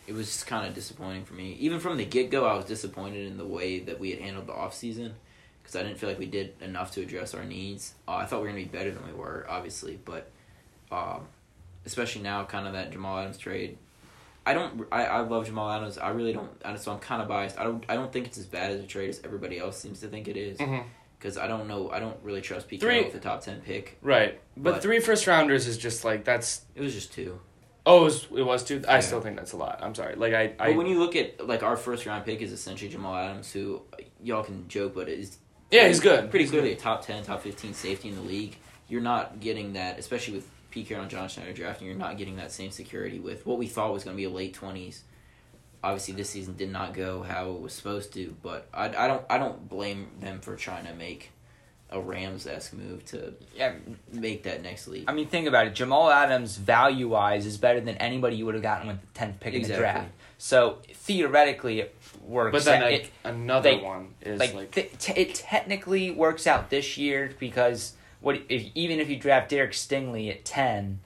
it 0.07 0.13
was 0.13 0.27
just 0.27 0.47
kind 0.47 0.67
of 0.67 0.73
disappointing 0.73 1.25
for 1.25 1.33
me. 1.33 1.53
Even 1.59 1.79
from 1.79 1.97
the 1.97 2.05
get 2.05 2.29
go, 2.31 2.45
I 2.45 2.55
was 2.55 2.65
disappointed 2.65 3.27
in 3.27 3.37
the 3.37 3.45
way 3.45 3.79
that 3.79 3.99
we 3.99 4.11
had 4.11 4.19
handled 4.19 4.47
the 4.47 4.53
offseason 4.53 5.11
because 5.61 5.75
I 5.75 5.83
didn't 5.83 5.97
feel 5.99 6.09
like 6.09 6.19
we 6.19 6.25
did 6.25 6.53
enough 6.61 6.91
to 6.93 7.01
address 7.01 7.33
our 7.33 7.43
needs. 7.43 7.93
Uh, 8.07 8.15
I 8.15 8.25
thought 8.25 8.41
we 8.41 8.47
were 8.47 8.53
going 8.53 8.65
to 8.65 8.71
be 8.71 8.77
better 8.77 8.91
than 8.91 9.05
we 9.05 9.13
were, 9.13 9.45
obviously, 9.49 9.99
but 10.03 10.29
um, 10.91 11.27
especially 11.85 12.21
now, 12.23 12.43
kind 12.45 12.67
of 12.67 12.73
that 12.73 12.91
Jamal 12.91 13.19
Adams 13.19 13.37
trade. 13.37 13.77
I 14.45 14.53
don't. 14.55 14.87
I, 14.91 15.05
I 15.05 15.19
love 15.21 15.45
Jamal 15.45 15.69
Adams. 15.71 15.99
I 15.99 16.09
really 16.09 16.33
don't. 16.33 16.49
So 16.79 16.91
I'm 16.91 16.99
kind 16.99 17.21
of 17.21 17.27
biased. 17.27 17.59
I 17.59 17.63
don't. 17.63 17.85
I 17.87 17.93
don't 17.93 18.11
think 18.11 18.25
it's 18.25 18.39
as 18.39 18.47
bad 18.47 18.71
as 18.71 18.81
a 18.83 18.87
trade 18.87 19.09
as 19.09 19.21
everybody 19.23 19.59
else 19.59 19.77
seems 19.77 19.99
to 19.99 20.07
think 20.07 20.27
it 20.27 20.35
is. 20.35 20.57
Mhm. 20.57 20.83
Because 21.19 21.37
I 21.37 21.45
don't 21.45 21.67
know. 21.67 21.91
I 21.91 21.99
don't 21.99 22.17
really 22.23 22.41
trust 22.41 22.67
Pete 22.67 22.81
Three- 22.81 22.89
Carroll 22.93 23.03
with 23.05 23.13
the 23.13 23.19
top 23.19 23.41
ten 23.41 23.61
pick. 23.61 23.99
Right, 24.01 24.41
but, 24.57 24.71
But- 24.73 24.81
three 24.81 24.99
first 24.99 25.27
rounders 25.27 25.67
is 25.67 25.77
just 25.77 26.03
like 26.03 26.23
that's. 26.23 26.65
It 26.73 26.81
was 26.81 26.95
just 26.95 27.13
two. 27.13 27.39
Oh, 27.85 28.01
it 28.01 28.03
was, 28.03 28.27
it 28.35 28.43
was 28.43 28.63
too. 28.63 28.83
I 28.87 28.95
Yeah. 28.95 28.99
still 28.99 29.21
think 29.21 29.37
that's 29.37 29.53
a 29.53 29.57
lot. 29.57 29.79
I'm 29.81 29.95
sorry. 29.95 30.15
Like 30.15 30.33
I, 30.33 30.53
I 30.59 30.67
But 30.67 30.75
when 30.75 30.87
you 30.87 30.99
look 30.99 31.15
at 31.15 31.45
like 31.47 31.63
our 31.63 31.75
first 31.77 32.05
round 32.05 32.25
pick 32.25 32.41
is 32.41 32.51
essentially 32.51 32.89
Jamal 32.91 33.15
Adams, 33.15 33.51
who 33.51 33.81
y'all 34.23 34.43
can 34.43 34.67
joke, 34.67 34.93
but 34.95 35.09
is 35.09 35.37
yeah, 35.71 35.87
he's 35.87 35.99
good. 35.99 36.29
pretty 36.29 36.43
He's 36.43 36.51
clearly 36.51 36.69
good. 36.69 36.77
a 36.77 36.81
top 36.81 37.05
ten, 37.05 37.23
top 37.23 37.41
fifteen 37.41 37.73
safety 37.73 38.09
in 38.09 38.15
the 38.15 38.21
league. 38.21 38.55
You're 38.87 39.01
not 39.01 39.39
getting 39.39 39.73
that, 39.73 39.97
especially 39.97 40.35
with 40.35 40.47
Pete 40.69 40.87
Carroll 40.87 41.03
and 41.03 41.11
John 41.11 41.27
Schneider 41.29 41.53
drafting. 41.53 41.87
You're 41.87 41.95
not 41.95 42.17
getting 42.17 42.35
that 42.35 42.51
same 42.51 42.71
security 42.71 43.19
with 43.19 43.45
what 43.45 43.57
we 43.57 43.67
thought 43.67 43.91
was 43.93 44.03
going 44.03 44.15
to 44.15 44.17
be 44.17 44.25
a 44.25 44.29
late 44.29 44.53
twenties. 44.53 45.03
Obviously, 45.83 46.13
this 46.13 46.29
season 46.29 46.55
did 46.55 46.69
not 46.71 46.93
go 46.93 47.23
how 47.23 47.49
it 47.51 47.59
was 47.61 47.73
supposed 47.73 48.13
to, 48.13 48.35
but 48.43 48.67
I, 48.71 48.85
I 48.89 49.07
don't 49.07 49.23
I 49.29 49.37
don't 49.39 49.67
blame 49.67 50.07
them 50.19 50.39
for 50.39 50.55
trying 50.55 50.85
to 50.85 50.93
make 50.93 51.31
a 51.91 51.99
Rams 51.99 52.47
esque 52.47 52.73
move 52.73 53.03
to 53.07 53.33
Yeah, 53.55 53.73
make 54.13 54.43
that 54.43 54.61
next 54.63 54.87
leap. 54.87 55.09
I 55.09 55.13
mean, 55.13 55.27
think 55.27 55.47
about 55.47 55.67
it. 55.67 55.75
Jamal 55.75 56.09
Adams, 56.09 56.55
value 56.57 57.09
wise, 57.09 57.45
is 57.45 57.57
better 57.57 57.81
than 57.81 57.97
anybody 57.97 58.37
you 58.37 58.45
would 58.45 58.55
have 58.55 58.63
gotten 58.63 58.87
with 58.87 59.01
the 59.01 59.07
tenth 59.13 59.39
pick 59.39 59.53
in 59.53 59.63
the 59.63 59.75
draft. 59.75 60.09
So 60.37 60.79
theoretically, 60.93 61.81
it 61.81 61.95
works. 62.25 62.53
But 62.53 62.63
then 62.65 62.81
like 62.81 62.93
it, 63.05 63.09
another 63.23 63.73
like- 63.73 63.83
one 63.83 64.13
is 64.21 64.39
like, 64.39 64.53
like, 64.53 64.71
th- 64.71 64.97
t- 64.97 65.13
it 65.19 65.35
technically 65.35 66.11
works 66.11 66.47
out 66.47 66.69
this 66.69 66.97
year 66.97 67.33
because 67.39 67.93
what 68.21 68.41
if 68.49 68.65
even 68.73 68.99
if 68.99 69.09
you 69.09 69.17
draft 69.17 69.49
Derek 69.49 69.71
Stingley 69.73 70.29
at 70.31 70.45
ten, 70.45 70.99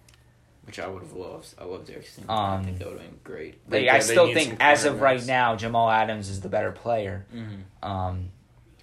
which 0.65 0.79
I 0.79 0.87
would 0.87 1.01
have 1.01 1.13
loved. 1.13 1.47
I 1.59 1.63
love 1.65 1.85
Derek 1.85 2.05
Stingley. 2.05 2.29
Um, 2.29 2.61
I 2.61 2.63
think 2.63 2.77
that 2.77 2.87
would 2.87 2.99
have 2.99 3.09
been 3.09 3.19
great. 3.23 3.69
They- 3.69 3.79
like, 3.79 3.85
yeah, 3.87 3.95
I 3.95 3.99
still 3.99 4.33
think 4.33 4.57
as 4.59 4.85
of 4.85 5.01
right 5.01 5.25
now, 5.25 5.55
Jamal 5.55 5.89
Adams 5.89 6.29
is 6.29 6.41
the 6.41 6.49
better 6.49 6.71
player. 6.71 7.25
Mm-hmm. 7.33 7.85
Um, 7.89 8.29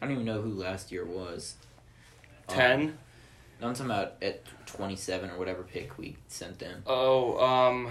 I 0.01 0.07
don't 0.07 0.15
even 0.15 0.25
know 0.27 0.43
who 0.43 0.51
last 0.51 0.91
year 0.93 1.05
was. 1.05 1.55
Um, 2.53 2.59
ten. 2.59 2.99
No, 3.61 3.69
I'm 3.69 3.75
talking 3.75 3.91
about 3.93 4.15
at 4.23 4.43
27 4.67 5.31
or 5.31 5.39
whatever 5.39 5.63
pick 5.63 5.97
we 5.97 6.17
sent 6.29 6.59
them. 6.59 6.83
Oh, 6.87 7.39
um, 7.45 7.85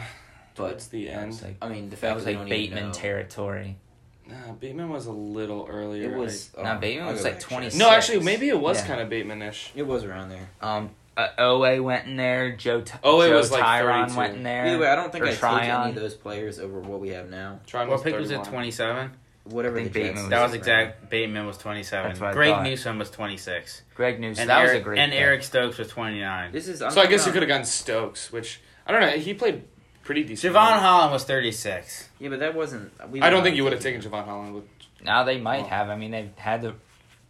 But 0.56 0.64
towards 0.70 0.88
the 0.90 1.10
end. 1.10 1.42
like 1.42 1.56
I 1.62 1.70
mean, 1.70 1.90
the 1.90 1.96
fact 1.96 2.16
was 2.16 2.26
that 2.26 2.32
we 2.32 2.38
like 2.38 2.50
Bateman 2.50 2.92
territory. 2.92 3.78
Nah, 4.28 4.52
Bateman 4.60 4.90
was 4.90 5.06
a 5.08 5.12
little 5.12 5.68
earlier. 5.70 6.12
It 6.14 6.18
was. 6.18 6.52
Nah, 6.58 6.64
uh, 6.74 6.80
Bateman 6.80 7.08
I'll 7.08 7.14
was 7.14 7.24
like 7.24 7.34
back, 7.40 7.42
26. 7.44 7.76
I- 7.76 7.78
check. 7.80 7.88
no, 7.90 7.96
actually, 7.96 8.20
maybe 8.24 8.50
it 8.50 8.60
was 8.60 8.80
Yeah. 8.82 8.88
kind 8.88 9.02
of 9.02 9.10
Bateman-ish. 9.10 9.72
It 9.76 9.84
was 9.84 10.04
around 10.04 10.30
there. 10.30 10.50
Um, 10.62 10.92
uh, 11.18 11.28
Oweh 11.40 11.82
went 11.84 12.08
in 12.08 12.16
there. 12.18 12.52
Joe. 12.56 12.82
T- 12.82 12.94
Oweh 13.04 13.28
Joe 13.30 13.36
was, 13.38 13.52
like, 13.52 13.64
Tyron 13.64 14.02
32. 14.04 14.18
went 14.18 14.36
in 14.38 14.44
there. 14.44 14.66
Either 14.68 14.80
way, 14.80 14.88
I 14.88 14.96
don't 14.96 15.12
think 15.12 15.24
or 15.24 15.28
I 15.28 15.32
take 15.32 15.44
any 15.44 15.90
of 15.90 15.96
those 15.96 16.16
players 16.16 16.60
over 16.60 16.80
what 16.80 17.00
we 17.00 17.10
have 17.10 17.30
now. 17.30 17.60
Tron 17.66 17.88
What 17.88 17.96
was 17.96 18.04
pick 18.04 18.18
was 18.18 18.32
it? 18.32 18.44
Twenty 18.44 18.72
seven. 18.72 19.12
Whatever 19.46 19.78
I 19.80 19.82
think 19.84 19.94
the 19.94 20.00
Jets 20.00 20.08
Bateman 20.10 20.24
was- 20.24 20.30
That 20.30 20.44
was 20.44 20.54
exact. 20.54 21.10
Bateman 21.10 21.46
was 21.48 21.58
twenty 21.58 21.84
seven. 21.84 22.10
That's 22.10 22.20
what 22.20 22.30
I 22.30 22.34
Greg 22.34 22.52
thought. 22.54 22.64
Newsome 22.64 23.00
was 23.00 23.10
twenty 23.10 23.38
six. 23.38 23.82
Greg 23.96 24.20
Newsome. 24.20 24.42
And 24.42 24.50
that 24.50 24.60
Eric, 24.60 24.72
was 24.74 24.82
a 24.82 24.84
great. 24.84 25.00
and 25.00 25.12
pick. 25.12 25.22
Eric 25.22 25.44
Stokes 25.44 25.78
was 25.78 25.88
twenty 25.88 26.20
nine. 26.20 26.52
This 26.52 26.68
is. 26.68 26.82
I'm 26.82 26.92
So 26.92 27.02
I 27.02 27.08
guess 27.08 27.26
you 27.26 27.32
could 27.32 27.42
have 27.42 27.50
gotten 27.50 27.66
Stokes, 27.66 28.32
which 28.32 28.62
I 28.86 28.92
don't 28.92 29.02
know. 29.02 29.10
He 29.10 29.34
played 29.34 29.64
pretty 30.04 30.24
decent. 30.24 30.54
Jevon 30.56 30.80
Holland 30.80 31.12
was 31.12 31.24
thirty 31.24 31.52
six. 31.52 32.08
Yeah, 32.20 32.30
but 32.30 32.40
that 32.40 32.54
wasn't. 32.56 32.92
We 33.12 33.22
I 33.22 33.30
don't 33.30 33.42
think 33.44 33.56
you 33.56 33.64
would 33.64 33.74
have 33.74 33.82
taken 33.82 34.02
Jevon 34.02 34.26
Holland 34.26 34.54
with. 34.56 34.66
Now 35.04 35.24
they 35.24 35.40
might 35.40 35.64
Oh. 35.64 35.68
have. 35.70 35.90
I 35.90 35.96
mean, 35.96 36.12
they've 36.12 36.30
had 36.38 36.62
the 36.62 36.76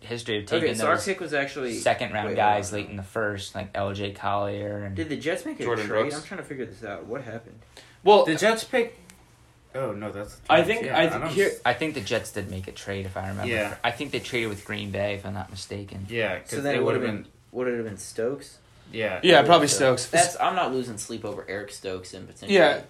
history 0.02 0.40
of 0.40 0.48
taking 0.48 0.66
Okay, 0.70 0.74
so 0.78 0.88
those 0.88 1.20
was 1.20 1.34
actually. 1.34 1.76
second 1.76 2.12
round 2.12 2.30
wait, 2.30 2.36
guys 2.36 2.74
late 2.74 2.90
in 2.90 2.98
the 2.98 3.04
first, 3.04 3.54
like 3.56 3.70
L.J. 3.76 4.12
Collier 4.14 4.84
and 4.84 4.96
Did 4.96 5.10
the 5.10 5.16
Jets 5.16 5.46
make 5.46 5.60
a 5.60 5.64
Jordan 5.64 5.86
trade? 5.86 6.00
Brooks. 6.02 6.16
I'm 6.18 6.24
trying 6.24 6.40
to 6.40 6.44
figure 6.44 6.66
this 6.66 6.84
out. 6.84 7.06
What 7.06 7.22
happened? 7.22 7.60
Well, 8.04 8.26
The 8.26 8.36
Jets 8.36 8.64
pick. 8.64 8.98
Oh 9.74 9.92
no, 9.94 10.12
that's. 10.12 10.38
I 10.50 10.64
think 10.64 10.86
yeah, 10.86 10.98
I 10.98 11.06
don't- 11.08 11.22
think 11.22 11.34
here. 11.34 11.52
I 11.66 11.74
think 11.74 11.94
the 11.94 12.02
Jets 12.02 12.32
did 12.32 12.50
make 12.52 12.68
a 12.68 12.72
trade 12.72 13.06
if 13.06 13.16
I 13.16 13.30
remember. 13.30 13.52
Yeah. 13.52 13.76
I 13.84 13.92
think 13.92 14.12
they 14.12 14.20
traded 14.20 14.50
with 14.50 14.66
Green 14.66 14.92
Bay 14.92 15.14
if 15.16 15.26
I'm 15.26 15.34
not 15.34 15.50
mistaken. 15.50 16.06
Yeah, 16.10 16.36
because 16.36 16.50
So 16.52 16.62
then 16.62 16.76
it 16.76 16.80
would 16.80 16.86
would 16.88 16.96
have 16.96 17.04
have 17.04 17.24
been. 17.24 17.32
Would 17.54 17.68
it 17.68 17.76
have 17.78 17.86
been 17.86 17.98
Stokes? 17.98 18.58
Yeah. 18.92 19.20
Yeah, 19.24 19.42
probably 19.44 19.68
So 19.68 19.96
Stokes. 19.96 20.08
That's. 20.08 20.38
I'm 20.40 20.56
not 20.56 20.74
losing 20.74 20.98
sleep 20.98 21.24
over 21.24 21.46
Eric 21.48 21.72
Stokes 21.72 22.14
and 22.14 22.28
potentially. 22.28 22.58
Yeah. 22.58 22.82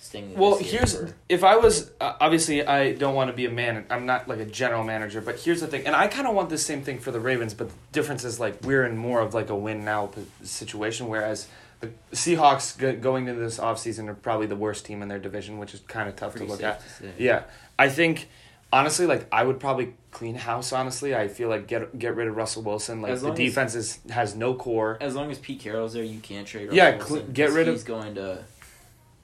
Sting. 0.00 0.36
Well, 0.36 0.58
here's 0.58 0.94
for- 0.96 1.12
if 1.28 1.42
I 1.42 1.56
was 1.56 1.90
uh, 2.00 2.12
obviously 2.20 2.64
I 2.64 2.92
don't 2.92 3.16
want 3.16 3.30
to 3.30 3.36
be 3.36 3.46
a 3.46 3.50
man. 3.50 3.84
I'm 3.90 4.06
not 4.06 4.28
like 4.28 4.38
a 4.38 4.44
general 4.44 4.84
manager, 4.84 5.20
but 5.20 5.40
here's 5.40 5.60
the 5.60 5.66
thing, 5.66 5.86
and 5.86 5.96
I 5.96 6.06
kind 6.06 6.28
of 6.28 6.36
want 6.36 6.50
the 6.50 6.58
same 6.58 6.82
thing 6.82 7.00
for 7.00 7.10
the 7.10 7.18
Ravens. 7.18 7.52
But 7.52 7.68
the 7.70 7.74
difference 7.90 8.22
is 8.24 8.38
like 8.38 8.62
we're 8.62 8.84
in 8.86 8.96
more 8.96 9.20
of 9.20 9.34
like 9.34 9.50
a 9.50 9.56
win 9.56 9.84
now 9.84 10.10
situation, 10.44 11.08
whereas 11.08 11.48
the 11.80 11.90
Seahawks 12.12 12.76
go- 12.76 12.96
going 12.96 13.28
into 13.28 13.40
this 13.40 13.58
offseason 13.58 14.08
are 14.08 14.14
probably 14.14 14.46
the 14.46 14.56
worst 14.56 14.84
team 14.84 15.02
in 15.02 15.08
their 15.08 15.18
division, 15.18 15.58
which 15.58 15.74
is 15.74 15.80
kind 15.80 16.08
of 16.08 16.16
tough 16.16 16.32
pretty 16.32 16.46
to 16.46 16.52
look 16.52 16.62
at. 16.62 16.80
to. 16.98 17.12
Yeah, 17.18 17.44
I 17.78 17.88
think 17.88 18.28
honestly, 18.72 19.06
like 19.06 19.26
I 19.32 19.44
would 19.44 19.60
probably 19.60 19.94
clean 20.10 20.34
house. 20.34 20.72
Honestly, 20.72 21.14
I 21.14 21.28
feel 21.28 21.48
like 21.48 21.66
get 21.68 21.96
get 21.98 22.16
rid 22.16 22.26
of 22.28 22.36
Russell 22.36 22.62
Wilson. 22.62 23.00
Like 23.00 23.14
the 23.16 23.22
long 23.24 23.32
as- 23.32 23.38
defense 23.38 23.74
is 23.74 23.98
has 24.10 24.34
no 24.34 24.54
core. 24.54 24.98
As 25.00 25.14
long 25.14 25.30
as 25.30 25.38
Pete 25.38 25.60
Carroll's 25.60 25.92
there, 25.92 26.02
you 26.04 26.18
can't 26.20 26.46
trade. 26.46 26.72
Yeah, 26.72 26.90
Russell 26.92 27.00
cl- 27.06 27.16
Wilson, 27.18 27.32
get 27.32 27.46
'cause 27.46 27.54
rid 27.56 27.68
of- 27.68 27.74
He's 27.74 27.84
going 27.84 28.14
to. 28.16 28.44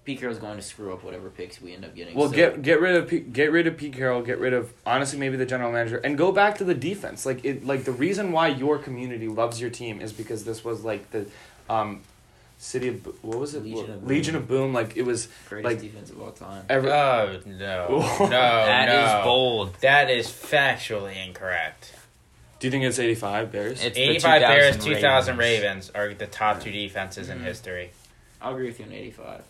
Pete 0.05 0.21
Carroll's 0.21 0.39
going 0.39 0.57
to 0.57 0.63
screw 0.63 0.93
up 0.93 1.03
whatever 1.03 1.31
picks 1.31 1.63
we 1.63 1.73
end 1.73 1.83
up 1.83 1.95
getting. 1.97 2.15
Well, 2.15 2.29
so- 2.29 2.35
get 2.37 2.61
get 2.61 2.79
rid 2.81 2.95
of 2.95 3.09
Pete, 3.09 3.33
get 3.33 3.51
rid 3.51 3.67
of 3.67 3.77
Pete 3.79 3.95
Carroll, 3.95 4.21
get 4.23 4.39
rid 4.39 4.53
of 4.53 4.71
honestly 4.85 5.19
maybe 5.19 5.37
the 5.39 5.47
general 5.47 5.73
manager, 5.73 5.97
and 5.97 6.17
go 6.19 6.31
back 6.31 6.59
to 6.59 6.65
the 6.65 6.75
defense. 6.75 7.25
Like 7.25 7.43
it, 7.45 7.65
like 7.67 7.85
the 7.85 7.93
reason 7.93 8.31
why 8.31 8.49
your 8.49 8.77
community 8.79 9.29
loves 9.29 9.61
your 9.63 9.71
team 9.71 10.01
is 10.03 10.13
because 10.13 10.45
this 10.45 10.63
was 10.63 10.85
like 10.85 11.11
the, 11.11 11.25
um, 11.71 12.03
city 12.65 12.89
of 12.89 13.03
Bo- 13.03 13.15
what 13.23 13.39
was 13.39 13.55
it 13.55 13.63
Legion 13.63 13.91
of 13.91 14.01
Boom. 14.01 14.09
Legion 14.09 14.37
of 14.37 14.49
Boom. 14.49 14.73
Like 14.73 14.97
it 14.97 15.03
was 15.05 15.29
greatest 15.49 15.73
like- 15.75 15.81
defense 15.81 16.11
of 16.11 16.21
all 16.21 16.33
time. 16.33 16.65
every. 16.69 16.91
Oh 16.91 17.39
no, 17.47 17.99
no, 18.21 18.29
That 18.29 18.89
is 18.89 19.13
no. 19.13 19.21
bold. 19.25 19.75
That 19.81 20.11
is 20.11 20.27
factually 20.29 21.25
incorrect. 21.27 21.93
do 22.61 22.67
you 22.67 22.71
think 22.71 22.85
it's 22.85 22.99
eighty 22.99 23.15
five 23.15 23.53
Bears? 23.53 23.85
It's 23.85 23.99
85 23.99 24.41
Bears, 24.41 24.75
2000 24.77 24.95
2000 24.95 25.37
Ravens 25.37 25.91
are 25.95 26.15
the 26.15 26.27
top 26.27 26.61
two 26.63 26.71
defenses 26.71 27.29
in 27.29 27.39
Mhm. 27.41 27.45
history. 27.45 27.91
I'll 28.41 28.53
agree 28.55 28.67
with 28.67 28.79
you 28.81 28.87
on 28.87 28.93
eighty-five. 28.93 29.43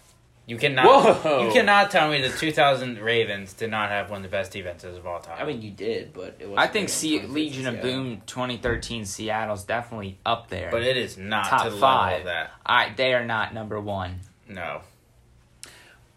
You 0.47 0.59
cannot. 0.59 0.85
Whoa. 1.25 1.47
You 1.47 1.53
cannot 1.53 1.91
tell 1.91 2.11
me 2.11 2.21
the 2.21 2.29
2000 2.29 2.99
Ravens 2.99 3.55
did 3.55 3.71
not 3.71 3.89
have 3.89 4.11
one 4.11 4.19
of 4.19 4.23
the 4.25 4.29
best 4.29 4.53
defenses 4.53 4.99
of 4.99 5.07
all 5.07 5.21
time. 5.21 5.39
I 5.41 5.45
mean, 5.47 5.63
you 5.63 5.71
did, 5.71 6.13
but 6.13 6.37
it 6.39 6.49
was. 6.49 6.59
I 6.59 6.67
think 6.67 6.91
C- 6.91 7.23
Legion 7.23 7.67
of 7.67 7.81
Boom 7.81 8.21
2013 8.27 9.07
Seattle's 9.07 9.65
definitely 9.65 10.19
up 10.27 10.51
there. 10.51 10.71
but 10.71 10.83
it 10.83 10.99
is 10.99 11.17
not 11.17 11.47
Top 11.47 11.63
to 11.65 11.71
the 11.71 11.77
level 11.77 11.81
five. 11.81 12.25
that. 12.27 12.51
I 12.67 12.93
they 12.95 13.15
are 13.15 13.25
not 13.25 13.55
number 13.55 13.81
one. 13.81 14.21
No. 14.49 14.83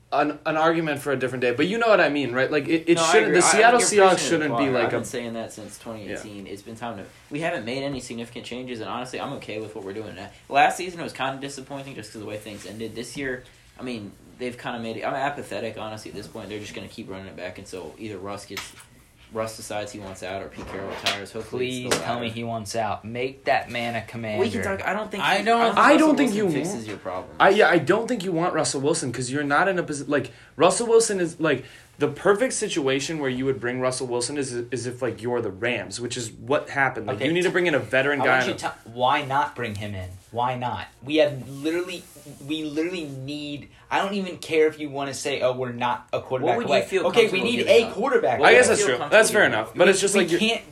An, 0.09 0.39
an 0.45 0.55
argument 0.55 1.01
for 1.01 1.11
a 1.11 1.17
different 1.17 1.41
day, 1.41 1.51
but 1.51 1.67
you 1.67 1.77
know 1.77 1.89
what 1.89 1.99
I 1.99 2.07
mean, 2.07 2.31
right? 2.31 2.49
Like 2.49 2.69
it, 2.69 2.85
it 2.87 2.95
No, 2.95 3.03
shouldn't. 3.03 3.33
The 3.33 3.41
Seattle 3.41 3.81
you're 3.81 3.89
Seahawks 3.89 4.09
preaching 4.11 4.29
to 4.29 4.37
the 4.37 4.43
shouldn't 4.45 4.57
be 4.57 4.69
like 4.69 4.85
I've 4.85 4.91
been 4.91 5.01
a. 5.01 5.05
saying 5.05 5.33
that 5.33 5.51
since 5.51 5.77
2018. 5.79 6.47
It's 6.47 6.61
been 6.61 6.77
time 6.77 6.97
to. 6.97 7.03
We 7.29 7.41
haven't 7.41 7.65
made 7.65 7.83
any 7.83 7.99
significant 7.99 8.45
changes, 8.45 8.79
and 8.79 8.89
honestly, 8.89 9.19
I'm 9.19 9.33
okay 9.33 9.59
with 9.59 9.75
what 9.75 9.83
we're 9.83 9.91
doing 9.93 10.15
now. 10.15 10.29
Last 10.47 10.77
season 10.77 11.01
it 11.01 11.03
was 11.03 11.11
kind 11.11 11.35
of 11.35 11.41
disappointing 11.41 11.95
just 11.95 12.09
because 12.09 12.21
the 12.21 12.27
way 12.27 12.37
things 12.37 12.65
ended. 12.65 12.95
This 12.95 13.17
year, 13.17 13.43
I 13.79 13.83
mean, 13.83 14.11
they've 14.39 14.57
kind 14.57 14.75
of 14.75 14.81
made 14.81 14.97
it. 14.97 15.03
I'm 15.03 15.13
apathetic, 15.13 15.77
honestly. 15.77 16.11
At 16.11 16.17
this 16.17 16.27
point, 16.27 16.49
they're 16.49 16.59
just 16.59 16.73
going 16.73 16.87
to 16.87 16.93
keep 16.93 17.09
running 17.09 17.27
it 17.27 17.35
back 17.35 17.57
until 17.59 17.93
either 17.97 18.17
Russ 18.17 18.45
gets. 18.45 18.73
Russ 19.33 19.57
decides 19.57 19.91
he 19.91 19.99
wants 19.99 20.23
out, 20.23 20.41
or 20.41 20.47
Pete 20.47 20.65
Carroll 20.69 20.87
retires. 20.89 21.33
Hopefully, 21.33 21.67
it's 21.67 21.89
Please 21.89 21.99
the 21.99 22.05
tell 22.05 22.17
me 22.21 22.29
he 22.29 22.45
wants 22.45 22.77
out. 22.77 23.03
Make 23.03 23.43
that 23.43 23.69
man 23.69 23.95
a 23.95 24.01
commander. 24.05 24.41
We 24.41 24.49
can 24.49 24.63
talk. 24.63 24.87
I 24.87 24.93
don't 24.93 25.11
think. 25.11 25.21
I 25.21 25.39
he- 25.39 25.43
don't- 25.43 25.77
I 25.77 25.97
don't 25.97 26.15
think 26.15 26.33
you 26.33 26.49
fixes 26.49 26.75
want- 26.75 26.87
your 26.87 26.97
problem. 26.97 27.35
I 27.37 27.49
yeah, 27.49 27.69
I 27.69 27.77
don't 27.77 28.07
think 28.07 28.23
you 28.23 28.31
want 28.31 28.53
Russell 28.53 28.79
Wilson 28.79 29.11
because 29.11 29.29
you're 29.29 29.43
not 29.43 29.67
in 29.67 29.79
a 29.79 29.83
position 29.83 30.09
like 30.09 30.31
Russell 30.55 30.87
Wilson 30.87 31.19
is 31.19 31.41
like 31.41 31.65
the 31.99 32.07
perfect 32.07 32.53
situation 32.53 33.17
where 33.19 33.29
you 33.29 33.45
would 33.45 33.59
bring 33.59 33.79
Russell 33.79 34.07
Wilson 34.07 34.37
is 34.37 34.53
is 34.53 34.85
if 34.85 35.01
like 35.01 35.21
you're 35.21 35.41
the 35.41 35.51
Rams, 35.51 35.99
which 35.99 36.15
is 36.15 36.31
what 36.31 36.69
happened. 36.69 37.07
Like 37.07 37.17
Okay, 37.17 37.25
you 37.25 37.33
need 37.33 37.43
to 37.43 37.49
bring 37.49 37.67
in 37.67 37.73
a 37.75 37.79
veteran 37.79 38.21
I 38.21 38.25
guy. 38.25 38.37
want 38.37 38.47
you 38.47 38.53
to 38.55 38.73
why 38.93 39.25
not 39.25 39.55
bring 39.55 39.75
him 39.75 39.95
in? 39.95 40.09
Why 40.31 40.55
not? 40.55 40.87
We 41.03 41.15
have 41.17 41.49
literally, 41.49 42.03
we 42.45 42.63
literally 42.65 43.05
need. 43.05 43.69
I 43.89 43.99
don't 43.99 44.13
even 44.13 44.37
care 44.37 44.67
if 44.67 44.79
you 44.79 44.89
want 44.89 45.09
to 45.09 45.13
say, 45.13 45.41
"Oh, 45.41 45.53
we're 45.53 45.71
not 45.71 46.07
a 46.13 46.21
quarterback 46.21 46.57
What 46.57 46.67
would 46.67 46.77
you 46.77 46.83
feel 46.83 47.07
okay, 47.07 47.29
we 47.29 47.41
need 47.41 47.65
a 47.65 47.85
up? 47.85 47.93
quarterback. 47.93 48.41
I 48.41 48.53
guess 48.53 48.67
that's 48.67 48.83
true. 48.83 48.97
That's 49.09 49.31
fair 49.31 49.45
enough. 49.45 49.73
But 49.73 49.87
it's 49.89 50.01
just 50.01 50.13
we 50.13 50.21
like 50.21 50.31
you 50.31 50.37
can't 50.37 50.63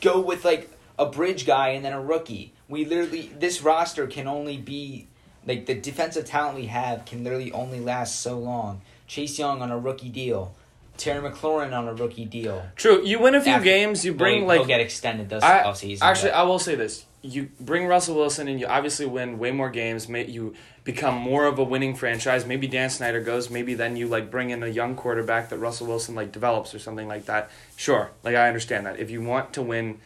go 0.00 0.20
with 0.20 0.44
like 0.44 0.70
a 0.98 1.06
bridge 1.06 1.46
guy 1.46 1.68
and 1.70 1.84
then 1.84 1.92
a 1.92 2.00
rookie. 2.02 2.52
We 2.68 2.84
literally 2.84 3.30
this 3.38 3.62
roster 3.62 4.06
can 4.06 4.26
only 4.26 4.56
be 4.58 5.06
like 5.46 5.66
the 5.66 5.74
defensive 5.74 6.26
talent 6.26 6.56
we 6.56 6.66
have 6.66 7.04
can 7.06 7.22
literally 7.24 7.52
only 7.52 7.80
last 7.80 8.20
so 8.20 8.38
long. 8.38 8.82
Chase 9.06 9.38
Young 9.38 9.62
on 9.62 9.70
a 9.70 9.78
rookie 9.78 10.08
deal, 10.08 10.52
Terry 10.96 11.28
McLaurin 11.30 11.72
on 11.76 11.88
a 11.88 11.94
rookie 11.94 12.24
deal. 12.24 12.64
true. 12.76 13.04
You 13.04 13.18
win 13.18 13.34
a 13.34 13.40
few 13.40 13.52
After- 13.52 13.64
games, 13.64 14.04
you 14.04 14.14
bring 14.14 14.46
like 14.46 14.58
he'll 14.60 14.66
get 14.66 14.80
extended 14.80 15.28
this 15.28 15.42
I, 15.44 15.62
offseason. 15.62 15.98
actually, 16.02 16.30
but- 16.30 16.38
I 16.38 16.42
will 16.44 16.58
say 16.58 16.74
this: 16.74 17.04
you 17.22 17.50
bring 17.60 17.86
Russell 17.86 18.14
Wilson, 18.16 18.48
and 18.48 18.58
you 18.60 18.66
obviously 18.66 19.06
win 19.06 19.38
way 19.38 19.50
more 19.50 19.70
games. 19.70 20.08
May, 20.08 20.26
you 20.26 20.54
become 20.84 21.14
more 21.14 21.46
of 21.46 21.58
a 21.58 21.64
winning 21.64 21.94
franchise. 21.96 22.46
Maybe 22.46 22.66
Dan 22.68 22.90
Snyder 22.90 23.20
goes. 23.20 23.50
Maybe 23.50 23.74
then 23.74 23.96
you 23.96 24.06
like 24.08 24.30
bring 24.30 24.50
in 24.50 24.62
a 24.62 24.68
young 24.68 24.94
quarterback 24.94 25.48
that 25.50 25.58
Russell 25.58 25.86
Wilson 25.88 26.14
like 26.14 26.32
develops 26.32 26.74
or 26.74 26.78
something 26.78 27.08
like 27.08 27.26
that. 27.26 27.50
Sure, 27.76 28.10
like 28.22 28.36
I 28.36 28.46
understand 28.48 28.86
that. 28.86 28.98
If 29.00 29.10
you 29.10 29.20
want 29.22 29.52
to 29.54 29.62
win, 29.62 29.98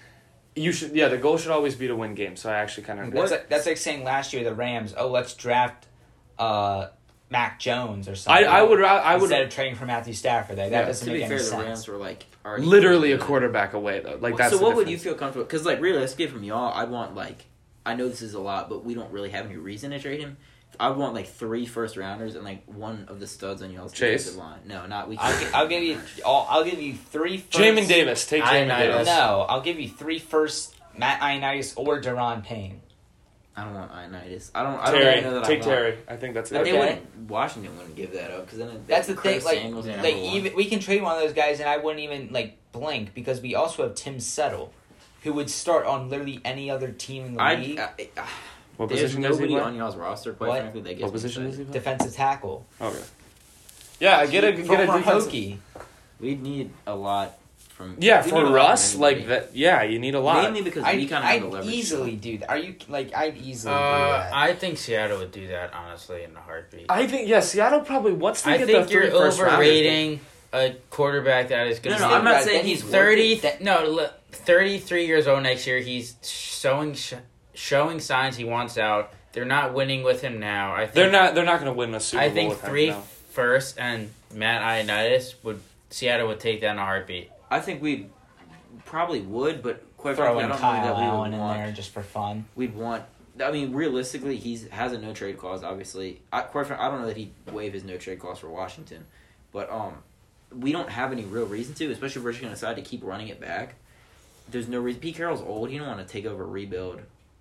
you 0.57 0.72
should. 0.72 0.95
Yeah, 0.97 1.09
the 1.09 1.18
goal 1.18 1.36
should 1.36 1.51
always 1.53 1.74
be 1.74 1.86
to 1.88 1.95
win 1.97 2.14
games. 2.14 2.41
So 2.41 2.51
I 2.51 2.55
actually 2.55 2.84
kind 2.84 3.01
of. 3.01 3.12
That's 3.12 3.30
like, 3.30 3.49
that's 3.49 3.66
like 3.66 3.76
saying 3.76 4.03
last 4.05 4.32
year 4.32 4.43
the 4.45 4.55
Rams. 4.55 4.95
Oh, 4.97 5.09
let's 5.09 5.34
draft 5.34 5.86
uh, 6.38 6.86
Mac 7.31 7.61
Jones 7.61 8.09
or 8.09 8.16
something. 8.16 8.45
I 8.45 8.59
I 8.59 8.62
would 8.62 8.78
ra- 8.81 8.97
I 8.99 9.14
would 9.14 9.22
instead 9.22 9.43
of 9.43 9.51
trading 9.51 9.76
for 9.76 9.87
Matthew 9.87 10.14
Stafford. 10.14 10.59
Like, 10.59 10.70
that 10.70 10.81
Yeah. 10.81 10.87
doesn't 10.87 11.07
To 11.07 11.12
be 11.12 11.20
make 11.20 11.28
fair, 11.28 11.37
any 11.39 11.45
the 11.45 11.51
sense. 11.51 11.62
Rams 11.64 11.89
were 11.89 11.97
like 11.97 12.26
literally 12.59 13.12
a 13.12 13.18
quarterback 13.18 13.72
away 13.72 14.01
though. 14.01 14.11
Like 14.12 14.20
Well, 14.22 14.37
that's 14.37 14.51
so 14.53 14.59
the 14.59 14.64
what 14.64 14.76
would 14.76 14.89
you 14.91 14.99
feel 14.99 15.14
comfortable? 15.14 15.45
Because 15.45 15.64
like 15.64 15.81
really 15.81 15.93
realistically, 15.95 16.26
from 16.26 16.43
y'all, 16.45 16.72
I'd 16.74 16.91
want 16.91 17.14
like 17.14 17.47
I 17.87 17.95
know 17.95 18.09
this 18.09 18.20
is 18.22 18.35
a 18.35 18.41
lot, 18.41 18.68
but 18.68 18.85
we 18.85 18.95
don't 18.95 19.11
really 19.12 19.31
have 19.31 19.47
any 19.47 19.57
reason 19.57 19.93
to 19.93 19.99
trade 20.01 20.20
him. 20.20 20.37
I 20.78 20.91
want 20.91 21.14
like 21.14 21.28
three 21.28 21.66
first 21.66 21.97
rounders 21.97 22.35
and 22.37 22.45
like 22.45 22.62
one 22.66 23.05
of 23.09 23.20
the 23.20 23.26
studs 23.26 23.61
on 23.62 23.70
y'all's 23.70 23.93
Chase? 23.93 24.24
defensive 24.24 24.37
line. 24.37 24.61
No, 24.66 24.87
not 24.87 25.09
we. 25.09 25.16
I'll, 25.18 25.39
gi- 25.39 25.53
I'll 25.53 25.68
give 25.68 25.83
you. 25.83 26.01
I'll, 26.24 26.47
I'll 26.49 26.64
give 26.64 26.81
you 26.81 26.95
three. 26.95 27.39
First, 27.39 27.53
Jamin 27.59 27.87
Davis, 27.87 28.26
take 28.26 28.43
I 28.45 28.61
Jamin 28.62 28.68
know 28.68 28.78
Davis. 28.78 29.07
No, 29.07 29.47
I'll 29.49 29.61
give 29.61 29.78
you 29.78 29.89
three 29.89 30.18
first. 30.18 30.74
Matt 30.97 31.20
Ioannidis 31.20 31.74
or 31.76 32.01
Daron 32.01 32.43
Payne. 32.45 32.81
I 33.61 33.65
don't 33.65 33.75
want 33.75 33.93
Ioannidis. 33.93 34.51
I 34.55 34.63
don't. 34.63 34.79
I 34.81 34.91
don't 34.91 35.01
Terry, 35.01 35.21
know 35.21 35.35
that 35.35 35.45
take 35.45 35.63
I 35.63 35.67
want. 35.67 35.79
Terry. 35.79 35.99
I 36.09 36.17
think 36.17 36.35
that's 36.35 36.51
But 36.51 36.61
it. 36.63 36.65
they 36.65 36.71
Okay. 36.73 36.79
wouldn't. 36.81 37.29
Washington 37.31 37.77
wouldn't 37.77 37.95
give 37.97 38.13
that 38.15 38.31
up 38.31 38.47
because 38.47 38.59
then 38.59 38.69
it- 38.69 38.87
That's 38.89 39.07
the 39.09 39.15
Curtis 39.15 39.45
thing. 39.45 39.75
Like, 39.75 39.87
like 40.03 40.15
one. 40.15 40.25
even 40.25 40.55
we 40.57 40.65
can 40.65 40.81
trade 40.81 41.03
one 41.03 41.15
of 41.17 41.21
those 41.23 41.33
guys, 41.35 41.61
and 41.61 41.69
I 41.69 41.77
wouldn't 41.77 42.03
even 42.03 42.29
like 42.33 42.57
blink 42.73 43.13
because 43.15 43.41
we 43.41 43.55
also 43.55 43.83
have 43.83 43.95
Tim 43.95 44.19
Settle, 44.21 44.73
who 45.25 45.33
would 45.35 45.51
start 45.51 45.85
on 45.87 46.09
literally 46.09 46.41
any 46.45 46.71
other 46.71 46.91
team 46.91 47.27
in 47.27 47.35
the 47.35 47.43
I, 47.43 47.55
league. 47.57 47.79
I, 47.79 47.91
I, 48.17 48.27
What 48.79 48.89
there's 48.89 49.03
position 49.03 49.23
does 49.23 49.37
he 49.37 49.45
nobody 49.45 49.55
play? 49.55 49.63
on 49.63 49.77
y'all's 49.77 49.97
roster, 49.97 50.33
quite 50.33 50.49
What? 50.49 50.61
frankly, 50.61 50.81
that 50.83 50.91
gets 50.95 51.03
What 51.03 51.13
position 51.13 51.45
does 51.45 51.59
he 51.59 51.65
play? 51.65 51.73
defensive 51.75 52.15
tackle. 52.15 52.67
Okay. 52.81 52.99
Yeah, 54.01 54.19
I 54.19 54.27
get 54.27 54.45
a 54.45 54.53
get 54.53 54.61
a 54.81 54.87
Former 54.87 54.99
defensive. 54.99 55.31
Hokie. 55.33 55.59
We 56.19 56.35
need 56.35 56.71
a 56.87 56.95
lot 56.95 57.37
from. 57.81 57.97
Yeah, 57.99 58.22
for 58.22 58.45
need 58.45 58.53
Russ, 58.53 58.93
from 58.93 59.01
like 59.01 59.26
that. 59.28 59.57
Yeah, 59.57 59.83
you 59.83 59.99
need 59.99 60.14
a 60.14 60.20
lot. 60.20 60.43
Mainly 60.45 60.62
because 60.62 60.85
I'd, 60.85 60.97
we 60.99 61.07
kind 61.07 61.24
of 61.24 61.31
have 61.31 61.41
the 61.41 61.47
I'd 61.47 61.53
leverage. 61.53 61.74
easily 61.74 62.16
do 62.16 62.39
that. 62.39 62.51
Are 62.51 62.59
you 62.59 62.74
like 62.89 63.14
I'd 63.16 63.37
easily 63.39 63.72
do 63.74 63.78
Uh, 63.81 64.18
that. 64.22 64.35
I 64.35 64.55
think 64.55 64.78
Seattle 64.78 65.18
would 65.18 65.33
do 65.33 65.49
that 65.49 65.72
honestly 65.74 66.22
in 66.24 66.37
a 66.37 66.41
heartbeat. 66.41 66.87
I 66.89 67.07
think 67.07 67.28
yeah, 67.28 67.41
Seattle 67.41 67.81
probably 67.81 68.12
once 68.12 68.43
they 68.43 68.53
I 68.53 68.59
get 68.59 68.66
think 68.66 68.87
the 68.87 68.93
you're 68.93 69.03
three 69.05 69.11
first 69.11 69.41
rounders, 69.41 69.55
overrating 69.55 70.20
a 70.53 70.74
quarterback 70.91 71.49
that 71.49 71.66
is 71.68 71.78
going 71.78 71.93
No, 71.95 71.99
to 71.99 72.03
no, 72.05 72.09
be 72.11 72.14
I'm 72.16 72.24
not 72.24 72.43
saying 72.43 72.59
then 72.59 72.66
he's 72.66 72.83
he's 72.83 72.91
thirty. 72.91 73.35
That- 73.37 73.61
no, 73.62 73.85
look, 73.87 74.12
thirty-three 74.33 75.07
years 75.07 75.26
old 75.26 75.43
next 75.43 75.66
year. 75.66 75.78
He's 75.81 76.16
showing 76.22 76.95
sh- 76.95 77.14
showing 77.55 78.01
signs 78.01 78.37
he 78.37 78.45
wants 78.45 78.76
out. 78.78 79.12
They're 79.33 79.45
not 79.45 79.74
winning 79.74 80.03
with 80.03 80.22
him 80.22 80.41
now. 80.41 80.74
I 80.74 80.81
think 80.87 80.95
They're 80.95 81.11
not. 81.12 81.35
They're 81.35 81.45
not 81.45 81.61
going 81.61 81.72
to 81.72 81.78
win 81.78 81.95
a 81.95 82.01
Super 82.01 82.22
I 82.22 82.26
Bowl. 82.28 82.35
think 82.35 82.51
with 82.51 82.62
him, 82.62 82.70
three 82.70 82.89
no. 82.91 83.01
first 83.31 83.78
and 83.78 84.11
Matt 84.35 84.61
Ioannidis 84.62 85.35
would 85.45 85.61
Seattle 85.91 86.26
would 86.28 86.41
take 86.41 86.61
that 86.62 86.72
in 86.72 86.78
a 86.78 86.85
heartbeat. 86.85 87.31
I 87.51 87.61
think 87.61 87.83
we 87.83 88.07
probably 88.85 89.21
would, 89.21 89.63
but 89.63 89.83
quite 89.97 90.17
Throw 90.17 90.27
frankly, 90.27 90.45
I 90.45 90.49
don't 90.49 90.51
know 90.51 90.55
that 90.57 90.61
Kyle 90.61 90.97
we 90.97 91.03
Allen 91.03 91.21
would 91.31 91.35
in 91.35 91.41
want. 91.41 91.59
there 91.59 91.73
just 91.73 91.91
for 91.91 92.03
fun. 92.03 92.47
We'd 92.55 92.75
want. 92.75 93.05
I 93.43 93.51
mean, 93.53 93.73
realistically, 93.73 94.37
he's 94.37 94.69
has 94.69 94.93
a 94.93 94.99
no 94.99 95.13
trade 95.15 95.39
clause. 95.39 95.63
Obviously, 95.63 96.21
I, 96.33 96.43
quite 96.43 96.67
frankly, 96.67 96.85
I 96.85 96.91
don't 96.91 97.01
know 97.01 97.07
that 97.07 97.17
he'd 97.17 97.33
waive 97.51 97.73
his 97.73 97.85
no 97.85 97.97
trade 97.97 98.19
clause 98.19 98.39
for 98.39 98.49
Washington, 98.49 99.07
but 99.53 99.71
um, 99.71 99.95
we 100.57 100.73
don't 100.73 100.89
have 100.91 101.13
any 101.13 101.25
real 101.25 101.47
reason 101.47 101.75
to, 101.75 101.91
especially 101.91 102.21
if 102.21 102.25
we're 102.25 102.33
just 102.33 102.43
going 102.43 102.53
to 102.53 102.57
decide 102.57 102.77
to 102.77 102.83
keep 102.83 103.03
running 103.03 103.29
it 103.29 103.41
back. 103.41 103.75
There's 104.51 104.69
no 104.69 104.81
reason. 104.81 105.01
Pete 105.01 105.17
Carroll's 105.17 105.43
old. 105.43 105.71
He 105.71 105.79
don't 105.79 105.87
want 105.87 106.07
to 106.07 106.13
take 106.13 106.27
over 106.27 106.43
a 106.43 106.47
rebuild, 106.47 107.01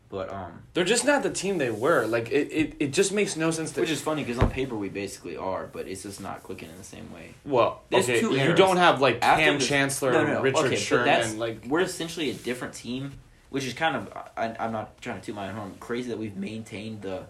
but 0.10 0.32
um, 0.34 0.64
They're 0.74 0.84
just 0.84 1.06
not 1.06 1.22
the 1.24 1.30
team 1.30 1.58
they 1.60 1.70
were. 1.72 2.06
Like 2.08 2.32
it, 2.32 2.52
it, 2.52 2.76
it 2.80 2.94
just 2.94 3.12
makes 3.14 3.36
no 3.38 3.52
sense 3.52 3.72
to. 3.74 3.82
which 3.82 3.90
is 3.92 4.02
funny 4.02 4.24
because 4.24 4.40
on 4.40 4.50
paper 4.50 4.76
we 4.76 4.90
basically 4.90 5.38
are, 5.38 5.68
but 5.68 5.88
it's 5.88 6.04
just 6.04 6.20
not 6.22 6.42
clicking 6.44 6.70
in 6.70 6.78
the 6.78 6.84
same 6.84 7.12
way. 7.14 7.36
well, 7.46 7.82
There's 7.90 8.06
okay, 8.10 8.20
two 8.20 8.32
you 8.32 8.38
eras. 8.42 8.58
don't 8.58 8.78
have 8.78 9.02
like 9.02 9.20
After 9.22 9.44
Cam 9.44 9.60
the- 9.60 9.66
Chancellor, 9.66 10.12
No, 10.12 10.26
no, 10.26 10.42
Richard 10.42 10.60
okay, 10.60 10.70
but 10.70 10.80
Sherman, 10.80 11.06
that's- 11.06 11.36
like 11.36 11.66
we're 11.68 11.82
essentially 11.82 12.30
a 12.32 12.34
different 12.34 12.74
team, 12.74 13.14
which 13.50 13.66
is 13.66 13.74
kind 13.74 13.96
of 13.96 14.12
I, 14.36 14.56
I'm 14.60 14.72
not 14.72 15.00
trying 15.02 15.20
to 15.20 15.26
toot 15.26 15.36
my 15.36 15.48
own 15.50 15.56
horn. 15.56 15.76
Crazy 15.80 16.10
that 16.10 16.18
we've 16.18 16.36
maintained 16.36 17.02
the 17.04 17.24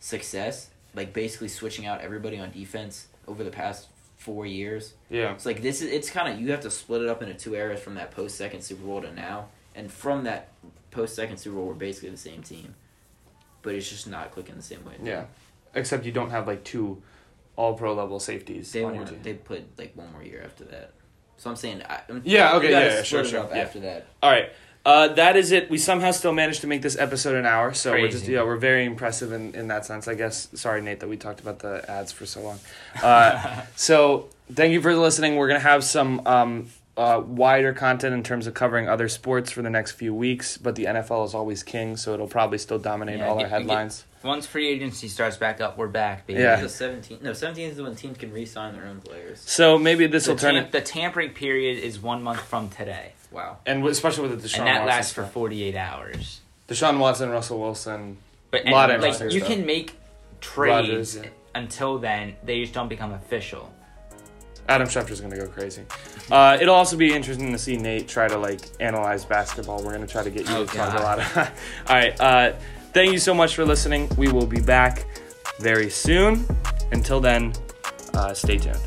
success, 0.00 0.70
like 0.94 1.12
basically 1.12 1.48
switching 1.48 1.86
out 1.86 2.00
everybody 2.00 2.38
on 2.38 2.50
defense 2.50 3.08
over 3.28 3.44
the 3.44 3.50
past 3.50 3.88
four 4.16 4.46
years. 4.46 4.94
yeah. 5.10 5.32
It's 5.32 5.44
like 5.46 5.62
this 5.62 5.82
is 5.82 5.90
it's 5.90 6.08
kind 6.10 6.32
of 6.32 6.40
you 6.40 6.50
have 6.52 6.60
to 6.60 6.70
split 6.70 7.02
it 7.02 7.08
up 7.08 7.22
into 7.22 7.34
two 7.34 7.54
eras 7.54 7.80
from 7.80 7.94
that 7.96 8.10
post 8.12 8.36
second 8.36 8.62
Super 8.62 8.84
Bowl 8.84 9.02
to 9.02 9.12
now, 9.12 9.46
and 9.74 9.90
from 9.90 10.24
that 10.24 10.48
post 10.90 11.14
second 11.14 11.38
Super 11.38 11.56
Bowl 11.56 11.66
we're 11.66 11.74
basically 11.74 12.10
the 12.10 12.16
same 12.16 12.42
team, 12.42 12.74
but 13.62 13.74
it's 13.74 13.88
just 13.88 14.08
not 14.08 14.30
clicking 14.32 14.56
the 14.56 14.62
same 14.62 14.84
way. 14.84 14.94
Yeah, 15.02 15.24
except 15.74 16.04
you 16.04 16.12
don't 16.12 16.30
have 16.30 16.46
like 16.46 16.64
two 16.64 17.02
All 17.56 17.74
Pro 17.74 17.94
level 17.94 18.20
safeties 18.20 18.72
They 18.72 18.80
team. 18.80 19.06
they 19.22 19.34
put 19.34 19.78
like 19.78 19.92
one 19.96 20.12
more 20.12 20.22
year 20.22 20.42
after 20.44 20.64
that. 20.64 20.92
So 21.36 21.50
I'm 21.50 21.56
saying, 21.56 21.82
I, 21.88 22.00
I'm, 22.08 22.22
Yeah, 22.24 22.54
okay, 22.56 22.70
yeah, 22.70 22.80
yeah, 22.96 23.02
sure, 23.02 23.24
sure, 23.24 23.48
yeah. 23.50 23.62
After 23.62 23.80
that, 23.80 24.06
All 24.22 24.30
right. 24.30 24.52
Uh, 24.84 25.08
that 25.08 25.36
is 25.36 25.52
it. 25.52 25.70
We 25.70 25.78
somehow 25.78 26.10
still 26.10 26.32
managed 26.32 26.62
to 26.62 26.66
make 26.66 26.82
this 26.82 26.98
episode 26.98 27.36
an 27.36 27.46
hour, 27.46 27.72
so 27.72 27.92
we're 27.92 28.08
just 28.08 28.26
yeah 28.26 28.42
we're 28.42 28.56
very 28.56 28.84
impressive 28.84 29.30
in, 29.30 29.54
in 29.54 29.68
that 29.68 29.86
sense. 29.86 30.08
I 30.08 30.14
guess. 30.14 30.48
Sorry, 30.54 30.82
Nate, 30.82 30.98
that 31.00 31.08
we 31.08 31.16
talked 31.16 31.40
about 31.40 31.60
the 31.60 31.88
ads 31.88 32.10
for 32.10 32.26
so 32.26 32.42
long. 32.42 32.58
Uh, 33.02 33.62
so 33.76 34.28
thank 34.52 34.72
you 34.72 34.80
for 34.82 34.94
listening. 34.96 35.36
We're 35.36 35.46
gonna 35.46 35.60
have 35.60 35.84
some 35.84 36.26
um, 36.26 36.68
uh, 36.96 37.22
wider 37.24 37.72
content 37.72 38.14
in 38.14 38.22
terms 38.22 38.46
of 38.46 38.54
covering 38.54 38.88
other 38.88 39.08
sports 39.08 39.50
for 39.50 39.62
the 39.62 39.70
next 39.70 39.92
few 39.92 40.14
weeks, 40.14 40.58
but 40.58 40.74
the 40.76 40.84
NFL 40.84 41.24
is 41.26 41.34
always 41.34 41.62
king, 41.62 41.96
so 41.96 42.12
it'll 42.14 42.26
probably 42.28 42.58
still 42.58 42.78
dominate 42.78 43.18
Yeah, 43.18 43.28
all 43.28 43.36
get- 43.38 43.44
our 43.44 43.48
get- 43.50 43.58
headlines. 43.60 44.04
Once 44.22 44.46
free 44.46 44.68
agency 44.68 45.08
starts 45.08 45.36
back 45.36 45.60
up, 45.60 45.76
we're 45.76 45.88
back, 45.88 46.26
baby. 46.28 46.40
Yeah. 46.40 46.54
the 46.60 46.68
17 46.68 47.18
no 47.22 47.32
17 47.32 47.70
is 47.70 47.80
when 47.82 47.96
teams 47.96 48.16
can 48.18 48.32
re-sign 48.32 48.72
their 48.72 48.84
own 48.86 49.00
players. 49.00 49.40
So 49.40 49.78
maybe 49.78 50.06
this 50.06 50.28
will 50.28 50.36
turn 50.36 50.54
tam- 50.54 50.64
it, 50.66 50.70
the 50.72 50.80
tampering 50.80 51.30
period 51.30 51.82
is 51.82 51.98
one 51.98 52.22
month 52.22 52.38
from 52.40 52.68
today, 52.68 53.14
Wow. 53.32 53.56
and 53.66 53.84
especially 53.84 54.28
with 54.28 54.40
the 54.40 54.48
Deshaun 54.48 54.58
and 54.60 54.66
that 54.68 54.72
Watson 54.82 54.86
lasts 54.86 55.12
for 55.12 55.24
48 55.24 55.74
hours. 55.74 56.40
Deshaun 56.68 56.98
Watson, 56.98 57.30
Russell 57.30 57.58
Wilson. 57.58 58.18
But 58.52 58.66
Lot 58.66 58.92
and, 58.92 59.02
like 59.02 59.18
you 59.20 59.30
stuff. 59.40 59.48
can 59.48 59.66
make 59.66 59.94
trades 60.40 60.88
Rodgers, 60.88 61.16
yeah. 61.16 61.22
until 61.56 61.98
then; 61.98 62.36
they 62.44 62.60
just 62.60 62.74
don't 62.74 62.88
become 62.88 63.12
official. 63.12 63.72
Adam 64.68 64.86
Schefter's 64.88 65.20
gonna 65.20 65.36
go 65.36 65.46
crazy. 65.48 65.82
Uh, 66.30 66.56
it'll 66.60 66.74
also 66.74 66.96
be 66.96 67.12
interesting 67.12 67.50
to 67.52 67.58
see 67.58 67.76
Nate 67.76 68.08
try 68.08 68.28
to 68.28 68.38
like 68.38 68.60
analyze 68.80 69.24
basketball. 69.24 69.82
We're 69.82 69.92
gonna 69.92 70.06
try 70.06 70.22
to 70.22 70.30
get 70.30 70.48
you 70.48 70.54
Oh, 70.56 70.66
to 70.66 70.76
talk 70.76 70.98
a 70.98 71.02
lot. 71.02 71.18
Of, 71.18 71.36
all 71.88 71.96
right. 71.96 72.20
Uh, 72.20 72.52
thank 72.92 73.12
you 73.12 73.18
so 73.18 73.34
much 73.34 73.54
for 73.54 73.64
listening. 73.64 74.08
We 74.16 74.28
will 74.30 74.46
be 74.46 74.60
back 74.60 75.06
very 75.58 75.90
soon. 75.90 76.46
Until 76.92 77.20
then, 77.20 77.52
Uh, 78.14 78.34
stay 78.34 78.58
tuned. 78.58 78.78